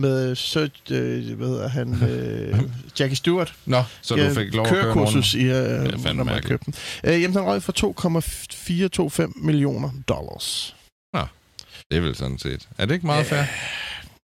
med 0.00 0.34
Sir, 0.34 0.68
øh, 0.90 1.36
hvad 1.36 1.48
hedder 1.48 1.68
han, 1.68 2.02
øh, 2.10 2.60
Jackie 3.00 3.16
Stewart. 3.16 3.54
Nå, 3.66 3.82
så 4.00 4.14
du 4.14 4.34
fik 4.34 4.54
lov 4.54 4.66
at 4.66 4.72
køre 4.72 4.94
runde. 4.94 5.38
i, 5.38 5.44
øh, 5.44 6.16
når 6.16 6.24
man 6.24 6.42
købte 6.42 6.64
den. 6.64 6.74
Øh, 7.04 7.22
jamen, 7.22 7.36
den 7.36 7.44
røg 7.44 7.62
for 7.62 7.72
2,425 7.72 9.32
millioner 9.36 9.90
dollars. 10.08 10.74
Det 11.90 11.96
er 11.96 12.00
vel 12.00 12.16
sådan 12.16 12.38
set. 12.38 12.68
Er 12.78 12.86
det 12.86 12.94
ikke 12.94 13.06
meget 13.06 13.26
fair? 13.26 13.42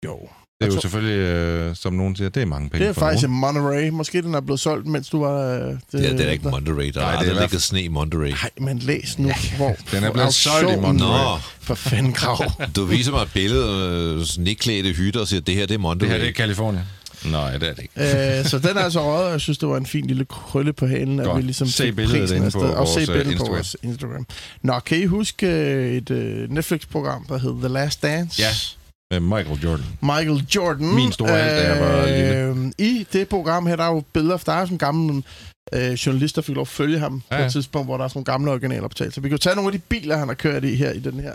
Jo. 0.05 0.29
Det 0.61 0.67
er 0.67 0.69
Jeg 0.69 0.75
jo 0.75 0.81
tror- 0.81 0.81
selvfølgelig, 0.81 1.17
øh, 1.17 1.75
som 1.75 1.93
nogen 1.93 2.15
siger, 2.15 2.29
det 2.29 2.41
er 2.41 2.45
mange 2.45 2.69
penge 2.69 2.83
Det 2.85 2.89
er 2.89 2.93
for 2.93 3.01
faktisk 3.01 3.27
nogen. 3.27 3.55
en 3.55 3.61
Monterey. 3.63 3.89
Måske 3.89 4.21
den 4.21 4.33
er 4.35 4.41
blevet 4.41 4.59
solgt, 4.59 4.87
mens 4.87 5.09
du 5.09 5.19
var... 5.23 5.53
Øh, 5.55 5.59
det, 5.61 5.77
Ja, 5.93 5.99
det 5.99 6.27
er 6.27 6.31
ikke 6.31 6.49
Monterey. 6.49 6.91
Der 6.93 6.99
Nej, 7.01 7.13
er 7.13 7.17
aldrig 7.17 7.35
ligget 7.39 7.61
sne 7.61 7.81
i 7.83 7.87
Monterey. 7.87 8.29
Nej, 8.29 8.49
men 8.59 8.79
læs 8.79 9.19
nu, 9.19 9.31
hvor... 9.57 9.75
Den 9.91 10.03
er 10.03 10.11
blevet 10.11 10.33
solgt 10.33 10.71
i 10.71 10.79
Monterey. 10.79 11.23
Nå, 11.33 11.39
For 11.61 11.75
fanden 11.75 12.13
grav. 12.13 12.51
du 12.75 12.85
viser 12.85 13.11
mig 13.11 13.21
et 13.21 13.31
billede 13.33 13.65
af 13.65 14.19
øh, 14.19 14.25
sneklædte 14.25 14.89
hytter 14.93 15.19
og 15.19 15.27
siger, 15.27 15.41
det 15.41 15.55
her 15.55 15.65
det 15.65 15.73
er 15.73 15.77
Monterey. 15.77 16.09
Det 16.09 16.17
her, 16.17 16.23
det 16.23 16.29
er 16.29 16.33
Kalifornien. 16.33 16.83
Nej, 17.25 17.57
det 17.57 17.69
er 17.69 17.73
det 17.73 17.81
ikke. 17.97 18.39
øh, 18.39 18.45
så 18.45 18.59
den 18.59 18.77
er 18.77 18.81
altså 18.81 19.03
røget, 19.05 19.25
og 19.25 19.31
jeg 19.31 19.41
synes, 19.41 19.57
det 19.57 19.69
var 19.69 19.77
en 19.77 19.85
fin 19.85 20.05
lille 20.07 20.25
krølle 20.25 20.73
på 20.73 20.87
halen, 20.87 21.19
at 21.19 21.35
vi 21.37 21.41
ligesom 21.41 21.67
Se 21.67 21.91
billedet 21.91 22.21
prisen 22.21 22.37
inde 22.37 22.51
på 22.51 22.59
Og 22.59 22.87
se 22.87 22.93
vores, 22.93 22.97
øh, 22.97 23.15
billedet 23.15 23.25
på 23.25 23.31
Instagram. 23.31 23.53
vores 23.55 23.75
Instagram. 23.83 24.25
Nå, 24.61 24.79
kan 24.79 24.97
I 24.97 25.05
huske 25.05 25.47
øh, 25.47 25.95
et 25.97 26.11
øh, 26.11 26.49
Netflix-program, 26.51 27.25
der 27.29 27.37
hed 27.37 27.53
The 27.59 27.67
Last 27.67 28.03
Dance? 28.03 28.41
Ja. 28.41 28.47
Michael 29.19 29.59
Jordan. 29.63 29.85
Michael 30.01 30.45
Jordan. 30.55 30.95
Min 30.95 31.11
store 31.11 31.29
held, 31.29 31.39
da 31.39 31.73
jeg 31.73 31.81
var 31.81 32.05
lille. 32.05 32.35
Øh, 32.35 32.71
I 32.77 33.07
det 33.13 33.29
program 33.29 33.65
her, 33.65 33.75
der 33.75 33.83
er 33.83 33.93
jo 33.93 34.03
billeder, 34.13 34.37
der 34.37 34.51
er 34.51 34.65
sådan 34.65 34.75
en 34.75 34.79
gammel 34.79 35.23
øh, 35.73 35.93
journalist, 35.93 36.35
der 36.35 36.41
fik 36.41 36.55
lov 36.55 36.61
at 36.61 36.67
følge 36.67 36.99
ham 36.99 37.21
ja, 37.31 37.37
på 37.37 37.43
et 37.43 37.51
tidspunkt, 37.51 37.87
hvor 37.87 37.97
der 37.97 38.03
er 38.03 38.07
sådan 38.07 38.17
nogle 38.17 38.25
gamle 38.25 38.51
originaloptagelser. 38.51 39.15
Så 39.15 39.21
vi 39.21 39.29
kan 39.29 39.37
jo 39.37 39.37
tage 39.37 39.55
nogle 39.55 39.67
af 39.67 39.79
de 39.79 39.79
biler, 39.89 40.17
han 40.17 40.27
har 40.27 40.35
kørt 40.35 40.63
i 40.63 40.75
her, 40.75 40.91
i 40.91 40.99
den 40.99 41.19
her 41.19 41.33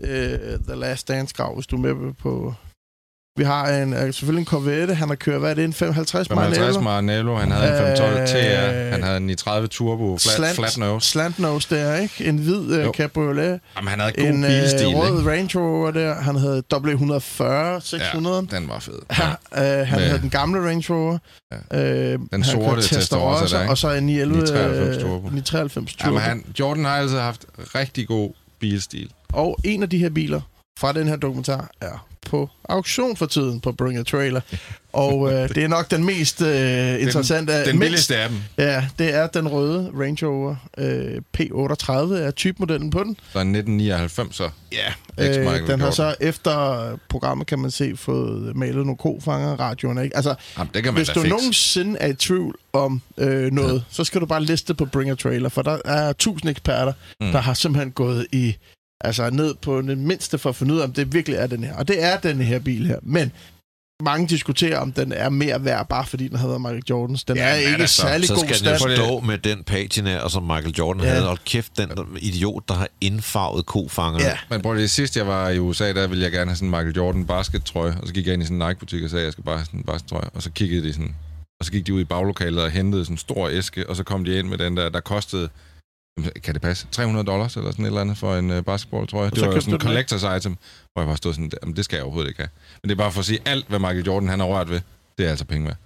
øh, 0.00 0.38
The 0.68 0.74
Last 0.76 1.08
Dance-grav, 1.08 1.54
hvis 1.54 1.66
du 1.66 1.76
er 1.76 1.80
med 1.80 2.14
på... 2.14 2.54
Vi 3.38 3.44
har 3.44 3.68
en, 3.68 3.92
øh, 3.92 4.00
selvfølgelig 4.14 4.40
en 4.40 4.46
Corvette, 4.46 4.94
han 4.94 5.08
har 5.08 5.14
kørt, 5.16 5.40
hvad 5.40 5.50
er 5.50 5.54
det, 5.54 5.64
en 5.64 5.72
550 5.72 6.28
55 6.28 6.56
Maranello? 6.58 6.80
Maranello, 6.80 7.36
han 7.36 7.50
havde 7.50 7.70
en 7.72 7.96
512 7.96 8.20
Øh, 8.20 8.26
TR, 8.28 8.90
han 8.92 9.02
havde 9.02 9.16
en 9.16 9.30
i 9.30 9.34
30 9.34 9.68
Turbo, 9.68 10.18
flat, 10.18 10.34
Slant- 10.36 10.54
flat 10.56 10.78
nose. 10.78 11.08
Slant 11.10 11.38
nose 11.38 11.74
der, 11.74 11.96
ikke? 11.96 12.24
En 12.24 12.38
hvid 12.38 12.72
øh, 12.72 12.84
Jo. 12.84 12.92
cabriolet. 12.96 13.60
Jamen, 13.76 13.88
han 13.88 14.00
havde 14.00 14.12
god 14.12 14.24
En 14.24 14.42
bilstil, 14.42 14.86
rød 14.86 15.18
ikke? 15.18 15.30
Range 15.30 15.58
Rover 15.58 15.90
der. 15.90 16.14
Han 16.14 16.36
havde 16.36 16.62
W140 16.74 17.80
600. 17.80 18.46
Ja, 18.52 18.56
den 18.56 18.68
var 18.68 18.78
fed. 18.78 18.92
Ja. 19.18 19.80
Øh, 19.80 19.86
han 19.86 19.98
Med- 19.98 20.06
havde 20.06 20.20
den 20.20 20.30
gamle 20.30 20.68
Range 20.68 20.84
Rover. 20.94 21.18
Ja. 21.72 22.12
Øh, 22.12 22.18
Den 22.32 22.44
sorte 22.44 22.82
Testarossa 22.82 23.56
der, 23.56 23.62
ikke? 23.62 23.70
Og 23.72 23.78
så 23.78 23.92
en 23.92 24.06
911 24.06 24.44
993 24.44 25.02
Turbo. 25.02 25.28
993 25.28 25.94
Turbo. 25.94 26.08
Jamen, 26.14 26.20
han, 26.22 26.44
Jordan 26.60 26.84
har 26.84 26.96
altid 26.96 27.18
haft 27.18 27.44
rigtig 27.74 28.08
god 28.08 28.30
bilstil. 28.60 29.10
Og 29.32 29.58
en 29.64 29.82
af 29.82 29.90
de 29.90 29.98
her 29.98 30.10
biler 30.10 30.40
fra 30.78 30.92
den 30.92 31.08
her 31.08 31.16
dokumentar 31.16 31.70
er 31.80 32.06
på 32.26 32.50
auktion 32.68 33.16
for 33.16 33.26
tiden 33.26 33.60
på 33.60 33.72
Bring 33.72 33.98
a 33.98 34.02
Trailer. 34.02 34.40
Og 34.92 35.32
øh, 35.32 35.48
det 35.54 35.64
er 35.64 35.68
nok 35.68 35.90
den 35.90 36.04
mest 36.04 36.42
øh, 36.42 37.02
interessante. 37.02 37.52
af- 37.54 37.64
Den 37.66 37.74
mindst- 37.76 37.80
billigste 37.80 38.16
af 38.16 38.28
dem. 38.28 38.38
Ja, 38.58 38.84
det 38.98 39.14
er 39.14 39.26
den 39.26 39.48
røde 39.48 39.90
Range 40.00 40.26
Rover 40.26 40.56
øh, 40.78 41.16
P38 41.38 41.92
er 42.14 42.30
typemodellen 42.30 42.90
på 42.90 42.98
den. 43.04 43.16
Så 43.32 43.38
en 43.40 43.54
1999, 43.54 44.36
så. 44.36 44.50
Ja, 44.72 44.92
øh, 45.58 45.66
den 45.66 45.80
har 45.80 45.90
så 45.90 46.14
efter 46.20 46.96
programmet, 47.08 47.46
kan 47.46 47.58
man 47.58 47.70
se, 47.70 47.96
fået 47.96 48.56
malet 48.56 48.76
nogle 48.76 48.96
kofanger, 48.96 49.60
radioerne, 49.60 50.04
ikke? 50.04 50.16
Altså, 50.16 50.34
Jamen, 50.58 50.70
det 50.74 50.82
kan 50.84 50.92
man 50.94 50.98
hvis 50.98 51.08
du 51.08 51.20
fikse. 51.20 51.28
nogensinde 51.36 51.98
er 52.00 52.06
i 52.08 52.14
tvivl 52.14 52.54
om 52.72 53.02
øh, 53.18 53.52
noget, 53.52 53.74
ja. 53.74 53.80
så 53.90 54.04
skal 54.04 54.20
du 54.20 54.26
bare 54.26 54.44
liste 54.44 54.74
på 54.74 54.84
Bring 54.84 55.10
a 55.10 55.14
Trailer, 55.14 55.48
for 55.48 55.62
der 55.62 55.78
er 55.84 56.12
tusind 56.12 56.50
eksperter. 56.50 56.92
Mm. 57.20 57.32
der 57.32 57.38
har 57.40 57.54
simpelthen 57.54 57.92
gået 57.92 58.26
i 58.32 58.56
altså 59.00 59.30
ned 59.30 59.54
på 59.62 59.80
den 59.82 60.06
mindste 60.06 60.38
for 60.38 60.48
at 60.50 60.56
finde 60.56 60.74
ud 60.74 60.78
af, 60.80 60.84
om 60.84 60.92
det 60.92 61.12
virkelig 61.14 61.36
er 61.38 61.46
den 61.46 61.64
her. 61.64 61.74
Og 61.76 61.88
det 61.88 62.02
er 62.04 62.16
den 62.18 62.40
her 62.40 62.58
bil 62.58 62.86
her. 62.86 62.96
Men 63.02 63.32
mange 64.02 64.26
diskuterer, 64.28 64.78
om 64.78 64.92
den 64.92 65.12
er 65.12 65.28
mere 65.28 65.64
værd, 65.64 65.88
bare 65.88 66.06
fordi 66.06 66.28
den 66.28 66.38
været 66.48 66.60
Michael 66.60 66.82
Jordans. 66.90 67.24
Den 67.24 67.36
Ja, 67.36 67.42
er 67.48 67.54
ikke 67.54 67.68
altså, 67.80 68.02
særlig 68.02 68.28
Så 68.28 68.34
god 68.34 68.38
skal 68.44 68.48
den 68.70 68.78
stand. 68.78 68.80
jo 68.82 68.88
det- 68.88 68.96
stå 68.96 69.20
med 69.20 69.38
den 69.38 69.64
patina, 69.64 70.28
som 70.28 70.42
Michael 70.42 70.74
Jordan 70.78 71.02
Ja. 71.02 71.08
havde. 71.08 71.28
Og 71.30 71.38
kæft, 71.44 71.76
den 71.78 71.90
idiot, 72.20 72.62
der 72.68 72.74
har 72.74 72.88
indfarvet 73.00 73.66
kofanger. 73.66 74.20
Ja. 74.20 74.38
Men 74.50 74.62
prøv 74.62 74.74
lige, 74.74 74.88
sidst 74.88 75.16
jeg 75.16 75.26
var 75.26 75.48
i 75.48 75.58
USA, 75.58 75.92
der 75.92 76.06
ville 76.06 76.24
jeg 76.24 76.32
gerne 76.32 76.50
have 76.50 76.56
sådan 76.56 76.66
en 76.66 76.70
Michael 76.70 76.94
Jordan 76.96 77.26
baskettrøje, 77.26 77.96
og 78.02 78.06
så 78.08 78.14
gik 78.14 78.26
jeg 78.26 78.32
ind 78.34 78.42
i 78.42 78.46
sådan 78.46 78.62
en 78.62 78.68
Nike-butik 78.68 79.02
og 79.04 79.10
sagde, 79.10 79.22
at 79.22 79.24
jeg 79.24 79.32
skal 79.32 79.44
bare 79.44 79.56
have 79.56 79.66
sådan 79.66 79.80
en 79.80 79.84
baskettrøje, 79.84 80.28
og 80.34 80.42
så 80.42 80.50
kiggede 80.50 80.86
de 80.88 80.92
sådan, 80.92 81.14
og 81.60 81.66
så 81.66 81.72
gik 81.72 81.86
de 81.86 81.94
ud 81.94 82.00
i 82.00 82.04
baglokalet 82.04 82.62
og 82.62 82.70
hentede 82.70 83.04
sådan 83.04 83.14
en 83.14 83.18
stor 83.18 83.48
æske, 83.48 83.88
og 83.90 83.96
så 83.96 84.04
kom 84.04 84.24
de 84.24 84.38
ind 84.38 84.48
med 84.48 84.58
den 84.58 84.76
der, 84.76 84.88
der 84.88 85.00
kostede, 85.00 85.48
kan 86.44 86.54
det 86.54 86.62
passe, 86.62 86.86
300 86.92 87.26
dollars 87.26 87.56
eller 87.56 87.70
sådan 87.70 87.84
et 87.84 87.86
eller 87.86 88.00
andet 88.00 88.18
for 88.18 88.36
en 88.36 88.50
uh, 88.50 88.60
basketballtrøje. 88.64 89.30
Det 89.30 89.38
så 89.38 89.46
var 89.46 89.60
sådan 89.60 89.74
en 89.74 89.80
collector's 89.98 90.36
item, 90.36 90.56
hvor 90.92 91.02
jeg 91.02 91.06
bare 91.06 91.16
stod 91.16 91.32
sådan, 91.34 91.50
"Jamen, 91.62 91.76
det 91.76 91.84
skal 91.84 91.96
jeg 91.96 92.04
overhovedet 92.04 92.28
ikke 92.28 92.40
have. 92.40 92.48
Men 92.82 92.88
det 92.88 92.94
er 92.94 92.98
bare 92.98 93.12
for 93.12 93.20
at 93.20 93.26
sige, 93.26 93.38
alt 93.44 93.68
hvad 93.68 93.78
Michael 93.78 94.04
Jordan 94.06 94.28
han 94.28 94.40
har 94.40 94.46
rørt 94.46 94.70
ved, 94.70 94.80
det 95.18 95.26
er 95.26 95.30
altså 95.30 95.44
penge 95.44 95.66
værd. 95.66 95.76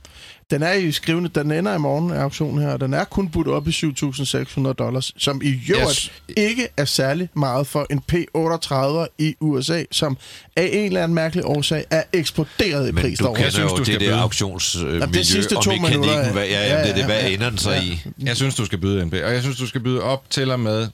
Den 0.53 0.62
er 0.62 0.72
i 0.72 0.92
skrivende, 0.92 1.28
den 1.28 1.50
ender 1.53 1.74
i 1.74 1.78
morgen 1.78 2.11
af 2.11 2.20
auktionen 2.22 2.62
her, 2.62 2.68
og 2.72 2.80
den 2.80 2.94
er 2.94 3.05
kun 3.05 3.28
budt 3.28 3.48
op 3.48 3.68
i 3.68 3.70
7.600 3.70 4.72
dollars, 4.72 5.12
som 5.16 5.42
i 5.44 5.61
øvrigt 5.70 5.88
Yes. 5.90 6.12
ikke 6.36 6.68
er 6.76 6.84
særlig 6.84 7.28
meget 7.36 7.66
for 7.66 7.86
en 7.90 8.00
P38 8.12 9.07
i 9.18 9.34
USA, 9.40 9.84
som 9.90 10.16
af 10.57 10.70
en 10.72 10.86
eller 10.86 11.03
anden 11.03 11.14
mærkelig 11.14 11.44
årsag 11.46 11.84
er 11.90 12.03
eksploderet 12.12 12.88
i 12.88 12.92
Men 12.92 13.03
pris 13.03 13.18
du 13.18 13.24
derovre. 13.24 13.38
kender 13.38 13.50
synes, 13.50 13.72
jo 13.72 13.76
du 13.76 13.84
skal 13.84 14.00
det 14.00 14.09
der 14.09 14.16
auktionsmiljø 14.16 14.98
Jamen, 14.98 15.14
det 15.14 15.26
sidste 15.26 15.57
og 15.57 15.62
to 15.64 15.70
mekanikken. 15.70 16.00
minutter, 16.00 16.32
Hvad, 16.32 16.46
ja, 16.46 16.50
ja, 16.66 16.74
ja, 16.76 16.82
det 16.82 16.90
er 16.90 16.94
det, 16.94 17.05
hvad 17.05 17.20
ja. 17.20 17.28
ender 17.28 17.48
den 17.48 17.59
så 17.59 17.70
Ja. 17.70 17.82
i? 17.82 18.03
Jeg 18.22 18.36
synes, 18.36 18.55
du 18.55 18.64
skal 18.64 18.78
byde 18.78 19.07
NB, 19.07 19.12
og 19.12 19.32
jeg 19.32 19.42
synes, 19.42 19.59
du 19.59 19.66
skal 19.66 19.80
byde 19.80 20.03
op 20.03 20.30
til 20.30 20.50
og 20.50 20.61
med 20.61 20.88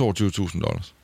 22.000 0.00 0.60
dollars. 0.60 0.94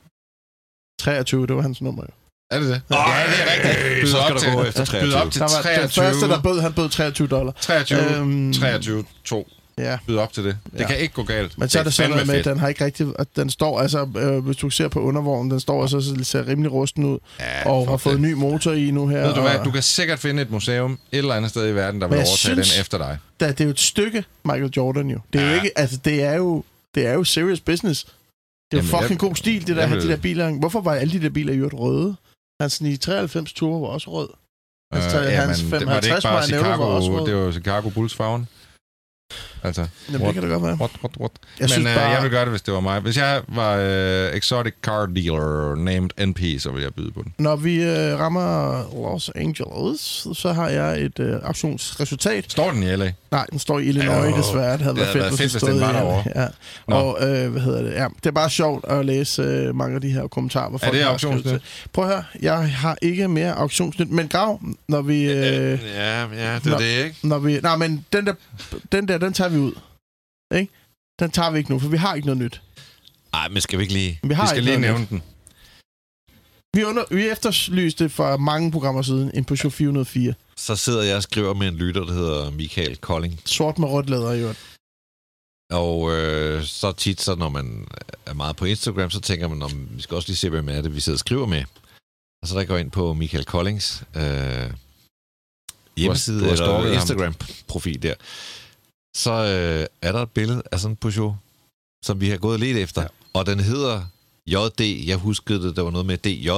23, 0.99 1.47
det 1.47 1.55
var 1.55 1.61
hans 1.61 1.81
nummer 1.81 2.03
jo. 2.03 2.09
Er 2.53 2.59
det 2.59 2.67
det? 2.67 2.81
ja, 2.91 2.95
det 2.95 3.39
er 3.41 3.53
rigtigt. 3.53 4.01
Byde 4.01 4.11
Så 4.11 4.17
skal 4.17 4.33
op 4.33 4.39
du 4.39 4.39
til, 4.39 4.51
gå 4.53 4.63
efter 4.63 4.79
byde 4.85 5.11
23. 5.11 5.21
op 5.21 5.31
til 5.31 5.39
Der 5.41 5.45
var 5.55 5.61
23, 5.61 5.81
den 5.83 5.89
første, 5.89 6.27
der 6.27 6.41
bød, 6.41 6.61
han 6.61 6.73
bød 6.73 6.89
23 6.89 7.27
dollar. 7.27 7.53
23, 7.61 7.99
Øhm, 8.17 8.53
23, 8.53 9.03
2. 9.25 9.47
Ja. 9.77 9.97
Byde 10.07 10.19
op 10.19 10.33
til 10.33 10.43
det. 10.43 10.57
Det 10.73 10.79
Ja. 10.79 10.87
kan 10.87 10.97
ikke 10.99 11.13
gå 11.13 11.23
galt. 11.23 11.57
Men 11.57 11.69
så 11.69 11.79
er 11.79 11.83
det 11.83 11.93
sådan 11.93 12.11
noget 12.11 12.27
med, 12.27 12.35
at 12.35 12.45
den 12.45 12.59
har 12.59 12.67
ikke 12.67 12.85
rigtig... 12.85 13.07
At 13.19 13.27
den 13.35 13.49
står, 13.49 13.79
altså, 13.79 14.07
øh, 14.17 14.45
hvis 14.45 14.57
du 14.57 14.69
ser 14.69 14.87
på 14.87 14.99
undervognen, 14.99 15.51
den 15.51 15.59
står 15.59 15.81
altså, 15.81 16.01
så 16.01 16.23
ser 16.23 16.47
rimelig 16.47 16.71
rusten 16.71 17.03
ud, 17.05 17.19
Ja, 17.39 17.69
og 17.69 17.87
har 17.89 17.97
fået 17.97 18.13
det. 18.13 18.21
ny 18.21 18.33
motor 18.33 18.71
i 18.71 18.91
nu 18.91 19.07
her. 19.07 19.25
Ved 19.27 19.33
du 19.33 19.41
hvad, 19.41 19.55
og- 19.55 19.65
du 19.65 19.71
kan 19.71 19.81
sikkert 19.83 20.19
finde 20.19 20.41
et 20.41 20.51
museum 20.51 20.91
et 21.11 21.17
eller 21.17 21.33
andet 21.33 21.49
sted 21.51 21.69
i 21.69 21.75
verden, 21.75 22.01
der 22.01 22.07
vil 22.07 22.15
overtage 22.15 22.37
synes- 22.37 22.71
den 22.71 22.81
efter 22.81 22.97
dig. 22.97 23.17
da, 23.39 23.47
det 23.47 23.61
er 23.61 23.65
jo 23.65 23.71
et 23.71 23.79
stykke 23.79 24.23
Michael 24.45 24.71
Jordan 24.77 25.09
jo. 25.09 25.19
Det 25.33 25.41
er 25.41 25.45
jo 25.45 25.49
Ja. 25.51 25.55
ikke, 25.55 25.71
altså 25.79 25.97
det 26.05 26.23
er 26.23 26.33
jo, 26.35 26.63
det 26.95 27.07
er 27.07 27.13
jo 27.13 27.23
serious 27.23 27.59
business. 27.59 28.03
Det 28.03 28.11
er 28.11 28.13
jo 28.73 28.77
Jamen, 28.77 28.89
fucking 28.89 29.09
jeg- 29.21 29.29
god 29.29 29.35
stil, 29.35 29.67
det 29.67 29.75
der, 29.75 29.87
jeg 29.87 30.01
de 30.01 30.07
der 30.07 30.15
biler. 30.17 30.49
Hvorfor 30.59 30.81
var 30.81 30.93
alle 30.93 31.13
de 31.13 31.21
der 31.23 31.29
biler 31.29 31.53
i 31.53 31.57
øvrigt 31.57 31.75
røde? 31.77 32.15
Hans 32.63 32.79
93 32.79 33.53
Turbo 33.53 33.77
var 33.85 33.87
også 33.87 34.09
rød. 34.11 34.29
Hans, 34.93 35.05
Øh, 35.05 35.21
hans 35.21 35.59
jamen, 35.61 35.79
det 35.79 35.87
var 35.87 35.99
det 35.99 36.09
55 36.09 36.17
ikke 36.17 36.21
bare 36.23 36.33
Maranello 36.33 36.87
var 36.87 36.95
også 36.95 37.05
Chicago, 37.07 37.19
rød. 37.19 37.27
det 37.27 37.35
var 37.45 37.51
Chicago 37.51 37.89
Bulls 37.89 38.15
farven. 38.15 38.47
Altså, 39.63 39.81
Jamen, 39.81 40.13
det 40.13 40.21
what, 40.21 40.33
kan 40.33 40.43
det 40.43 40.51
godt 40.51 40.63
være. 40.63 40.73
what, 40.75 40.91
what, 41.03 41.11
what? 41.19 41.31
Jeg 41.59 41.63
Men 41.63 41.69
synes 41.69 41.87
øh, 41.87 41.95
bare- 41.95 42.05
jeg 42.09 42.23
vil 42.23 42.31
gøre 42.31 42.41
det, 42.41 42.49
hvis 42.49 42.61
det 42.61 42.73
var 42.73 42.79
mig. 42.79 42.99
Hvis 42.99 43.17
jeg 43.17 43.41
var 43.47 43.75
øh, 43.81 44.33
exotic 44.37 44.73
car 44.83 45.05
dealer 45.05 45.75
named 45.75 46.25
NP, 46.27 46.61
så 46.61 46.69
ville 46.71 46.83
jeg 46.85 46.93
byde 46.93 47.11
på 47.11 47.21
den. 47.23 47.33
Når 47.37 47.55
vi 47.55 47.83
øh, 47.83 48.19
rammer 48.19 48.77
Los 49.13 49.31
Angeles, 49.35 50.27
så 50.33 50.53
har 50.53 50.69
jeg 50.69 51.01
et 51.01 51.19
øh, 51.19 51.35
auktionsresultat. 51.43 52.45
Står 52.51 52.71
den 52.71 52.83
i 52.83 52.95
LA? 52.95 53.11
Nej, 53.31 53.45
den 53.51 53.59
står 53.59 53.79
i 53.79 53.83
Illinois 53.85 54.31
Jo, 54.31 54.37
desværre. 54.37 54.71
Det 54.73 54.81
havde 54.81 54.95
det 54.95 55.01
været 55.15 55.33
fedt, 55.33 55.51
fedt, 55.51 55.61
den 55.61 55.61
hvis 55.61 55.63
den 55.63 55.79
var 55.81 55.91
derovre. 55.91 56.23
Ja. 56.35 56.47
Nå. 56.87 56.95
Og 56.95 57.17
øh, 57.29 57.51
hvad 57.51 57.61
hedder 57.61 57.81
det? 57.81 57.93
Ja, 57.93 58.07
det 58.17 58.25
er 58.25 58.31
bare 58.31 58.49
sjovt 58.49 58.85
at 58.87 59.05
læse 59.05 59.41
øh, 59.41 59.75
mange 59.75 59.95
af 59.95 60.01
de 60.01 60.09
her 60.09 60.27
kommentarer. 60.27 60.69
Hvor 60.69 60.79
Er 60.83 61.17
folk 61.17 61.33
det 61.35 61.43
til. 61.43 61.61
Prøv 61.93 62.05
at 62.05 62.11
høre, 62.11 62.23
jeg 62.41 62.69
har 62.71 62.97
ikke 63.01 63.27
mere 63.27 63.53
auktionsnyt, 63.53 64.11
men 64.11 64.27
grav, 64.27 64.61
når 64.87 65.01
vi... 65.01 65.23
Øh, 65.31 65.33
Ja, 65.33 66.21
ja, 66.21 66.59
det 66.63 66.73
er 66.73 66.77
det, 66.77 67.03
ikke? 67.05 67.15
når 67.23 67.39
vi, 67.39 67.59
nej, 67.63 67.75
men 67.75 68.05
den 68.13 68.25
der, 68.25 68.33
den 68.91 69.07
der, 69.07 69.17
den 69.17 69.33
tager 69.33 69.49
vi 69.53 69.59
ud. 69.59 69.75
Ikke? 70.55 70.71
Den 71.19 71.31
tager 71.31 71.51
vi 71.51 71.57
ikke 71.57 71.71
nu, 71.71 71.79
for 71.79 71.89
vi 71.89 71.97
har 71.97 72.15
ikke 72.15 72.25
noget 72.25 72.41
nyt. 72.41 72.61
Ej, 73.33 73.47
men 73.49 73.61
skal 73.61 73.79
vi 73.79 73.83
ikke 73.83 73.93
lige... 73.93 74.19
Vi 74.23 74.33
har 74.33 74.43
Vi 74.43 74.47
skal 74.49 74.63
lige 74.63 74.79
nævne 74.79 75.01
nyt. 75.01 75.09
den. 75.09 75.23
Vi, 76.75 76.83
under, 76.83 77.03
vi 77.11 77.27
efterlyste 77.27 78.09
for 78.09 78.37
mange 78.37 78.71
programmer 78.71 79.01
siden 79.01 79.31
en 79.33 79.45
Peugeot 79.45 79.73
404. 79.73 80.33
Så 80.57 80.75
sidder 80.75 81.03
jeg 81.03 81.15
og 81.15 81.23
skriver 81.23 81.53
med 81.53 81.67
en 81.67 81.75
lytter, 81.75 82.05
der 82.05 82.13
hedder 82.13 82.51
Michael 82.51 82.97
Kolding. 82.97 83.39
Sort 83.45 83.79
med 83.79 83.87
rødt 83.87 84.09
læder 84.09 84.31
øvrigt. 84.33 84.59
Og 85.71 86.11
øh, 86.11 86.63
så 86.63 86.91
tit, 86.91 87.21
så 87.21 87.35
når 87.35 87.49
man 87.49 87.87
er 88.25 88.33
meget 88.33 88.55
på 88.55 88.65
Instagram, 88.65 89.09
så 89.09 89.21
tænker 89.21 89.47
man, 89.47 89.61
om 89.61 89.89
vi 89.91 90.01
skal 90.01 90.15
også 90.15 90.27
lige 90.29 90.37
se, 90.37 90.49
hvem 90.49 90.69
er 90.69 90.81
det, 90.81 90.95
vi 90.95 90.99
sidder 90.99 91.15
og 91.15 91.19
skriver 91.19 91.45
med. 91.45 91.63
Og 92.41 92.47
så 92.47 92.59
der 92.59 92.65
går 92.65 92.77
ind 92.77 92.91
på 92.91 93.13
Michael 93.13 93.45
Koldings 93.45 94.03
øh, 94.15 94.71
hjemmeside 95.97 96.51
eller. 96.51 96.93
Instagram-profil 96.93 98.03
der. 98.03 98.13
Så 99.15 99.31
øh, 99.31 99.87
er 100.01 100.11
der 100.11 100.21
et 100.21 100.31
billede 100.31 100.63
af 100.71 100.79
sådan 100.79 100.91
en 100.91 100.95
Peugeot, 100.95 101.35
som 102.05 102.21
vi 102.21 102.29
har 102.29 102.37
gået 102.37 102.59
lidt 102.59 102.77
efter. 102.77 103.01
Ja. 103.01 103.07
Og 103.33 103.45
den 103.45 103.59
hedder 103.59 104.05
JD. 104.47 104.81
Jeg 105.05 105.17
huskede 105.17 105.67
det, 105.67 105.75
der 105.75 105.81
var 105.81 105.91
noget 105.91 106.05
med 106.05 106.17
DJ. 106.17 106.49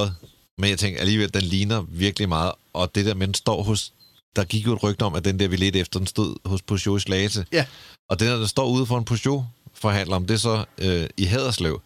Men 0.58 0.70
jeg 0.70 0.78
tænkte 0.78 1.00
alligevel, 1.00 1.34
den 1.34 1.42
ligner 1.42 1.80
virkelig 1.80 2.28
meget. 2.28 2.52
Og 2.72 2.94
det 2.94 3.06
der, 3.06 3.14
men 3.14 3.34
står 3.34 3.62
hos... 3.62 3.92
Der 4.36 4.44
gik 4.44 4.66
jo 4.66 4.72
et 4.72 4.82
rygte 4.82 5.02
om, 5.02 5.14
at 5.14 5.24
den 5.24 5.38
der, 5.38 5.48
vi 5.48 5.56
ledte 5.56 5.78
efter, 5.78 6.00
den 6.00 6.06
stod 6.06 6.36
hos 6.44 6.62
Peugeot 6.62 7.00
i 7.00 7.02
Slagelse. 7.02 7.46
Ja. 7.52 7.66
Og 8.10 8.20
den 8.20 8.28
der, 8.28 8.36
der 8.36 8.46
står 8.46 8.68
ude 8.68 8.86
for 8.86 8.98
en 8.98 9.04
Peugeot-forhandler, 9.04 10.16
om 10.16 10.26
det 10.26 10.40
så 10.40 10.64
øh, 10.78 11.08
i 11.16 11.24
Haderslev. 11.24 11.82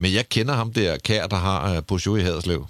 Men 0.00 0.12
jeg 0.12 0.28
kender 0.28 0.54
ham 0.54 0.72
der, 0.72 0.98
kær, 0.98 1.26
der 1.26 1.36
har 1.36 1.76
øh, 1.76 1.82
Peugeot 1.82 2.18
i 2.18 2.22
Haderslev. 2.22 2.66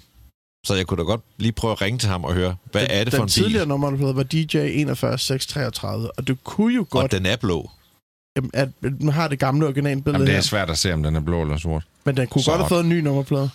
Så 0.65 0.75
jeg 0.75 0.87
kunne 0.87 0.97
da 0.97 1.03
godt 1.03 1.21
lige 1.37 1.51
prøve 1.51 1.71
at 1.71 1.81
ringe 1.81 1.99
til 1.99 2.09
ham 2.09 2.23
og 2.23 2.33
høre, 2.33 2.55
hvad 2.71 2.81
den, 2.81 2.91
er 2.91 3.03
det 3.03 3.13
for 3.13 3.17
den 3.17 3.23
en 3.23 3.25
bil? 3.25 3.31
tidligere 3.43 3.65
nummerplade 3.65 4.15
var 4.15 4.23
DJ 4.23 4.57
41633, 4.57 6.11
og 6.11 6.27
du 6.27 6.35
kunne 6.43 6.75
jo 6.75 6.85
godt, 6.89 7.03
Og 7.03 7.11
den 7.11 7.25
er 7.25 7.35
blå. 7.35 7.69
jamen, 8.35 8.51
at 8.53 8.69
man 8.81 9.09
har 9.09 9.27
det 9.27 9.39
gamle 9.39 9.65
originalbillede 9.65 10.17
Jamen, 10.23 10.27
det 10.27 10.35
er 10.37 10.41
svært 10.41 10.69
at 10.69 10.77
se, 10.77 10.93
om 10.93 11.03
den 11.03 11.15
er 11.15 11.19
blå 11.19 11.41
eller 11.41 11.57
sort. 11.57 11.83
men 12.05 12.17
den 12.17 12.27
kunne 12.27 12.41
Så 12.43 12.51
godt 12.51 12.61
have 12.61 12.69
fået 12.69 12.83
en 12.83 12.89
ny 12.89 12.99
nummerplade. 12.99 13.49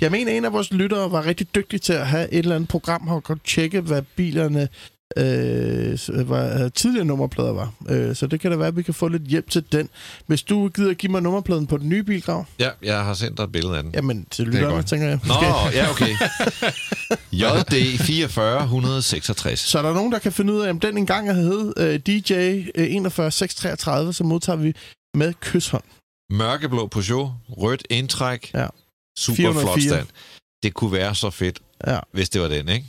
Jeg 0.00 0.10
mener, 0.10 0.32
en 0.32 0.44
af 0.44 0.52
vores 0.52 0.72
lyttere 0.72 1.12
var 1.12 1.26
rigtig 1.26 1.54
dygtig 1.54 1.82
til 1.82 1.92
at 1.92 2.06
have 2.06 2.32
et 2.32 2.38
eller 2.38 2.54
andet 2.56 2.68
program, 2.68 3.08
og 3.08 3.22
godt 3.24 3.44
tjekke, 3.44 3.80
hvad 3.80 4.02
bilerne 4.16 4.68
øh, 5.16 5.98
s- 5.98 6.10
hvad 6.26 6.64
øh, 6.64 6.70
tidligere 6.74 7.04
nummerplader 7.04 7.52
var. 7.52 7.72
Øh, 7.88 8.16
så 8.16 8.26
det 8.26 8.40
kan 8.40 8.50
da 8.50 8.56
være, 8.56 8.68
at 8.68 8.76
vi 8.76 8.82
kan 8.82 8.94
få 8.94 9.08
lidt 9.08 9.22
hjælp 9.22 9.50
til 9.50 9.64
den. 9.72 9.88
Hvis 10.26 10.42
du 10.42 10.68
gider 10.68 10.94
give 10.94 11.12
mig 11.12 11.22
nummerpladen 11.22 11.66
på 11.66 11.76
den 11.76 11.88
nye 11.88 12.02
bilgrav, 12.02 12.44
Ja, 12.58 12.68
jeg 12.82 13.04
har 13.04 13.14
sendt 13.14 13.36
dig 13.36 13.44
et 13.44 13.52
billede 13.52 13.76
af 13.76 13.82
den. 13.82 13.92
jamen 13.94 14.26
til 14.30 14.46
er 14.46 14.50
lytterne, 14.52 14.82
tænker 14.82 15.08
jeg. 15.08 15.18
Nå, 15.26 15.34
ja, 15.72 15.90
okay. 15.90 16.14
JD 17.32 17.98
44166. 17.98 19.60
Så 19.60 19.78
er 19.78 19.82
der 19.82 19.94
nogen, 19.94 20.12
der 20.12 20.18
kan 20.18 20.32
finde 20.32 20.52
ud 20.52 20.60
af, 20.60 20.70
om 20.70 20.80
den 20.80 20.98
engang 20.98 21.34
hed 21.34 21.72
øh, 21.76 22.00
DJ 22.06 22.32
øh, 22.74 22.86
41633, 22.86 24.12
så 24.12 24.24
modtager 24.24 24.56
vi 24.56 24.72
med 25.14 25.34
kysshånd. 25.40 25.82
Mørkeblå 26.32 26.86
Peugeot, 26.86 27.28
rødt 27.48 27.86
indtræk, 27.90 28.50
Ja. 28.54 28.66
super 29.18 29.36
404. 29.36 29.62
flot 29.62 29.82
stand. 29.82 30.06
Det 30.62 30.74
kunne 30.74 30.92
være 30.92 31.14
så 31.14 31.30
fedt, 31.30 31.58
Ja. 31.86 31.98
hvis 32.12 32.28
det 32.30 32.40
var 32.40 32.48
den, 32.48 32.68
ikke? 32.68 32.86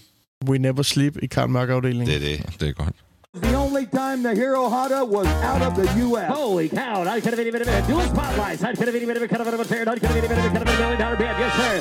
We 0.49 0.57
Never 0.57 0.83
Sleep 0.83 1.17
i 1.23 1.27
Karl 1.27 1.49
Mørk 1.49 1.69
afdelingen. 1.69 2.07
Det 2.07 2.15
er 2.15 2.19
det. 2.19 2.59
Det 2.59 2.67
er 2.69 2.73
godt. 2.73 2.95
The 3.43 3.57
only 3.57 3.85
time 3.99 4.19
the 4.27 4.35
Hero 4.41 4.63
Honda 4.69 5.03
was 5.15 5.27
out 5.51 5.61
of 5.67 5.73
the 5.79 5.87
U.S. 6.05 6.27
Holy 6.37 6.67
cow! 6.69 6.95
I 7.15 7.21
could 7.21 7.33
have 7.33 7.51
been 7.51 7.69
a 7.69 7.81
dual 7.89 8.05
spotlights. 8.13 8.61
I 8.61 8.75
could 8.75 8.87
have 8.89 8.99
been 8.99 9.23
a 9.23 9.27
cut 9.27 9.41
of 9.41 9.47
a 9.47 9.63
tear. 9.63 9.81
I 9.81 9.99
could 9.99 10.11
have 10.11 10.21
been 10.21 10.31
a 10.31 10.49
cut 10.53 10.61
of 10.61 10.67
a 10.67 10.81
million 10.81 10.99
dollar 11.03 11.17
bid. 11.21 11.33
Yes, 11.43 11.53
sir. 11.59 11.73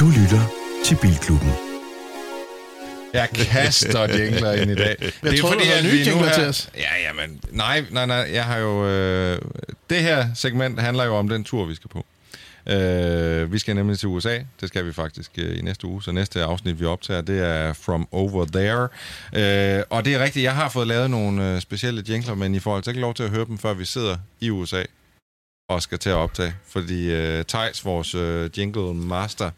Du 0.00 0.06
lytter 0.18 0.42
til 0.84 0.96
Bilklubben. 1.02 1.52
Jeg 3.12 3.28
kaster 3.34 4.18
jingler 4.18 4.52
ind 4.52 4.70
i 4.70 4.74
dag. 4.74 4.96
Jeg 5.22 5.38
troede, 5.40 5.56
du 5.56 5.64
havde 5.64 5.82
nye 5.94 6.02
jingler 6.06 6.32
til 6.32 6.44
os. 6.44 6.70
Ja, 6.76 7.08
jamen, 7.08 7.40
nej, 7.50 7.84
nej, 7.90 8.06
nej, 8.06 8.30
jeg 8.32 8.44
har 8.44 8.58
jo... 8.58 8.86
Øh, 8.88 9.38
det 9.90 9.98
her 9.98 10.26
segment 10.34 10.80
handler 10.80 11.04
jo 11.04 11.14
om 11.16 11.28
den 11.28 11.44
tur, 11.44 11.64
vi 11.64 11.74
skal 11.74 11.88
på. 11.88 12.04
Øh, 12.68 13.52
vi 13.52 13.58
skal 13.58 13.76
nemlig 13.76 13.98
til 13.98 14.08
USA. 14.08 14.38
Det 14.60 14.68
skal 14.68 14.86
vi 14.86 14.92
faktisk 14.92 15.30
øh, 15.38 15.58
i 15.58 15.62
næste 15.62 15.86
uge. 15.86 16.02
Så 16.02 16.12
næste 16.12 16.44
afsnit, 16.44 16.80
vi 16.80 16.84
optager, 16.84 17.20
det 17.20 17.46
er 17.46 17.72
From 17.72 18.08
Over 18.10 18.44
There. 18.44 18.88
Øh, 19.78 19.84
og 19.90 20.04
det 20.04 20.14
er 20.14 20.24
rigtigt, 20.24 20.42
jeg 20.42 20.54
har 20.54 20.68
fået 20.68 20.86
lavet 20.86 21.10
nogle 21.10 21.54
øh, 21.54 21.60
specielle 21.60 22.04
jingler, 22.08 22.34
men 22.34 22.54
I 22.54 22.58
får 22.58 22.76
altså 22.76 22.90
ikke 22.90 23.00
lov 23.00 23.14
til 23.14 23.22
at 23.22 23.30
høre 23.30 23.44
dem, 23.44 23.58
før 23.58 23.74
vi 23.74 23.84
sidder 23.84 24.16
i 24.40 24.50
USA 24.50 24.82
og 25.70 25.82
skal 25.82 25.98
til 25.98 26.10
at 26.10 26.16
optage. 26.16 26.54
Fordi 26.66 27.10
øh, 27.10 27.44
Thijs, 27.44 27.84
vores 27.84 28.14
øh, 28.14 28.50
jingle 28.58 28.94
master, 28.94 29.50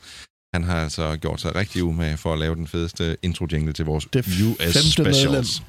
han 0.54 0.64
har 0.64 0.82
altså 0.82 1.16
gjort 1.16 1.40
sig 1.40 1.54
rigtig 1.54 1.84
umage 1.84 2.16
for 2.16 2.32
at 2.32 2.38
lave 2.38 2.54
den 2.54 2.66
fedeste 2.66 3.16
intro-jingle 3.22 3.72
til 3.72 3.84
vores 3.84 4.04
Det 4.12 4.26
US 4.26 4.92
Specials. 4.92 5.62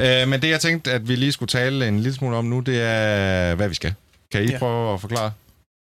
Øh, 0.00 0.28
men 0.28 0.42
det, 0.42 0.48
jeg 0.48 0.60
tænkte, 0.60 0.92
at 0.92 1.08
vi 1.08 1.16
lige 1.16 1.32
skulle 1.32 1.48
tale 1.48 1.88
en 1.88 2.00
lille 2.00 2.14
smule 2.14 2.36
om 2.36 2.44
nu, 2.44 2.60
det 2.60 2.80
er, 2.80 3.54
hvad 3.54 3.68
vi 3.68 3.74
skal. 3.74 3.94
Kan 4.32 4.44
I 4.44 4.50
ja. 4.50 4.58
prøve 4.58 4.94
at 4.94 5.00
forklare, 5.00 5.32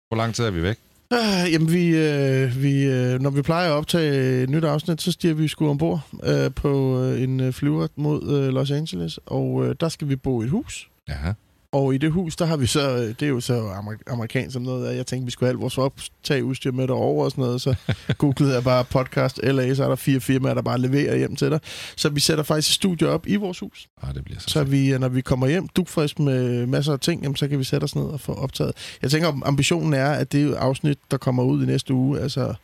hvor 0.08 0.16
lang 0.16 0.34
tid 0.34 0.44
er 0.44 0.50
vi 0.50 0.62
væk? 0.62 0.78
Øh, 1.12 1.52
jamen, 1.52 1.72
vi, 1.72 1.96
øh, 1.96 2.62
vi, 2.62 2.84
øh, 2.84 3.20
når 3.20 3.30
vi 3.30 3.42
plejer 3.42 3.70
at 3.70 3.76
optage 3.76 4.42
et 4.42 4.50
nyt 4.50 4.64
afsnit, 4.64 5.02
så 5.02 5.12
stiger 5.12 5.34
vi 5.34 5.48
sgu 5.48 5.68
ombord 5.68 6.00
øh, 6.24 6.50
på 6.54 7.02
øh, 7.02 7.22
en 7.22 7.40
øh, 7.40 7.52
flyver 7.52 7.86
mod 7.96 8.22
øh, 8.22 8.48
Los 8.48 8.70
Angeles, 8.70 9.18
og 9.26 9.66
øh, 9.66 9.74
der 9.80 9.88
skal 9.88 10.08
vi 10.08 10.16
bo 10.16 10.42
i 10.42 10.44
et 10.44 10.50
hus. 10.50 10.88
Ja. 11.08 11.32
Og 11.72 11.94
i 11.94 11.98
det 11.98 12.12
hus, 12.12 12.36
der 12.36 12.44
har 12.46 12.56
vi 12.56 12.66
så, 12.66 12.98
det 12.98 13.22
er 13.22 13.28
jo 13.28 13.40
så 13.40 13.68
amer- 13.68 14.12
amerikansk 14.12 14.52
som 14.52 14.62
noget, 14.62 14.96
jeg 14.96 15.06
tænkte, 15.06 15.24
vi 15.24 15.30
skulle 15.30 15.46
have 15.46 15.52
alt 15.52 15.60
vores 15.60 15.78
optageudstyr 15.78 16.72
med 16.72 16.88
derover 16.88 17.24
og 17.24 17.30
sådan 17.30 17.44
noget, 17.44 17.60
så 17.60 17.74
googlede 18.18 18.54
jeg 18.54 18.64
bare 18.64 18.84
podcast 18.84 19.40
LA, 19.42 19.74
så 19.74 19.84
er 19.84 19.88
der 19.88 19.96
fire 19.96 20.20
firmaer, 20.20 20.54
der 20.54 20.62
bare 20.62 20.78
leverer 20.80 21.16
hjem 21.16 21.36
til 21.36 21.50
dig. 21.50 21.60
Så 21.96 22.08
vi 22.08 22.20
sætter 22.20 22.44
faktisk 22.44 22.68
et 22.70 22.74
studie 22.74 23.08
op 23.08 23.26
i 23.26 23.36
vores 23.36 23.58
hus. 23.58 23.88
Ah, 24.02 24.14
det 24.14 24.24
bliver 24.24 24.40
så, 24.40 24.48
Så 24.50 24.64
vi, 24.64 24.92
øh, 24.92 25.00
når 25.00 25.08
vi 25.08 25.20
kommer 25.20 25.46
hjem 25.48 25.68
dugfrisk 25.68 26.18
med 26.18 26.66
masser 26.66 26.92
af 26.92 27.00
ting, 27.00 27.22
jamen, 27.22 27.36
så 27.36 27.48
kan 27.48 27.58
vi 27.58 27.64
sætte 27.64 27.84
os 27.84 27.96
ned 27.96 28.04
og 28.04 28.20
få 28.20 28.32
optaget. 28.34 28.72
Jeg 29.02 29.10
tænker, 29.10 29.40
ambitionen 29.44 29.94
er, 29.94 30.10
at 30.10 30.32
det 30.32 30.54
afsnit, 30.54 30.98
der 31.10 31.16
kommer 31.16 31.42
ud 31.42 31.62
i 31.62 31.66
næste 31.66 31.94
uge, 31.94 32.20
altså 32.20 32.54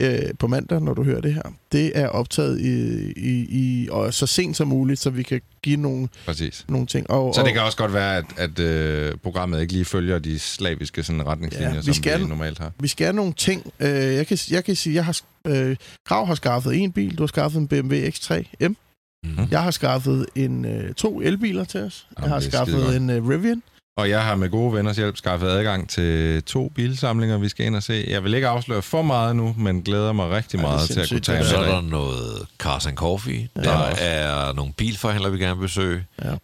øh, 0.00 0.18
på 0.38 0.46
mandag, 0.46 0.80
når 0.80 0.94
du 0.94 1.02
hører 1.02 1.20
det 1.20 1.34
her, 1.34 1.42
det 1.72 1.92
er 1.94 2.08
optaget 2.08 2.60
i, 2.60 3.12
i, 3.16 3.46
i 3.50 3.88
og 3.90 4.14
så 4.14 4.26
sent 4.26 4.56
som 4.56 4.68
muligt, 4.68 5.00
så 5.00 5.10
vi 5.10 5.22
kan 5.22 5.40
give 5.62 5.76
nogle, 5.76 6.08
Præcis. 6.26 6.64
nogle 6.68 6.86
ting. 6.86 7.10
Og, 7.10 7.34
Så 7.34 7.40
og, 7.40 7.46
det 7.46 7.54
kan 7.54 7.62
også 7.62 7.78
godt 7.78 7.92
være, 7.92 8.16
at, 8.16 8.24
at 8.36 8.58
øh, 8.58 9.12
programmet 9.22 9.60
ikke 9.60 9.72
lige 9.72 9.84
følger 9.84 10.18
de 10.18 10.38
slaviske 10.38 11.02
sådan, 11.02 11.26
retningslinjer, 11.26 11.70
Ja, 11.70 11.76
vi 11.78 11.82
som 11.84 11.94
skal- 11.94 12.20
vi 12.20 12.26
normalt 12.26 12.58
har. 12.58 12.72
Vi 12.80 12.88
skal 12.88 13.14
nogle 13.14 13.32
ting. 13.32 13.72
Øh, 13.80 13.88
jeg, 13.90 14.26
kan, 14.26 14.38
jeg 14.50 14.64
kan 14.64 14.76
sige, 14.76 14.94
jeg 14.94 15.04
har... 15.04 15.20
Øh, 15.46 15.76
Grav 16.06 16.26
har 16.26 16.34
skaffet 16.34 16.76
en 16.76 16.92
bil, 16.92 17.18
du 17.18 17.22
har 17.22 17.26
skaffet 17.28 17.60
en 17.60 17.68
BMW 17.68 17.94
X3 17.94 18.42
M. 18.68 18.76
Mm. 19.24 19.38
Jeg 19.50 19.62
har 19.62 19.70
skaffet 19.70 20.26
en, 20.34 20.64
øh, 20.64 20.94
to 20.94 21.20
elbiler 21.20 21.64
til 21.64 21.80
os. 21.80 22.06
Jeg 22.10 22.16
Jamen, 22.18 22.30
har 22.32 22.38
det 22.40 22.46
er 22.46 22.50
skaffet 22.50 22.96
en 22.96 23.10
øh, 23.10 23.28
Rivian. 23.28 23.62
Og 23.98 24.08
jeg 24.08 24.24
har 24.24 24.34
med 24.34 24.50
gode 24.50 24.72
venners 24.72 24.96
hjælp 24.96 25.16
skaffet 25.16 25.48
adgang 25.48 25.88
til 25.88 26.42
to 26.42 26.68
bilsamlinger, 26.68 27.38
vi 27.38 27.48
skal 27.48 27.66
ind 27.66 27.76
og 27.76 27.82
se. 27.82 28.04
Jeg 28.08 28.24
vil 28.24 28.34
ikke 28.34 28.48
afsløre 28.48 28.82
for 28.82 29.02
meget 29.02 29.36
nu, 29.36 29.54
men 29.58 29.82
glæder 29.82 30.12
mig 30.12 30.30
rigtig 30.30 30.58
Ja, 30.58 30.62
meget 30.62 30.90
til 30.90 31.00
at 31.00 31.08
kunne 31.08 31.20
tage 31.20 31.38
Det 31.38 31.46
Så 31.46 31.60
med 31.60 31.66
er 31.66 31.74
der 31.74 31.80
noget 31.80 32.46
Cars 32.58 32.86
and 32.86 32.96
Coffee. 32.96 33.48
Ja. 33.56 33.62
Der 33.62 33.78
er 33.96 34.52
nogle 34.52 34.72
bilforhandlere, 34.72 35.32
vi 35.32 35.38
gerne 35.38 35.58
vil 35.58 35.66
besøge. 35.66 36.06
Ja. 36.24 36.34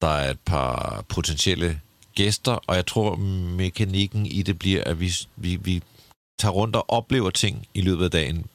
Der 0.00 0.08
er 0.08 0.30
et 0.30 0.38
par 0.46 1.04
potentielle 1.08 1.80
gæster, 2.14 2.52
og 2.52 2.76
jeg 2.76 2.86
tror, 2.86 3.16
mekanikken 3.56 4.26
i 4.26 4.42
det 4.42 4.58
bliver, 4.58 4.84
at 4.84 5.00
vi, 5.00 5.12
vi, 5.36 5.56
vi 5.56 5.82
tager 6.40 6.52
rundt 6.52 6.76
og 6.76 6.90
oplever 6.90 7.30
ting 7.30 7.66
i 7.74 7.80
løbet 7.80 8.04
af 8.04 8.10
dagen. 8.10 8.46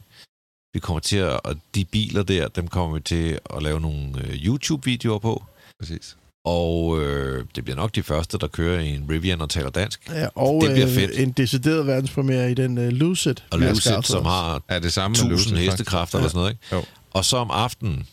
Vi 0.74 0.80
kommer 0.80 1.00
til 1.00 1.18
at, 1.18 1.40
og 1.44 1.56
de 1.76 1.86
biler 1.86 2.24
der, 2.24 2.48
dem 2.48 2.68
kommer 2.68 2.96
vi 2.96 3.02
til 3.02 3.40
at 3.56 3.64
lave 3.64 3.82
nogle 3.82 4.12
øh, 4.18 4.46
YouTube-videoer 4.46 5.20
på. 5.20 5.44
Præcis. 5.80 6.18
Og 6.46 7.02
øh, 7.04 7.46
det 7.56 7.64
bliver 7.64 7.76
nok 7.78 7.96
de 7.96 8.04
første, 8.04 8.38
der 8.38 8.48
kører 8.48 8.80
i 8.80 8.90
en 8.90 9.06
Rivian 9.10 9.42
og 9.42 9.50
taler 9.50 9.70
dansk. 9.70 10.10
Ja, 10.10 10.28
og 10.36 10.62
Det 10.62 10.72
bliver 10.72 10.88
øh, 10.88 10.94
fedt. 10.94 11.20
en 11.20 11.32
decideret 11.32 11.88
verdenspremiere 11.88 12.52
i 12.52 12.54
den 12.54 12.78
øh, 12.78 12.88
Lucid. 12.92 13.36
Og 13.52 13.60
Lucid, 13.60 14.02
som 14.04 14.26
har 14.26 14.62
Er 14.68 14.80
det 14.80 14.94
samme 14.94 15.14
med 15.24 15.32
1000 15.32 15.56
Lucid, 15.56 15.66
hestekræfter 15.72 16.18
Ja. 16.18 16.22
eller 16.22 16.30
sådan 16.30 16.40
noget, 16.40 16.52
ikke? 16.52 16.76
Jo. 16.76 16.84
Og 17.14 17.26
så 17.26 17.38
om 17.38 17.52
aftenen, 17.52 18.08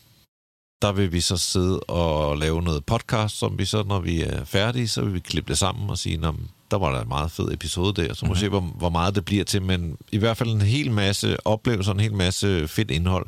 der 0.81 0.91
vil 0.91 1.11
vi 1.11 1.21
så 1.21 1.37
sidde 1.37 1.79
og 1.79 2.37
lave 2.37 2.61
noget 2.61 2.85
podcast, 2.85 3.37
som 3.39 3.57
vi 3.59 3.65
så, 3.65 3.83
når 3.83 3.99
vi 3.99 4.21
er 4.21 4.45
færdige, 4.45 4.87
så 4.87 5.01
vil 5.01 5.13
vi 5.13 5.19
klippe 5.19 5.49
det 5.51 5.57
sammen 5.57 5.89
og 5.89 5.97
sige, 5.97 6.17
"Nå, 6.17 6.31
men 6.31 6.47
der 6.71 6.77
var 6.77 6.93
der 6.93 7.01
en 7.01 7.07
meget 7.07 7.31
fed 7.31 7.51
episode 7.53 8.01
der, 8.03 8.13
så 8.13 8.25
må 8.25 8.33
vi 8.33 8.39
se, 8.39 8.49
hvor, 8.49 8.59
hvor 8.59 8.89
meget 8.89 9.15
det 9.15 9.25
bliver 9.25 9.43
til, 9.43 9.61
men 9.61 9.97
i 10.11 10.17
hvert 10.17 10.37
fald 10.37 10.49
en 10.49 10.61
hel 10.61 10.91
masse 10.91 11.47
oplevelser, 11.47 11.91
en 11.93 11.99
hel 11.99 12.13
masse 12.13 12.67
fedt 12.67 12.91
indhold 12.91 13.27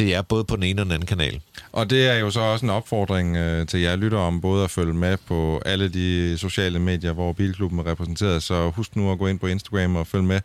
til 0.00 0.08
jer, 0.08 0.22
både 0.22 0.44
på 0.44 0.56
den 0.56 0.62
ene 0.64 0.82
og 0.82 0.84
den 0.86 0.92
anden 0.92 1.06
kanal. 1.06 1.40
Og 1.72 1.90
det 1.90 2.08
er 2.08 2.14
jo 2.18 2.30
så 2.30 2.40
også 2.40 2.66
en 2.66 2.70
opfordring 2.70 3.36
øh, 3.36 3.66
til 3.66 3.80
jer 3.80 3.96
lytter 3.96 4.18
om 4.18 4.40
både 4.40 4.64
at 4.64 4.70
følge 4.70 4.94
med 4.94 5.16
på 5.26 5.62
alle 5.66 5.88
de 5.88 6.38
sociale 6.38 6.78
medier, 6.78 7.12
hvor 7.12 7.32
Bilklubben 7.32 7.78
er 7.78 7.86
repræsenteret. 7.86 8.42
Så 8.42 8.70
husk 8.70 8.96
nu 8.96 9.12
at 9.12 9.18
gå 9.18 9.26
ind 9.26 9.38
på 9.38 9.46
Instagram 9.46 9.96
og 9.96 10.06
følge 10.06 10.24
med. 10.26 10.40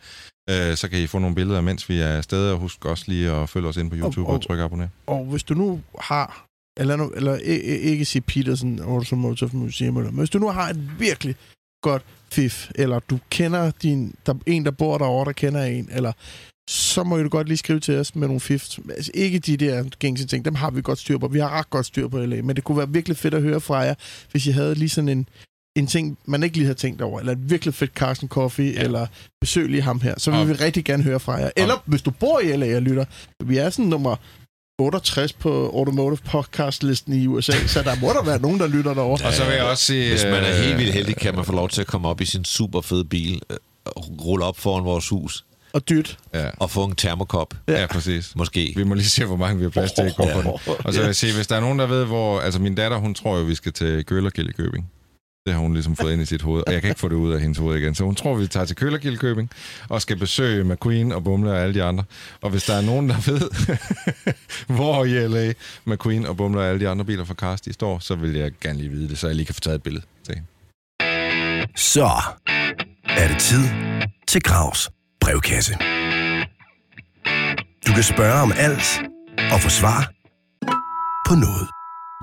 Øh, 0.49 0.75
så 0.77 0.87
kan 0.89 0.99
I 0.99 1.07
få 1.07 1.19
nogle 1.19 1.35
billeder, 1.35 1.61
mens 1.61 1.89
vi 1.89 1.99
er 1.99 2.07
afsted. 2.07 2.51
Og 2.51 2.57
husk 2.57 2.85
også 2.85 3.03
lige 3.07 3.31
at 3.31 3.49
følge 3.49 3.67
os 3.67 3.77
ind 3.77 3.89
på 3.89 3.95
YouTube 3.95 4.21
og, 4.21 4.27
og- 4.27 4.33
og 4.33 4.41
trykke 4.47 4.63
abonner. 4.63 4.87
Og 5.07 5.25
hvis 5.25 5.43
du 5.43 5.53
nu 5.53 5.81
har, 5.99 6.45
eller, 6.77 6.95
nu, 6.95 7.09
eller 7.15 7.35
ikke 7.91 8.05
sige 8.05 8.21
Peterson 8.21 8.79
Automotive 8.79 9.49
Museum, 9.53 9.97
eller, 9.97 10.11
men 10.11 10.17
hvis 10.19 10.29
du 10.29 10.39
nu 10.39 10.49
har 10.49 10.69
et 10.69 10.99
virkelig 10.99 11.35
godt 11.81 12.03
fif, 12.31 12.69
eller 12.75 12.99
du 12.99 13.19
kender 13.29 13.71
din, 13.81 14.15
der, 14.25 14.33
en, 14.45 14.65
der 14.65 14.71
bor 14.71 14.97
derovre, 14.97 15.25
der 15.25 15.31
kender 15.31 15.63
en, 15.63 15.89
eller 15.91 16.11
så 16.69 17.03
må 17.03 17.17
du 17.17 17.29
godt 17.29 17.47
lige 17.47 17.57
skrive 17.57 17.79
til 17.79 17.97
os 17.97 18.15
med 18.15 18.27
nogle 18.27 18.39
fif. 18.41 18.77
Altså 18.89 19.11
ikke 19.13 19.39
de 19.39 19.57
der 19.57 19.83
gængse 19.99 20.27
ting, 20.27 20.45
dem 20.45 20.55
har 20.55 20.69
vi 20.71 20.81
godt 20.81 20.99
styr 20.99 21.17
på. 21.17 21.27
Vi 21.27 21.39
har 21.39 21.49
ret 21.49 21.69
godt 21.69 21.85
styr 21.85 22.07
på 22.07 22.19
LA, 22.19 22.41
men 22.41 22.55
det 22.55 22.63
kunne 22.63 22.77
være 22.77 22.89
virkelig 22.89 23.17
fedt 23.17 23.33
at 23.33 23.41
høre 23.41 23.61
fra 23.61 23.77
jer, 23.77 23.95
hvis 24.31 24.47
I 24.47 24.51
havde 24.51 24.75
lige 24.75 24.89
sådan 24.89 25.09
en, 25.09 25.29
en 25.77 25.87
ting, 25.87 26.17
man 26.25 26.43
ikke 26.43 26.55
lige 26.57 26.65
havde 26.65 26.77
tænkt 26.79 27.01
over, 27.01 27.19
eller 27.19 27.31
et 27.31 27.49
virkelig 27.49 27.73
fedt 27.73 27.91
Carsten 27.91 28.27
Coffee, 28.27 28.73
ja. 28.73 28.81
eller 28.81 29.07
besøg 29.41 29.69
lige 29.69 29.81
ham 29.81 30.01
her, 30.01 30.13
så 30.17 30.31
vil 30.31 30.39
Og- 30.39 30.47
vi 30.47 30.53
rigtig 30.53 30.85
gerne 30.85 31.03
høre 31.03 31.19
fra 31.19 31.33
jer. 31.33 31.49
Eller 31.55 31.83
hvis 31.85 32.01
du 32.01 32.11
bor 32.11 32.39
i 32.39 32.55
LA 32.57 32.75
og 32.75 32.81
lytter, 32.81 33.05
vi 33.45 33.57
er 33.57 33.69
sådan 33.69 33.85
nummer 33.85 34.15
68 34.79 35.33
på 35.33 35.65
Automotive 35.69 36.17
Podcast-listen 36.25 37.13
i 37.13 37.27
USA, 37.27 37.51
så 37.67 37.81
der 37.83 37.95
må 38.01 38.07
der 38.07 38.23
være 38.23 38.39
nogen, 38.41 38.59
der 38.59 38.67
lytter 38.67 38.93
derovre. 38.93 39.27
Og 39.27 39.33
så 39.33 39.45
vil 39.45 39.53
jeg 39.53 39.63
også 39.63 39.83
sige... 39.83 40.09
Hvis 40.09 40.23
man 40.23 40.33
er 40.43 40.49
øh, 40.59 40.63
helt 40.65 40.77
vildt 40.77 40.93
heldig, 40.93 41.15
kan 41.15 41.35
man 41.35 41.45
få 41.45 41.51
lov 41.51 41.69
til 41.69 41.81
at 41.81 41.87
komme 41.87 42.07
op 42.07 42.21
i 42.21 42.25
sin 42.25 42.45
super 42.45 42.81
fede 42.81 43.05
bil, 43.05 43.41
øh, 43.49 43.57
og 43.85 44.25
rulle 44.25 44.45
op 44.45 44.57
foran 44.57 44.85
vores 44.85 45.09
hus, 45.09 45.45
Og 45.75 45.89
dyrt. 45.89 46.17
Ja, 46.33 46.49
og 46.57 46.71
få 46.71 46.85
en 46.85 46.95
termokop, 46.95 47.53
ja, 47.67 47.87
præcis. 47.87 48.35
måske. 48.35 48.73
Vi 48.75 48.83
må 48.83 48.93
lige 48.93 49.05
se, 49.05 49.25
hvor 49.25 49.35
mange 49.35 49.57
vi 49.57 49.63
har 49.63 49.69
plads 49.69 49.91
til 49.91 50.13
gå 50.17 50.25
på 50.33 50.41
den. 50.41 50.47
Og 50.85 50.93
så 50.93 50.99
vil 50.99 51.05
jeg 51.05 51.15
sige, 51.15 51.35
hvis 51.35 51.47
der 51.47 51.55
er 51.55 51.59
nogen, 51.59 51.79
der 51.79 51.87
ved, 51.87 52.05
hvor... 52.05 52.39
Altså, 52.39 52.61
min 52.61 52.75
datter, 52.75 52.97
hun 52.97 53.13
tror 53.13 53.37
jo, 53.37 53.43
vi 53.43 53.55
skal 53.55 53.73
til 53.73 54.05
Kølerkildekøbing. 54.05 54.91
Det 55.45 55.53
har 55.53 55.61
hun 55.61 55.73
ligesom 55.73 55.95
fået 55.95 56.13
ind 56.13 56.21
i 56.21 56.25
sit 56.25 56.41
hoved, 56.41 56.63
og 56.67 56.73
jeg 56.73 56.81
kan 56.81 56.89
ikke 56.89 56.99
få 56.99 57.09
det 57.09 57.15
ud 57.15 57.33
af 57.33 57.41
hendes 57.41 57.57
hoved 57.57 57.77
igen. 57.77 57.95
Så 57.95 58.03
hun 58.03 58.15
tror, 58.15 58.35
vi 58.35 58.47
tager 58.47 58.65
til 58.65 58.75
Kølerkildekøbing 58.75 59.49
og 59.89 60.01
skal 60.01 60.17
besøge 60.17 60.63
McQueen 60.63 61.11
og 61.11 61.23
Bumle 61.23 61.51
og 61.51 61.57
alle 61.57 61.73
de 61.73 61.83
andre. 61.83 62.03
Og 62.41 62.49
hvis 62.49 62.63
der 62.63 62.73
er 62.73 62.81
nogen, 62.81 63.09
der 63.09 63.31
ved, 63.31 63.41
hvor 64.75 65.05
i 65.05 65.27
LA 65.27 65.53
McQueen 65.85 66.25
og 66.25 66.37
Bumle 66.37 66.61
og 66.61 66.67
alle 66.67 66.79
de 66.79 66.89
andre 66.89 67.05
biler 67.05 67.23
fra 67.25 67.33
Cars, 67.33 67.61
de 67.61 67.73
står, 67.73 67.99
så 67.99 68.15
vil 68.15 68.35
jeg 68.35 68.51
gerne 68.61 68.77
lige 68.77 68.89
vide 68.89 69.09
det, 69.09 69.17
så 69.17 69.27
jeg 69.27 69.35
lige 69.35 69.45
kan 69.45 69.55
få 69.55 69.61
taget 69.61 69.75
et 69.75 69.83
billede 69.83 70.05
til 70.25 70.35
hende. 70.35 70.47
Så 71.75 72.09
er 73.03 73.27
det 73.27 73.39
tid 73.39 73.63
til 74.27 74.41
Gravs 74.41 74.89
brevkasse. 75.25 75.73
Du 77.87 77.93
kan 77.93 78.03
spørge 78.03 78.41
om 78.41 78.53
alt 78.57 79.01
og 79.51 79.61
få 79.61 79.69
svar 79.69 80.11
på 81.27 81.35
noget. 81.35 81.67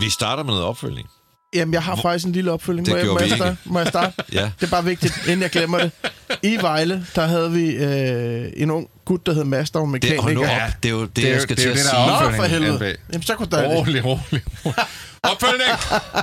Vi 0.01 0.11
starter 0.11 0.43
med 0.43 0.53
noget 0.53 0.65
opfølgning. 0.67 1.09
Jamen, 1.55 1.75
jeg 1.75 1.83
har 1.83 1.97
faktisk 1.97 2.27
en 2.27 2.33
lille 2.33 2.53
opfølging. 2.53 2.87
Det 2.87 2.95
må, 2.95 2.99
jeg, 2.99 3.07
må, 3.07 3.19
jeg 3.19 3.29
starte? 3.31 3.57
må 3.65 3.79
jeg 3.79 3.89
starte? 3.89 4.13
Ja. 4.33 4.51
Det 4.61 4.67
er 4.67 4.71
bare 4.71 4.85
vigtigt, 4.85 5.27
inden 5.27 5.43
jeg 5.43 5.51
glemmer 5.51 5.79
det. 5.79 5.91
I 6.43 6.57
Vejle, 6.61 7.07
der 7.15 7.27
havde 7.27 7.53
vi 7.53 7.71
øh, 7.71 8.53
en 8.57 8.71
ung 8.71 8.89
gut, 9.05 9.27
der 9.27 9.33
hed 9.35 9.45
Mads, 9.45 9.71
der 9.71 9.79
var 9.79 9.87
Det, 9.87 9.93
mekaniker. 9.93 10.33
nu 10.33 10.43
op. 10.43 10.49
Det 10.83 10.89
er 10.89 10.93
jo 10.93 11.05
det, 11.05 11.29
jeg 11.29 11.41
skal 11.43 11.57
til 11.57 11.69
at 11.69 11.79
sige. 11.79 12.07
Nå, 12.07 12.31
for 12.37 12.43
helvede. 12.43 12.97
Jamen, 13.13 13.23
så 13.23 13.35
kunne 13.35 13.51
der 13.51 13.69
det. 13.69 13.79
Rolig, 13.79 14.05
rolig. 14.05 14.43
Opfølgning! 15.31 15.71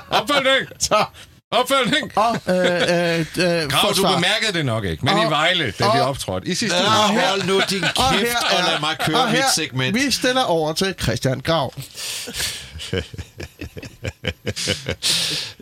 Opfølgning! 0.09 0.67
Så, 0.79 1.05
Opfølgning! 1.51 2.11
og, 2.17 2.37
øh, 2.49 2.55
øh, 2.55 3.19
øh, 3.19 3.69
Grav, 3.69 3.93
du 3.95 4.01
bemærkede 4.15 4.53
det 4.53 4.65
nok 4.65 4.85
ikke, 4.85 5.05
men 5.05 5.13
Og- 5.13 5.23
i 5.25 5.29
Vejle, 5.29 5.73
da 5.79 5.83
vi 5.83 5.99
og- 5.99 6.05
optrådte 6.07 6.47
i 6.47 6.55
sidste 6.55 6.77
uge. 6.77 6.89
hold 7.21 7.43
nu 7.43 7.61
din 7.69 7.83
Og 7.83 7.91
kæft, 8.11 8.21
her 8.21 8.37
og 8.37 8.59
er- 8.59 8.71
lad 8.71 8.79
mig 8.79 8.97
køre 9.05 9.17
og 9.21 9.29
her, 9.29 9.37
mit 9.37 9.45
segment. 9.55 9.95
Vi 9.95 10.11
stiller 10.11 10.43
over 10.43 10.73
til 10.73 10.95
Christian 11.01 11.39
Grav. 11.39 11.73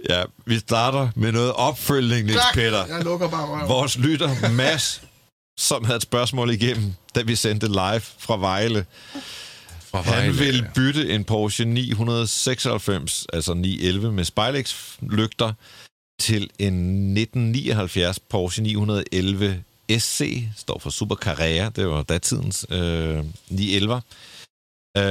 Ja, 0.10 0.24
vi 0.46 0.60
starter 0.60 1.10
med 1.16 1.32
noget 1.32 1.54
opfølgning, 1.54 2.26
Niels. 2.26 2.42
Peter. 2.54 2.86
Jeg 2.86 3.04
lukker 3.04 3.30
bare 3.30 3.46
røven. 3.46 3.70
Vores 3.70 3.98
lytter, 3.98 4.50
Mads, 4.50 5.02
som 5.58 5.86
havde 5.86 5.96
et 5.98 6.04
spørgsmål 6.04 6.50
igennem, 6.52 6.94
da 7.16 7.22
vi 7.22 7.36
sendte 7.36 7.68
live 7.68 8.02
fra 8.20 8.38
Vejle. 8.38 8.86
Han 10.02 10.40
ville 10.40 10.72
bytte 10.76 11.10
en 11.10 11.24
Porsche 11.24 11.66
996, 11.66 13.26
altså 13.34 13.54
911 13.54 14.12
med 14.12 14.24
spejlægslygter, 14.24 15.54
til 16.20 16.50
en 16.60 16.74
1979 17.18 18.20
Porsche 18.20 18.64
911 18.64 19.64
SC, 20.00 20.44
står 20.58 20.80
for 20.80 20.90
Super 20.90 21.16
Carrera, 21.16 21.70
det 21.70 21.88
var 21.88 22.04
datidens 22.04 22.66
øh, 22.70 23.24
911. 23.50 24.02
Uh, 25.00 25.04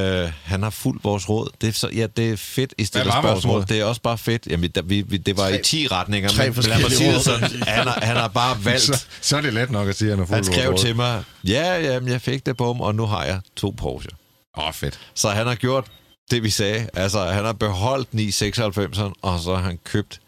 han 0.44 0.62
har 0.62 0.70
fulgt 0.70 1.04
vores 1.04 1.28
råd. 1.28 1.50
Det 1.60 1.68
er, 1.68 1.72
så, 1.72 1.88
ja, 1.94 2.06
det 2.16 2.30
er 2.32 2.36
fedt 2.36 2.74
i 2.78 2.84
stedet 2.84 3.06
var 3.06 3.22
vores 3.22 3.46
råd? 3.46 3.64
Det 3.64 3.80
er 3.80 3.84
også 3.84 4.00
bare 4.00 4.18
fedt. 4.18 4.46
Jamen, 4.46 4.70
der, 4.70 4.82
vi, 4.82 5.00
vi, 5.02 5.16
det 5.16 5.36
var 5.36 5.48
Tre- 5.48 5.58
i 5.58 5.62
10 5.62 5.86
retninger, 5.86 6.28
tre 6.28 6.44
men 6.44 6.54
men 6.56 6.64
lad 6.64 6.80
mig 6.80 6.92
sige 6.92 7.08
det 7.08 7.16
råd. 7.16 7.22
sådan. 7.22 7.62
Han 7.62 7.86
har, 7.86 7.98
han 8.02 8.16
har 8.16 8.28
bare 8.28 8.56
valgt 8.64 8.82
Så, 8.82 9.04
så 9.20 9.36
er 9.36 9.40
det 9.40 9.54
let 9.54 9.70
nok 9.70 9.88
at 9.88 9.96
sige, 9.96 10.12
at 10.12 10.16
han 10.16 10.22
er 10.22 10.26
fuld 10.26 10.34
han 10.34 10.44
skrev 10.44 10.78
til 10.78 10.96
mig, 10.96 11.24
ja, 11.44 11.80
jamen, 11.80 12.08
jeg 12.08 12.20
fik 12.20 12.46
det 12.46 12.56
på 12.56 12.66
ham, 12.66 12.80
og 12.80 12.94
nu 12.94 13.06
har 13.06 13.24
jeg 13.24 13.40
to 13.56 13.74
Porsche. 13.78 14.10
Åh, 14.56 14.66
oh, 14.68 14.72
fedt. 14.72 15.00
Så 15.14 15.28
han 15.30 15.46
har 15.46 15.54
gjort 15.54 15.90
det, 16.30 16.42
vi 16.42 16.50
sagde. 16.50 16.88
Altså, 16.94 17.24
han 17.24 17.44
har 17.44 17.52
beholdt 17.52 18.08
996'eren, 18.14 19.12
og 19.22 19.40
så 19.40 19.54
har 19.54 19.62
han 19.62 19.78
købt 19.84 20.20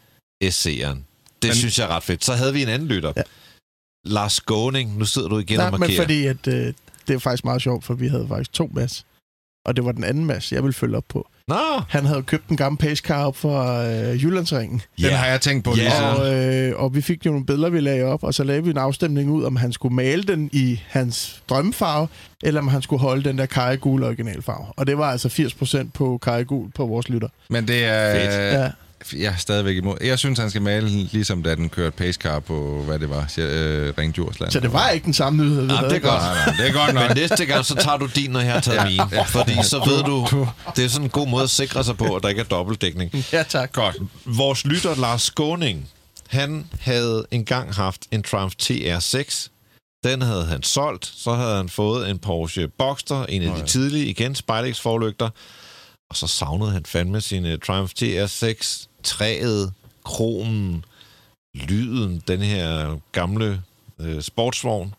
SC'eren. 0.44 0.98
Det 1.42 1.48
Men- 1.48 1.54
synes 1.54 1.78
jeg 1.78 1.84
er 1.84 1.88
ret 1.96 2.02
fedt. 2.02 2.24
Så 2.24 2.32
havde 2.34 2.52
vi 2.52 2.62
en 2.62 2.68
anden 2.68 2.88
lytter. 2.88 3.12
Ja. 3.16 3.22
Lars 4.04 4.32
Skåning, 4.32 4.98
nu 4.98 5.04
sidder 5.04 5.28
du 5.28 5.38
igen 5.38 5.58
Nej, 5.58 5.66
og 5.66 5.72
men 5.72 5.80
markerer. 5.80 6.02
fordi 6.02 6.26
at, 6.26 6.46
øh, 6.46 6.74
det 7.08 7.14
er 7.14 7.18
faktisk 7.18 7.44
meget 7.44 7.62
sjovt, 7.62 7.84
for 7.84 7.94
vi 7.94 8.08
havde 8.08 8.26
faktisk 8.28 8.52
to 8.52 8.70
Mads. 8.74 9.06
Og 9.64 9.76
det 9.76 9.84
var 9.84 9.92
den 9.92 10.04
anden 10.04 10.24
Mads, 10.24 10.52
jeg 10.52 10.62
ville 10.62 10.72
følge 10.74 10.96
op 10.96 11.04
på. 11.08 11.28
Nå, 11.48 11.54
Han 11.88 12.04
havde 12.04 12.22
købt 12.22 12.48
en 12.48 12.56
gammel 12.56 12.78
pacecar 12.78 13.26
op 13.26 13.36
fra 13.36 13.86
øh, 13.86 14.24
Jyllandsringen. 14.24 14.82
Den 15.00 15.12
har 15.12 15.26
jeg 15.26 15.40
tænkt 15.40 15.64
på 15.64 15.74
siden. 15.74 15.92
Og, 16.18 16.34
øh, 16.34 16.72
og 16.82 16.94
vi 16.94 17.00
fik 17.00 17.26
jo 17.26 17.30
nogle 17.30 17.46
billeder, 17.46 17.70
vi 17.70 17.80
lagde 17.80 18.04
op, 18.04 18.24
og 18.24 18.34
så 18.34 18.44
lavede 18.44 18.64
vi 18.64 18.70
en 18.70 18.76
afstemning 18.78 19.30
ud, 19.30 19.44
om 19.44 19.56
han 19.56 19.72
skulle 19.72 19.94
male 19.94 20.22
den 20.22 20.50
i 20.52 20.80
hans 20.88 21.42
drømmefarve, 21.48 22.08
eller 22.42 22.60
om 22.60 22.68
han 22.68 22.82
skulle 22.82 23.00
holde 23.00 23.24
den 23.24 23.38
der 23.38 23.46
kajegul 23.46 24.02
originalfarve. 24.02 24.66
Og 24.76 24.86
det 24.86 24.98
var 24.98 25.10
altså 25.10 25.28
80% 25.82 25.90
på 25.94 26.18
kajegul 26.22 26.70
på 26.70 26.86
vores 26.86 27.08
lytter. 27.08 27.28
Men 27.50 27.68
det 27.68 27.84
er... 27.84 28.14
Fedt. 28.14 28.60
Ja. 28.60 28.70
Jeg 29.16 29.32
er 29.32 29.36
stadigvæk 29.36 29.76
imod. 29.76 29.96
Jeg 30.00 30.18
synes, 30.18 30.38
han 30.38 30.50
skal 30.50 30.62
male 30.62 30.88
ligesom 30.88 31.42
da 31.42 31.54
den 31.54 31.68
kørte 31.68 31.96
pacecar 31.96 32.40
på, 32.40 32.82
hvad 32.86 32.98
det 32.98 33.10
var, 33.10 33.32
øh, 33.38 33.92
Ring 33.98 34.14
Djursland. 34.14 34.52
Så 34.52 34.60
det 34.60 34.72
var 34.72 34.88
ikke 34.88 35.04
den 35.04 35.14
samme 35.14 35.44
nyhed, 35.44 35.60
vi 35.60 35.66
Nå, 35.66 35.74
havde. 35.74 35.90
det 35.90 35.96
er 35.96 36.00
godt. 36.00 36.22
Nej, 36.22 36.34
nej, 36.46 36.54
det 36.56 36.68
er 36.68 36.72
godt 36.72 36.94
nok. 36.94 37.08
Men 37.08 37.16
næste 37.16 37.46
gang, 37.46 37.64
så 37.64 37.74
tager 37.74 37.96
du 37.96 38.06
din, 38.14 38.30
når 38.30 38.40
jeg 38.40 38.52
har 38.52 38.60
taget 38.60 38.86
min. 38.92 39.00
Fordi 39.26 39.54
så 39.62 39.78
ved 39.86 40.02
du, 40.02 40.46
det 40.76 40.84
er 40.84 40.88
sådan 40.88 41.04
en 41.06 41.10
god 41.10 41.28
måde 41.28 41.42
at 41.42 41.50
sikre 41.50 41.84
sig 41.84 41.96
på, 41.96 42.14
at 42.16 42.22
der 42.22 42.28
ikke 42.28 42.40
er 42.40 42.44
dobbeltdækning. 42.44 43.12
Ja, 43.32 43.42
tak. 43.42 43.72
Godt. 43.72 43.96
Vores 44.24 44.64
lytter, 44.64 44.94
Lars 44.94 45.22
Skåning, 45.22 45.88
han 46.28 46.66
havde 46.80 47.26
engang 47.30 47.74
haft 47.74 48.00
en 48.10 48.22
Triumph 48.22 48.54
TR6. 48.62 49.48
Den 50.04 50.22
havde 50.22 50.44
han 50.44 50.62
solgt. 50.62 51.12
Så 51.16 51.34
havde 51.34 51.56
han 51.56 51.68
fået 51.68 52.10
en 52.10 52.18
Porsche 52.18 52.68
Boxster, 52.68 53.26
en 53.26 53.42
af 53.42 53.60
de 53.60 53.66
tidlige, 53.66 54.06
igen 54.06 54.34
spejlægsforlygter. 54.34 55.28
Og 56.10 56.16
så 56.16 56.26
savnede 56.26 56.70
han 56.70 56.84
fandme 56.84 57.20
sin 57.20 57.44
uh, 57.52 57.58
Triumph 57.58 57.92
TR6. 58.02 58.86
Træet, 59.02 59.72
kronen, 60.04 60.84
lyden, 61.54 62.22
den 62.28 62.40
her 62.40 62.98
gamle 63.12 63.62
uh, 63.98 64.20
sportsvogn. 64.20 64.94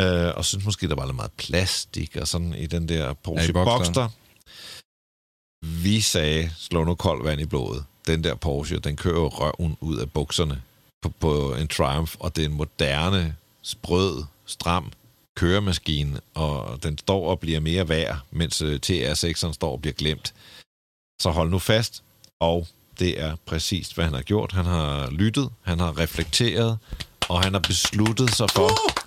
Uh, 0.00 0.36
og 0.36 0.44
synes 0.44 0.64
måske, 0.64 0.88
der 0.88 0.94
var 0.94 1.04
lidt 1.04 1.16
meget 1.16 1.32
plastik 1.32 2.16
og 2.16 2.28
sådan 2.28 2.54
i 2.54 2.66
den 2.66 2.88
der 2.88 3.12
Porsche 3.12 3.58
Ja, 3.58 3.64
Boxsteren. 3.64 3.78
Boxster. 3.78 4.08
Vi 5.82 6.00
sagde, 6.00 6.50
slå 6.58 6.84
nu 6.84 6.94
koldt 6.94 7.24
vand 7.24 7.40
i 7.40 7.46
blodet. 7.46 7.84
Den 8.06 8.24
der 8.24 8.34
Porsche, 8.34 8.78
den 8.78 8.96
kører 8.96 9.28
røven 9.28 9.76
ud 9.80 9.98
af 9.98 10.12
bukserne 10.12 10.62
på, 11.02 11.08
på 11.08 11.54
en 11.54 11.68
Triumph, 11.68 12.14
og 12.20 12.36
det 12.36 12.44
er 12.44 12.48
en 12.48 12.54
moderne, 12.54 13.36
sprød, 13.62 14.24
stram 14.46 14.92
køremaskine, 15.36 16.20
og 16.34 16.82
den 16.82 16.98
står 16.98 17.30
og 17.30 17.40
bliver 17.40 17.60
mere 17.60 17.88
værd, 17.88 18.18
mens 18.30 18.62
øh, 18.62 18.80
TR6'eren 18.86 19.52
står 19.52 19.72
og 19.72 19.80
bliver 19.80 19.94
glemt. 19.94 20.34
Så 21.20 21.30
hold 21.30 21.50
nu 21.50 21.58
fast, 21.58 22.02
og 22.40 22.66
det 22.98 23.20
er 23.20 23.36
præcis, 23.46 23.88
hvad 23.88 24.04
han 24.04 24.14
har 24.14 24.22
gjort. 24.22 24.52
Han 24.52 24.64
har 24.64 25.10
lyttet, 25.10 25.50
han 25.62 25.80
har 25.80 25.98
reflekteret, 25.98 26.78
og 27.28 27.42
han 27.42 27.52
har 27.52 27.60
besluttet 27.60 28.34
sig 28.34 28.50
for 28.50 28.64
uh! 28.64 29.03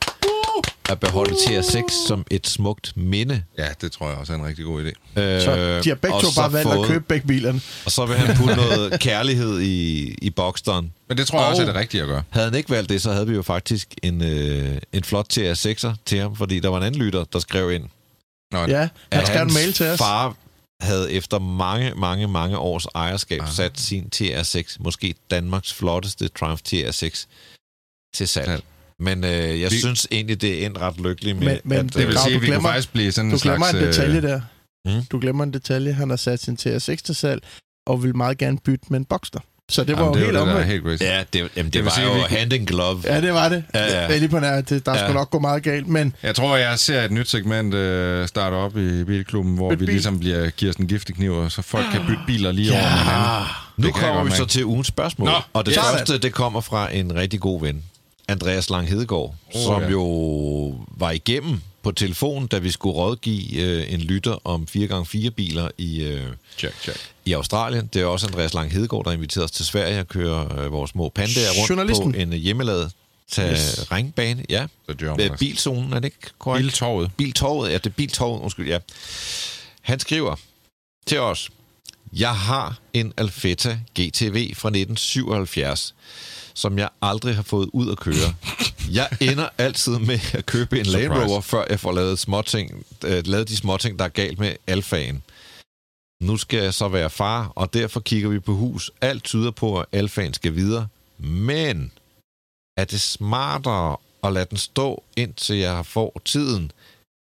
At 0.89 0.99
beholde 0.99 1.31
TR6 1.33 2.07
som 2.07 2.25
et 2.31 2.47
smukt 2.47 2.93
minde. 2.97 3.43
Ja, 3.57 3.67
det 3.81 3.91
tror 3.91 4.07
jeg 4.09 4.17
også 4.17 4.33
er 4.33 4.37
en 4.37 4.45
rigtig 4.45 4.65
god 4.65 4.83
idé. 4.85 4.91
Så 5.15 5.81
de 5.83 5.89
har 5.89 5.95
begge 5.95 6.17
to 6.21 6.27
bare 6.35 6.53
valgt 6.53 6.71
at 6.71 6.85
købe 6.85 7.05
begge 7.07 7.27
bilerne. 7.27 7.61
Og 7.85 7.91
så 7.91 8.05
vil 8.05 8.15
han 8.15 8.37
putte 8.37 8.55
noget 8.65 8.99
kærlighed 8.99 9.59
i, 9.59 10.03
i 10.21 10.29
Boxsteren. 10.29 10.93
Men 11.09 11.17
det 11.17 11.27
tror 11.27 11.37
jeg 11.39 11.45
Og- 11.45 11.49
også 11.49 11.61
er 11.61 11.65
det 11.65 11.75
rigtige 11.75 12.01
at 12.01 12.07
gøre. 12.07 12.23
Havde 12.29 12.47
han 12.49 12.55
ikke 12.55 12.69
valgt 12.69 12.89
det, 12.89 13.01
så 13.01 13.11
havde 13.11 13.27
vi 13.27 13.35
jo 13.35 13.41
faktisk 13.41 13.93
en, 14.03 14.23
øh, 14.23 14.77
en 14.93 15.03
flot 15.03 15.37
TR6'er 15.37 15.93
til 16.05 16.19
ham, 16.19 16.35
fordi 16.35 16.59
der 16.59 16.69
var 16.69 16.77
en 16.77 16.83
anden 16.83 17.01
lytter, 17.01 17.23
der 17.23 17.39
skrev 17.39 17.71
ind, 17.71 17.83
Nå, 18.51 18.59
Ja, 18.59 18.89
han 19.11 19.25
skrev 19.25 19.41
en 19.41 19.53
mail 19.53 19.73
til 19.73 19.85
os. 19.85 19.97
far 19.97 20.35
havde 20.81 21.11
efter 21.11 21.39
mange, 21.39 21.93
mange, 21.95 22.27
mange 22.27 22.57
års 22.57 22.85
ejerskab 22.95 23.41
Ah. 23.41 23.49
sat 23.51 23.79
sin 23.79 24.09
TR6, 24.15 24.77
måske 24.79 25.15
Danmarks 25.31 25.73
flotteste 25.73 26.27
Triumph 26.27 26.61
TR6, 26.69 27.25
til 28.15 28.27
salg. 28.27 28.45
Salg. 28.45 28.63
Men 28.99 29.23
øh, 29.23 29.61
jeg 29.61 29.71
Vi- 29.71 29.79
synes 29.79 30.07
egentlig, 30.11 30.41
det 30.41 30.61
er 30.61 30.65
endt 30.65 30.77
ret 30.77 30.99
lykkeligt 31.01 31.37
med, 31.39 31.47
Men- 31.47 31.57
men 31.63 31.77
at... 31.77 31.83
det 31.85 31.93
det 31.93 32.07
vil 32.07 32.17
sige, 32.17 32.23
du 32.23 32.27
at 32.37 32.41
vi 32.41 32.47
kunne 32.47 32.47
glemmer- 32.47 32.69
faktisk 32.69 32.91
blive 32.93 33.11
sådan 33.11 33.29
Du 33.29 33.35
en 33.35 33.39
glemmer 33.41 33.67
slags... 33.69 33.83
en 33.83 33.87
detalje 33.91 34.17
øh, 34.17 34.23
der. 34.23 34.41
Mm. 34.85 35.03
Du 35.11 35.19
glemmer 35.19 35.43
en 35.43 35.53
detalje. 35.53 35.93
Han 35.93 36.09
har 36.09 36.17
sat 36.17 36.39
sin 36.41 36.57
TR6 36.61 36.95
til 36.95 37.15
salg, 37.15 37.41
og 37.87 38.03
vil 38.03 38.15
meget 38.15 38.37
gerne 38.37 38.57
bytte 38.65 38.85
med 38.89 38.99
en 38.99 39.05
Boxster. 39.05 39.39
Så 39.71 39.83
det 39.83 39.95
var 39.97 40.01
Jamen, 40.03 40.13
jo 40.13 40.19
det 40.19 40.23
helt 40.25 40.33
det, 40.33 40.39
er 40.39 40.41
omvendt. 40.51 40.65
helt 40.67 40.83
crazy. 40.83 41.03
Ja, 41.03 41.23
det, 41.33 41.39
jamen, 41.55 41.71
det, 41.71 41.73
vil 41.73 41.83
var 41.83 41.91
sige, 41.91 42.05
jo 42.07 42.13
vi 42.13 42.19
hand 42.35 42.53
in 42.53 42.65
glove. 42.65 43.01
Ja, 43.05 43.21
det 43.21 43.33
var 43.33 43.49
det. 43.49 43.63
Ja, 43.73 43.79
ja. 43.85 44.01
Jeg 44.01 44.13
er 44.15 44.19
lige 44.19 44.29
på 44.29 44.39
nær, 44.39 44.61
det, 44.61 44.85
der 44.85 44.91
Ja. 44.91 44.97
skulle 44.99 45.13
nok 45.13 45.29
gå 45.29 45.39
meget 45.39 45.63
galt, 45.63 45.87
men 45.87 46.15
Jeg 46.23 46.35
tror, 46.35 46.57
jeg 46.57 46.79
ser 46.79 47.03
et 47.03 47.11
nyt 47.11 47.29
segment 47.29 47.73
øh, 47.73 48.27
starte 48.27 48.53
op 48.53 48.77
i 48.77 49.03
bilklubben, 49.03 49.55
hvor 49.55 49.69
Byt 49.69 49.79
vi 49.79 49.85
bil. 49.85 49.93
ligesom 49.93 50.19
bliver, 50.19 50.49
giver 50.49 50.71
sådan 50.71 50.83
en 50.83 50.87
giftig 50.89 51.15
kniv, 51.15 51.33
og 51.33 51.51
så 51.51 51.61
folk 51.61 51.85
kan 51.91 52.01
bytte 52.07 52.21
biler 52.27 52.51
lige 52.51 52.71
over 52.71 52.81
med 52.81 52.89
hinanden. 52.89 53.45
Nu 53.77 53.87
Det 53.87 53.93
kommer 53.95 54.23
vi 54.23 54.31
så 54.31 54.45
til 54.45 54.65
ugens 54.65 54.87
spørgsmål. 54.87 55.29
Nå, 55.29 55.35
og 55.53 55.65
det 55.65 55.75
første, 55.75 56.17
det 56.17 56.33
kommer 56.33 56.61
fra 56.61 56.93
en 56.95 57.15
rigtig 57.15 57.39
god 57.39 57.61
ven. 57.61 57.83
Andreas 58.27 58.69
Lang 58.69 58.87
Hedegaard, 58.87 59.35
oh, 59.55 59.61
som 59.63 59.83
jo 59.91 60.03
var 60.97 61.11
igennem 61.11 61.61
på 61.83 61.91
telefon, 61.91 62.47
da 62.47 62.57
vi 62.57 62.71
skulle 62.71 62.95
rådgive 62.95 63.61
øh, 63.61 63.93
en 63.93 63.99
lytter 63.99 64.47
om 64.47 64.67
4x4 64.75 65.29
biler 65.29 65.69
i, 65.77 66.03
øh, 66.03 66.25
Check, 66.57 66.81
check. 66.81 67.11
i 67.25 67.33
Australien. 67.33 67.89
Det 67.93 68.01
er 68.01 68.05
også 68.05 68.27
Andreas 68.27 68.53
Lang 68.53 68.71
Hedegaard, 68.71 69.05
der 69.05 69.11
inviterer 69.11 69.43
os 69.45 69.51
til 69.51 69.65
Sverige 69.65 69.99
og 69.99 70.07
kører 70.07 70.59
øh, 70.63 70.71
vores 70.71 70.91
små 70.91 71.09
pandaer 71.09 71.49
rundt 71.69 71.95
på 72.01 72.19
en 72.19 72.33
øh, 72.33 72.39
hjemmelavet 72.39 72.91
terrænbane. 73.31 74.45
Ja, 74.49 74.67
Så 74.89 74.95
John 75.01 75.21
Øh, 75.21 75.37
bilzonen, 75.37 75.93
er 75.93 75.99
det 75.99 76.05
ikke 76.05 76.29
korrekt? 76.39 76.63
Biltorvet. 76.63 77.11
Biltorvet, 77.17 77.69
ja, 77.69 77.73
det 77.73 77.85
er 77.85 77.89
Biltorvet, 77.89 78.41
undskyld, 78.41 78.67
ja. 78.67 78.79
Han 79.81 79.99
skriver 79.99 80.35
til 81.05 81.19
os, 81.19 81.49
jeg 82.13 82.35
har 82.35 82.77
en 82.93 83.13
Alfetta 83.17 83.79
GTV 83.99 84.55
fra 84.55 84.69
1977, 84.69 85.95
som 86.57 86.77
jeg 86.77 86.89
aldrig 87.01 87.35
har 87.35 87.43
fået 87.43 87.69
ud 87.73 87.91
at 87.91 87.97
køre. 87.99 88.35
Jeg 88.91 89.09
ender 89.21 89.49
altid 89.57 89.99
med 89.99 90.19
at 90.33 90.45
købe 90.45 90.79
en 90.79 90.85
Land 90.85 91.03
Surprise. 91.03 91.27
Rover, 91.27 91.41
før 91.41 91.65
jeg 91.69 91.79
får 91.79 91.91
lavet, 91.91 92.19
småting, 92.19 92.85
øh, 93.05 93.23
lavet 93.25 93.49
de 93.49 93.57
småting, 93.57 93.99
der 93.99 94.05
er 94.05 94.09
galt 94.09 94.39
med 94.39 94.55
Alfaen. 94.67 95.23
Nu 96.21 96.37
skal 96.37 96.63
jeg 96.63 96.73
så 96.73 96.87
være 96.87 97.09
far, 97.09 97.51
og 97.55 97.73
derfor 97.73 97.99
kigger 97.99 98.29
vi 98.29 98.39
på 98.39 98.53
hus. 98.53 98.91
Alt 99.01 99.23
tyder 99.23 99.51
på, 99.51 99.79
at 99.79 99.85
Alfaen 99.91 100.33
skal 100.33 100.55
videre. 100.55 100.87
Men 101.17 101.91
er 102.77 102.85
det 102.85 103.01
smartere 103.01 103.97
at 104.23 104.33
lade 104.33 104.45
den 104.49 104.57
stå, 104.57 105.03
indtil 105.17 105.55
jeg 105.55 105.85
får 105.85 106.21
tiden 106.25 106.71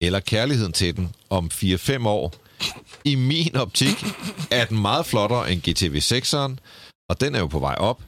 eller 0.01 0.21
kærligheden 0.21 0.73
til 0.73 0.97
den 0.97 1.15
om 1.31 1.51
4-5 1.53 2.07
år? 2.07 2.35
I 3.05 3.15
min 3.15 3.57
optik 3.57 4.05
er 4.51 4.65
den 4.65 4.79
meget 4.79 5.07
flottere 5.07 5.53
end 5.53 5.61
GTV 5.61 5.97
6'eren, 5.97 6.57
og 7.09 7.21
den 7.21 7.35
er 7.35 7.39
jo 7.39 7.47
på 7.47 7.59
vej 7.59 7.75
op. 7.79 8.01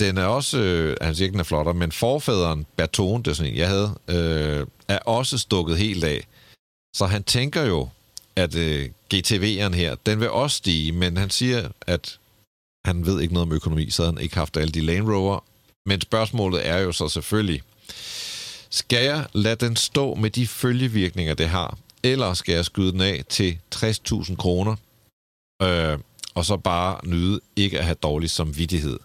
Den 0.00 0.18
er 0.18 0.24
også, 0.24 0.58
øh, 0.58 0.96
han 1.00 1.14
siger 1.14 1.24
ikke, 1.26 1.32
den 1.32 1.40
er 1.40 1.44
flottere, 1.44 1.74
men 1.74 1.92
forfaderen, 1.92 2.66
Bertone, 2.76 3.22
det 3.22 3.30
er 3.30 3.34
sådan 3.34 3.52
en, 3.52 3.58
jeg 3.58 3.68
havde, 3.68 3.94
øh, 4.08 4.66
er 4.88 4.98
også 4.98 5.38
stukket 5.38 5.78
helt 5.78 6.04
af. 6.04 6.26
Så 6.96 7.06
han 7.06 7.24
tænker 7.24 7.62
jo, 7.62 7.88
at 8.36 8.54
øh, 8.54 8.90
GTV'eren 9.14 9.74
her, 9.74 9.94
den 10.06 10.20
vil 10.20 10.30
også 10.30 10.56
stige, 10.56 10.92
men 10.92 11.16
han 11.16 11.30
siger, 11.30 11.68
at 11.86 12.18
han 12.84 13.06
ved 13.06 13.20
ikke 13.20 13.34
noget 13.34 13.46
om 13.48 13.52
økonomi, 13.52 13.90
så 13.90 14.04
han 14.04 14.18
ikke 14.18 14.36
haft 14.36 14.56
alle 14.56 14.72
de 14.72 14.80
Land 14.80 15.08
Rover. 15.08 15.44
Men 15.86 16.00
spørgsmålet 16.00 16.68
er 16.68 16.78
jo 16.78 16.92
så 16.92 17.08
selvfølgelig, 17.08 17.62
skal 18.70 19.04
jeg 19.04 19.26
lade 19.32 19.66
den 19.66 19.76
stå 19.76 20.14
med 20.14 20.30
de 20.30 20.46
følgevirkninger, 20.46 21.34
det 21.34 21.48
har, 21.48 21.78
eller 22.02 22.34
skal 22.34 22.54
jeg 22.54 22.64
skyde 22.64 22.92
den 22.92 23.00
af 23.00 23.24
til 23.28 23.58
60.000 23.74 24.36
kroner, 24.36 24.76
øh, 25.62 25.98
og 26.34 26.44
så 26.44 26.56
bare 26.56 27.00
nyde 27.06 27.40
ikke 27.56 27.78
at 27.78 27.84
have 27.84 27.96
dårlig 28.02 28.30
samvittighed? 28.30 28.98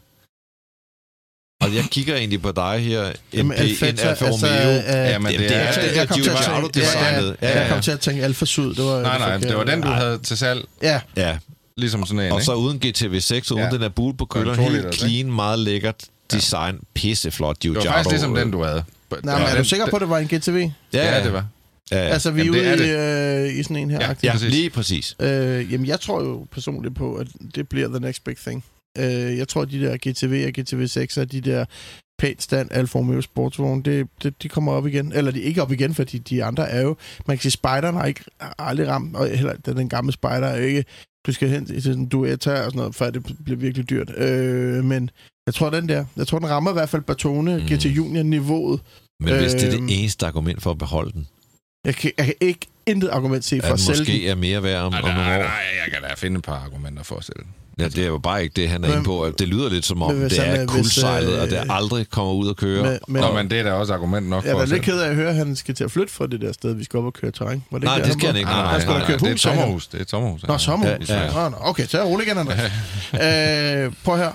Og 1.62 1.76
jeg 1.76 1.84
kigger 1.92 2.16
egentlig 2.16 2.42
på 2.42 2.52
dig 2.52 2.80
her, 2.80 3.08
en, 3.08 3.14
Jamen, 3.34 3.52
en 3.52 3.58
Alfetta, 3.58 4.08
Alfa 4.10 4.26
altså, 4.26 4.48
Romeo. 4.48 4.78
øh, 4.78 5.10
Jamen, 5.10 5.32
det, 5.32 5.40
det 5.40 5.50
det 5.50 5.58
er- 5.58 5.62
er 5.62 5.72
det- 5.74 5.84
det, 5.90 5.96
jeg 5.98 6.08
kom 6.08 6.18
der 6.18 6.24
til 6.24 6.30
at 6.32 6.38
Giugiaro 6.38 6.62
tænke- 6.62 6.80
designet. 6.80 7.36
Ja, 7.42 7.48
Ja, 7.50 7.60
Jeg 7.62 7.70
kom 7.70 7.82
til 7.82 7.92
at 7.92 8.00
tænke 8.00 8.24
Alfa 8.24 8.46
Syd. 8.46 8.70
Det 8.74 8.86
var 8.86 9.02
Nej, 9.02 9.18
nej, 9.18 9.38
det 9.38 9.56
var 9.58 9.64
den, 9.64 9.82
du 9.82 9.88
havde 9.88 10.18
til 10.24 10.38
salg. 10.38 10.66
Ja, 10.84 10.88
Altså, 10.94 11.08
ja. 11.18 11.38
Ligesom 11.78 12.06
sådan 12.06 12.26
en, 12.26 12.32
Og 12.32 12.42
så 12.42 12.54
uden 12.54 12.80
GTV6, 12.86 13.52
uden 13.52 13.64
Ja. 13.64 13.70
den 13.70 13.84
er 13.84 13.90
bul 13.90 14.18
på 14.18 14.24
en 14.24 14.28
kølleren, 14.28 14.60
helt 14.60 14.74
liters, 14.76 14.96
clean, 14.96 15.32
meget 15.32 15.60
lækkert 15.60 15.96
design, 16.32 16.80
pisseflot 16.94 17.64
Det 17.64 17.70
var 17.70 17.74
Giugiaro. 17.76 17.94
faktisk 17.96 18.12
ligesom 18.12 18.36
den, 18.36 18.52
du 18.52 18.64
havde. 18.64 18.84
nej, 19.24 19.40
men 19.40 19.48
er 19.48 19.58
du 19.58 19.64
sikker 19.64 19.86
på, 19.90 19.96
at 19.96 20.00
det 20.02 20.10
var 20.10 20.18
en 20.18 20.28
GTV? 20.28 20.70
Ja, 20.94 21.16
ja, 21.18 21.24
det 21.24 21.34
var. 21.34 21.46
Ja, 21.92 21.98
ja. 21.98 22.04
Altså, 22.04 22.32
vi 22.32 22.42
er 22.42 22.46
Jamen, 22.46 22.60
det 22.64 22.80
ude 22.80 22.88
er 22.90 23.40
i, 23.46 23.50
øh, 23.50 23.60
i 23.60 23.64
sådan 23.64 23.76
en 23.78 23.92
her. 23.92 24.00
Ja. 24.02 24.14
ja 24.24 24.32
præcis. 24.32 24.50
lige 24.54 24.70
præcis. 24.70 25.16
Øh, 25.20 25.74
jamen, 25.74 25.88
jeg 25.88 26.00
tror 26.00 26.22
jo 26.24 26.46
personligt 26.52 26.96
på, 26.96 27.16
at 27.16 27.28
det 27.56 27.70
bliver 27.70 27.88
the 27.88 28.00
next 28.00 28.24
big 28.24 28.38
thing. 28.38 28.64
Øh, 28.98 29.38
jeg 29.38 29.48
tror, 29.48 29.66
de 29.66 29.82
der 29.82 29.98
GTV 29.98 30.44
og 30.48 30.60
GTV6 30.60 31.22
og 31.22 31.32
de 31.32 31.42
der 31.42 31.66
pænt 32.20 32.44
stand 32.44 32.68
Alfa 32.72 32.98
Romeo 33.00 33.22
sportsvogne, 33.22 33.84
det, 33.84 34.08
det, 34.24 34.44
de 34.44 34.50
kommer 34.50 34.72
op 34.72 34.88
igen. 34.88 35.14
Eller 35.14 35.32
de 35.32 35.42
er 35.42 35.46
ikke 35.46 35.62
op 35.62 35.72
igen, 35.72 35.94
fordi 35.96 36.18
de 36.18 36.44
andre 36.44 36.70
er 36.70 36.82
jo... 36.82 36.96
Man 37.28 37.38
kan 37.38 37.42
sige, 37.42 37.52
Spideren 37.52 37.96
har 37.96 38.06
ikke 38.06 38.24
har 38.42 38.56
aldrig 38.60 38.88
ramt, 38.88 39.16
og 39.16 39.28
heller 39.30 39.54
den, 39.54 39.78
den 39.78 39.90
gamle 39.90 40.12
Spider 40.12 40.48
er 40.48 40.58
jo 40.58 40.64
ikke... 40.64 40.86
Du 41.28 41.32
skal 41.34 41.50
hen 41.50 41.66
til 41.66 41.82
sådan 41.84 42.00
en 42.00 42.06
duetta 42.08 42.52
og 42.52 42.64
sådan 42.64 42.78
noget, 42.78 42.96
før 42.96 43.10
det 43.10 43.36
bliver 43.44 43.58
virkelig 43.60 43.90
dyrt. 43.90 44.12
Øh, 44.18 44.84
men 44.86 45.10
jeg 45.46 45.54
tror, 45.54 45.70
den 45.70 45.90
der... 45.90 46.06
Jeg 46.18 46.28
tror, 46.28 46.40
den 46.40 46.50
rammer 46.50 46.72
i 46.72 46.74
hvert 46.74 46.90
fald 46.90 47.02
Batone 47.02 47.58
Mm. 47.58 47.64
GT 47.66 47.86
Junior-niveauet. 47.86 48.80
Men 49.20 49.34
hvis 49.40 49.52
det 49.54 49.64
er 49.64 49.78
Øhm. 49.78 49.88
det 49.88 50.00
eneste 50.00 50.26
argument 50.26 50.62
for 50.62 50.72
at 50.72 50.78
beholde 50.78 51.12
den, 51.12 51.28
Jeg 51.86 51.96
kan, 51.96 52.12
jeg 52.18 52.26
kan 52.26 52.36
ikke 52.42 52.68
intet 52.86 53.10
argument 53.10 53.46
se 53.46 53.56
at 53.56 53.62
for 53.62 53.68
den 53.68 53.74
at 53.74 53.80
sælge 53.80 53.98
den. 53.98 54.02
måske 54.06 54.28
er 54.28 54.36
mere 54.36 54.64
værd 54.64 54.82
om, 54.84 54.92
Nej, 54.92 55.02
om 55.02 55.08
nogle 55.10 55.22
nej, 55.24 55.38
år. 55.38 55.44
nej, 55.44 55.52
jeg 55.86 55.94
kan 55.94 56.02
da 56.10 56.14
finde 56.18 56.38
et 56.38 56.44
par 56.44 56.56
argumenter 56.66 57.04
for 57.04 57.16
at 57.16 57.24
sælge 57.24 57.44
den. 57.44 57.52
Ja, 57.80 57.86
det 57.88 57.98
er 57.98 58.08
jo 58.08 58.18
bare 58.18 58.44
ikke 58.44 58.54
det, 58.62 58.70
han 58.70 58.84
er 58.84 58.88
Men- 58.88 58.98
inde 58.98 59.06
på. 59.06 59.32
Det 59.40 59.48
lyder 59.48 59.70
lidt 59.70 59.86
som 59.86 60.02
om, 60.02 60.14
Men 60.16 60.24
det 60.30 60.38
han 60.40 60.48
er 60.48 60.52
er- 60.54 60.58
hvis, 60.60 60.70
kuldsejlet, 60.72 61.40
og 61.40 61.46
øh, 61.46 61.52
det 61.52 61.64
aldrig 61.70 62.10
kommer 62.10 62.34
ud 62.34 62.50
at 62.50 62.56
køre. 62.58 62.84
Men, 62.84 63.00
men, 63.08 63.22
Nå, 63.22 63.34
men 63.34 63.50
det 63.50 63.60
er 63.60 63.64
da 63.64 63.72
også 63.72 63.94
argument 63.94 64.28
nok 64.30 64.44
jeg 64.44 64.50
er 64.50 64.54
for 64.54 64.58
da 64.60 64.64
at 64.64 64.70
lidt 64.70 64.82
ked 64.84 65.00
af 65.00 65.10
at 65.10 65.16
høre, 65.16 65.30
at 65.30 65.36
han 65.36 65.56
skal 65.56 65.76
til 65.76 65.84
at 65.84 65.92
flytte 65.92 66.14
fra 66.14 66.28
det 66.28 66.42
der 66.42 66.52
sted, 66.52 66.74
vi 66.74 66.84
skal 66.84 66.98
op 66.98 67.06
og 67.06 67.14
køre 67.14 67.32
terræn. 67.32 67.64
Var 67.72 67.78
det 67.80 67.86
Nej, 67.86 67.96
ikke 67.98 68.06
det 68.06 68.14
skal 68.14 68.28
han 68.28 68.36
ikke. 68.36 68.50
Nej, 68.50 68.62
Nej, 68.62 68.64
nej, 68.64 68.80
Han 68.80 68.88
da 68.88 68.94
nej, 68.98 69.08
køre 69.08 69.18
det 69.18 69.22
er 69.24 69.26
et 69.26 69.30
han. 69.30 69.38
sommerhus. 69.38 69.88
Det 69.88 69.98
er 69.98 70.02
et 70.02 70.10
sommerhus. 70.10 70.44
Nå, 70.48 70.58
sommerhus. 70.58 71.10
Ja. 71.10 71.22
Ja. 71.42 71.70
Okay, 71.70 71.86
så 71.88 71.98
er 71.98 72.02
jeg 72.02 72.12
rolig 72.12 72.28
igen, 72.28 72.38
Anders. 72.38 72.60
øh, 73.14 73.94
prøv 74.04 74.18
her. 74.18 74.32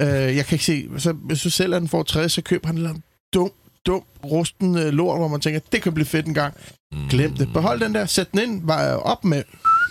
Øh, 0.00 0.36
jeg 0.36 0.46
kan 0.46 0.54
ikke 0.54 0.64
se, 0.64 0.88
så, 0.98 1.12
hvis 1.12 1.42
du 1.42 1.50
sælger 1.50 1.78
den 1.78 1.88
for 1.88 2.02
60, 2.02 2.32
så 2.32 2.42
køber 2.42 2.66
han 2.66 2.74
en 2.74 2.78
eller 2.78 2.90
anden 2.90 3.02
dum, 3.34 3.50
dum, 3.86 4.04
rusten 4.24 4.78
øh, 4.78 4.88
lort, 4.92 5.18
hvor 5.18 5.28
man 5.28 5.40
tænker, 5.40 5.60
det 5.72 5.82
kan 5.82 5.94
blive 5.94 6.06
fedt 6.06 6.26
en 6.26 6.34
gang. 6.34 6.54
Mm. 6.92 7.08
Glem 7.08 7.36
det. 7.36 7.52
Behold 7.52 7.80
den 7.80 7.94
der, 7.94 8.06
sæt 8.06 8.32
den 8.32 8.40
ind, 8.40 8.60
var 8.66 8.94
op 8.94 9.24
med, 9.24 9.42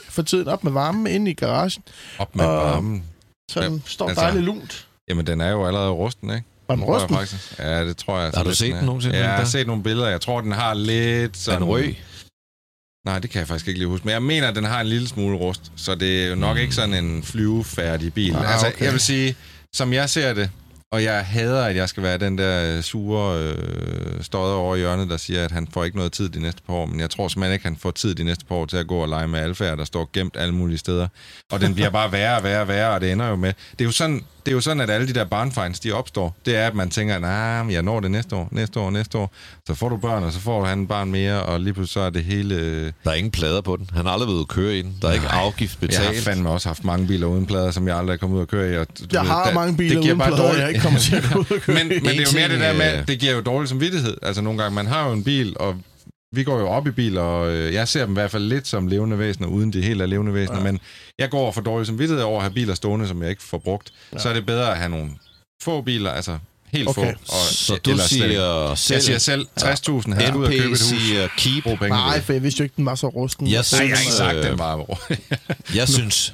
for 0.10 0.22
tiden 0.22 0.48
op 0.48 0.64
med 0.64 0.72
varmen 0.72 1.08
inde 1.08 1.32
i 1.32 1.34
garagen, 1.34 1.84
Op 2.20 2.36
med 2.36 2.46
Og- 2.46 2.56
varmen. 2.66 3.04
så 3.52 3.62
den 3.62 3.84
står 3.86 4.08
altså- 4.08 4.22
dejligt 4.24 4.46
lunt. 4.46 4.88
Jamen, 5.10 5.28
den 5.28 5.42
er 5.42 5.50
jo 5.52 5.68
allerede 5.68 5.90
rusten, 5.90 6.30
ikke? 6.30 6.44
Var 6.68 6.76
den 6.76 6.84
jeg 6.84 6.90
rusten? 6.94 7.16
faktisk. 7.16 7.60
Ja, 7.60 7.86
det 7.86 7.98
tror 7.98 8.16
jeg. 8.18 8.26
altså 8.26 8.40
Har 8.40 8.44
du 8.44 8.56
set 8.56 8.68
den 8.74 8.76
er. 8.82 8.86
nogensinde, 8.86 9.18
Ja, 9.18 9.24
jeg 9.24 9.34
har 9.36 9.46
set 9.46 9.68
nogle 9.68 9.84
billeder. 9.84 10.08
Jeg 10.08 10.22
tror, 10.22 10.42
den 10.42 10.52
har 10.52 10.74
lidt 10.74 11.32
Er 11.32 11.38
sådan... 11.38 11.62
den 11.62 11.70
røg? 11.70 11.98
Nej, 13.06 13.20
det 13.20 13.30
kan 13.30 13.40
jeg 13.40 13.48
faktisk 13.48 13.68
ikke 13.68 13.80
lige 13.80 13.88
huske. 13.88 14.06
Men 14.06 14.14
jeg 14.14 14.24
mener, 14.24 14.48
at 14.48 14.56
den 14.56 14.64
har 14.64 14.82
en 14.82 14.88
lille 14.88 15.08
smule 15.08 15.38
rust. 15.38 15.72
Så 15.76 15.96
det 15.96 16.24
er 16.24 16.28
jo 16.30 16.36
nok 16.36 16.58
ikke 16.58 16.76
sådan 16.76 17.06
en 17.06 17.24
flyvefærdig 17.24 18.14
bil. 18.14 18.36
Ah, 18.36 18.52
altså, 18.52 18.68
okay. 18.68 18.86
jeg 18.86 18.92
vil 18.92 19.00
sige, 19.00 19.36
som 19.76 19.94
jeg 19.94 20.10
ser 20.10 20.34
det, 20.34 20.50
og 20.96 21.04
jeg 21.04 21.26
hader, 21.26 21.64
at 21.64 21.76
jeg 21.76 21.90
skal 21.90 22.04
være 22.04 22.18
den 22.18 22.38
der 22.38 22.78
øh, 22.78 22.84
sure 22.84 23.40
øh, 23.40 24.24
støder 24.24 24.44
over 24.44 24.76
i 24.76 24.80
hjørnet, 24.80 25.10
der 25.10 25.18
siger, 25.18 25.46
at 25.46 25.52
han 25.52 25.68
får 25.74 25.84
ikke 25.84 25.98
noget 25.98 26.12
tid 26.12 26.30
de 26.30 26.42
næste 26.42 26.62
par 26.68 26.74
år. 26.74 26.86
Men 26.86 27.00
jeg 27.00 27.10
tror 27.10 27.28
simpelthen 27.28 27.54
ikke, 27.54 27.64
at 27.64 27.72
han 27.72 27.78
får 27.78 27.92
tid 27.92 28.16
de 28.16 28.24
næste 28.24 28.46
par 28.46 28.56
år 28.56 28.66
til 28.66 28.78
at 28.78 28.88
gå 28.88 28.98
og 28.98 29.10
lege 29.10 29.28
med 29.28 29.40
alfærd, 29.40 29.78
der 29.78 29.86
står 29.86 30.10
gemt 30.14 30.38
alle 30.38 30.54
mulige 30.54 30.78
steder. 30.78 31.08
Og 31.52 31.62
den 31.62 31.74
bliver 31.74 31.90
bare 31.90 32.12
værre 32.12 32.38
og 32.38 32.44
værre 32.44 32.62
og 32.62 32.68
værre, 32.68 32.94
og 32.94 33.02
det 33.02 33.12
ender 33.12 33.28
jo 33.28 33.36
med... 33.36 33.54
Det 33.72 33.82
er 33.82 33.86
jo 33.86 33.92
sådan, 33.92 34.24
det 34.46 34.52
er 34.52 34.56
jo 34.56 34.62
sådan 34.62 34.82
at 34.82 34.90
alle 34.90 35.08
de 35.08 35.14
der 35.14 35.26
barnfinds, 35.26 35.80
de 35.80 35.92
opstår. 35.92 36.36
Det 36.46 36.56
er, 36.56 36.68
at 36.68 36.76
man 36.76 36.90
tænker, 36.90 37.20
nej, 37.20 37.64
nah, 37.64 37.74
jeg 37.74 37.82
når 37.82 38.00
det 38.00 38.12
næste 38.12 38.36
år, 38.36 38.48
næste 38.52 38.80
år, 38.80 38.90
næste 38.90 39.18
år. 39.18 39.32
Så 39.68 39.74
får 39.76 39.90
du 39.90 39.98
børn, 39.98 40.24
og 40.24 40.34
så 40.34 40.40
får 40.40 40.60
du 40.60 40.66
han 40.66 40.82
et 40.82 40.88
barn 40.88 41.12
mere, 41.12 41.44
og 41.44 41.60
lige 41.60 41.74
pludselig 41.74 41.94
så 41.94 42.00
er 42.00 42.10
det 42.10 42.24
hele... 42.24 42.56
øh, 42.56 42.92
Der 43.04 43.12
er 43.12 43.16
ingen 43.16 43.32
plader 43.32 43.62
på 43.62 43.76
den. 43.78 43.90
Han 43.94 44.06
har 44.06 44.12
aldrig 44.14 44.28
været 44.28 44.36
ude 44.36 44.42
at 44.42 44.48
køre 44.48 44.78
i 44.78 44.82
den. 44.82 44.96
Der 45.02 45.08
er 45.10 45.14
ikke 45.14 45.28
afgift 45.28 45.78
jeg 45.82 45.90
har 46.00 46.08
betalt. 46.10 46.24
fandme 46.26 46.50
også 46.50 46.70
haft 46.70 46.84
mange 46.84 47.08
biler 47.08 47.28
uden 47.28 47.46
plader, 47.46 47.72
som 47.72 47.88
jeg 47.88 47.98
aldrig 47.98 48.14
er 48.14 48.18
kommet 48.18 48.36
ud 48.38 48.42
og 48.42 48.48
køre 48.48 48.74
i. 48.74 48.78
Og, 48.78 48.88
du 49.00 49.06
Jeg 49.14 49.22
ved, 49.22 49.30
har 49.30 49.46
der- 49.46 49.54
mange 49.54 49.78
biler 49.78 49.94
det 49.96 50.02
giver 50.04 50.14
uden 50.14 50.20
bare 50.20 50.30
plader, 50.30 50.44
dårlig- 50.48 50.60
jeg 50.62 50.70
ikke 50.70 50.82
kommer 50.82 51.00
til 51.00 51.16
at 51.16 51.24
gå 51.34 51.40
ud 51.40 51.46
og 51.56 51.62
køre 51.66 51.76
men, 51.76 51.88
men 51.88 52.06
det 52.06 52.18
er 52.20 52.22
jo 52.22 52.38
mere 52.40 52.50
det 52.50 52.60
der 52.60 52.74
med, 52.74 53.00
øh, 53.00 53.08
det 53.08 53.20
giver 53.20 53.34
jo 53.34 53.42
dårlig 53.42 53.70
samvittighed. 53.70 54.18
Altså 54.22 54.42
nogle 54.42 54.62
gange, 54.62 54.76
man 54.76 54.88
har 54.88 55.08
jo 55.08 55.14
en 55.14 55.24
bil, 55.24 55.54
og 55.60 55.76
vi 56.36 56.44
går 56.44 56.60
jo 56.60 56.68
op 56.68 56.88
i 56.88 56.92
biler, 56.92 57.22
og 57.22 57.52
øh, 57.52 57.74
jeg 57.74 57.88
ser 57.88 58.02
dem 58.06 58.12
i 58.12 58.14
hvert 58.14 58.32
fald 58.32 58.44
lidt 58.44 58.68
som 58.68 58.88
levende 58.88 59.20
væsener, 59.20 59.48
uden 59.48 59.74
de 59.74 59.82
helt 59.82 60.02
er 60.02 60.06
levende 60.06 60.34
væsener, 60.34 60.58
ja. 60.58 60.64
men 60.64 60.80
jeg 61.20 61.30
går 61.30 61.52
for 61.52 61.62
dårlig 61.62 61.88
samvittighed 61.88 62.24
over 62.24 62.38
at 62.38 62.44
have 62.44 62.54
biler 62.54 62.74
stående, 62.76 63.08
som 63.08 63.22
jeg 63.22 63.30
ikke 63.30 63.44
får 63.44 63.58
brugt. 63.58 63.94
Ja. 64.14 64.20
Så 64.20 64.30
er 64.30 64.34
det 64.34 64.46
bedre 64.46 64.72
at 64.72 64.78
have 64.78 64.90
nogle 64.90 65.12
få 65.64 65.82
biler, 65.82 66.12
altså 66.12 66.38
helt 66.68 66.88
Okay. 66.88 67.14
få. 67.14 67.20
Og, 67.20 67.38
Så 67.52 67.76
du 67.86 67.92
eller 67.92 68.04
slet 68.04 68.24
ikke. 68.24 68.34
siger 68.36 68.76
selv... 68.76 68.96
Jeg 68.96 69.04
siger 69.04 69.18
selv 69.20 69.48
60.000 69.62 70.14
her 70.22 70.36
ud 70.36 70.44
og 70.44 70.50
købe 70.52 70.64
et 70.64 70.70
hus. 70.70 70.80
siger 70.80 71.28
keep. 71.38 71.64
Brug 71.64 71.78
penge 71.80 71.90
Nej, 71.90 72.22
for 72.22 72.34
jeg 72.34 72.44
vidste 72.44 72.60
jo 72.60 72.64
ikke, 72.64 72.74
den 72.78 72.86
var 72.86 72.96
så 72.96 73.08
rusten. 73.08 73.48
Jeg 73.48 73.54
Nej, 73.54 73.64
synes- 73.64 73.80
jeg 73.82 73.90
har 73.98 74.02
ikke 74.02 74.12
sagt, 74.14 74.36
øh, 74.38 74.44
den 74.44 74.60
var 74.60 75.00
Jeg 75.80 75.88
synes... 75.88 76.34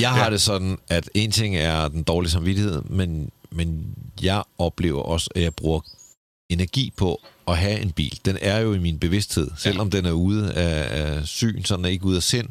Jeg 0.00 0.10
har 0.10 0.30
det 0.30 0.40
sådan, 0.42 0.78
at 0.88 1.10
en 1.14 1.30
ting 1.32 1.56
er 1.56 1.88
den 1.88 2.02
dårlige 2.02 2.30
samvittighed, 2.30 2.82
men, 2.82 3.30
men 3.50 3.94
jeg 4.22 4.42
oplever 4.58 5.02
også, 5.02 5.30
at 5.34 5.42
jeg 5.42 5.54
bruger 5.54 5.80
energi 6.50 6.92
på 6.96 7.20
at 7.48 7.58
have 7.58 7.80
en 7.80 7.92
bil. 7.92 8.20
Den 8.24 8.38
er 8.40 8.58
jo 8.58 8.74
i 8.74 8.78
min 8.78 8.98
bevidsthed, 8.98 9.50
selvom 9.56 9.90
den 9.90 10.06
er 10.06 10.12
ude 10.12 10.52
af, 10.52 11.00
af 11.16 11.26
syn, 11.26 11.64
så 11.64 11.76
den 11.76 11.84
er 11.84 11.88
ikke 11.88 12.04
ude 12.04 12.16
af 12.16 12.22
sind. 12.22 12.48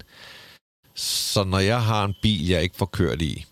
Så 0.96 1.44
når 1.44 1.60
jeg 1.60 1.84
har 1.84 2.06
en 2.06 2.14
bil, 2.22 2.48
jeg 2.48 2.64
ikke 2.64 2.76
får 2.78 2.86
kørt 2.86 3.22
i, 3.22 3.46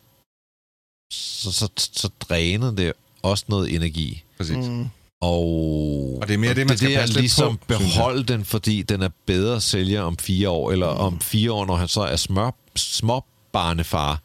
så, 1.13 1.51
så, 1.51 1.69
så 1.77 2.09
dræner 2.19 2.71
det 2.71 2.93
også 3.21 3.45
noget 3.47 3.75
energi. 3.75 4.23
Præcis. 4.37 4.55
Mm. 4.67 4.85
Og, 5.21 6.17
Og 6.21 6.27
det 6.27 6.33
er 6.33 6.37
mere 6.37 6.53
det, 6.53 6.67
man 6.67 6.77
skal 6.77 6.89
det 6.89 6.95
er 6.95 6.99
passe 6.99 7.13
lidt 7.13 7.21
ligesom 7.21 7.57
på, 7.57 7.63
beholde 7.67 8.23
den, 8.23 8.45
fordi 8.45 8.81
den 8.81 9.01
er 9.01 9.09
bedre 9.25 9.55
at 9.55 9.63
sælge 9.63 10.01
om 10.01 10.17
fire 10.17 10.49
år, 10.49 10.71
eller 10.71 10.93
Mm. 10.93 10.99
om 10.99 11.19
fire 11.19 11.51
år, 11.51 11.65
når 11.65 11.75
han 11.75 11.87
så 11.87 12.01
er 12.01 12.15
smør, 12.15 12.51
småbarnefar, 12.75 14.21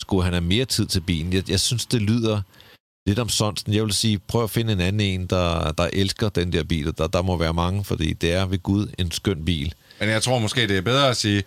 skulle 0.00 0.24
han 0.24 0.32
have 0.32 0.40
mere 0.44 0.64
tid 0.64 0.86
til 0.86 1.00
bilen. 1.00 1.32
Jeg, 1.32 1.50
jeg 1.50 1.60
synes, 1.60 1.86
det 1.86 2.02
lyder 2.02 2.42
lidt 3.06 3.18
om 3.18 3.28
sådan. 3.28 3.74
Jeg 3.74 3.84
vil 3.84 3.92
sige, 3.92 4.18
prøv 4.18 4.44
at 4.44 4.50
finde 4.50 4.72
en 4.72 4.80
anden 4.80 5.00
en, 5.00 5.26
der, 5.26 5.72
der 5.72 5.88
elsker 5.92 6.28
den 6.28 6.52
der 6.52 6.64
bil. 6.64 6.92
Der, 6.98 7.06
der 7.06 7.22
må 7.22 7.36
være 7.36 7.54
mange, 7.54 7.84
fordi 7.84 8.12
det 8.12 8.32
er 8.32 8.46
ved 8.46 8.58
Gud 8.62 8.86
en 8.98 9.10
skøn 9.10 9.44
bil. 9.44 9.74
Men 10.00 10.08
jeg 10.08 10.22
tror 10.22 10.38
måske, 10.38 10.68
det 10.68 10.76
er 10.76 10.80
bedre 10.80 11.08
at 11.08 11.16
sige, 11.16 11.42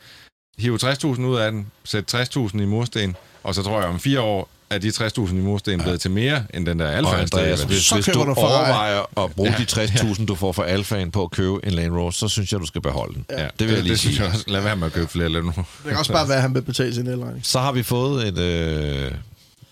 hive 0.58 0.80
60.000 0.84 1.22
ud 1.22 1.38
af 1.38 1.52
den, 1.52 1.68
sætte 1.84 2.22
60.000 2.22 2.62
i 2.62 2.66
mursten, 2.66 3.16
og 3.44 3.56
så 3.56 3.64
tror 3.64 3.80
jeg 3.80 3.90
om 3.90 4.00
fire 4.00 4.22
år, 4.22 4.50
at 4.70 4.82
de 4.82 4.90
60.000 4.90 5.32
i 5.32 5.34
mursten 5.34 5.82
blevet 5.82 6.02
til 6.02 6.12
mere, 6.12 6.44
end 6.54 6.66
den 6.66 6.80
der 6.80 6.88
alfa 6.88 7.16
Andreas, 7.16 7.64
hvis, 7.64 7.78
Så 7.84 7.96
hvis 7.96 8.06
du 8.06 8.12
du 8.26 8.34
overvejer 8.34 9.24
at 9.24 9.32
bruge 9.32 9.50
de 9.58 9.64
60.000, 9.70 10.26
du 10.26 10.36
får 10.36 10.52
for 10.52 10.64
alfaen 10.64 11.12
på 11.12 11.24
at 11.24 11.32
købe 11.32 11.60
en 11.64 11.74
Land 11.74 11.94
Rover, 11.94 12.12
så 12.12 12.28
synes 12.28 12.52
jeg, 12.52 12.60
du 12.60 12.66
skal 12.66 12.82
beholde 12.82 13.14
den. 13.14 13.26
Ja, 13.30 13.48
det 13.60 13.68
vil 13.68 13.74
jeg 13.74 13.84
lige 13.84 13.92
det 13.92 14.00
synes 14.00 14.16
sige. 14.16 14.26
jeg 14.26 14.34
også. 14.34 14.46
Lad 14.48 14.62
være 14.62 14.76
med 14.76 14.88
at 14.88 14.94
købe 14.94 15.08
flere 15.08 15.30
nu. 15.30 15.40
Det 15.46 15.56
kan 15.88 15.98
også 15.98 16.12
bare 16.14 16.28
være, 16.28 16.38
at 16.38 16.42
han 16.42 16.54
vil 16.54 16.62
betale 16.62 16.96
sin 16.96 17.08
elregning. 17.08 17.46
Så 17.46 17.60
har 17.60 17.72
vi 17.72 17.84
fået 17.84 18.28
et 18.28 18.38
øh, 18.38 19.12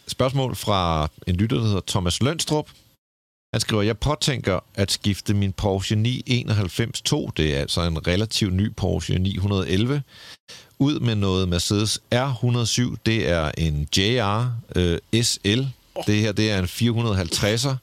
spørgsmål 0.08 0.56
fra 0.56 1.10
en 1.28 1.36
lytter, 1.36 1.58
der 1.58 1.66
hedder 1.66 1.82
Thomas 1.88 2.22
Lønstrup. 2.22 2.70
Han 3.54 3.60
skriver, 3.60 3.82
jeg 3.84 3.98
påtænker 3.98 4.60
at 4.76 4.92
skifte 4.92 5.34
min 5.34 5.54
Porsche 5.54 5.96
991 5.96 7.02
2, 7.02 7.32
det 7.38 7.56
er 7.56 7.60
altså 7.60 7.82
en 7.82 8.08
relativt 8.08 8.54
ny 8.54 8.72
Porsche 8.78 9.20
911, 9.20 10.04
ud 10.80 11.00
med 11.00 11.16
noget 11.16 11.50
Mercedes 11.50 12.00
R107. 12.16 12.96
Det 13.06 13.30
er 13.30 13.52
en 13.58 13.88
JR 13.98 14.52
øh, 14.76 15.24
SL. 15.24 15.62
Det 16.08 16.16
her 16.16 16.32
det 16.32 16.52
er 16.52 16.60
en 16.60 16.66
450'er. 16.66 17.76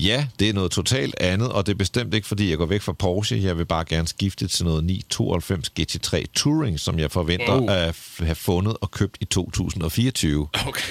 Ja, 0.00 0.26
det 0.38 0.48
er 0.48 0.52
noget 0.52 0.70
totalt 0.70 1.14
andet, 1.20 1.52
og 1.52 1.66
det 1.66 1.72
er 1.72 1.76
bestemt 1.76 2.14
ikke, 2.14 2.26
fordi 2.26 2.50
jeg 2.50 2.58
går 2.58 2.66
væk 2.66 2.82
fra 2.82 2.92
Porsche. 2.92 3.42
Jeg 3.42 3.58
vil 3.58 3.64
bare 3.66 3.84
gerne 3.84 4.08
skifte 4.08 4.46
til 4.48 4.64
noget 4.64 4.84
992 4.84 5.70
GT3 5.80 6.24
Touring, 6.34 6.80
som 6.80 6.98
jeg 6.98 7.10
forventer 7.10 7.52
Oh. 7.60 7.66
at 7.70 7.96
have 8.18 8.34
fundet 8.34 8.76
og 8.80 8.90
købt 8.90 9.16
i 9.20 9.24
2024. 9.24 10.48
Okay. 10.66 10.82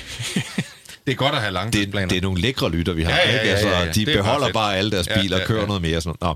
det 1.06 1.12
er 1.12 1.16
godt 1.16 1.34
at 1.36 1.40
have 1.40 1.46
Det, 1.48 1.54
langtidsplaner. 1.54 2.08
det 2.08 2.18
er 2.18 2.22
nogle 2.22 2.42
lækre 2.42 2.70
lytter, 2.72 2.94
vi 2.94 3.04
har. 3.04 3.12
Ja, 3.12 3.18
ja, 3.18 3.34
ikke? 3.40 3.46
ja, 3.46 3.52
Altså, 3.52 3.68
ja, 3.68 3.80
ja. 3.80 3.92
De 3.92 4.06
Det 4.06 4.16
er 4.16 4.22
beholder 4.24 4.52
bare 4.54 4.76
alle 4.78 4.92
deres 4.92 5.08
Ja, 5.08 5.22
biler 5.22 5.36
og 5.36 5.42
ja, 5.42 5.48
kører 5.48 5.62
ja. 5.62 5.68
noget 5.68 5.82
mere. 5.82 6.02
Sådan. 6.02 6.18
Nå. 6.22 6.36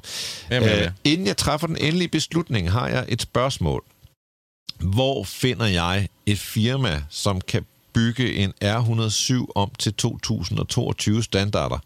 Jamen, 0.51 0.69
ja. 0.69 0.85
Øh, 0.85 0.91
inden 1.03 1.27
jeg 1.27 1.37
træffer 1.37 1.67
den 1.67 1.77
endelige 1.77 2.07
beslutning, 2.09 2.71
har 2.71 2.87
jeg 2.87 3.05
et 3.07 3.21
spørgsmål. 3.21 3.83
Hvor 4.79 5.23
finder 5.23 5.65
jeg 5.65 6.07
et 6.25 6.39
firma, 6.39 7.01
som 7.09 7.41
kan 7.41 7.65
bygge 7.93 8.33
en 8.35 8.53
R107 8.63 9.45
om 9.55 9.71
til 9.79 9.93
2022 9.93 11.23
standarder? 11.23 11.77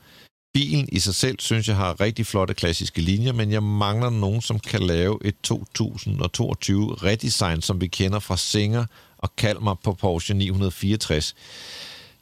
Bilen 0.53 0.89
i 0.91 0.99
sig 0.99 1.15
selv 1.15 1.39
synes 1.39 1.67
jeg 1.67 1.75
har 1.75 2.01
rigtig 2.01 2.25
flotte 2.25 2.53
klassiske 2.53 3.01
linjer, 3.01 3.33
men 3.33 3.51
jeg 3.51 3.63
mangler 3.63 4.09
nogen, 4.09 4.41
som 4.41 4.59
kan 4.59 4.83
lave 4.83 5.19
et 5.25 5.35
2022 5.43 6.93
redesign, 6.93 7.61
som 7.61 7.81
vi 7.81 7.87
kender 7.87 8.19
fra 8.19 8.37
Singer 8.37 8.85
og 9.17 9.35
Kalmar 9.35 9.73
på 9.73 9.93
Porsche 9.93 10.33
964. 10.33 11.35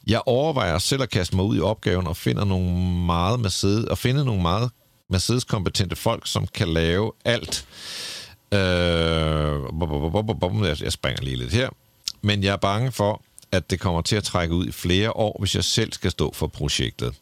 Jeg 0.07 0.21
overvejer 0.25 0.77
selv 0.77 1.01
at 1.01 1.09
kaste 1.09 1.35
mig 1.35 1.45
ud 1.45 1.57
i 1.57 1.59
opgaven 1.59 2.07
og 2.07 2.17
finder 2.17 2.45
nogle 2.45 2.71
meget 3.05 3.39
Mercedes, 3.39 3.85
og 3.85 3.97
finde 3.97 4.25
nogle 4.25 4.41
meget 4.41 4.69
Mercedes-kompetente 5.09 5.95
folk, 5.95 6.27
som 6.27 6.47
kan 6.47 6.67
lave 6.67 7.11
alt. 7.25 7.65
Øh, 8.53 8.59
jeg 10.81 10.91
springer 10.91 11.21
lige 11.21 11.35
lidt 11.35 11.53
her. 11.53 11.69
Men 12.21 12.43
jeg 12.43 12.53
er 12.53 12.57
bange 12.57 12.91
for, 12.91 13.21
at 13.51 13.71
det 13.71 13.79
kommer 13.79 14.01
til 14.01 14.15
at 14.15 14.23
trække 14.23 14.55
ud 14.55 14.67
i 14.67 14.71
flere 14.71 15.11
år, 15.11 15.35
hvis 15.39 15.55
jeg 15.55 15.63
selv 15.63 15.93
skal 15.93 16.11
stå 16.11 16.33
for 16.33 16.47
projektet. 16.47 17.13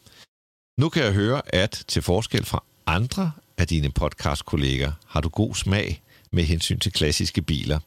Nu 0.80 0.88
kan 0.88 1.02
jeg 1.04 1.12
høre, 1.12 1.42
at 1.46 1.84
til 1.88 2.02
forskel 2.02 2.44
fra 2.44 2.62
andre 2.86 3.32
af 3.58 3.66
dine 3.66 3.90
podcast-kolleger, 3.90 4.92
har 5.06 5.20
du 5.20 5.28
god 5.28 5.54
smag 5.54 6.02
med 6.32 6.44
hensyn 6.44 6.78
til 6.78 6.92
klassiske 6.92 7.42
biler. 7.42 7.78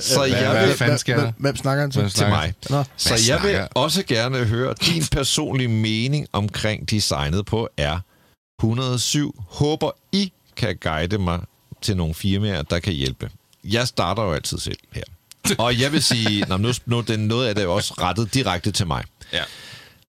Så 0.00 0.18
hvad- 0.18 0.28
jeg 0.28 0.50
hvad 0.50 0.66
vil, 0.66 0.76
fanden 0.76 0.98
sker 0.98 1.16
der? 1.20 1.32
Hvem, 1.38 1.56
snakker 1.56 1.80
han 1.80 1.90
til? 1.90 2.00
Hvem 2.00 2.10
til 2.10 2.28
mig. 2.28 2.54
Nå. 2.70 2.84
Så 2.96 3.08
Hvad 3.08 3.18
jeg 3.28 3.42
vil 3.42 3.50
snakker? 3.50 3.68
også 3.74 4.02
gerne 4.02 4.44
høre 4.44 4.74
din 4.86 5.02
personlige 5.12 5.68
mening 5.68 6.26
omkring 6.32 6.90
designet 6.90 7.46
på 7.46 7.68
R107. 7.80 9.30
Håber 9.48 9.90
I 10.12 10.32
kan 10.56 10.76
guide 10.76 11.18
mig 11.18 11.40
til 11.82 11.96
nogle 11.96 12.14
firmaer, 12.14 12.62
der 12.62 12.78
kan 12.78 12.92
hjælpe. 12.92 13.30
Jeg 13.64 13.88
starter 13.88 14.22
jo 14.22 14.32
altid 14.32 14.58
selv 14.58 14.78
her. 14.92 15.02
Og 15.64 15.80
jeg 15.80 15.92
vil 15.92 16.02
sige, 16.02 16.44
nå, 16.48 16.56
nu, 16.56 16.72
nu 16.86 17.00
den, 17.00 17.20
noget 17.20 17.48
af 17.48 17.54
det 17.54 17.64
er 17.64 17.68
også 17.68 17.94
rettet 18.00 18.34
direkte 18.34 18.70
til 18.72 18.86
mig. 18.86 19.04
Ja. 19.32 19.42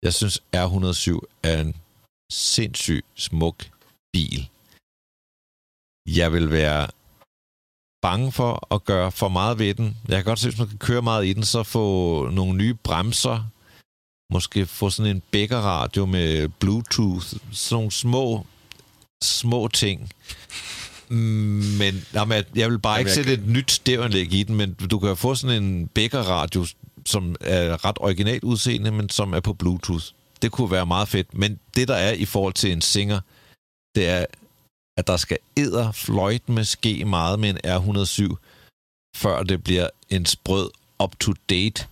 Jeg 0.03 0.13
synes, 0.13 0.39
R107 0.55 1.19
er 1.43 1.61
en 1.61 1.75
sindssygt 2.31 3.05
smuk 3.15 3.55
bil. 4.13 4.49
Jeg 6.07 6.33
vil 6.33 6.51
være 6.51 6.87
bange 8.01 8.31
for 8.31 8.75
at 8.75 8.83
gøre 8.83 9.11
for 9.11 9.29
meget 9.29 9.59
ved 9.59 9.73
den. 9.73 9.97
Jeg 10.07 10.17
kan 10.17 10.25
godt 10.25 10.39
se, 10.39 10.49
hvis 10.49 10.59
man 10.59 10.67
kan 10.67 10.77
køre 10.77 11.01
meget 11.01 11.25
i 11.25 11.33
den, 11.33 11.43
så 11.43 11.63
få 11.63 12.29
nogle 12.29 12.57
nye 12.57 12.73
bremser. 12.73 13.43
Måske 14.33 14.65
få 14.65 14.89
sådan 14.89 15.15
en 15.15 15.23
bækkerradio 15.31 16.05
med 16.05 16.49
Bluetooth. 16.49 17.25
Sådan 17.51 17.75
nogle 17.75 17.91
små, 17.91 18.45
små 19.23 19.67
ting. 19.67 20.11
Men 21.09 22.05
jamen, 22.13 22.43
jeg 22.55 22.71
vil 22.71 22.79
bare 22.79 22.93
Jamen, 22.93 22.99
ikke 22.99 23.11
sætte 23.11 23.33
et 23.33 23.47
nyt 23.47 23.71
stævanlæg 23.71 24.33
i 24.33 24.43
den, 24.43 24.55
men 24.55 24.73
du 24.73 24.99
kan 24.99 25.17
få 25.17 25.35
sådan 25.35 25.63
en 25.63 25.87
bækkerradio, 25.87 26.65
som 27.05 27.35
er 27.41 27.85
ret 27.85 27.97
originalt 27.99 28.43
udseende, 28.43 28.91
men 28.91 29.09
som 29.09 29.33
er 29.33 29.39
på 29.39 29.53
Bluetooth. 29.53 30.05
Det 30.41 30.51
kunne 30.51 30.71
være 30.71 30.85
meget 30.85 31.07
fedt. 31.07 31.33
Men 31.33 31.59
det, 31.75 31.87
der 31.87 31.95
er 31.95 32.11
i 32.11 32.25
forhold 32.25 32.53
til 32.53 32.71
en 32.71 32.81
Singer, 32.81 33.19
det 33.95 34.07
er, 34.07 34.25
at 34.97 35.07
der 35.07 35.17
skal 35.17 35.37
æder 35.57 35.91
fløjt 35.91 36.49
med 36.49 36.63
ske 36.63 37.05
meget 37.05 37.39
med 37.39 37.49
en 37.49 37.57
R107, 37.65 38.35
før 39.15 39.43
det 39.43 39.63
bliver 39.63 39.89
en 40.09 40.25
sprød, 40.25 40.69
up-to-date 41.03 41.87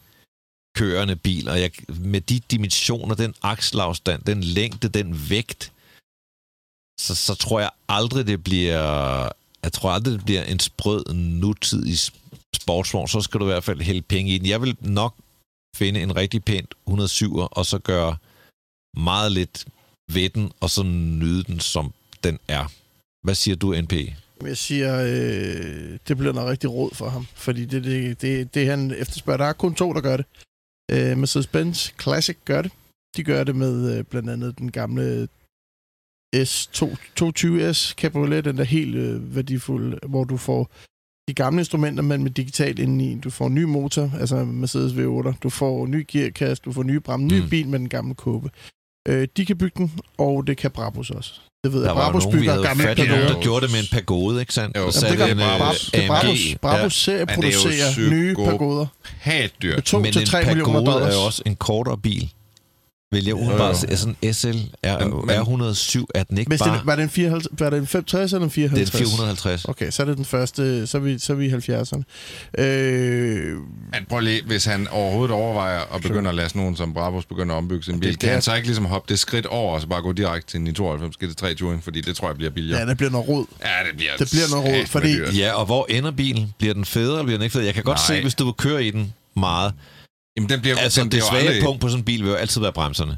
kørende 0.76 1.16
bil. 1.16 1.50
Og 1.50 1.62
jeg, 1.62 1.72
med 2.00 2.22
de 2.22 2.40
dimensioner, 2.40 3.16
den 3.16 3.36
akselafstand, 3.42 4.24
den 4.24 4.44
længde, 4.44 4.90
den 4.90 5.30
vægt, 5.30 5.72
så, 7.02 7.16
så 7.16 7.36
tror 7.36 7.60
jeg 7.60 7.70
aldrig, 7.90 8.28
det 8.28 8.44
bliver... 8.44 9.30
Jeg 9.64 9.74
tror 9.74 9.90
aldrig, 9.92 10.14
det 10.14 10.26
bliver 10.26 10.44
en 10.44 10.60
sprød, 10.60 11.14
nutidig 11.14 12.00
sportsvogn. 12.56 13.08
Så 13.08 13.22
skal 13.22 13.40
du 13.40 13.46
i 13.46 13.48
hvert 13.48 13.64
fald 13.64 13.82
hælde 13.82 14.02
penge 14.02 14.32
i 14.32 14.38
den. 14.38 14.48
Jeg 14.48 14.62
vil 14.62 14.78
nok 14.80 15.16
finde 15.76 16.02
en 16.02 16.16
rigtig 16.16 16.44
pænt 16.44 16.74
107'er, 16.90 17.48
og 17.52 17.66
så 17.66 17.80
gøre 17.80 18.18
meget 18.98 19.32
lidt 19.32 19.66
ved 20.14 20.30
den, 20.30 20.52
og 20.60 20.70
så 20.70 20.84
nyde 20.84 21.44
den, 21.44 21.60
som 21.60 21.94
den 22.24 22.40
er. 22.48 22.72
Hvad 23.24 23.36
siger 23.36 23.56
du, 23.56 23.82
NP? 23.82 23.94
Jeg 24.44 24.58
siger, 24.58 25.00
øh, 25.02 26.00
det 26.08 26.18
bliver 26.18 26.34
noget 26.34 26.50
rigtig 26.50 26.70
råd 26.72 26.96
for 26.96 27.10
ham, 27.10 27.26
fordi 27.36 27.66
det, 27.66 27.84
det, 27.84 28.22
det, 28.22 28.54
det 28.54 28.68
han 28.68 28.92
efterspørger. 28.92 29.38
Der 29.38 29.46
er 29.46 29.54
kun 29.54 29.76
to, 29.76 29.94
der 29.94 30.02
gør 30.02 30.18
det. 30.18 30.26
Øh, 30.92 31.18
Mercedes-Benz 31.24 31.94
Classic 32.02 32.38
gør 32.46 32.62
det. 32.62 32.72
De 33.18 33.24
gør 33.24 33.44
det 33.44 33.56
med 33.56 33.98
øh, 33.98 34.04
blandt 34.04 34.30
andet 34.30 34.58
den 34.58 34.72
gamle 34.72 35.28
S220S 36.36 37.94
Cabriolet, 37.94 38.46
den 38.46 38.58
der 38.58 38.64
helt 38.64 38.96
øh, 38.96 39.36
værdifulde, 39.36 40.00
hvor 40.08 40.24
du 40.24 40.38
får 40.38 40.70
de 41.28 41.34
gamle 41.34 41.62
instrumenter, 41.62 42.04
men 42.04 42.24
med 42.24 42.32
digital 42.32 42.80
indeni. 42.80 43.20
Du 43.20 43.30
får 43.30 43.48
en 43.48 43.56
ny 43.56 43.64
motor, 43.64 44.12
altså 44.20 44.44
Mercedes 44.46 44.94
V8. 44.94 45.38
Du 45.44 45.50
får 45.50 45.88
ny 45.88 46.06
gearkasse, 46.08 46.62
du 46.66 46.72
får 46.72 46.84
nye 46.84 47.00
bremser, 47.00 47.38
ny 47.38 47.42
Mm. 47.44 47.50
bil 47.50 47.68
med 47.68 47.80
den 47.80 47.90
gamle 47.90 48.16
kåbe. 48.16 48.50
Øh, 49.08 49.28
de 49.38 49.46
kan 49.46 49.58
bygge 49.58 49.74
den, 49.78 49.92
og 50.18 50.48
det 50.48 50.58
kan 50.58 50.72
Brabus 50.72 51.10
også. 51.10 51.32
Det 51.64 51.74
ved 51.74 51.80
Der 51.82 51.88
jeg. 51.88 51.96
var 51.96 52.02
jo 52.06 52.12
Brabus 52.12 52.24
nogen, 52.24 52.40
bygger 52.40 52.62
gamle 52.64 52.84
fat 52.84 52.98
nogen, 52.98 53.10
pagoder. 53.12 53.34
der 53.34 53.42
gjorde 53.42 53.66
det 53.66 53.72
med 53.74 53.80
en 53.80 53.86
pagode, 53.92 54.40
ikke 54.40 54.54
sandt? 54.54 54.78
Jo. 54.78 54.92
Satte 54.92 55.10
det 55.10 55.18
gør 55.18 55.26
en, 55.26 55.40
øh, 55.40 55.58
Brabus, 55.58 55.92
det 55.92 56.06
er 56.06 56.12
AMG. 56.12 56.22
Brabus, 56.22 56.56
Brabus 56.62 56.94
serie 57.04 57.26
Men 57.26 57.28
det 57.42 57.50
er 57.50 57.52
jo 57.54 57.60
producerer 57.62 58.10
nye 58.10 58.36
pagoder. 58.36 58.86
Hat 59.20 59.52
dyrt. 59.62 59.76
Med 59.76 59.84
2 59.84 60.00
Men 60.00 60.14
til 60.14 60.22
en 60.22 60.28
3 60.28 60.46
millioner 60.46 60.74
pagode 60.86 61.06
er 61.06 61.14
jo 61.14 61.22
også 61.26 61.44
en 61.46 61.56
kortere 61.56 61.98
bil. 61.98 62.30
Vil 63.16 63.26
jeg 63.26 63.36
umiddelbart 63.36 63.74
jo. 63.76 63.80
sige. 63.80 63.98
Sådan 63.98 64.16
en 64.22 64.34
SL 64.34 64.48
er, 64.84 65.00
Men- 65.08 65.26
men- 65.26 65.36
R107, 65.36 66.06
er 66.16 66.24
den 66.24 66.38
ikke 66.38 66.50
Hvis 66.50 66.60
bare... 66.60 66.78
det, 66.78 66.86
var, 66.86 66.96
det 66.96 67.04
en 67.04 67.10
54, 67.10 67.60
var 67.60 67.70
det 67.70 67.78
en 67.80 67.88
65 67.88 68.34
eller 68.34 68.42
en 68.44 68.50
det 68.50 68.54
54? 68.54 69.02
er 69.02 69.04
en 69.04 69.10
450. 69.10 69.66
Okay, 69.66 69.92
så 69.92 70.02
er 70.04 70.06
det 70.08 70.18
den 70.18 70.26
første, 70.26 70.88
så 70.88 70.98
er 70.98 71.02
vi, 71.02 71.20
så 71.20 71.34
er 71.34 71.38
vi 71.38 71.46
i 71.46 71.50
70'erne. 71.52 72.04
Øh, 72.64 73.56
Men 73.58 74.06
prøv 74.10 74.20
lige, 74.20 74.42
hvis 74.46 74.66
han 74.66 74.88
overhovedet 74.88 75.36
overvejer 75.36 75.80
at 75.96 76.02
begynde 76.02 76.30
at 76.30 76.36
lade 76.36 76.50
sådan 76.50 76.60
nogen 76.62 76.76
som 76.76 76.94
Brabus 76.94 77.26
begynde 77.26 77.54
at 77.54 77.58
ombygge 77.58 77.84
sin 77.84 78.00
bil, 78.00 78.12
det 78.12 78.20
kan 78.20 78.30
er- 78.30 78.34
han 78.34 78.42
så 78.42 78.56
ikke 78.56 78.68
ligesom 78.68 78.86
hoppe 78.86 79.12
det 79.12 79.20
skridt 79.20 79.46
over, 79.46 79.74
og 79.76 79.82
så 79.82 79.88
bare 79.88 80.02
gå 80.02 80.12
direkte 80.12 80.52
til 80.52 80.60
en 80.60 80.74
92 80.76 81.16
GT3 81.24 81.54
Touring, 81.56 81.84
fordi 81.84 82.02
det 82.02 82.16
tror 82.16 82.28
jeg 82.28 82.36
bliver 82.36 82.52
billigere. 82.52 82.80
ja, 82.80 82.86
det 82.86 82.98
bliver 82.98 83.10
noget 83.12 83.28
rod. 83.28 83.46
Ja, 83.64 83.68
det 83.90 83.98
bliver, 83.98 84.12
Det 84.20 84.30
bliver 84.32 84.46
noget 84.62 84.80
rod, 84.80 84.86
fordi- 84.88 85.16
dyrt. 85.18 85.38
Ja, 85.38 85.54
og 85.54 85.66
hvor 85.66 85.86
ender 85.90 86.12
bilen? 86.12 86.54
Bliver 86.58 86.74
den 86.74 86.86
federe, 86.86 87.12
eller 87.14 87.24
bliver 87.24 87.38
den 87.38 87.44
ikke 87.44 87.54
federe? 87.54 87.66
Jeg 87.66 87.74
kan 87.74 87.84
godt 87.84 88.00
Nej. 88.10 88.18
se, 88.18 88.22
hvis 88.22 88.36
du 88.36 88.46
vil 88.46 88.54
køre 88.54 88.84
i 88.86 88.92
den 88.92 89.14
meget. 89.36 89.74
Jamen, 90.38 90.50
den 90.50 90.62
bliver, 90.62 90.78
Altså, 90.78 91.02
den 91.04 91.12
det 91.12 91.24
svage 91.24 91.48
aldrig... 91.48 91.64
punkt 91.64 91.82
på 91.82 91.88
sådan 91.88 92.00
en 92.02 92.06
bil 92.06 92.24
vil 92.24 92.30
jo 92.30 92.36
altid 92.36 92.62
være 92.62 92.74
bremserne. 92.74 93.18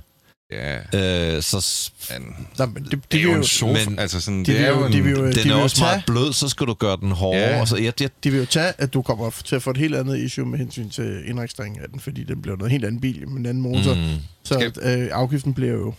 Ja, 0.52 0.76
Øh, 0.78 1.42
så 1.44 1.90
men 2.14 2.48
Nå, 2.58 2.66
men 2.66 2.84
det, 2.84 2.92
det, 2.92 3.12
det 3.12 3.20
er 3.20 3.24
jo 3.24 3.34
en 3.34 3.44
sofa. 3.44 3.90
men 3.90 4.00
altså 4.00 4.22
sådan, 4.22 4.40
de 4.40 4.46
det 4.46 4.60
er 4.60 4.68
jo- 4.70 4.80
jo 4.80 4.86
en... 4.86 4.92
de 4.94 5.02
vil 5.04 5.12
jo- 5.12 5.26
den 5.26 5.34
de 5.34 5.40
er 5.40 5.44
vil 5.44 5.54
også 5.54 5.82
meget 5.82 5.94
tage- 5.94 6.04
blød, 6.08 6.34
så 6.34 6.50
skal 6.50 6.68
du 6.68 6.74
gøre 6.74 6.98
den 7.02 7.12
hårdere. 7.12 7.42
Ja. 7.50 7.62
Og 7.62 7.68
så, 7.68 7.78
jeg, 7.78 8.02
jeg, 8.02 8.10
de 8.24 8.32
vil 8.32 8.40
jo 8.40 8.46
tage, 8.46 8.74
at 8.78 8.94
du 8.94 9.02
kommer 9.02 9.30
til 9.46 9.56
at 9.56 9.64
få 9.64 9.70
et 9.70 9.78
helt 9.78 9.96
andet 9.96 10.18
issue 10.18 10.46
med 10.46 10.60
hensyn 10.60 10.90
til 10.90 11.24
indregistreringen 11.30 11.82
af 11.82 11.90
den, 11.90 12.00
fordi 12.00 12.24
den 12.24 12.42
bliver 12.42 12.58
noget 12.58 12.72
helt 12.72 12.86
anden 12.86 13.02
bil 13.02 13.28
med 13.28 13.40
en 13.40 13.46
anden 13.46 13.64
motor. 13.64 13.94
Mm. 13.96 14.02
Så 14.44 14.72
øh, 14.82 15.08
afgiften 15.12 15.54
bliver 15.54 15.74
jo 15.74 15.94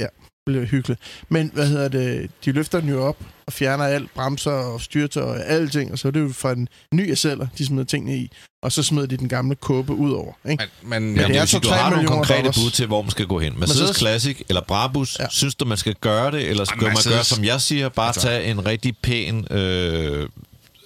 ja, 0.00 0.06
bliver 0.46 0.64
hyggelig. 0.66 0.96
Men 1.28 1.50
hvad 1.54 1.68
hedder 1.68 1.88
det? 1.88 2.30
De 2.44 2.52
løfter 2.52 2.80
den 2.80 2.88
jo 2.88 3.02
op 3.04 3.16
og 3.46 3.52
fjerner 3.52 3.84
alt, 3.84 4.14
bremser 4.14 4.50
og 4.50 4.80
styrter 4.80 5.22
og 5.22 5.46
alting, 5.46 5.92
og 5.92 5.98
så 5.98 6.08
er 6.08 6.12
det 6.12 6.20
jo 6.20 6.32
for 6.32 6.50
en 6.50 6.68
ny 6.94 7.14
sælger, 7.14 7.46
de 7.58 7.66
smider 7.66 7.84
tingene 7.84 8.16
i, 8.16 8.30
og 8.62 8.72
så 8.72 8.82
smider 8.82 9.06
de 9.06 9.16
den 9.16 9.28
gamle 9.28 9.54
kåbe 9.56 9.92
ud 9.92 10.12
over. 10.12 10.32
Ikke? 10.50 10.64
Men, 10.82 10.90
men, 10.90 11.02
Men 11.02 11.16
Jamen, 11.16 11.34
det 11.34 11.40
er 11.40 11.44
sige, 11.44 11.48
så 11.48 11.58
du 11.58 11.68
3 11.68 11.74
har 11.76 11.90
nogle 11.90 12.08
konkrete 12.08 12.38
dollars. 12.38 12.56
bud 12.58 12.70
til, 12.70 12.86
hvor 12.86 13.02
man 13.02 13.10
skal 13.10 13.26
gå 13.26 13.38
hen. 13.38 13.58
Mercedes, 13.60 13.80
Mercedes- 13.90 13.98
Classic 13.98 14.40
eller 14.48 14.60
Brabus, 14.62 15.18
ja. 15.18 15.26
Synes 15.30 15.54
du, 15.54 15.64
man 15.64 15.76
skal 15.78 15.94
gøre 15.94 16.30
det, 16.30 16.48
eller 16.48 16.64
skal 16.64 16.78
Jamen, 16.82 16.96
man 17.06 17.12
gøre, 17.14 17.24
som 17.24 17.44
jeg 17.44 17.60
siger, 17.60 17.88
bare 17.88 18.06
Altså- 18.06 18.20
tage 18.20 18.44
en 18.50 18.66
rigtig 18.66 18.96
pæn 19.02 19.46
øh, 19.52 20.28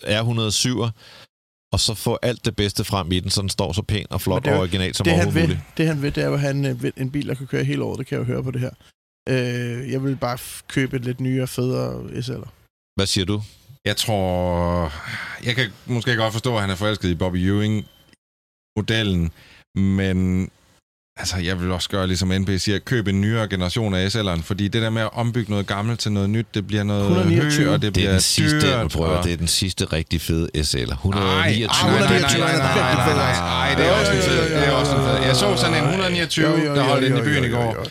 R107'er, 0.04 0.90
og 1.72 1.80
så 1.80 1.94
få 1.94 2.18
alt 2.22 2.44
det 2.44 2.56
bedste 2.56 2.84
frem 2.84 3.12
i 3.12 3.20
den, 3.20 3.30
så 3.30 3.40
den 3.40 3.48
står 3.50 3.72
så 3.72 3.82
pæn 3.82 4.06
og 4.10 4.20
flot 4.20 4.46
og 4.46 4.58
originalt 4.58 4.96
som 4.96 5.04
det, 5.04 5.12
han 5.12 5.34
vil, 5.34 5.42
muligt. 5.42 5.60
det 5.76 5.86
han 5.86 6.02
vil, 6.02 6.14
det 6.14 6.22
er 6.22 6.26
jo, 6.28 6.34
at 6.34 6.40
han 6.40 6.64
øh, 6.66 6.82
vil 6.82 6.92
en 6.96 7.10
bil, 7.10 7.28
der 7.28 7.34
kan 7.34 7.46
køre 7.46 7.64
hele 7.64 7.82
året. 7.84 7.98
Det 7.98 8.06
kan 8.06 8.18
jeg 8.18 8.28
jo 8.28 8.32
høre 8.32 8.42
på 8.42 8.50
det 8.50 8.60
her. 8.60 8.70
Øh, 9.30 9.90
jeg 9.92 10.04
vil 10.04 10.16
bare 10.16 10.38
f- 10.38 10.60
købe 10.68 10.96
et 10.96 11.04
lidt 11.04 11.20
nyere, 11.20 11.46
federe 11.46 12.00
SL'er. 12.02 12.48
Hvad 12.96 13.06
siger 13.06 13.24
du? 13.24 13.42
Jeg 13.84 13.96
tror... 13.96 14.92
Jeg 15.44 15.54
kan 15.56 15.70
måske 15.86 16.16
godt 16.16 16.32
forstå, 16.32 16.54
at 16.54 16.60
han 16.60 16.70
er 16.70 16.74
forelsket 16.74 17.08
i 17.08 17.14
Bobby 17.14 17.36
Ewing-modellen, 17.36 19.30
men 19.74 20.50
Altså, 21.20 21.36
jeg 21.38 21.60
vil 21.60 21.70
også 21.70 21.88
gøre, 21.88 22.06
ligesom 22.06 22.32
NB 22.38 22.50
siger, 22.58 22.78
køb 22.78 23.08
en 23.08 23.20
nyere 23.20 23.48
generation 23.48 23.94
af 23.94 24.08
SL'eren, 24.08 24.42
fordi 24.42 24.68
det 24.68 24.82
der 24.82 24.90
med 24.90 25.02
at 25.02 25.08
ombygge 25.12 25.50
noget 25.50 25.66
gammelt 25.66 26.00
til 26.00 26.12
noget 26.12 26.30
nyt, 26.30 26.46
det 26.54 26.66
bliver 26.66 26.82
noget 26.82 27.04
højt, 27.14 27.68
og 27.68 27.72
det, 27.72 27.82
det 27.82 27.92
bliver 27.92 28.10
den 28.10 28.20
sidste, 28.20 28.60
dyrt. 28.60 28.90
Prøv, 28.90 29.02
og... 29.02 29.24
det 29.24 29.32
er 29.32 29.36
den 29.36 29.48
sidste 29.48 29.84
rigtig 29.84 30.20
fede 30.20 30.48
SL'er. 30.56 30.92
129. 30.92 31.20
Nej, 31.20 31.98
nej, 32.00 32.18
nej, 32.18 32.36
nej, 32.36 33.14
nej, 33.14 33.32
nej, 33.36 33.74
det 33.74 33.86
er 33.86 33.92
også 33.92 34.12
en 34.12 34.18
fed. 34.18 34.50
Det 34.50 34.68
er 34.68 34.72
også 34.72 34.96
en 34.96 35.02
fed. 35.02 35.26
Jeg 35.26 35.36
så 35.36 35.56
sådan 35.56 35.74
en 35.74 35.84
129, 35.84 36.66
der 36.66 36.82
holdt 36.82 37.04
ind 37.04 37.18
i 37.18 37.22
byen 37.22 37.44
i 37.44 37.48
går, 37.48 37.86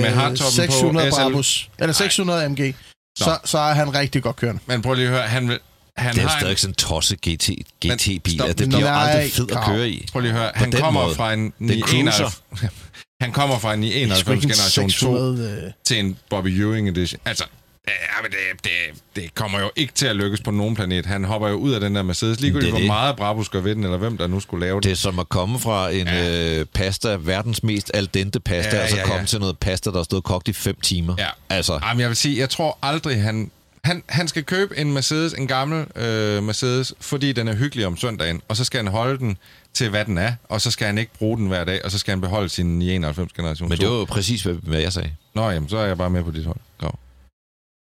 med 0.00 0.10
hardtoppen 0.10 0.52
600 0.52 0.66
på 0.66 0.72
600 0.72 1.10
Brabus, 1.10 1.70
eller 1.78 1.92
600 1.92 2.48
MG. 2.48 2.74
Så, 3.18 3.38
så 3.44 3.58
er 3.58 3.74
han 3.74 3.94
rigtig 3.94 4.22
godt 4.22 4.36
kørende. 4.36 4.60
Men 4.66 4.82
prøv 4.82 4.94
lige 4.94 5.06
at 5.06 5.12
høre, 5.12 5.22
han 5.22 5.48
vil, 5.48 5.58
han 6.00 6.14
Det 6.14 6.18
er 6.18 6.22
jo 6.22 6.28
har 6.28 6.36
en, 6.36 6.40
stadig 6.40 6.58
sådan 6.58 6.70
en 6.70 6.74
tosse 6.74 7.16
GT, 7.16 7.50
GT-bil. 7.86 8.38
Det 8.38 8.56
bliver 8.56 8.80
jo 8.80 8.86
Nej, 8.86 9.10
aldrig 9.10 9.32
fed 9.32 9.50
at 9.50 9.64
køre 9.66 9.88
i. 9.90 10.06
prøv 10.12 10.20
lige 10.20 10.32
at 10.32 10.38
høre, 10.38 10.50
han 10.54 10.72
kommer 10.72 11.02
måde. 11.04 11.14
fra 11.14 11.32
en 11.32 11.52
Det 11.58 11.70
er 11.70 11.84
en 11.86 11.96
91 11.96 12.42
han 13.22 13.32
kommer 13.32 13.58
fra 13.58 13.74
en 13.74 13.82
Det 13.82 13.88
er 14.10 14.14
sgu 14.14 14.32
91 14.32 14.44
ikke 14.44 14.44
en 14.44 14.50
generation 14.50 14.84
2 14.84 14.90
600, 14.90 15.62
øh, 15.66 15.72
til 15.84 15.98
en 15.98 16.16
Bobby 16.30 16.48
Ewing 16.60 16.88
edition. 16.88 17.20
Altså, 17.24 17.44
ja, 17.88 17.92
men 18.22 18.30
det, 18.30 18.38
det, 18.64 19.02
det 19.22 19.34
kommer 19.34 19.60
jo 19.60 19.70
ikke 19.76 19.92
til 19.92 20.06
at 20.06 20.16
lykkes 20.16 20.40
på 20.40 20.50
nogen 20.50 20.74
planet. 20.74 21.06
Han 21.06 21.24
hopper 21.24 21.48
jo 21.48 21.54
ud 21.54 21.72
af 21.72 21.80
den 21.80 21.94
der 21.94 22.02
Mercedes, 22.02 22.40
ligegyldigt 22.40 22.72
Det 22.74 22.80
er 22.82 22.86
hvor 22.86 22.94
meget 22.94 23.16
Brabus 23.16 23.48
gør 23.48 23.60
ved 23.60 23.74
den, 23.74 23.84
eller 23.84 23.96
hvem 23.98 24.18
der 24.18 24.26
nu 24.26 24.40
skulle 24.40 24.66
lave 24.66 24.76
Det 24.76 24.84
det. 24.84 24.90
er 24.90 24.96
som 24.96 25.18
at 25.18 25.28
komme 25.28 25.58
fra 25.58 25.90
en 25.90 26.06
Ja. 26.06 26.58
øh, 26.60 26.66
pasta, 26.74 27.16
verdens 27.20 27.62
mest 27.62 27.90
al 27.94 28.08
dente 28.14 28.40
pasta, 28.40 28.76
Ja, 28.76 28.82
og 28.82 28.88
så 28.90 28.96
ja, 28.96 29.02
komme 29.02 29.18
ja. 29.20 29.24
til 29.26 29.40
noget 29.40 29.58
pasta, 29.58 29.90
der 29.90 29.96
har 29.96 30.04
stået 30.04 30.24
kogt 30.24 30.48
i 30.48 30.52
fem 30.52 30.76
timer. 30.82 31.14
Ja. 31.18 31.28
Altså, 31.50 31.78
Jamen, 31.84 32.00
jeg 32.00 32.08
vil 32.08 32.16
sige, 32.16 32.38
jeg 32.38 32.50
tror 32.50 32.78
aldrig, 32.82 33.22
han... 33.22 33.50
Han, 33.84 34.02
han 34.08 34.28
skal 34.28 34.44
købe 34.44 34.78
en 34.78 34.92
Mercedes, 34.92 35.32
en 35.32 35.46
gammel 35.46 35.86
øh, 35.96 36.42
Mercedes, 36.42 36.94
fordi 37.00 37.32
den 37.32 37.48
er 37.48 37.54
hyggelig 37.54 37.86
om 37.86 37.96
søndagen, 37.96 38.40
og 38.48 38.56
så 38.56 38.64
skal 38.64 38.78
han 38.78 38.86
holde 38.86 39.18
den 39.18 39.36
til, 39.74 39.90
hvad 39.90 40.04
den 40.04 40.18
er, 40.18 40.32
og 40.48 40.60
så 40.60 40.70
skal 40.70 40.86
han 40.86 40.98
ikke 40.98 41.12
bruge 41.18 41.36
den 41.38 41.46
hver 41.46 41.64
dag, 41.64 41.84
og 41.84 41.90
så 41.90 41.98
skal 41.98 42.12
han 42.12 42.20
beholde 42.20 42.48
sin 42.48 42.82
91 42.82 43.32
generation. 43.32 43.68
men 43.68 43.78
det 43.78 43.88
var 43.88 43.94
jo 43.94 44.04
præcis, 44.04 44.42
hvad, 44.42 44.54
hvad 44.54 44.80
jeg 44.80 44.92
sagde. 44.92 45.10
Nå, 45.34 45.50
jamen, 45.50 45.68
så 45.68 45.78
er 45.78 45.86
jeg 45.86 45.98
bare 45.98 46.10
med 46.10 46.24
på 46.24 46.30
dit 46.30 46.44
hold. 46.44 46.56
Grav. 46.78 46.98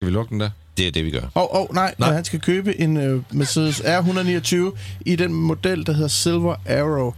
Skal 0.01 0.07
vi 0.07 0.13
lukke 0.13 0.29
den 0.29 0.39
der? 0.39 0.49
Det 0.77 0.87
er 0.87 0.91
det, 0.91 1.05
vi 1.05 1.11
gør. 1.11 1.21
Åh, 1.21 1.29
oh, 1.35 1.61
oh, 1.61 1.75
nej, 1.75 1.95
Nej. 1.97 2.13
han 2.13 2.25
skal 2.25 2.39
købe 2.39 2.79
en 2.79 2.97
øh, 2.97 3.23
Mercedes 3.31 3.79
R129 3.79 4.77
i 5.05 5.15
den 5.15 5.33
model, 5.33 5.85
der 5.85 5.93
hedder 5.93 6.07
Silver 6.07 6.55
Arrow. 6.69 7.13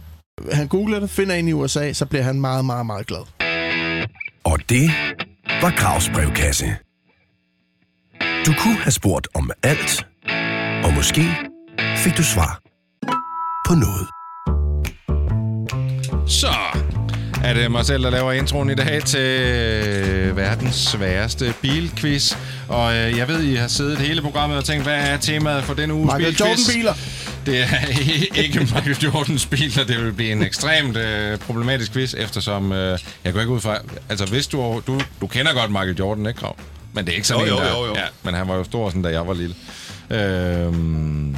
Han 0.52 0.68
googler 0.68 1.00
det, 1.00 1.10
finder 1.10 1.34
en 1.34 1.48
i 1.48 1.52
USA, 1.52 1.92
så 1.92 2.06
bliver 2.06 2.22
han 2.22 2.40
meget, 2.40 2.64
meget, 2.64 2.86
meget 2.86 3.06
glad. 3.06 3.20
Og 4.44 4.58
det 4.68 4.90
var 5.60 5.76
Gravs 5.76 6.10
brevkasse. 6.14 6.76
Du 8.46 8.52
kunne 8.58 8.76
have 8.76 8.92
spurgt 8.92 9.28
om 9.34 9.50
alt, 9.62 10.06
og 10.84 10.92
måske 10.92 11.22
fik 11.96 12.16
du 12.16 12.22
svar 12.22 12.60
på 13.66 13.74
noget. 13.74 14.08
Så 16.30 16.54
er 17.44 17.54
det 17.54 17.70
mig 17.70 17.86
selv, 17.86 18.02
der 18.02 18.10
laver 18.10 18.32
introen 18.32 18.70
i 18.70 18.74
dag 18.74 19.04
til 19.04 19.20
øh, 19.20 20.36
verdens 20.36 20.74
sværeste 20.74 21.54
bilquiz. 21.62 22.36
Og 22.68 22.96
øh, 22.96 23.18
jeg 23.18 23.28
ved, 23.28 23.42
I 23.42 23.54
har 23.54 23.68
siddet 23.68 23.98
hele 23.98 24.22
programmet 24.22 24.58
og 24.58 24.64
tænkt, 24.64 24.82
hvad 24.82 24.94
er 24.94 25.16
temaet 25.16 25.64
for 25.64 25.74
denne 25.74 25.94
uges 25.94 26.12
Michael 26.14 26.36
bilquiz? 26.36 26.68
Jordan-biler. 26.68 26.94
Det 27.46 27.62
er 27.62 27.86
ikke 28.42 28.60
Michael 28.60 28.96
Jordans 29.02 29.46
biler. 29.46 29.84
Det 29.84 30.04
vil 30.04 30.12
blive 30.12 30.32
en 30.32 30.42
ekstremt 30.42 30.96
øh, 30.96 31.38
problematisk 31.38 31.92
quiz, 31.92 32.14
eftersom 32.14 32.72
øh, 32.72 32.98
jeg 33.24 33.32
går 33.32 33.40
ikke 33.40 33.52
ud 33.52 33.60
fra... 33.60 33.78
Altså, 34.08 34.26
hvis 34.26 34.46
du, 34.46 34.82
du... 34.86 35.00
Du 35.20 35.26
kender 35.26 35.52
godt 35.54 35.70
Michael 35.70 35.96
Jordan, 35.98 36.26
ikke, 36.26 36.40
Krav? 36.40 36.56
Men 36.92 37.04
det 37.04 37.12
er 37.12 37.16
ikke 37.16 37.28
sådan 37.28 37.46
Jo, 37.46 37.56
en, 37.56 37.62
jo, 37.62 37.68
der... 37.68 37.78
jo, 37.78 37.86
jo. 37.86 37.94
Ja, 37.94 38.04
men 38.22 38.34
han 38.34 38.48
var 38.48 38.54
jo 38.56 38.64
stor, 38.64 38.88
sådan, 38.88 39.02
da 39.02 39.08
jeg 39.08 39.26
var 39.26 39.34
lille. 39.34 39.54
Øhm, 40.10 41.36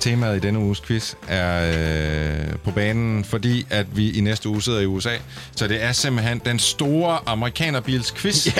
temaet 0.00 0.36
i 0.36 0.40
denne 0.40 0.58
uges 0.58 0.80
quiz 0.80 1.14
er 1.28 1.72
øh, 2.50 2.56
på 2.64 2.70
banen, 2.70 3.24
fordi 3.24 3.66
at 3.70 3.96
vi 3.96 4.10
i 4.10 4.20
næste 4.20 4.48
uge 4.48 4.62
sidder 4.62 4.80
i 4.80 4.86
USA. 4.86 5.16
Så 5.56 5.68
det 5.68 5.82
er 5.82 5.92
simpelthen 5.92 6.40
den 6.44 6.58
store 6.58 7.18
amerikanerbils 7.26 8.12
quiz, 8.16 8.46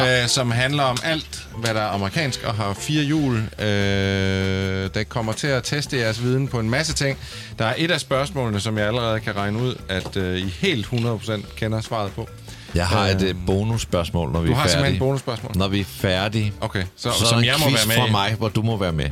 Ja! 0.00 0.22
øh, 0.22 0.28
som 0.28 0.50
handler 0.50 0.82
om 0.82 0.96
alt, 1.04 1.46
hvad 1.56 1.74
der 1.74 1.80
er 1.80 1.88
amerikansk 1.88 2.42
og 2.44 2.54
har 2.54 2.72
fire 2.74 3.02
hjul. 3.04 3.36
Øh, 3.36 4.90
der 4.94 5.04
kommer 5.08 5.32
til 5.32 5.46
at 5.46 5.64
teste 5.64 5.98
jeres 5.98 6.22
viden 6.22 6.48
på 6.48 6.60
en 6.60 6.70
masse 6.70 6.92
ting. 6.94 7.18
Der 7.58 7.64
er 7.64 7.74
et 7.78 7.90
af 7.90 8.00
spørgsmålene, 8.00 8.60
som 8.60 8.78
jeg 8.78 8.86
allerede 8.86 9.20
kan 9.20 9.36
regne 9.36 9.58
ud, 9.58 9.74
at 9.88 10.16
øh, 10.16 10.38
I 10.38 10.48
helt 10.60 10.86
100% 10.86 11.54
kender 11.56 11.80
svaret 11.80 12.12
på. 12.12 12.28
Jeg 12.74 12.86
har 12.86 13.06
et 13.06 13.22
øh, 13.22 13.34
bonusspørgsmål, 13.46 14.32
når 14.32 14.40
vi 14.40 14.46
Du 14.48 14.52
er 14.52 14.56
har 14.56 14.62
simpelthen 14.66 14.82
færdige. 14.84 14.96
et 14.96 15.00
bonusspørgsmål. 15.00 15.52
Når 15.56 15.68
vi 15.68 15.80
er 15.80 15.84
færdige, 15.84 16.52
Okay, 16.60 16.82
så, 16.96 17.10
så, 17.12 17.18
så 17.18 17.24
er 17.24 17.28
som 17.28 17.38
der 17.38 17.44
jeg 17.44 17.54
en 17.54 17.60
må 17.60 17.66
quiz 17.68 17.78
være 17.78 17.86
med 17.86 17.96
fra 17.96 18.06
i. 18.08 18.10
mig, 18.10 18.34
hvor 18.38 18.48
du 18.48 18.62
må 18.62 18.76
være 18.76 18.92
med. 18.92 19.10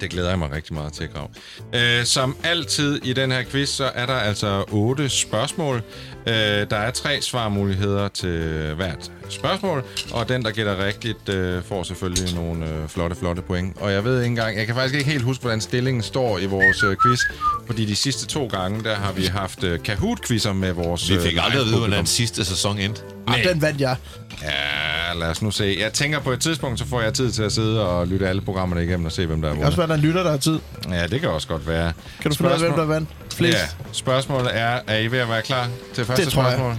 Det 0.00 0.10
glæder 0.10 0.28
jeg 0.28 0.38
mig 0.38 0.52
rigtig 0.52 0.74
meget 0.74 0.92
til, 0.92 1.08
Grav. 1.08 1.30
Øh, 1.74 2.04
som 2.04 2.36
altid 2.42 3.00
i 3.04 3.12
den 3.12 3.32
her 3.32 3.42
quiz, 3.50 3.68
så 3.68 3.90
er 3.94 4.06
der 4.06 4.14
altså 4.14 4.64
otte 4.68 5.08
spørgsmål. 5.08 5.82
Øh, 6.26 6.34
der 6.70 6.76
er 6.76 6.90
tre 6.90 7.18
svarmuligheder 7.22 8.08
til 8.08 8.72
hvert 8.76 9.12
spørgsmål, 9.28 9.84
og 10.12 10.28
den, 10.28 10.42
der 10.44 10.50
gætter 10.50 10.86
rigtigt, 10.86 11.28
øh, 11.28 11.62
får 11.62 11.82
selvfølgelig 11.82 12.34
nogle 12.34 12.66
øh, 12.66 12.88
flotte, 12.88 13.16
flotte 13.16 13.42
point. 13.42 13.76
Og 13.80 13.92
jeg 13.92 14.04
ved 14.04 14.16
ikke 14.16 14.26
engang, 14.26 14.58
jeg 14.58 14.66
kan 14.66 14.74
faktisk 14.74 14.94
ikke 14.94 15.10
helt 15.10 15.22
huske, 15.24 15.42
hvordan 15.42 15.60
stillingen 15.60 16.02
står 16.02 16.38
i 16.38 16.46
vores 16.46 16.82
øh, 16.82 16.96
quiz, 17.06 17.20
fordi 17.66 17.84
de 17.84 17.96
sidste 17.96 18.26
to 18.26 18.46
gange, 18.46 18.84
der 18.84 18.94
har 18.94 19.12
vi 19.12 19.24
haft 19.24 19.64
øh, 19.64 19.78
Kahoot-quizzer 19.84 20.52
med 20.52 20.72
vores 20.72 21.10
Vi 21.10 21.18
fik 21.20 21.36
øh, 21.36 21.44
aldrig 21.44 21.60
at 21.60 21.66
vide, 21.66 21.78
hvordan 21.78 22.06
sidste 22.06 22.44
sæson 22.44 22.78
endte. 22.78 23.02
Og 23.26 23.34
den 23.44 23.62
vandt 23.62 23.80
jeg. 23.80 23.96
Ja, 24.42 25.18
lad 25.18 25.28
os 25.28 25.42
nu 25.42 25.50
se. 25.50 25.76
Jeg 25.80 25.92
tænker 25.92 26.20
på 26.20 26.32
et 26.32 26.40
tidspunkt, 26.40 26.78
så 26.78 26.86
får 26.86 27.00
jeg 27.00 27.14
tid 27.14 27.32
til 27.32 27.42
at 27.42 27.52
sidde 27.52 27.88
og 27.88 28.06
lytte 28.06 28.28
alle 28.28 28.42
programmerne 28.42 28.84
igennem 28.84 29.06
og 29.06 29.12
se, 29.12 29.26
hvem 29.26 29.42
der 29.42 29.48
er 29.48 29.52
Det 29.52 29.58
kan 29.58 29.66
også 29.66 29.76
vundet. 29.76 29.88
være, 29.88 29.96
der 29.96 30.02
er 30.02 30.04
en 30.04 30.08
lytter, 30.08 30.22
der 30.22 30.30
har 30.30 30.38
tid. 30.38 30.58
Ja, 30.90 31.06
det 31.06 31.20
kan 31.20 31.28
også 31.30 31.48
godt 31.48 31.68
være. 31.68 31.92
Kan 32.22 32.30
du 32.30 32.46
af, 32.46 32.58
hvem 32.58 32.72
der 32.72 32.84
vandt? 32.84 33.08
Flest? 33.34 33.58
Ja, 33.58 33.66
spørgsmålet 33.92 34.56
er, 34.56 34.80
er 34.86 34.98
I 34.98 35.10
ved 35.10 35.18
at 35.18 35.28
være 35.28 35.42
klar 35.42 35.68
til 35.94 36.04
første 36.04 36.24
Det 36.24 36.32
tror 36.32 36.42
jeg. 36.42 36.52
spørgsmål? 36.52 36.76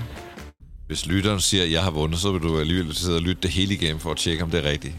Hvis 0.87 1.05
lytteren 1.05 1.39
siger, 1.39 1.63
at 1.63 1.71
jeg 1.71 1.81
har 1.83 1.91
vundet, 1.91 2.19
så 2.19 2.31
vil 2.31 2.41
du 2.41 2.59
alligevel 2.59 2.95
sidde 2.95 3.15
og 3.15 3.21
lytte 3.21 3.41
det 3.41 3.51
hele 3.51 3.73
igennem 3.73 3.99
for 3.99 4.11
at 4.11 4.17
tjekke, 4.17 4.43
om 4.43 4.49
det 4.51 4.65
er 4.65 4.69
rigtigt. 4.69 4.93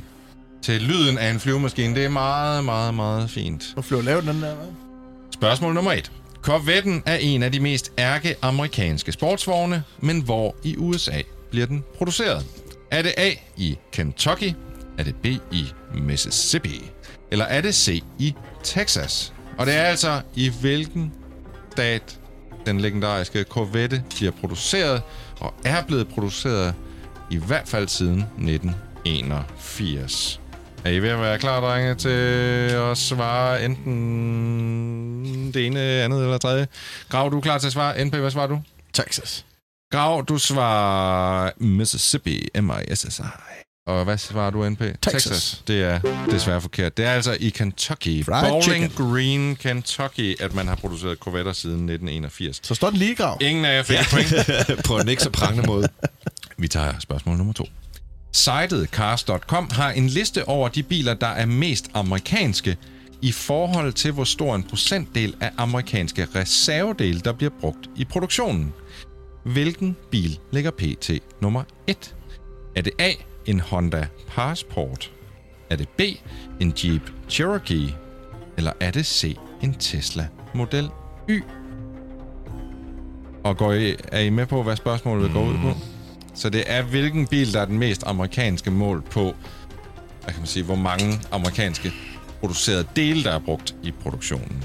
Til 0.63 0.83
lyden 0.83 1.19
af 1.19 1.31
en 1.31 1.41
flyvemaskine. 1.41 1.95
Det 1.95 2.05
er 2.05 2.09
meget, 2.09 2.65
meget, 2.65 2.95
meget 2.95 3.31
fint. 3.31 3.65
Nu 3.77 3.83
flyver 3.83 4.03
lavet 4.03 4.25
den 4.25 4.43
der, 4.43 4.55
hva'? 4.55 5.33
Spørgsmål 5.35 5.75
nummer 5.75 5.93
et. 5.93 6.13
Corvetten 6.43 7.03
er 7.07 7.17
en 7.17 7.43
af 7.43 7.53
de 7.53 7.61
mest 7.61 7.93
ærke-amerikanske 7.99 9.13
sportsvogne, 9.13 9.83
men 10.01 10.21
hvor 10.23 10.57
i 10.63 10.77
USA 10.77 11.21
bliver 11.51 11.67
den 11.67 11.85
produceret? 11.99 12.47
Er 12.91 13.03
det 13.03 13.15
A 13.17 13.31
i 13.57 13.79
Kentucky? 13.93 14.53
Er 14.99 15.05
det 15.05 15.15
B 15.23 15.27
i 15.53 15.67
Mississippi? 15.95 16.91
Eller 17.31 17.45
er 17.45 17.61
det 17.61 17.75
C 17.75 18.03
i 18.19 18.35
Texas? 18.65 19.33
Og 19.59 19.67
det 19.67 19.75
er 19.75 19.83
altså 19.83 20.21
i 20.35 20.53
hvilken 20.61 21.13
stat 21.73 22.19
den 22.67 22.81
legendariske 22.81 23.45
Corvette 23.45 24.05
bliver 24.17 24.33
produceret, 24.33 25.03
og 25.41 25.55
er 25.65 25.83
blevet 25.83 26.09
produceret 26.09 26.75
i 27.31 27.37
hvert 27.37 27.69
fald 27.69 27.89
siden 27.89 28.19
1981. 28.19 30.41
Er 30.85 30.91
I 30.91 30.99
ved 30.99 31.09
at 31.09 31.21
være 31.21 31.39
klar, 31.39 31.61
drenge, 31.61 31.95
til 31.95 32.09
at 32.09 32.99
svare 32.99 33.65
enten 33.65 35.51
det 35.55 35.67
ene, 35.67 35.81
andet 35.81 36.23
eller 36.23 36.39
tredje? 36.39 36.69
Grav, 37.09 37.31
du 37.31 37.37
er 37.37 37.41
klar 37.41 37.59
til 37.59 37.67
at 37.67 37.73
svare. 37.73 38.05
NP, 38.05 38.15
hvad 38.15 38.31
svarer 38.31 38.47
du? 38.47 38.63
Texas. 38.93 39.47
Grav, 39.93 40.25
du 40.29 40.39
svarer 40.39 41.51
Mississippi, 41.57 42.49
M-I-S-S-I. 42.61 43.62
Og 43.87 44.05
hvad 44.05 44.19
svarer 44.19 44.51
du, 44.51 44.69
NP? 44.69 44.81
Texas. 45.03 45.63
Det 45.67 45.83
er 45.83 46.01
desværre 46.31 46.61
forkert. 46.61 46.97
Det 46.97 47.05
er 47.05 47.11
altså 47.11 47.37
i 47.41 47.49
Kentucky. 47.49 48.25
Fried 48.25 48.49
Bowling 48.49 48.63
chicken. 48.63 48.91
Green, 49.13 49.57
Kentucky, 49.57 50.41
at 50.41 50.55
man 50.55 50.69
har 50.69 50.77
produceret 50.77 51.19
Corvetter 51.19 51.53
siden 51.53 51.75
1981. 51.75 52.61
Så 52.63 52.75
står 52.75 52.91
den 52.91 52.99
lige 52.99 53.15
grav. 53.15 53.39
Ingen 53.41 53.65
af 53.65 53.77
jer 53.77 53.83
fik 53.83 53.99
et 53.99 54.07
point. 54.11 54.85
På 54.89 54.99
en 54.99 55.09
ikke 55.09 55.23
så 55.23 55.31
prangende 55.31 55.67
måde. 55.67 55.89
Vi 56.59 56.69
tager 56.69 56.99
spørgsmål 56.99 57.37
nummer 57.37 57.53
to. 57.53 57.65
Sitet 58.33 58.89
Cars.com 58.91 59.71
har 59.71 59.91
en 59.91 60.07
liste 60.07 60.49
over 60.49 60.69
de 60.69 60.83
biler, 60.83 61.15
der 61.15 61.27
er 61.27 61.47
mest 61.47 61.91
amerikanske 61.95 62.77
i 63.23 63.33
forhold 63.33 63.93
til, 63.93 64.13
hvor 64.13 64.25
stor 64.25 64.55
en 64.55 64.63
procentdel 64.63 65.35
af 65.41 65.51
amerikanske 65.59 66.27
reservedele, 66.35 67.21
der 67.21 67.33
bliver 67.33 67.53
brugt 67.61 67.91
i 67.97 68.05
produktionen. 68.05 68.73
Hvilken 69.45 69.97
bil 70.11 70.39
ligger 70.53 70.71
pt. 70.71 71.11
nummer 71.41 71.63
1? 71.87 72.15
Er 72.77 72.83
det 72.83 72.93
A, 72.99 73.13
en 73.47 73.61
Honda 73.61 74.07
Passport? 74.29 75.11
Er 75.71 75.77
det 75.77 75.89
B, 75.89 76.01
en 76.61 76.75
Jeep 76.85 77.03
Cherokee? 77.29 77.95
Eller 78.57 78.73
er 78.81 78.91
det 78.91 79.07
C, 79.07 79.37
en 79.63 79.75
Tesla 79.75 80.27
Model 80.55 80.91
Y? 81.29 81.43
Og 83.45 83.57
går 83.57 83.73
I, 83.73 83.97
er 84.13 84.21
I 84.21 84.31
med 84.31 84.47
på, 84.47 84.63
hvad 84.63 84.77
spørgsmålet 84.77 85.33
går 85.33 85.45
ud 85.45 85.55
på? 85.63 85.73
Så 86.35 86.51
det 86.51 86.65
er, 86.67 86.83
hvilken 86.83 87.27
bil, 87.27 87.53
der 87.53 87.61
er 87.61 87.65
den 87.65 87.79
mest 87.79 88.03
amerikanske 88.07 88.71
mål 88.71 89.03
på, 89.11 89.35
hvad 90.23 90.33
kan 90.33 90.41
man 90.41 90.47
sige, 90.47 90.65
hvor 90.65 90.75
mange 90.75 91.21
amerikanske 91.33 91.93
producerede 92.41 92.85
dele, 92.97 93.25
der 93.25 93.33
er 93.33 93.39
brugt 93.39 93.75
i 93.83 93.91
produktionen. 94.03 94.65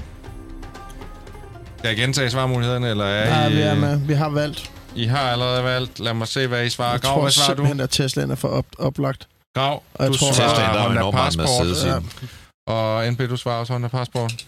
Skal 1.78 1.88
jeg 1.88 1.96
gentage 1.96 2.30
svarmulighederne, 2.30 2.88
eller 2.90 3.04
er 3.04 3.42
Ja, 3.42 3.48
I... 3.48 3.54
vi 3.54 3.60
er 3.60 3.74
med. 3.74 4.00
Vi 4.06 4.14
har 4.14 4.28
valgt. 4.28 4.70
I 4.96 5.04
har 5.06 5.18
allerede 5.30 5.64
valgt. 5.64 5.98
Lad 6.00 6.14
mig 6.14 6.28
se, 6.28 6.46
hvad 6.46 6.66
I 6.66 6.70
svarer. 6.70 6.90
Jeg 6.90 7.00
Grav, 7.00 7.14
tror 7.14 7.22
hvad 7.22 7.32
svarer 7.32 7.46
du? 7.48 7.54
simpelthen, 7.54 7.80
at 7.80 7.90
Teslaen 7.90 8.30
er 8.30 8.34
for 8.34 8.48
op, 8.48 8.66
oplagt. 8.78 9.26
Grav, 9.54 9.82
Og 9.94 10.04
jeg 10.04 10.12
du 10.12 10.18
tror- 10.18 10.32
svarer 10.32 10.48
Tesla 10.48 10.64
der 10.64 10.70
er 10.70 11.02
Honda 11.02 11.10
Passport. 11.10 11.86
Ja. 11.86 12.72
Og 12.72 13.12
NP, 13.12 13.18
du 13.30 13.36
svarer 13.36 13.60
også 13.60 13.72
Honda 13.72 13.88
Passport. 13.88 14.44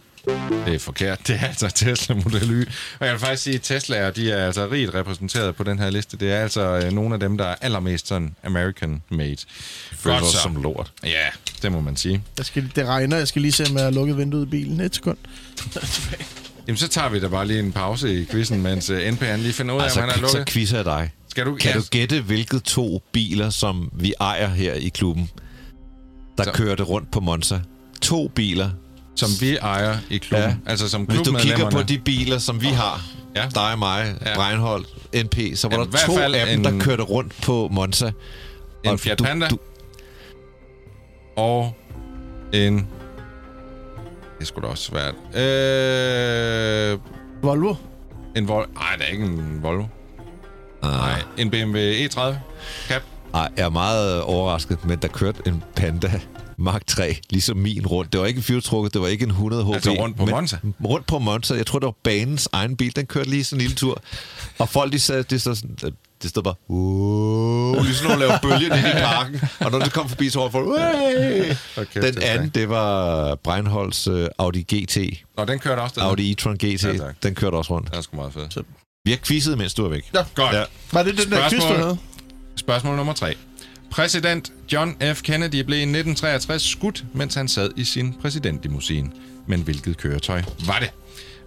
Det 0.66 0.74
er 0.74 0.78
forkert. 0.78 1.26
Det 1.26 1.38
er 1.42 1.46
altså 1.46 1.68
Tesla 1.74 2.14
Model 2.14 2.50
Y. 2.50 2.68
Og 3.00 3.06
jeg 3.06 3.12
vil 3.12 3.20
faktisk 3.20 3.42
sige, 3.42 3.54
at 3.56 3.70
Tesla'er, 3.70 4.10
de 4.10 4.32
er 4.32 4.46
altså 4.46 4.68
rigt 4.70 4.94
repræsenteret 4.94 5.56
på 5.56 5.62
den 5.64 5.78
her 5.78 5.90
liste. 5.90 6.16
Det 6.16 6.32
er 6.32 6.40
altså 6.42 6.60
øh, 6.60 6.92
nogle 6.92 7.14
af 7.14 7.20
dem, 7.20 7.38
der 7.38 7.44
er 7.46 7.54
allermest 7.60 8.08
sådan 8.08 8.34
American-made. 8.46 9.44
Føles 9.92 10.20
også 10.20 10.32
så. 10.32 10.38
som 10.42 10.62
lort. 10.62 10.92
Ja, 11.04 11.26
det 11.62 11.72
må 11.72 11.80
man 11.80 11.96
sige. 11.96 12.22
Jeg 12.38 12.46
skal, 12.46 12.72
det 12.76 12.86
regner. 12.86 13.16
Jeg 13.16 13.28
skal 13.28 13.42
lige 13.42 13.52
se, 13.52 13.64
om 13.70 13.76
jeg 13.76 13.84
har 13.84 13.90
lukket 13.90 14.16
vinduet 14.16 14.46
i 14.46 14.50
bilen. 14.50 14.80
Et 14.80 14.94
sekund. 14.94 15.16
Jamen, 16.70 16.78
så 16.78 16.88
tager 16.88 17.09
vi 17.09 17.20
da 17.20 17.28
bare 17.28 17.47
lige 17.47 17.59
en 17.60 17.72
pause 17.72 18.20
i 18.22 18.24
quizzen, 18.30 18.62
mens 18.62 18.90
uh, 18.90 18.97
NP 19.12 19.22
han 19.22 19.40
lige 19.40 19.52
finder 19.52 19.74
ud 19.74 19.80
af, 19.80 19.84
Altså, 19.84 20.01
om 20.01 20.09
han 20.09 20.24
er 20.24 20.28
så 20.28 20.36
lukket. 20.36 20.52
quizzer 20.52 20.76
jeg 20.76 20.84
dig. 20.84 21.10
Skal 21.28 21.47
du... 21.47 21.55
Kan 21.55 21.74
du 21.76 21.82
gætte, 21.90 22.20
hvilke 22.20 22.59
to 22.59 23.02
biler, 23.12 23.51
som 23.51 23.90
vi 23.92 24.14
ejer 24.20 24.48
her 24.48 24.74
i 24.74 24.88
klubben, 24.88 25.30
der 26.38 26.44
Så- 26.44 26.52
kørte 26.52 26.82
rundt 26.82 27.10
på 27.10 27.20
Monza? 27.20 27.60
To 28.02 28.28
biler. 28.28 28.70
som 29.16 29.28
vi 29.40 29.56
ejer 29.56 29.98
i 30.10 30.18
klubben. 30.18 30.48
Ja. 30.51 30.56
Altså 30.66 30.88
som 30.88 31.02
Hvis 31.02 31.20
du 31.20 31.36
kigger 31.38 31.70
på 31.70 31.82
de 31.82 31.98
biler, 31.98 32.38
som 32.38 32.60
vi 32.62 32.66
har, 32.66 33.06
Ja. 33.36 33.42
ja. 33.42 33.48
dig 33.55 33.72
og 33.72 33.78
mig, 33.78 34.14
Ja. 34.20 34.30
ja. 34.30 34.36
Breinholt, 34.36 34.86
NP, 35.14 35.36
så 35.55 35.68
var 35.68 35.76
Ja, 35.76 35.82
ja, 35.82 35.88
hvert 35.88 36.06
der 36.06 36.28
to 36.28 36.34
af 36.38 36.47
dem, 36.47 36.59
en- 36.59 36.64
der 36.64 36.84
kørte 36.84 37.02
rundt 37.02 37.32
på 37.42 37.68
Monza. 37.72 38.06
En 38.84 38.90
Og 38.90 39.01
Fiat 39.01 39.18
du- 39.18 39.24
Panda 39.24 39.48
Du, 39.48 39.59
og 41.36 41.74
en... 42.52 42.86
Det 44.40 44.48
skulle 44.48 44.66
da 44.66 44.70
også 44.70 44.84
svært. 44.84 45.14
Øh, 45.36 46.98
Volvo. 47.42 47.74
en 48.36 48.48
Volvo. 48.48 48.66
Nej, 48.74 48.96
det 48.98 49.06
er 49.06 49.12
ikke 49.12 49.24
en 49.24 49.62
Volvo. 49.62 49.84
Nej, 50.82 51.22
en 51.38 51.50
BMW 51.50 51.78
E30 51.78 52.34
Cap. 52.88 53.02
Ej, 53.34 53.48
jeg 53.56 53.64
er 53.64 53.68
meget 53.68 54.22
overrasket, 54.22 54.84
men 54.84 54.98
der 54.98 55.08
kørte 55.08 55.42
en 55.46 55.62
Panda 55.76 56.20
Mark 56.56 56.86
3, 56.86 57.16
ligesom 57.30 57.56
min 57.56 57.86
rundt. 57.86 58.12
Det 58.12 58.20
var 58.20 58.26
ikke 58.26 58.38
en 58.38 58.42
fyrtrukket, 58.42 58.94
det 58.94 59.02
var 59.02 59.08
ikke 59.08 59.22
en 59.22 59.30
100 59.30 59.64
HB. 59.64 59.74
Altså 59.74 59.90
rundt 59.90 60.16
på 60.16 60.26
Monza? 60.26 60.58
Rundt 60.84 61.06
på 61.06 61.18
Monza. 61.18 61.54
Jeg 61.54 61.66
tror, 61.66 61.78
det 61.78 61.86
var 61.86 61.94
banens 62.02 62.48
egen 62.52 62.76
bil. 62.76 62.96
Den 62.96 63.06
kørte 63.06 63.30
lige 63.30 63.44
sådan 63.44 63.58
en 63.58 63.60
lille 63.60 63.76
tur. 63.76 64.02
Og 64.58 64.68
folk, 64.68 64.92
de 64.92 65.00
sagde, 65.00 65.22
det 65.22 65.40
stod 65.40 65.54
sådan... 65.54 65.76
Det 66.22 66.30
stod 66.30 66.42
bare... 66.42 66.55
Uh, 66.68 67.84
ligesom 67.84 68.06
når 68.06 68.10
man 68.10 68.18
laver 68.18 68.38
bølgen 68.42 68.62
ind 68.78 68.86
i 68.88 69.01
parken. 69.01 69.40
Og 69.60 69.70
når 69.70 69.78
det 69.78 69.92
kom 69.92 70.09
forbi, 70.09 70.30
så 70.30 70.38
var 70.40 70.51
folk... 70.51 70.68
Okay, 71.76 72.02
Den 72.02 72.22
anden, 72.22 72.48
det 72.48 72.68
var 72.68 73.34
Breinholds 73.34 74.09
uh, 74.09 74.26
Audi 74.38 74.62
GT. 74.74 74.97
Nå, 75.36 75.44
den 75.44 75.59
kørte 75.59 75.80
også. 75.80 75.94
Den 75.94 76.02
Audi 76.02 76.30
e-tron 76.32 76.55
GT. 76.56 76.84
Ja, 76.84 76.97
tak. 76.97 77.22
den 77.22 77.34
kørte 77.34 77.55
også 77.55 77.74
rundt. 77.74 77.90
Den 77.90 77.98
er 77.98 78.02
sgu 78.02 78.16
meget 78.16 78.32
fed. 78.32 78.64
Vi 79.05 79.10
har 79.10 79.18
quizzet, 79.18 79.59
mens 79.59 79.74
du 79.74 79.84
er 79.84 79.88
væk. 79.88 80.10
Ja. 80.14 80.24
Godt. 80.34 80.56
Ja. 80.56 80.62
Var 80.92 81.02
det 81.02 81.18
den 81.18 81.30
der 81.32 81.48
quiz, 81.48 81.51
du 81.51 81.66
Spørgsmål. 81.66 81.76
havde? 81.78 81.98
Spørgsmål 82.56 82.97
nummer 82.97 83.12
3. 83.12 83.34
Præsident 83.90 84.52
John 84.72 84.97
F. 85.14 85.22
Kennedy 85.22 85.62
blev 85.62 85.78
i 85.78 85.82
1963 85.82 86.62
skudt, 86.62 87.05
mens 87.14 87.34
han 87.34 87.48
sad 87.48 87.70
i 87.76 87.84
sin 87.84 88.14
præsidentlimousine. 88.22 89.10
Men 89.47 89.60
hvilket 89.62 89.97
køretøj 89.97 90.42
var 90.66 90.78
det? 90.78 90.90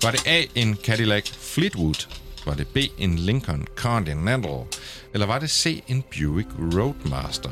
Var 0.04 0.12
det 0.12 0.28
A. 0.28 0.44
en 0.56 0.78
Cadillac 0.84 1.30
Fleetwood? 1.54 2.08
Var 2.46 2.54
det 2.54 2.68
B. 2.68 2.78
en 2.98 3.16
Lincoln 3.16 3.66
Continental? 3.76 4.66
Eller 5.14 5.26
var 5.28 5.40
det 5.40 5.50
C. 5.50 5.84
en 5.88 6.04
Buick 6.12 6.48
Roadmaster? 6.60 7.50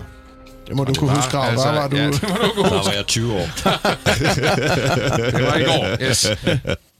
Det 0.67 0.75
må 0.75 0.83
du 0.83 0.91
Det 0.91 0.99
kunne 0.99 1.09
var 1.09 1.15
huske, 1.15 1.31
Grav. 1.31 1.45
Der 1.51 1.71
var 1.81 1.87
du... 1.87 1.97
Ja, 1.97 2.05
det 2.05 2.21
må 2.21 2.35
du 2.45 2.53
kunne 2.53 2.69
Der 2.69 2.77
huske. 2.77 2.89
var 2.89 2.93
jeg 2.95 3.05
20 3.07 3.33
år. 3.33 3.47
Det 5.37 5.43
var 5.45 5.55
i 5.55 5.63
går. 5.63 6.01
Yes. 6.07 6.25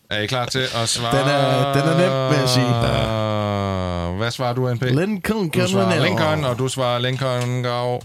Er 0.10 0.20
I 0.20 0.26
klar 0.28 0.46
til 0.46 0.60
at 0.84 0.90
svare? 0.90 1.20
Den 1.20 1.28
er- 1.30 1.74
den 1.74 1.82
er 1.82 1.98
nem, 1.98 2.30
vil 2.32 2.40
jeg 2.40 2.50
sige. 2.50 2.66
Uh, 4.12 4.18
hvad 4.18 4.32
svarer 4.32 4.54
du, 4.54 4.74
NP? 4.74 4.82
Lincoln 4.84 5.52
Continental. 5.52 6.02
Lincoln, 6.02 6.44
og 6.46 6.60
du 6.60 6.68
svarer 6.68 7.00
Lincoln 7.00 7.64
Gav. 7.64 8.02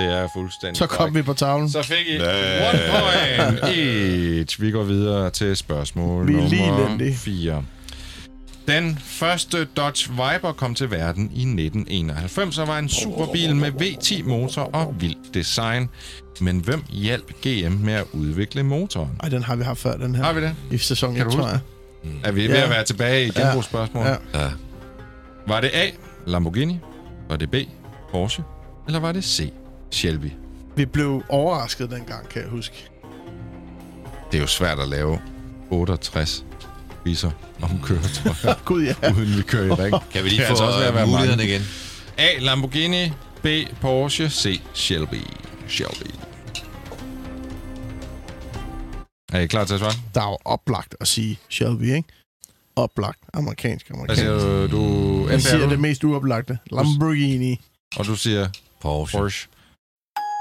Det 0.00 0.06
er 0.12 0.28
fuldstændig 0.34 0.76
Så 0.76 0.86
kom 0.86 1.14
vi 1.14 1.22
på 1.22 1.34
tavlen. 1.34 1.70
Så 1.70 1.82
fik 1.82 2.06
I 2.06 2.16
one 2.20 2.80
point 2.90 3.64
each. 3.76 4.60
Vi 4.60 4.70
går 4.70 4.82
videre 4.82 5.30
til 5.30 5.56
spørgsmål 5.56 6.26
Vi 6.28 6.32
er 6.34 6.36
nummer 6.68 6.86
elendige. 6.86 7.16
4. 7.16 7.62
Den 8.68 8.98
første 8.98 9.64
Dodge 9.64 10.10
Viper 10.10 10.52
kom 10.56 10.74
til 10.74 10.90
verden 10.90 11.22
i 11.24 11.40
1991 11.40 12.58
og 12.58 12.68
var 12.68 12.78
en 12.78 12.88
superbil 12.88 13.56
med 13.56 13.72
V10-motor 13.72 14.62
og 14.62 14.94
vild 15.00 15.32
design. 15.34 15.88
Men 16.40 16.58
hvem 16.58 16.84
hjalp 16.90 17.32
GM 17.40 17.72
med 17.72 17.92
at 17.92 18.04
udvikle 18.12 18.62
motoren? 18.62 19.10
Ej, 19.22 19.28
den 19.28 19.42
har 19.42 19.56
vi 19.56 19.64
haft 19.64 19.78
før, 19.80 19.96
den 19.96 20.14
her. 20.14 20.24
Har 20.24 20.32
vi 20.32 20.40
det? 20.42 20.54
I 20.70 20.78
sæson 20.78 21.14
Kan 21.14 21.26
1, 21.26 21.32
du 21.32 21.36
tror 21.38 21.42
huske 21.48 21.60
jeg. 22.04 22.20
Er 22.24 22.32
vi 22.32 22.42
ved 22.48 22.54
Ja. 22.56 22.62
at 22.64 22.70
være 22.70 22.84
tilbage 22.84 23.26
i 23.26 23.30
genbrugsspørgsmål? 23.30 24.06
Ja. 24.06 24.16
Ja. 24.34 24.50
Var 25.46 25.60
det 25.60 25.70
A. 25.74 25.90
Lamborghini? 26.26 26.78
Var 27.28 27.36
det 27.36 27.50
B. 27.50 27.54
Porsche? 28.10 28.44
Eller 28.86 29.00
var 29.00 29.12
det 29.12 29.24
C. 29.24 29.52
Shelby? 29.90 30.30
Vi 30.76 30.86
blev 30.86 31.22
overrasket 31.28 31.90
dengang, 31.90 32.28
kan 32.28 32.42
jeg 32.42 32.50
huske. 32.50 32.88
Det 34.32 34.38
er 34.38 34.42
jo 34.42 34.46
svært 34.46 34.78
at 34.78 34.88
lave 34.88 35.18
68 35.70 36.44
viser 37.08 37.30
om 37.62 37.80
køretøjer, 37.82 38.54
Gud, 38.64 38.82
ja. 38.82 39.12
uden 39.12 39.36
vi 39.36 39.42
kører 39.42 39.66
i 39.66 39.70
ring. 39.70 39.94
Kan 40.12 40.24
vi 40.24 40.28
lige 40.28 40.40
få 40.42 40.46
altså 40.48 40.64
også 40.64 40.78
være 40.78 41.06
mulighederne 41.06 41.36
mange. 41.36 41.44
igen? 41.54 41.62
A. 42.18 42.38
Lamborghini. 42.38 43.12
B. 43.42 43.46
Porsche. 43.80 44.30
C. 44.30 44.60
Shelby. 44.74 45.20
Shelby. 45.68 46.10
Er 49.32 49.40
I 49.40 49.46
klar 49.46 49.64
til 49.64 49.74
at 49.74 49.80
svare? 49.80 49.92
Der 50.14 50.20
er 50.20 50.30
jo 50.30 50.38
oplagt 50.44 50.94
at 51.00 51.08
sige 51.08 51.38
Shelby, 51.48 51.94
ikke? 51.96 52.08
Oplagt. 52.76 53.18
Amerikansk, 53.34 53.86
Hvad 53.88 53.96
amerikansk. 53.96 54.20
siger 54.22 54.66
du? 54.66 54.76
du 54.76 55.28
Jeg 55.28 55.42
siger 55.42 55.54
er 55.54 55.68
det 55.68 55.76
du? 55.76 55.80
mest 55.82 56.04
uoplagte. 56.04 56.58
Lamborghini. 56.72 57.60
Og 57.96 58.04
du 58.06 58.16
siger 58.16 58.48
Porsche. 58.80 59.18
Porsche. 59.18 59.48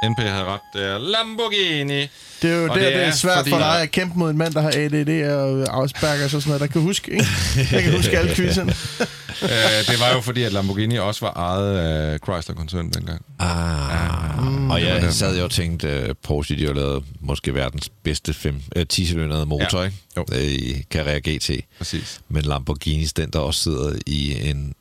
NP 0.03 0.19
havde 0.19 0.44
ret. 0.44 0.60
Det 0.74 0.84
er 0.86 0.98
Lamborghini. 0.98 2.07
Det 2.41 2.52
er 2.52 2.56
jo 2.56 2.64
Og 2.64 2.69
der, 2.69 2.74
det 2.76 2.94
det 2.94 2.95
er, 2.95 2.99
er 3.07 3.11
svært 3.11 3.38
fordi- 3.38 3.49
for 3.49 3.57
dig 3.57 3.82
at 3.82 3.91
kæmpe 3.91 4.19
mod 4.19 4.30
en 4.32 4.38
mand, 4.38 4.53
der 4.53 4.61
har 4.61 4.69
ADD 4.69 5.30
og 5.69 5.84
Asperger 5.84 6.24
og 6.24 6.30
sådan 6.30 6.44
noget, 6.48 6.61
der 6.61 6.68
kan 6.68 6.82
huske, 6.82 7.11
ikke? 7.11 7.26
Jeg 7.72 7.84
kan 7.84 7.95
huske 7.95 8.18
alle 8.18 8.36
quizzerne. 8.36 8.74
uh, 9.41 9.48
det 9.94 9.99
var 9.99 10.14
jo 10.14 10.22
fordi, 10.22 10.44
at 10.44 10.52
Lamborghini 10.53 10.98
også 10.98 11.26
var 11.26 11.34
ejet 11.34 11.78
af 11.78 12.19
Chrysler-koncernen 12.19 12.91
dengang. 12.94 13.22
Ah, 13.40 14.44
mm, 14.44 14.69
og 14.72 14.82
jeg 14.82 15.02
det. 15.02 15.14
sad 15.14 15.38
jo 15.38 15.44
og 15.44 15.52
tænkte, 15.52 16.06
uh, 16.10 16.15
Porsche 16.24 16.57
de 16.57 16.65
har 16.65 16.74
lavet 16.74 17.03
måske 17.22 17.53
verdens 17.53 17.90
bedste 18.03 18.34
fem, 18.34 18.61
uh, 18.76 18.82
10-cylindrede 18.94 19.45
motor, 19.45 19.80
Ja. 19.80 19.86
ikke? 19.86 19.98
Jo. 20.18 20.26
Øh, 20.34 20.41
I 20.41 20.84
Carrera 20.91 21.19
GT. 21.30 21.52
Præcis. 21.78 22.19
Men 22.30 22.41
Lamborghinis, 22.44 23.14
den 23.14 23.30
der 23.34 23.40
også 23.40 23.64
sidder 23.64 23.99
i 24.06 24.49
en 24.49 24.74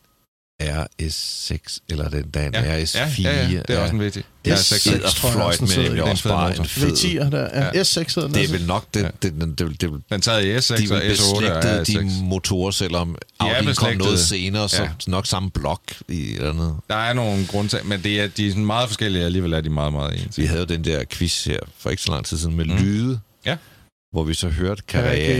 RS6, 0.62 1.78
eller 1.88 2.08
den 2.08 2.30
der 2.34 2.40
er 2.40 2.64
Ja, 2.64 2.82
RS4. 2.84 3.22
ja, 3.22 3.30
ja, 3.42 3.48
ja. 3.48 3.60
Det 3.68 3.70
er 3.76 3.78
også 3.80 3.94
en 3.94 4.00
S6 4.48 4.78
sidder 4.78 5.08
tror 5.10 5.28
jeg 5.28 5.32
fløjt 5.34 5.46
også, 5.46 5.58
den 5.58 5.68
med, 5.68 5.76
nemlig 5.76 5.90
Det 5.92 5.98
er 6.00 6.04
en 6.04 6.10
også 6.10 6.22
fed 6.22 6.30
bare 6.30 6.56
en 6.58 6.64
fed... 6.64 6.92
V10'er 6.92 7.30
der. 7.30 7.40
Ja. 7.54 7.64
Ja. 7.74 7.82
S6 7.82 7.98
hedder 7.98 8.20
den 8.20 8.34
Det 8.34 8.44
er 8.44 8.48
vel 8.52 8.66
nok 8.66 8.84
den, 8.94 9.02
Ja. 9.02 9.08
den, 9.22 9.40
den, 9.40 9.54
det, 9.54 9.80
det, 9.80 9.90
Den 10.10 10.22
sad 10.22 10.42
i 10.44 10.56
S6 10.56 10.86
de 10.88 10.94
og 10.94 10.98
er 11.06 11.14
S8 11.14 11.34
og 11.34 11.40
beslægtede, 11.42 11.82
RS6. 11.82 11.84
de 12.20 12.24
motorer, 12.24 12.70
selvom 12.70 13.16
er 13.40 13.44
Audi 13.44 13.72
kom 13.74 13.96
noget 13.96 14.18
senere, 14.18 14.68
så 14.68 14.82
Ja. 14.82 14.88
nok 15.06 15.26
samme 15.26 15.50
blok 15.50 15.80
i 16.08 16.20
et 16.30 16.36
eller 16.36 16.50
andet. 16.50 16.76
Der 16.88 16.96
er 16.96 17.12
nogle 17.12 17.46
grunde 17.46 17.68
til, 17.70 17.78
men 17.84 18.02
det 18.02 18.20
er, 18.20 18.26
de 18.26 18.46
er 18.46 18.50
sådan 18.50 18.66
meget 18.66 18.88
forskellige, 18.88 19.22
og 19.22 19.26
alligevel 19.26 19.52
er 19.52 19.60
de 19.60 19.70
meget, 19.70 19.92
meget 19.92 20.22
ens. 20.24 20.38
Vi 20.38 20.44
havde 20.44 20.60
jo 20.60 20.66
den 20.66 20.84
der 20.84 21.04
quiz 21.10 21.44
her 21.44 21.58
for 21.78 21.90
ikke 21.90 22.02
så 22.02 22.10
lang 22.10 22.24
tid 22.26 22.38
siden 22.38 22.56
med 22.56 22.64
mm. 22.64 22.76
lyde, 22.76 23.20
Ja. 23.46 23.56
hvor 24.12 24.22
vi 24.24 24.34
så 24.34 24.48
hørte 24.48 24.82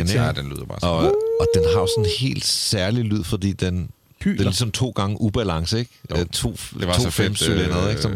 ikke? 0.01 0.13
Ja, 0.25 0.33
den 0.33 0.49
lyder 0.49 0.65
bare 0.65 0.81
sådan. 0.81 0.95
Og, 0.95 1.15
og 1.41 1.47
den 1.55 1.63
har 1.75 1.81
jo 1.81 1.89
sådan 1.97 2.05
en 2.05 2.11
helt 2.19 2.45
særlig 2.45 3.05
lyd, 3.05 3.25
fordi 3.25 3.53
den, 3.53 3.89
den 4.25 4.31
er 4.31 4.35
Hyler. 4.35 4.45
ligesom 4.45 4.71
to 4.71 4.91
gange 4.91 5.21
ubalance, 5.21 5.79
ikke? 5.79 5.91
Jo. 6.11 6.17
Øh, 6.21 6.27
To, 6.27 6.51
Det 6.53 6.87
var 6.89 6.95
to 6.95 7.01
så 7.03 7.11
fedt. 7.11 7.27
femcylindrede, 7.27 7.91
ikke? 7.91 8.03
Som, 8.03 8.13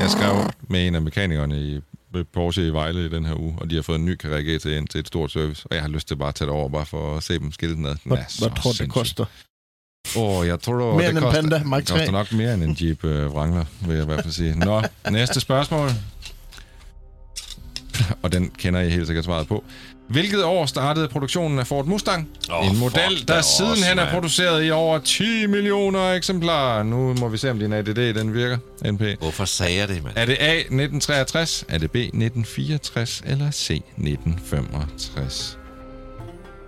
Jeg 0.00 0.10
skrev 0.10 0.50
med 0.68 0.86
en 0.86 0.94
af 0.94 1.02
mekanikerne 1.02 1.60
i 1.60 1.80
Porsche 2.32 2.66
i 2.66 2.70
Vejle 2.70 3.06
i 3.06 3.08
den 3.08 3.24
her 3.24 3.34
uge, 3.40 3.54
og 3.58 3.70
de 3.70 3.74
har 3.74 3.82
fået 3.82 3.98
en 3.98 4.04
ny 4.04 4.16
Carrera 4.18 4.40
GT 4.40 4.64
ind 4.64 4.88
til 4.88 5.00
et 5.00 5.06
stort 5.06 5.30
service, 5.32 5.66
og 5.70 5.74
jeg 5.74 5.82
har 5.82 5.88
lyst 5.88 6.08
til 6.08 6.16
bare 6.16 6.28
at 6.28 6.34
tage 6.34 6.46
det 6.46 6.54
over, 6.54 6.68
bare 6.68 6.86
for 6.86 7.16
at 7.16 7.22
se 7.22 7.38
dem 7.38 7.52
skilte 7.52 7.82
ned. 7.82 7.90
Den 7.90 7.98
Hvad, 8.04 8.18
er 8.18 8.22
hvad 8.22 8.28
så 8.50 8.62
tror 8.62 8.72
du, 8.72 8.78
det 8.78 8.90
koster? 8.90 9.24
Åh, 10.16 10.22
oh, 10.38 10.46
jeg 10.46 10.60
tror, 10.60 10.92
Mere 10.96 11.02
det 11.02 11.08
end 11.08 11.18
en 11.18 11.22
koster, 11.24 11.40
Panda 11.40 11.62
Mark 11.64 11.80
det 11.82 11.88
koster 11.90 12.06
3. 12.06 12.12
nok 12.12 12.32
mere 12.32 12.54
end 12.54 12.62
en 12.62 12.76
Jeep 12.80 13.04
øh, 13.04 13.34
Wrangler, 13.34 13.64
vil 13.80 13.94
jeg 13.94 14.02
i 14.02 14.06
hvert 14.06 14.22
fald 14.22 14.32
sige. 14.32 14.58
Nå, 14.58 14.82
næste 15.10 15.40
spørgsmål. 15.40 15.90
Og 18.22 18.32
den 18.32 18.50
kender 18.58 18.80
I 18.80 18.88
helt 18.90 19.06
sikkert 19.06 19.24
svaret 19.24 19.48
på. 19.48 19.64
Hvilket 20.08 20.44
år 20.44 20.66
startede 20.66 21.08
produktionen 21.08 21.58
af 21.58 21.66
Ford 21.66 21.86
Mustang? 21.86 22.28
Oh, 22.50 22.66
en 22.66 22.78
model, 22.78 23.16
fuck 23.16 23.28
der 23.28 23.42
sidenhen 23.42 23.98
er 23.98 24.10
produceret 24.10 24.66
i 24.66 24.70
over 24.70 24.98
10 24.98 25.46
millioner 25.46 26.12
eksemplarer. 26.12 26.82
Nu 26.82 27.14
må 27.14 27.28
vi 27.28 27.36
se, 27.36 27.50
om 27.50 27.58
din 27.58 27.72
ADD 27.72 28.14
den 28.14 28.34
virker, 28.34 28.58
NP. 28.84 29.18
Hvorfor 29.18 29.44
sagde 29.44 29.76
jeg 29.78 29.88
det, 29.88 30.04
mand? 30.04 30.16
Er 30.16 30.26
det 30.26 30.36
A 30.40 30.52
1963, 30.52 31.64
er 31.68 31.78
det 31.78 31.90
B 31.90 31.96
1964 31.96 33.22
eller 33.26 33.50
C 33.50 33.70
1965? 33.70 35.58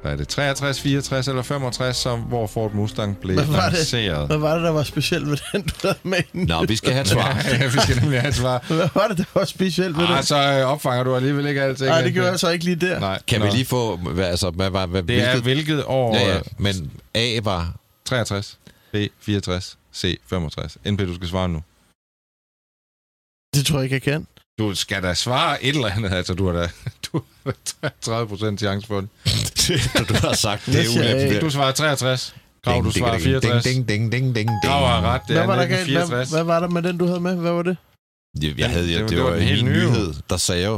Hvad 0.02 0.12
er 0.12 0.16
det? 0.16 0.28
63, 0.28 0.80
64 0.80 1.28
eller 1.28 1.42
65, 1.42 1.96
som, 1.96 2.20
hvor 2.20 2.46
Ford 2.46 2.72
Mustang 2.72 3.18
blev 3.18 3.34
Hvad 3.34 3.44
var 3.46 3.64
det? 3.64 3.72
lanceret? 3.72 4.26
Hvad 4.26 4.36
var 4.36 4.54
det, 4.54 4.62
der 4.64 4.70
var 4.70 4.82
specielt 4.82 5.26
med 5.26 5.36
den, 5.52 5.62
du 5.62 5.72
havde 5.82 5.98
med? 6.02 6.18
Nå, 6.32 6.64
vi 6.64 6.76
skal 6.76 6.92
have 6.92 7.00
et 7.02 7.08
svar. 7.08 7.42
ja, 7.60 7.66
vi 7.66 7.78
skal 7.80 7.96
nemlig 8.00 8.20
have 8.20 8.28
et 8.28 8.34
svar. 8.34 8.64
Hvad 8.74 8.88
var 8.94 9.08
det, 9.08 9.18
der 9.18 9.24
var 9.34 9.44
specielt 9.44 9.96
med 9.96 10.04
Ah, 10.04 10.16
den? 10.16 10.22
så 10.22 10.36
øh, 10.36 10.66
opfanger 10.72 11.04
du 11.04 11.16
alligevel 11.16 11.46
ikke 11.46 11.62
alting. 11.62 11.88
Nej, 11.90 12.02
det 12.02 12.14
gør 12.14 12.28
jeg 12.30 12.38
så 12.38 12.48
ikke 12.50 12.64
lige 12.64 12.76
der. 12.76 12.98
Nej. 13.00 13.22
Kan 13.28 13.40
Nå. 13.40 13.46
vi 13.46 13.50
lige 13.52 13.64
få... 13.64 13.96
Hvad, 13.96 14.24
altså, 14.24 14.50
hvad, 14.50 14.70
hvad, 14.70 14.86
hvad, 14.86 15.02
Det 15.02 15.22
er 15.22 15.40
hvilket 15.40 15.84
år? 15.84 16.14
Ja, 16.16 16.34
ja, 16.34 16.40
men 16.58 16.92
A 17.14 17.38
var... 17.42 17.74
63, 18.04 18.58
B 18.92 18.96
64, 19.20 19.78
C 19.94 20.20
65. 20.26 20.76
NP, 20.86 20.98
du 21.00 21.14
skal 21.14 21.28
svare 21.28 21.48
nu. 21.48 21.62
Det 23.54 23.66
tror 23.66 23.78
jeg 23.78 23.84
ikke, 23.84 23.94
jeg 23.94 24.02
kan. 24.02 24.26
Du 24.58 24.74
skal 24.74 25.02
da 25.02 25.14
svare 25.14 25.64
et 25.64 25.74
eller 25.74 25.88
andet. 25.88 26.12
Altså, 26.12 26.34
du 26.34 26.46
har 26.46 26.52
da, 26.60 26.68
du 27.12 27.22
har 27.44 27.55
da 27.82 27.89
30 28.01 28.28
procent 28.28 28.60
chance 28.60 28.86
for 28.86 29.01
det. 29.01 29.09
du 30.09 30.14
har 30.14 30.35
sagt, 30.35 30.66
det 30.66 30.74
Jeg 30.74 31.14
er 31.20 31.24
ulemt. 31.28 31.40
Du 31.43 31.51
svarer 31.51 31.72
63. 31.72 32.35
Grav, 32.64 32.82
du 32.85 32.90
svarer 32.90 33.18
64. 33.18 33.64
Ding, 33.64 33.89
ding, 33.89 34.12
ding, 34.12 34.12
ding, 34.12 34.35
ding. 34.36 34.51
Grav 34.64 34.86
har 34.86 35.01
ret. 35.02 35.20
Det 35.28 35.35
Hvad 35.36 35.43
er 35.43 35.47
var, 35.47 35.56
der 35.56 35.66
galt? 35.66 35.80
1964. 35.80 36.28
Hvad, 36.30 36.39
hvad 36.39 36.44
var 36.44 36.60
der 36.60 36.68
med 36.68 36.82
den, 36.82 36.98
du 36.98 37.06
havde 37.06 37.20
med? 37.20 37.36
Hvad 37.36 37.52
var 37.52 37.62
det? 37.62 37.76
Jeg, 38.43 38.59
jeg 38.59 38.70
havde, 38.70 38.86
Det 38.86 38.93
ja, 38.93 39.01
var- 39.01 39.06
det, 39.09 39.16
det 39.16 39.24
var 39.24 39.30
den 39.30 39.43
helt 39.43 39.64
nyhed, 39.64 40.14
der 40.30 40.36
sagde 40.36 40.66
jo... 40.66 40.76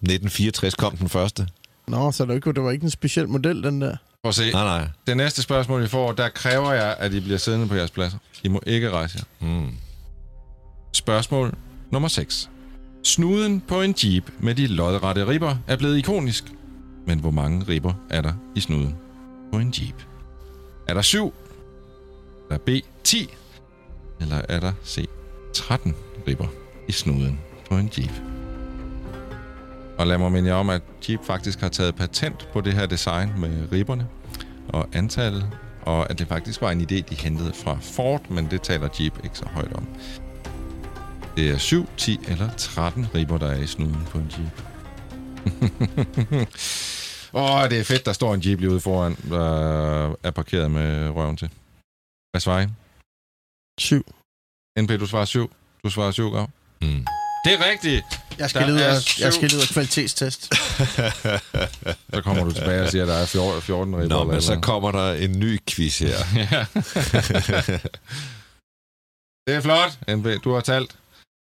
1964 0.00 0.74
kom 0.74 0.96
den 0.96 1.08
første. 1.08 1.46
Nå, 1.88 2.12
så 2.12 2.22
det 2.22 2.28
var 2.28 2.34
ikke, 2.34 2.52
det 2.52 2.62
var 2.62 2.70
ikke 2.70 2.84
en 2.84 2.90
speciel 2.90 3.28
model, 3.28 3.62
den 3.62 3.80
der. 3.80 3.96
Prøv 4.22 4.28
at 4.28 4.34
se. 4.34 4.50
Nej, 4.52 4.64
nej. 4.64 4.88
Det 5.06 5.16
næste 5.16 5.42
spørgsmål, 5.42 5.84
I 5.84 5.88
får, 5.88 6.12
der 6.12 6.28
kræver 6.28 6.72
jeg, 6.72 6.96
at 6.98 7.12
I 7.14 7.20
bliver 7.20 7.38
siddende 7.38 7.68
på 7.68 7.74
jeres 7.74 7.90
pladser. 7.90 8.18
I 8.42 8.48
må 8.48 8.60
ikke 8.66 8.90
rejse 8.90 9.18
jer. 9.40 9.48
Mm. 9.48 9.70
Spørgsmål 10.92 11.54
nummer 11.90 12.08
6. 12.08 12.48
Snuden 13.06 13.60
på 13.60 13.82
en 13.82 13.94
jeep 14.04 14.32
med 14.38 14.54
de 14.54 14.66
lodrette 14.66 15.26
ribber 15.26 15.56
er 15.66 15.76
blevet 15.76 15.98
ikonisk. 15.98 16.44
Men 17.06 17.18
hvor 17.18 17.30
mange 17.30 17.64
ribber 17.68 17.92
er 18.10 18.20
der 18.20 18.32
i 18.54 18.60
snuden 18.60 18.96
på 19.52 19.58
en 19.58 19.74
jeep? 19.78 20.02
Er 20.88 20.94
der 20.94 21.02
7? 21.02 21.34
Er 22.50 22.56
der 22.56 22.58
B 22.58 22.68
10? 23.04 23.34
Eller 24.20 24.40
er 24.48 24.60
der 24.60 24.72
C 24.84 25.08
13 25.54 25.94
ribber 26.28 26.46
i 26.88 26.92
snuden 26.92 27.40
på 27.68 27.76
en 27.76 27.90
jeep? 27.98 28.22
Og 29.98 30.06
lad 30.06 30.18
mig 30.18 30.32
minde 30.32 30.48
jer 30.48 30.54
om, 30.54 30.70
at 30.70 30.82
Jeep 31.08 31.24
faktisk 31.24 31.60
har 31.60 31.68
taget 31.68 31.94
patent 31.94 32.48
på 32.52 32.60
det 32.60 32.72
her 32.72 32.86
design 32.86 33.32
med 33.40 33.72
ribberne 33.72 34.06
og 34.68 34.88
antallet, 34.92 35.50
og 35.82 36.10
at 36.10 36.18
det 36.18 36.28
faktisk 36.28 36.60
var 36.60 36.70
en 36.70 36.80
idé, 36.80 37.00
de 37.00 37.14
hentede 37.14 37.52
fra 37.52 37.78
Ford, 37.80 38.30
men 38.30 38.50
det 38.50 38.62
taler 38.62 38.88
Jeep 39.00 39.24
ikke 39.24 39.38
så 39.38 39.46
højt 39.46 39.72
om. 39.72 39.86
Det 41.36 41.50
er 41.50 41.58
7, 41.58 41.88
10 41.96 42.18
eller 42.28 42.50
13 42.56 43.06
ribber, 43.14 43.38
der 43.38 43.46
er 43.46 43.60
i 43.60 43.66
snuden 43.66 44.06
på 44.10 44.18
en 44.18 44.32
Jeep. 44.38 44.62
Åh, 47.34 47.54
oh, 47.54 47.70
det 47.70 47.80
er 47.80 47.84
fedt, 47.84 48.06
der 48.06 48.12
står 48.12 48.34
en 48.34 48.42
Jeep 48.44 48.60
lige 48.60 48.70
ude 48.70 48.80
foran, 48.80 49.16
der 49.30 50.08
er 50.22 50.30
parkeret 50.30 50.70
med 50.70 51.10
røven 51.10 51.36
til. 51.36 51.50
Hvad 52.30 52.40
svarer 52.40 52.62
I? 52.62 52.66
Syv. 53.80 54.06
NP, 54.78 55.00
du 55.00 55.06
svarer 55.06 55.24
7. 55.24 55.52
Du 55.84 55.90
svarer 55.90 56.10
7, 56.10 56.30
Grav. 56.30 56.50
Mm. 56.82 57.06
Det 57.44 57.54
er 57.54 57.70
rigtigt! 57.70 58.04
Jeg 58.38 58.50
skal, 58.50 58.78
er 58.78 59.00
syv. 59.00 59.24
jeg 59.24 59.32
skal 59.32 59.50
lede 59.50 59.62
af 59.62 59.68
kvalitetstest. 59.68 60.54
Så 62.14 62.20
kommer 62.22 62.44
du 62.44 62.52
tilbage 62.52 62.82
og 62.82 62.88
siger, 62.88 63.02
at 63.02 63.08
der 63.08 63.14
er 63.14 63.26
14, 63.26 63.62
14 63.62 63.96
ribber. 63.96 64.08
Nå, 64.08 64.20
eller 64.20 64.32
men 64.32 64.42
så 64.42 64.52
hvad? 64.52 64.62
kommer 64.62 64.92
der 64.92 65.12
en 65.12 65.38
ny 65.38 65.58
quiz 65.70 65.98
her. 65.98 66.16
Det 69.46 69.54
er 69.54 69.60
flot, 69.60 69.98
NP. 70.16 70.44
Du 70.44 70.54
har 70.54 70.60
talt. 70.60 70.96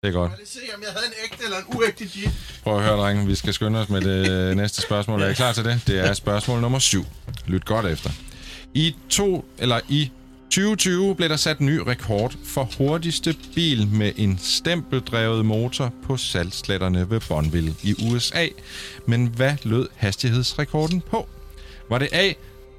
Det 0.07 0.15
er 0.15 0.19
godt. 0.19 0.31
Jeg 0.31 0.39
vil 0.39 0.49
se, 0.49 0.61
om 0.77 0.83
jeg 0.83 0.91
havde 0.91 1.07
en 1.07 1.13
ægte 1.25 1.45
eller 1.45 1.59
en 1.59 1.65
uægte 1.77 2.09
Jeep. 2.17 2.33
Prøv 2.63 2.77
at 2.77 2.85
høre, 2.85 2.97
drenge. 2.97 3.27
Vi 3.27 3.35
skal 3.35 3.55
skynde 3.55 3.79
os 3.79 3.89
med 3.89 4.01
det 4.01 4.57
næste 4.57 4.83
spørgsmål. 4.83 5.23
Er 5.23 5.29
I 5.29 5.35
klar 5.35 5.53
til 5.53 5.65
det? 5.65 5.81
Det 5.87 5.99
er 5.99 6.13
spørgsmål 6.13 6.61
nummer 6.61 6.79
7. 6.79 7.05
Lyt 7.47 7.65
godt 7.65 7.87
efter. 7.87 8.11
I 8.75 8.95
to, 9.09 9.45
eller 9.59 9.81
i 9.89 10.11
2020 10.51 11.15
blev 11.17 11.29
der 11.29 11.37
sat 11.37 11.61
ny 11.61 11.79
rekord 11.79 12.35
for 12.45 12.71
hurtigste 12.79 13.35
bil 13.55 13.89
med 13.89 14.13
en 14.17 14.39
stempeldrevet 14.43 15.47
motor 15.47 15.93
på 16.05 16.17
saltsletterne 16.17 17.11
ved 17.11 17.21
Bonneville 17.29 17.75
i 17.83 17.95
USA. 18.11 18.47
Men 19.07 19.27
hvad 19.27 19.57
lød 19.63 19.89
hastighedsrekorden 19.97 21.01
på? 21.01 21.29
Var 21.91 21.99
det 21.99 22.09
A. 22.13 22.33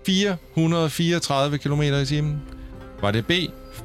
434 0.06 1.58
km 1.58 1.82
i 1.82 2.06
timen? 2.06 2.42
Var 3.02 3.12
det 3.12 3.26
B. 3.26 3.32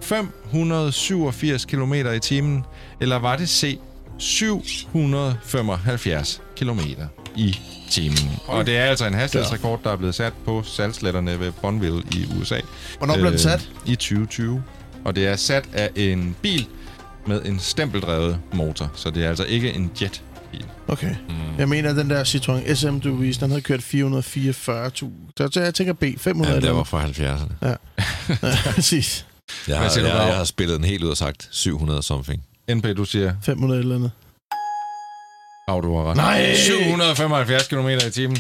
587 0.00 1.64
km 1.64 1.94
i 1.94 2.18
timen? 2.18 2.64
Eller 3.00 3.18
var 3.18 3.36
det 3.36 3.48
C. 3.48 3.78
775 4.18 6.40
km 6.56 6.80
i 7.36 7.58
timen. 7.90 8.30
Og 8.46 8.66
det 8.66 8.76
er 8.76 8.84
altså 8.84 9.06
en 9.06 9.14
hastighedsrekord, 9.14 9.80
der 9.84 9.90
er 9.90 9.96
blevet 9.96 10.14
sat 10.14 10.32
på 10.44 10.62
salgsletterne 10.62 11.40
ved 11.40 11.52
Bonneville 11.52 12.02
i 12.12 12.26
USA. 12.40 12.60
Hvornår 12.98 13.14
blev 13.14 13.30
den 13.30 13.38
sat? 13.38 13.70
I 13.86 13.94
2020. 13.94 14.62
Og 15.04 15.16
det 15.16 15.26
er 15.26 15.36
sat 15.36 15.64
af 15.72 15.90
en 15.96 16.36
bil 16.42 16.66
med 17.26 17.42
en 17.44 17.58
stempeldrevet 17.58 18.38
motor, 18.52 18.90
så 18.94 19.10
det 19.10 19.24
er 19.24 19.28
altså 19.28 19.44
ikke 19.44 19.72
en 19.72 19.90
jetbil. 20.02 20.66
Okay. 20.88 21.14
Mm. 21.28 21.34
Jeg 21.58 21.68
mener, 21.68 21.90
at 21.90 21.96
den 21.96 22.10
der 22.10 22.24
Citroën 22.24 22.74
SM, 22.74 22.98
du 22.98 23.14
viste, 23.14 23.44
den 23.44 23.50
havde 23.50 23.62
kørt 23.62 23.80
444.000. 23.80 25.04
Så 25.36 25.50
jeg 25.56 25.74
tænker 25.74 25.92
B, 25.92 26.04
500 26.18 26.54
Ja, 26.54 26.60
det 26.60 26.74
var 26.74 26.84
fra 26.84 27.04
70'erne. 27.04 27.52
Ja, 27.68 27.74
præcis. 28.74 29.26
Jeg 29.68 29.78
har, 29.78 29.84
jeg, 29.96 30.04
jeg 30.04 30.36
har 30.36 30.44
spillet 30.44 30.76
den 30.76 30.84
helt 30.84 31.04
ud 31.04 31.10
og 31.10 31.16
sagt 31.16 31.48
700 31.50 32.02
something. 32.02 32.42
NP, 32.70 32.84
du 32.96 33.04
siger, 33.04 33.34
500 33.42 33.80
eller 33.80 33.94
andet. 33.94 34.10
At 35.68 35.82
du 35.82 35.96
har 35.96 36.10
ret. 36.10 36.16
Nej! 36.16 36.54
775 36.56 37.68
km 37.68 37.88
i 37.88 38.10
timen. 38.10 38.36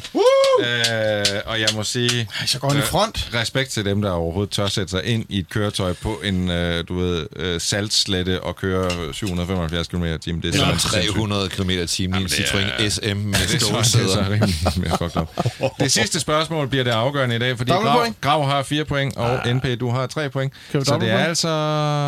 Øh, 0.60 1.24
og 1.46 1.60
jeg 1.60 1.68
må 1.74 1.82
sige, 1.82 2.28
Ej, 2.40 2.46
så 2.46 2.58
går 2.58 2.68
den 2.68 2.76
i 2.76 2.80
Øh, 2.80 2.86
front. 2.86 3.30
respekt 3.34 3.70
til 3.70 3.84
dem, 3.84 4.02
der 4.02 4.10
overhovedet 4.10 4.50
tør 4.52 4.66
sætte 4.66 4.90
sig 4.90 5.04
ind 5.04 5.24
i 5.28 5.38
et 5.38 5.48
køretøj 5.50 5.92
på 5.92 6.20
en, 6.24 6.50
øh, 6.50 6.84
du 6.88 6.98
ved, 6.98 7.26
øh, 7.36 7.60
saltslette 7.60 8.42
og 8.42 8.56
køre 8.56 8.90
775 9.14 9.88
km 9.88 10.04
i 10.04 10.18
timen. 10.18 10.42
Det 10.42 10.48
er 10.48 10.52
Eller 10.62 10.78
simpelthen 10.78 11.12
300 11.14 11.48
km 11.48 11.70
i 11.70 11.86
timen 11.86 12.20
i 12.20 12.22
en 12.22 12.28
det 12.28 12.40
er- 12.40 12.44
Citroën 12.44 12.88
SM 12.90 13.16
med 13.16 13.32
Det 13.32 13.42
er 13.42 13.46
det 13.46 13.54
er 13.54 13.58
stålsæder. 13.82 15.22
up. 15.62 15.70
Det 15.80 15.92
sidste 15.92 16.20
spørgsmål 16.20 16.68
bliver 16.68 16.84
det 16.84 16.90
afgørende 16.90 17.36
i 17.36 17.38
dag, 17.38 17.56
fordi 17.58 17.70
Grav. 17.72 18.06
Grav 18.20 18.44
har 18.48 18.62
4 18.62 18.84
point, 18.84 19.16
og 19.16 19.40
NP, 19.54 19.64
du 19.80 19.90
har 19.90 20.06
3 20.06 20.30
point. 20.30 20.52
Så 20.72 20.98
det 21.00 21.10
er 21.10 21.18
altså... 21.18 21.48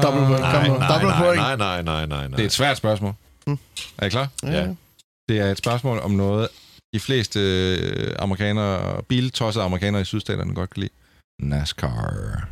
Dobbelt 0.03 0.27
point. 0.27 0.41
Nej, 0.41 1.57
nej, 1.57 1.57
nej, 1.57 1.57
nej, 1.57 1.83
nej, 1.83 2.07
nej, 2.07 2.07
nej. 2.07 2.27
Det 2.37 2.41
er 2.41 2.47
et 2.47 2.53
svært 2.53 2.77
spørgsmål. 2.77 3.13
Er 3.99 4.07
I 4.07 4.09
klar? 4.09 4.29
Ja. 4.43 4.65
Det 5.29 5.39
er 5.39 5.51
et 5.51 5.59
spørgsmål 5.59 5.99
om 5.99 6.11
noget, 6.11 6.49
de 6.95 7.01
fleste 7.01 7.41
øh, 7.41 8.15
amerikanere, 8.19 9.03
biltossede 9.03 9.65
amerikanere 9.65 10.03
i 10.03 10.05
sydstaterne 10.05 10.55
godt 10.55 10.71
kan 10.71 10.81
lide. 10.81 10.93
NASCAR. 11.41 12.49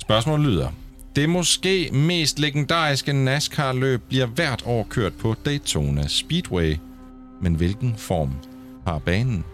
Spørgsmålet 0.00 0.46
lyder. 0.46 0.70
Det 1.16 1.28
måske 1.28 1.90
mest 1.92 2.38
legendariske 2.38 3.12
NASCAR-løb 3.12 4.02
bliver 4.08 4.26
hvert 4.26 4.62
år 4.66 4.86
kørt 4.90 5.12
på 5.20 5.34
Daytona 5.44 6.06
Speedway. 6.06 6.76
Men 7.42 7.54
hvilken 7.54 7.96
form 7.96 8.32
har 8.86 8.98
banen? 8.98 9.44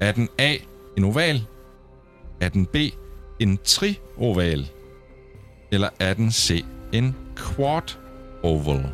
Er 0.00 0.12
den 0.12 0.28
A 0.38 0.56
en 0.96 1.04
oval? 1.04 1.46
Er 2.40 2.48
den 2.48 2.66
B 2.66 2.76
en 3.40 3.58
trioval? 3.64 4.70
Eller 5.72 5.88
er 6.00 6.14
den 6.14 6.32
C 6.32 6.64
en 6.92 7.16
quad 7.36 7.96
oval? 8.42 8.92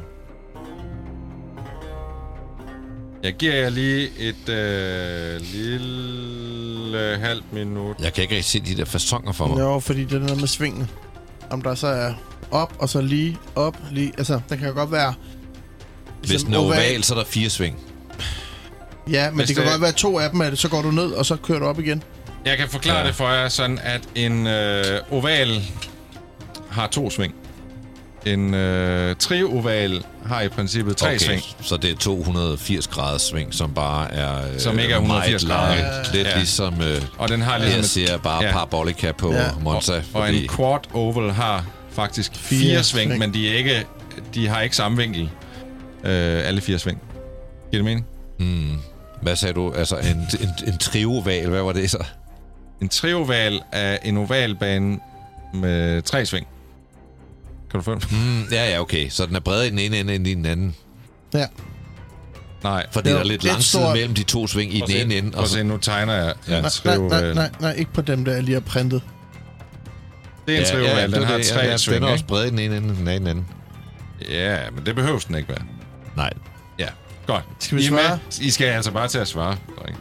Jeg 3.24 3.34
giver 3.34 3.54
jer 3.54 3.68
lige 3.70 4.08
et 4.18 4.48
øh, 4.48 5.40
lille 5.54 7.18
halvt 7.18 7.52
minut. 7.52 7.96
Jeg 8.00 8.12
kan 8.12 8.22
ikke 8.22 8.34
rigtig 8.34 8.50
se 8.50 8.60
de 8.60 8.76
der 8.76 8.84
fasonger 8.84 9.32
for 9.32 9.46
mig. 9.46 9.58
Jo, 9.58 9.78
fordi 9.80 10.04
det 10.04 10.12
er 10.12 10.18
noget 10.18 10.40
med 10.40 10.48
svingene. 10.48 10.88
Om 11.50 11.62
der 11.62 11.74
så 11.74 11.86
er 11.86 12.12
op, 12.50 12.76
og 12.78 12.88
så 12.88 13.00
lige 13.00 13.38
op, 13.54 13.76
lige... 13.90 14.12
Altså, 14.18 14.40
den 14.48 14.58
kan 14.58 14.68
jo 14.68 14.74
godt 14.74 14.92
være... 14.92 15.14
Hvis 16.20 16.30
ligesom 16.30 16.46
den 16.46 16.54
er 16.54 16.58
oval, 16.64 17.04
så 17.04 17.14
er 17.14 17.18
der 17.18 17.24
fire 17.24 17.50
sving. 17.50 17.78
Ja, 19.10 19.30
men 19.30 19.36
Hvis 19.38 19.46
det 19.46 19.56
kan 19.56 19.64
det- 19.64 19.72
godt 19.72 19.82
være 19.82 19.92
to 19.92 20.18
af 20.18 20.30
dem 20.30 20.40
af 20.40 20.50
det, 20.50 20.58
så 20.58 20.68
går 20.68 20.82
du 20.82 20.90
ned, 20.90 21.10
og 21.12 21.26
så 21.26 21.36
kører 21.36 21.58
du 21.58 21.64
op 21.66 21.78
igen. 21.80 22.02
Jeg 22.44 22.58
kan 22.58 22.68
forklare 22.68 22.98
ja. 22.98 23.06
det 23.06 23.14
for 23.14 23.28
jer 23.28 23.48
sådan, 23.48 23.78
at 23.82 24.00
en 24.14 24.46
øh, 24.46 24.84
oval 25.10 25.62
har 26.70 26.86
to 26.86 27.10
sving. 27.10 27.34
En 28.26 28.54
øh, 28.54 29.16
trioval 29.16 30.04
har 30.26 30.40
i 30.40 30.48
princippet 30.48 30.96
tre 30.96 31.06
okay. 31.08 31.18
sving. 31.18 31.42
så 31.62 31.76
det 31.76 31.90
er 31.90 31.96
280 31.96 32.88
graders 32.88 33.22
sving, 33.22 33.54
som 33.54 33.74
bare 33.74 34.12
er 34.14 34.36
øh, 34.52 34.58
Som 34.60 34.78
ikke 34.78 34.92
er 34.92 34.96
180 34.98 35.44
meget 35.46 35.58
grader. 35.58 35.92
langt. 35.92 36.12
Lidt 36.14 36.26
Ja. 36.28 36.36
ligesom 36.36 36.80
øh, 36.80 37.02
Og 37.18 37.28
den 37.28 37.42
har 37.42 37.58
ligesom 37.58 37.78
jeg 37.78 38.08
ser 38.08 38.18
bare 38.18 38.44
ja. 38.44 38.52
parabolica 38.52 39.12
på 39.12 39.32
Ja. 39.32 39.44
Monza. 39.60 39.96
og 39.96 40.02
Fordi, 40.12 40.42
en 40.42 40.48
quad 40.48 40.78
oval 40.94 41.30
har 41.30 41.64
faktisk 41.92 42.34
fire, 42.36 42.58
Fire 42.60 42.68
fire 42.70 42.82
sving, 42.82 43.10
sving. 43.10 43.18
men 43.18 43.34
de, 43.34 43.50
er 43.50 43.56
ikke, 43.56 43.86
de 44.34 44.48
har 44.48 44.60
ikke 44.60 44.76
samme 44.76 44.96
vinkel. 44.98 45.30
Øh, 46.04 46.48
alle 46.48 46.60
fire 46.60 46.78
sving. 46.78 46.98
Giver 47.70 47.82
det 47.82 47.84
mening? 47.84 48.06
hmm, 48.38 48.78
hvad 49.22 49.36
sagde 49.36 49.54
du? 49.54 49.72
Altså 49.72 49.96
en, 49.96 50.26
en, 50.40 50.48
en 50.72 50.78
trioval, 50.78 51.48
hvad 51.48 51.62
var 51.62 51.72
det 51.72 51.90
så? 51.90 52.04
En 52.82 52.88
trioval 52.88 53.60
er 53.72 53.98
en 54.04 54.16
ovalbane 54.16 54.98
med 55.54 56.02
tre 56.02 56.26
sving. 56.26 56.46
Kan 57.74 57.80
du 57.80 57.84
følge? 57.84 58.00
Hmm, 58.10 58.42
ja, 58.52 58.70
ja, 58.70 58.80
okay. 58.80 59.08
Så 59.08 59.26
den 59.26 59.36
er 59.36 59.40
bredere 59.40 59.66
i 59.66 59.70
den 59.70 59.78
ene 59.78 59.98
ende 59.98 60.14
end 60.14 60.26
i 60.26 60.34
den 60.34 60.46
anden. 60.46 60.74
Ja. 61.34 61.46
Nej. 62.62 62.86
Fordi 62.92 63.08
Jo, 63.10 63.14
der 63.14 63.20
er 63.20 63.24
lidt 63.24 63.32
lidt 63.32 63.44
lang 63.44 63.56
tid 63.56 63.64
stort. 63.64 63.92
mellem 63.96 64.14
de 64.14 64.22
to 64.22 64.46
sving 64.46 64.74
i 64.74 64.80
den 64.86 64.96
ene 64.96 65.14
ende. 65.14 65.38
Og 65.38 65.48
så, 65.48 65.54
se, 65.54 65.64
nu 65.64 65.76
tegner 65.76 66.12
jeg 66.14 66.24
en 66.26 66.34
Nej, 66.48 66.60
nej, 66.60 66.60
nej, 66.60 66.68
trivoval. 66.70 67.34
nej, 67.34 67.50
nej, 67.60 67.72
ikke 67.72 67.92
på 67.92 68.02
dem, 68.02 68.24
der 68.24 68.32
jeg 68.32 68.42
lige 68.42 68.54
har 68.54 68.60
printet. 68.60 69.02
Det 70.46 70.54
er 70.56 70.60
en 70.60 70.66
trivoval, 70.66 71.02
det 71.06 71.12
den 71.14 71.22
er 71.22 71.26
har 71.26 71.36
det. 71.36 71.46
tre 71.46 71.60
Ja, 71.60 71.66
ja, 71.70 71.76
sving, 71.76 71.94
Den 71.94 72.02
er 72.08 72.12
også 72.12 72.22
ikke? 72.22 72.28
bred 72.28 72.46
i 72.46 72.50
den 72.50 72.58
ene 72.58 72.76
ende, 72.76 72.88
end 72.88 72.96
den 72.96 73.08
anden 73.08 73.36
ende. 73.36 73.44
Ja, 74.30 74.58
men 74.74 74.86
det 74.86 74.94
behøves 74.94 75.24
den 75.24 75.34
ikke 75.34 75.48
være. 75.48 75.62
Nej. 76.16 76.30
Ja, 76.78 76.88
godt. 77.26 77.44
Skal 77.58 77.78
vi 77.78 77.82
I 77.82 77.86
svare? 77.86 78.08
Med? 78.10 78.18
I 78.46 78.50
skal 78.50 78.66
altså 78.66 78.90
bare 78.90 79.08
til 79.08 79.18
at 79.18 79.28
svare, 79.28 79.56
dreng. 79.82 79.96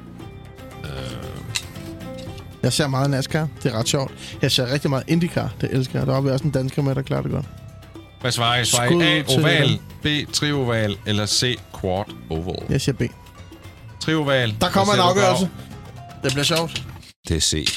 Jeg 2.64 2.74
ser 2.74 2.88
meget 2.88 3.10
NASCAR. 3.10 3.48
Det 3.64 3.72
er 3.74 3.80
ret 3.80 3.88
sjovt. 3.88 4.12
Jeg 4.42 4.52
ser 4.52 4.72
rigtig 4.74 4.90
meget 4.90 5.04
IndyCar. 5.08 5.54
Det 5.62 5.70
elsker 5.72 6.00
jeg. 6.00 6.08
Der 6.08 6.14
er 6.16 6.32
også 6.32 6.46
en 6.46 6.52
dansker 6.52 6.82
med, 6.82 6.96
der 6.96 7.02
klarer 7.02 7.22
det 7.22 7.32
godt. 7.32 7.46
Hvad 8.24 8.32
svarer 8.32 8.60
I? 8.62 8.66
Svarer 8.66 8.90
I 8.90 9.20
A, 9.20 9.24
oval. 9.40 9.80
B, 10.04 10.34
trioval, 10.34 10.98
eller 11.06 11.26
C, 11.26 11.60
quad 11.82 12.06
oval? 12.30 12.66
Jeg 12.70 12.82
siger 12.82 12.96
B. 12.96 13.02
Trioval. 14.00 14.56
Der 14.62 14.70
kommer 14.70 14.94
en 14.94 15.00
afgørelse. 15.00 15.50
Det 16.24 16.32
bliver 16.32 16.44
sjovt. 16.44 16.84
Det 17.28 17.38
er 17.38 17.42
C. 17.42 17.68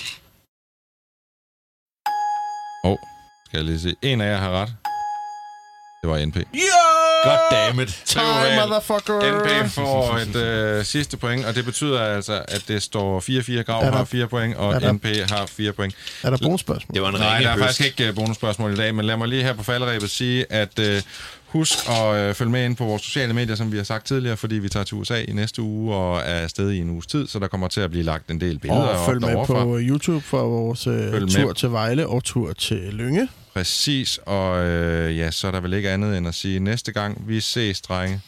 på? 2.84 2.96
Skal 3.46 3.58
jeg 3.58 3.64
lige 3.64 3.80
se. 3.80 3.94
En 4.02 4.20
af 4.20 4.26
jer 4.30 4.36
har 4.38 4.50
ret. 4.50 4.68
Det 6.06 6.14
var 6.20 6.26
NP. 6.26 6.36
Yeah! 6.36 6.44
God 7.24 7.38
damn 7.50 7.80
it. 7.80 8.02
Time, 8.04 8.22
motherfucker! 8.60 9.64
NP 9.64 9.70
får 9.70 10.14
et 10.16 10.36
øh, 10.36 10.84
sidste 10.84 11.16
point, 11.16 11.44
og 11.46 11.54
det 11.54 11.64
betyder 11.64 12.00
altså, 12.00 12.42
at 12.48 12.64
det 12.68 12.82
står 12.82 13.20
4-4. 13.20 13.62
Grav 13.62 13.82
Er 13.82 13.90
der- 13.90 13.96
har 13.96 14.04
4 14.04 14.26
point, 14.26 14.56
og 14.56 14.80
der- 14.80 14.92
NP 14.92 15.04
har 15.30 15.46
4 15.46 15.72
point. 15.72 15.94
Er 16.22 16.30
der 16.30 16.36
bonusspørgsmål? 16.42 16.94
Det 16.94 17.02
var 17.02 17.08
en 17.08 17.14
Nej, 17.14 17.40
der 17.40 17.48
er 17.48 17.56
faktisk 17.58 17.80
ikke 18.00 18.08
uh, 18.10 18.14
bonusspørgsmål 18.16 18.72
i 18.72 18.76
dag, 18.76 18.94
men 18.94 19.04
lad 19.04 19.16
mig 19.16 19.28
lige 19.28 19.42
her 19.42 19.52
på 19.54 19.62
falderæbet 19.62 20.10
sige, 20.10 20.52
at 20.52 20.78
uh, 20.78 20.84
husk 21.46 21.72
at 21.88 22.28
uh, 22.30 22.34
følge 22.34 22.50
med 22.50 22.64
ind 22.64 22.76
på 22.76 22.84
vores 22.84 23.02
sociale 23.02 23.32
medier, 23.34 23.54
som 23.56 23.72
vi 23.72 23.76
har 23.76 23.84
sagt 23.84 24.06
tidligere, 24.06 24.36
fordi 24.36 24.54
vi 24.54 24.68
tager 24.68 24.84
til 24.84 24.96
USA 24.96 25.20
i 25.22 25.32
næste 25.32 25.62
uge 25.62 25.94
og 25.94 26.18
er 26.18 26.22
afsted 26.24 26.70
i 26.70 26.78
en 26.78 26.90
uges 26.90 27.06
tid, 27.06 27.28
så 27.28 27.38
der 27.38 27.46
kommer 27.48 27.68
til 27.68 27.80
at 27.80 27.90
blive 27.90 28.04
lagt 28.04 28.30
en 28.30 28.40
del 28.40 28.58
billeder 28.58 28.82
Og 28.82 29.06
følg 29.06 29.20
med 29.20 29.46
på 29.46 29.78
YouTube 29.80 30.24
for 30.24 30.42
vores 30.48 30.86
øh, 30.86 31.10
Følg 31.10 31.24
med. 31.24 31.30
tur 31.30 31.52
til 31.52 31.70
Vejle 31.72 32.06
og 32.06 32.24
tur 32.24 32.52
til 32.52 32.76
Lynge. 32.92 33.28
Præcis, 33.56 34.18
og 34.26 34.64
øh, 34.66 35.18
ja, 35.18 35.30
så 35.30 35.46
er 35.46 35.50
der 35.50 35.60
vel 35.60 35.72
ikke 35.72 35.90
andet 35.90 36.18
end 36.18 36.28
at 36.28 36.34
sige, 36.34 36.60
næste 36.60 36.92
gang 36.92 37.28
vi 37.28 37.40
ses, 37.40 37.80
drenge, 37.80 38.20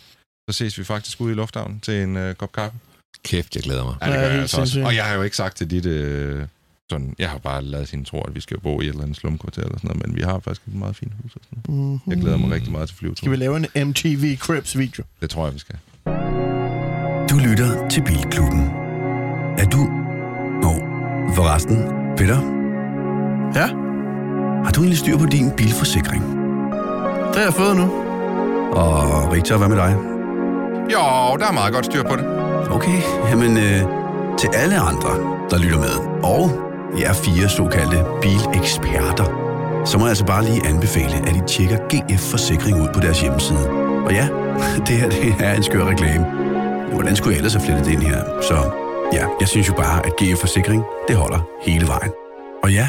så 0.50 0.56
ses 0.56 0.78
vi 0.78 0.84
faktisk 0.84 1.20
ude 1.20 1.32
i 1.32 1.34
lufthavnen 1.34 1.80
til 1.80 2.02
en 2.02 2.16
øh, 2.16 2.34
kop 2.34 2.52
kaffe. 2.52 2.76
Kæft, 3.24 3.54
jeg 3.54 3.62
glæder 3.62 3.84
mig. 3.84 3.94
Ja, 4.02 4.06
det 4.06 4.12
Ja, 4.14 4.20
gør 4.20 4.28
jeg 4.28 4.40
altså 4.40 4.60
også. 4.60 4.82
Og 4.84 4.94
jeg 4.96 5.04
har 5.04 5.14
jo 5.14 5.22
ikke 5.22 5.36
sagt 5.36 5.56
til 5.56 5.70
dit... 5.70 5.86
Øh, 5.86 6.46
sådan, 6.90 7.14
jeg 7.18 7.30
har 7.30 7.38
bare 7.38 7.62
lavet 7.62 7.90
hende 7.90 8.04
tro, 8.04 8.20
at 8.22 8.34
vi 8.34 8.40
skal 8.40 8.60
bo 8.60 8.80
i 8.80 8.84
et 8.84 8.88
eller 8.88 9.02
andet 9.02 9.16
slumkvarter 9.16 9.62
eller 9.62 9.78
sådan 9.78 9.88
noget, 9.88 10.06
men 10.06 10.16
vi 10.16 10.22
har 10.22 10.38
faktisk 10.40 10.66
et 10.66 10.74
meget 10.74 10.96
fint 10.96 11.12
hus. 11.22 11.32
Og 11.36 11.40
sådan. 11.44 11.74
Mm-hmm. 11.76 12.00
Jeg 12.06 12.16
glæder 12.16 12.36
mig 12.36 12.50
rigtig 12.50 12.72
meget 12.72 12.88
til 12.88 12.96
Skal 12.96 13.08
vi 13.10 13.16
flyveturen. 13.18 13.62
lave 13.72 13.82
en 13.82 13.88
MTV 13.88 14.36
Cribs 14.38 14.78
video? 14.78 15.04
Det 15.20 15.30
tror 15.30 15.44
jeg, 15.46 15.54
vi 15.54 15.58
skal. 15.58 15.76
Du 17.30 17.36
lytter 17.48 17.88
til 17.88 18.02
Bilklubben. 18.04 18.60
Er 19.58 19.68
du... 19.72 19.78
Nå, 20.62 20.72
forresten, 21.34 21.76
Peter, 22.16 22.38
Ja, 23.54 23.87
har 24.68 24.72
du 24.72 24.80
egentlig 24.80 24.98
styr 24.98 25.18
på 25.18 25.26
din 25.26 25.50
bilforsikring? 25.56 26.22
det 27.32 27.36
har 27.36 27.42
jeg 27.42 27.54
fået 27.54 27.76
nu. 27.76 27.86
Og 28.72 29.34
Victor, 29.34 29.56
hvad 29.56 29.68
med 29.68 29.76
dig? 29.76 29.96
Jo, 30.92 31.36
der 31.40 31.46
er 31.46 31.52
meget 31.52 31.74
godt 31.74 31.84
styr 31.84 32.02
på 32.02 32.16
det. 32.16 32.24
Okay, 32.70 33.00
jamen 33.30 33.56
øh, 33.56 33.80
til 34.38 34.50
alle 34.54 34.78
andre, 34.78 35.12
der 35.50 35.58
lytter 35.58 35.78
med, 35.78 35.94
og 36.22 36.42
jer 37.00 37.12
fire 37.12 37.48
såkaldte 37.48 38.04
bileksperter, 38.22 39.26
så 39.84 39.98
må 39.98 40.04
jeg 40.04 40.08
altså 40.08 40.24
bare 40.24 40.44
lige 40.44 40.66
anbefale, 40.66 41.16
at 41.28 41.36
I 41.36 41.40
tjekker 41.46 41.78
GF 41.90 42.30
Forsikring 42.30 42.82
ud 42.82 42.88
på 42.94 43.00
deres 43.00 43.20
hjemmeside. 43.20 43.68
Og 44.06 44.12
ja, 44.12 44.28
det 44.86 44.94
her 45.00 45.08
det 45.10 45.34
er 45.40 45.54
en 45.54 45.62
skør 45.62 45.84
reklame. 45.84 46.24
Hvordan 46.94 47.16
skulle 47.16 47.32
jeg 47.32 47.38
ellers 47.38 47.54
have 47.54 47.64
flettet 47.66 47.86
det 47.86 47.92
ind 47.92 48.02
her? 48.02 48.22
Så 48.42 48.56
ja, 49.12 49.24
jeg 49.40 49.48
synes 49.48 49.68
jo 49.68 49.74
bare, 49.74 50.06
at 50.06 50.12
GF 50.22 50.40
Forsikring, 50.40 50.82
det 51.08 51.16
holder 51.16 51.40
hele 51.62 51.86
vejen. 51.86 52.10
Og 52.62 52.72
ja, 52.72 52.88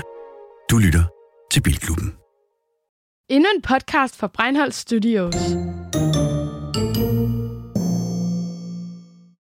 du 0.72 0.78
lytter 0.78 1.04
til 1.52 1.62
Bilklubben. 1.62 2.14
Endnu 3.30 3.50
en 3.56 3.62
podcast 3.62 4.18
fra 4.18 4.28
Breinholt 4.28 4.76
Studios. 4.76 5.36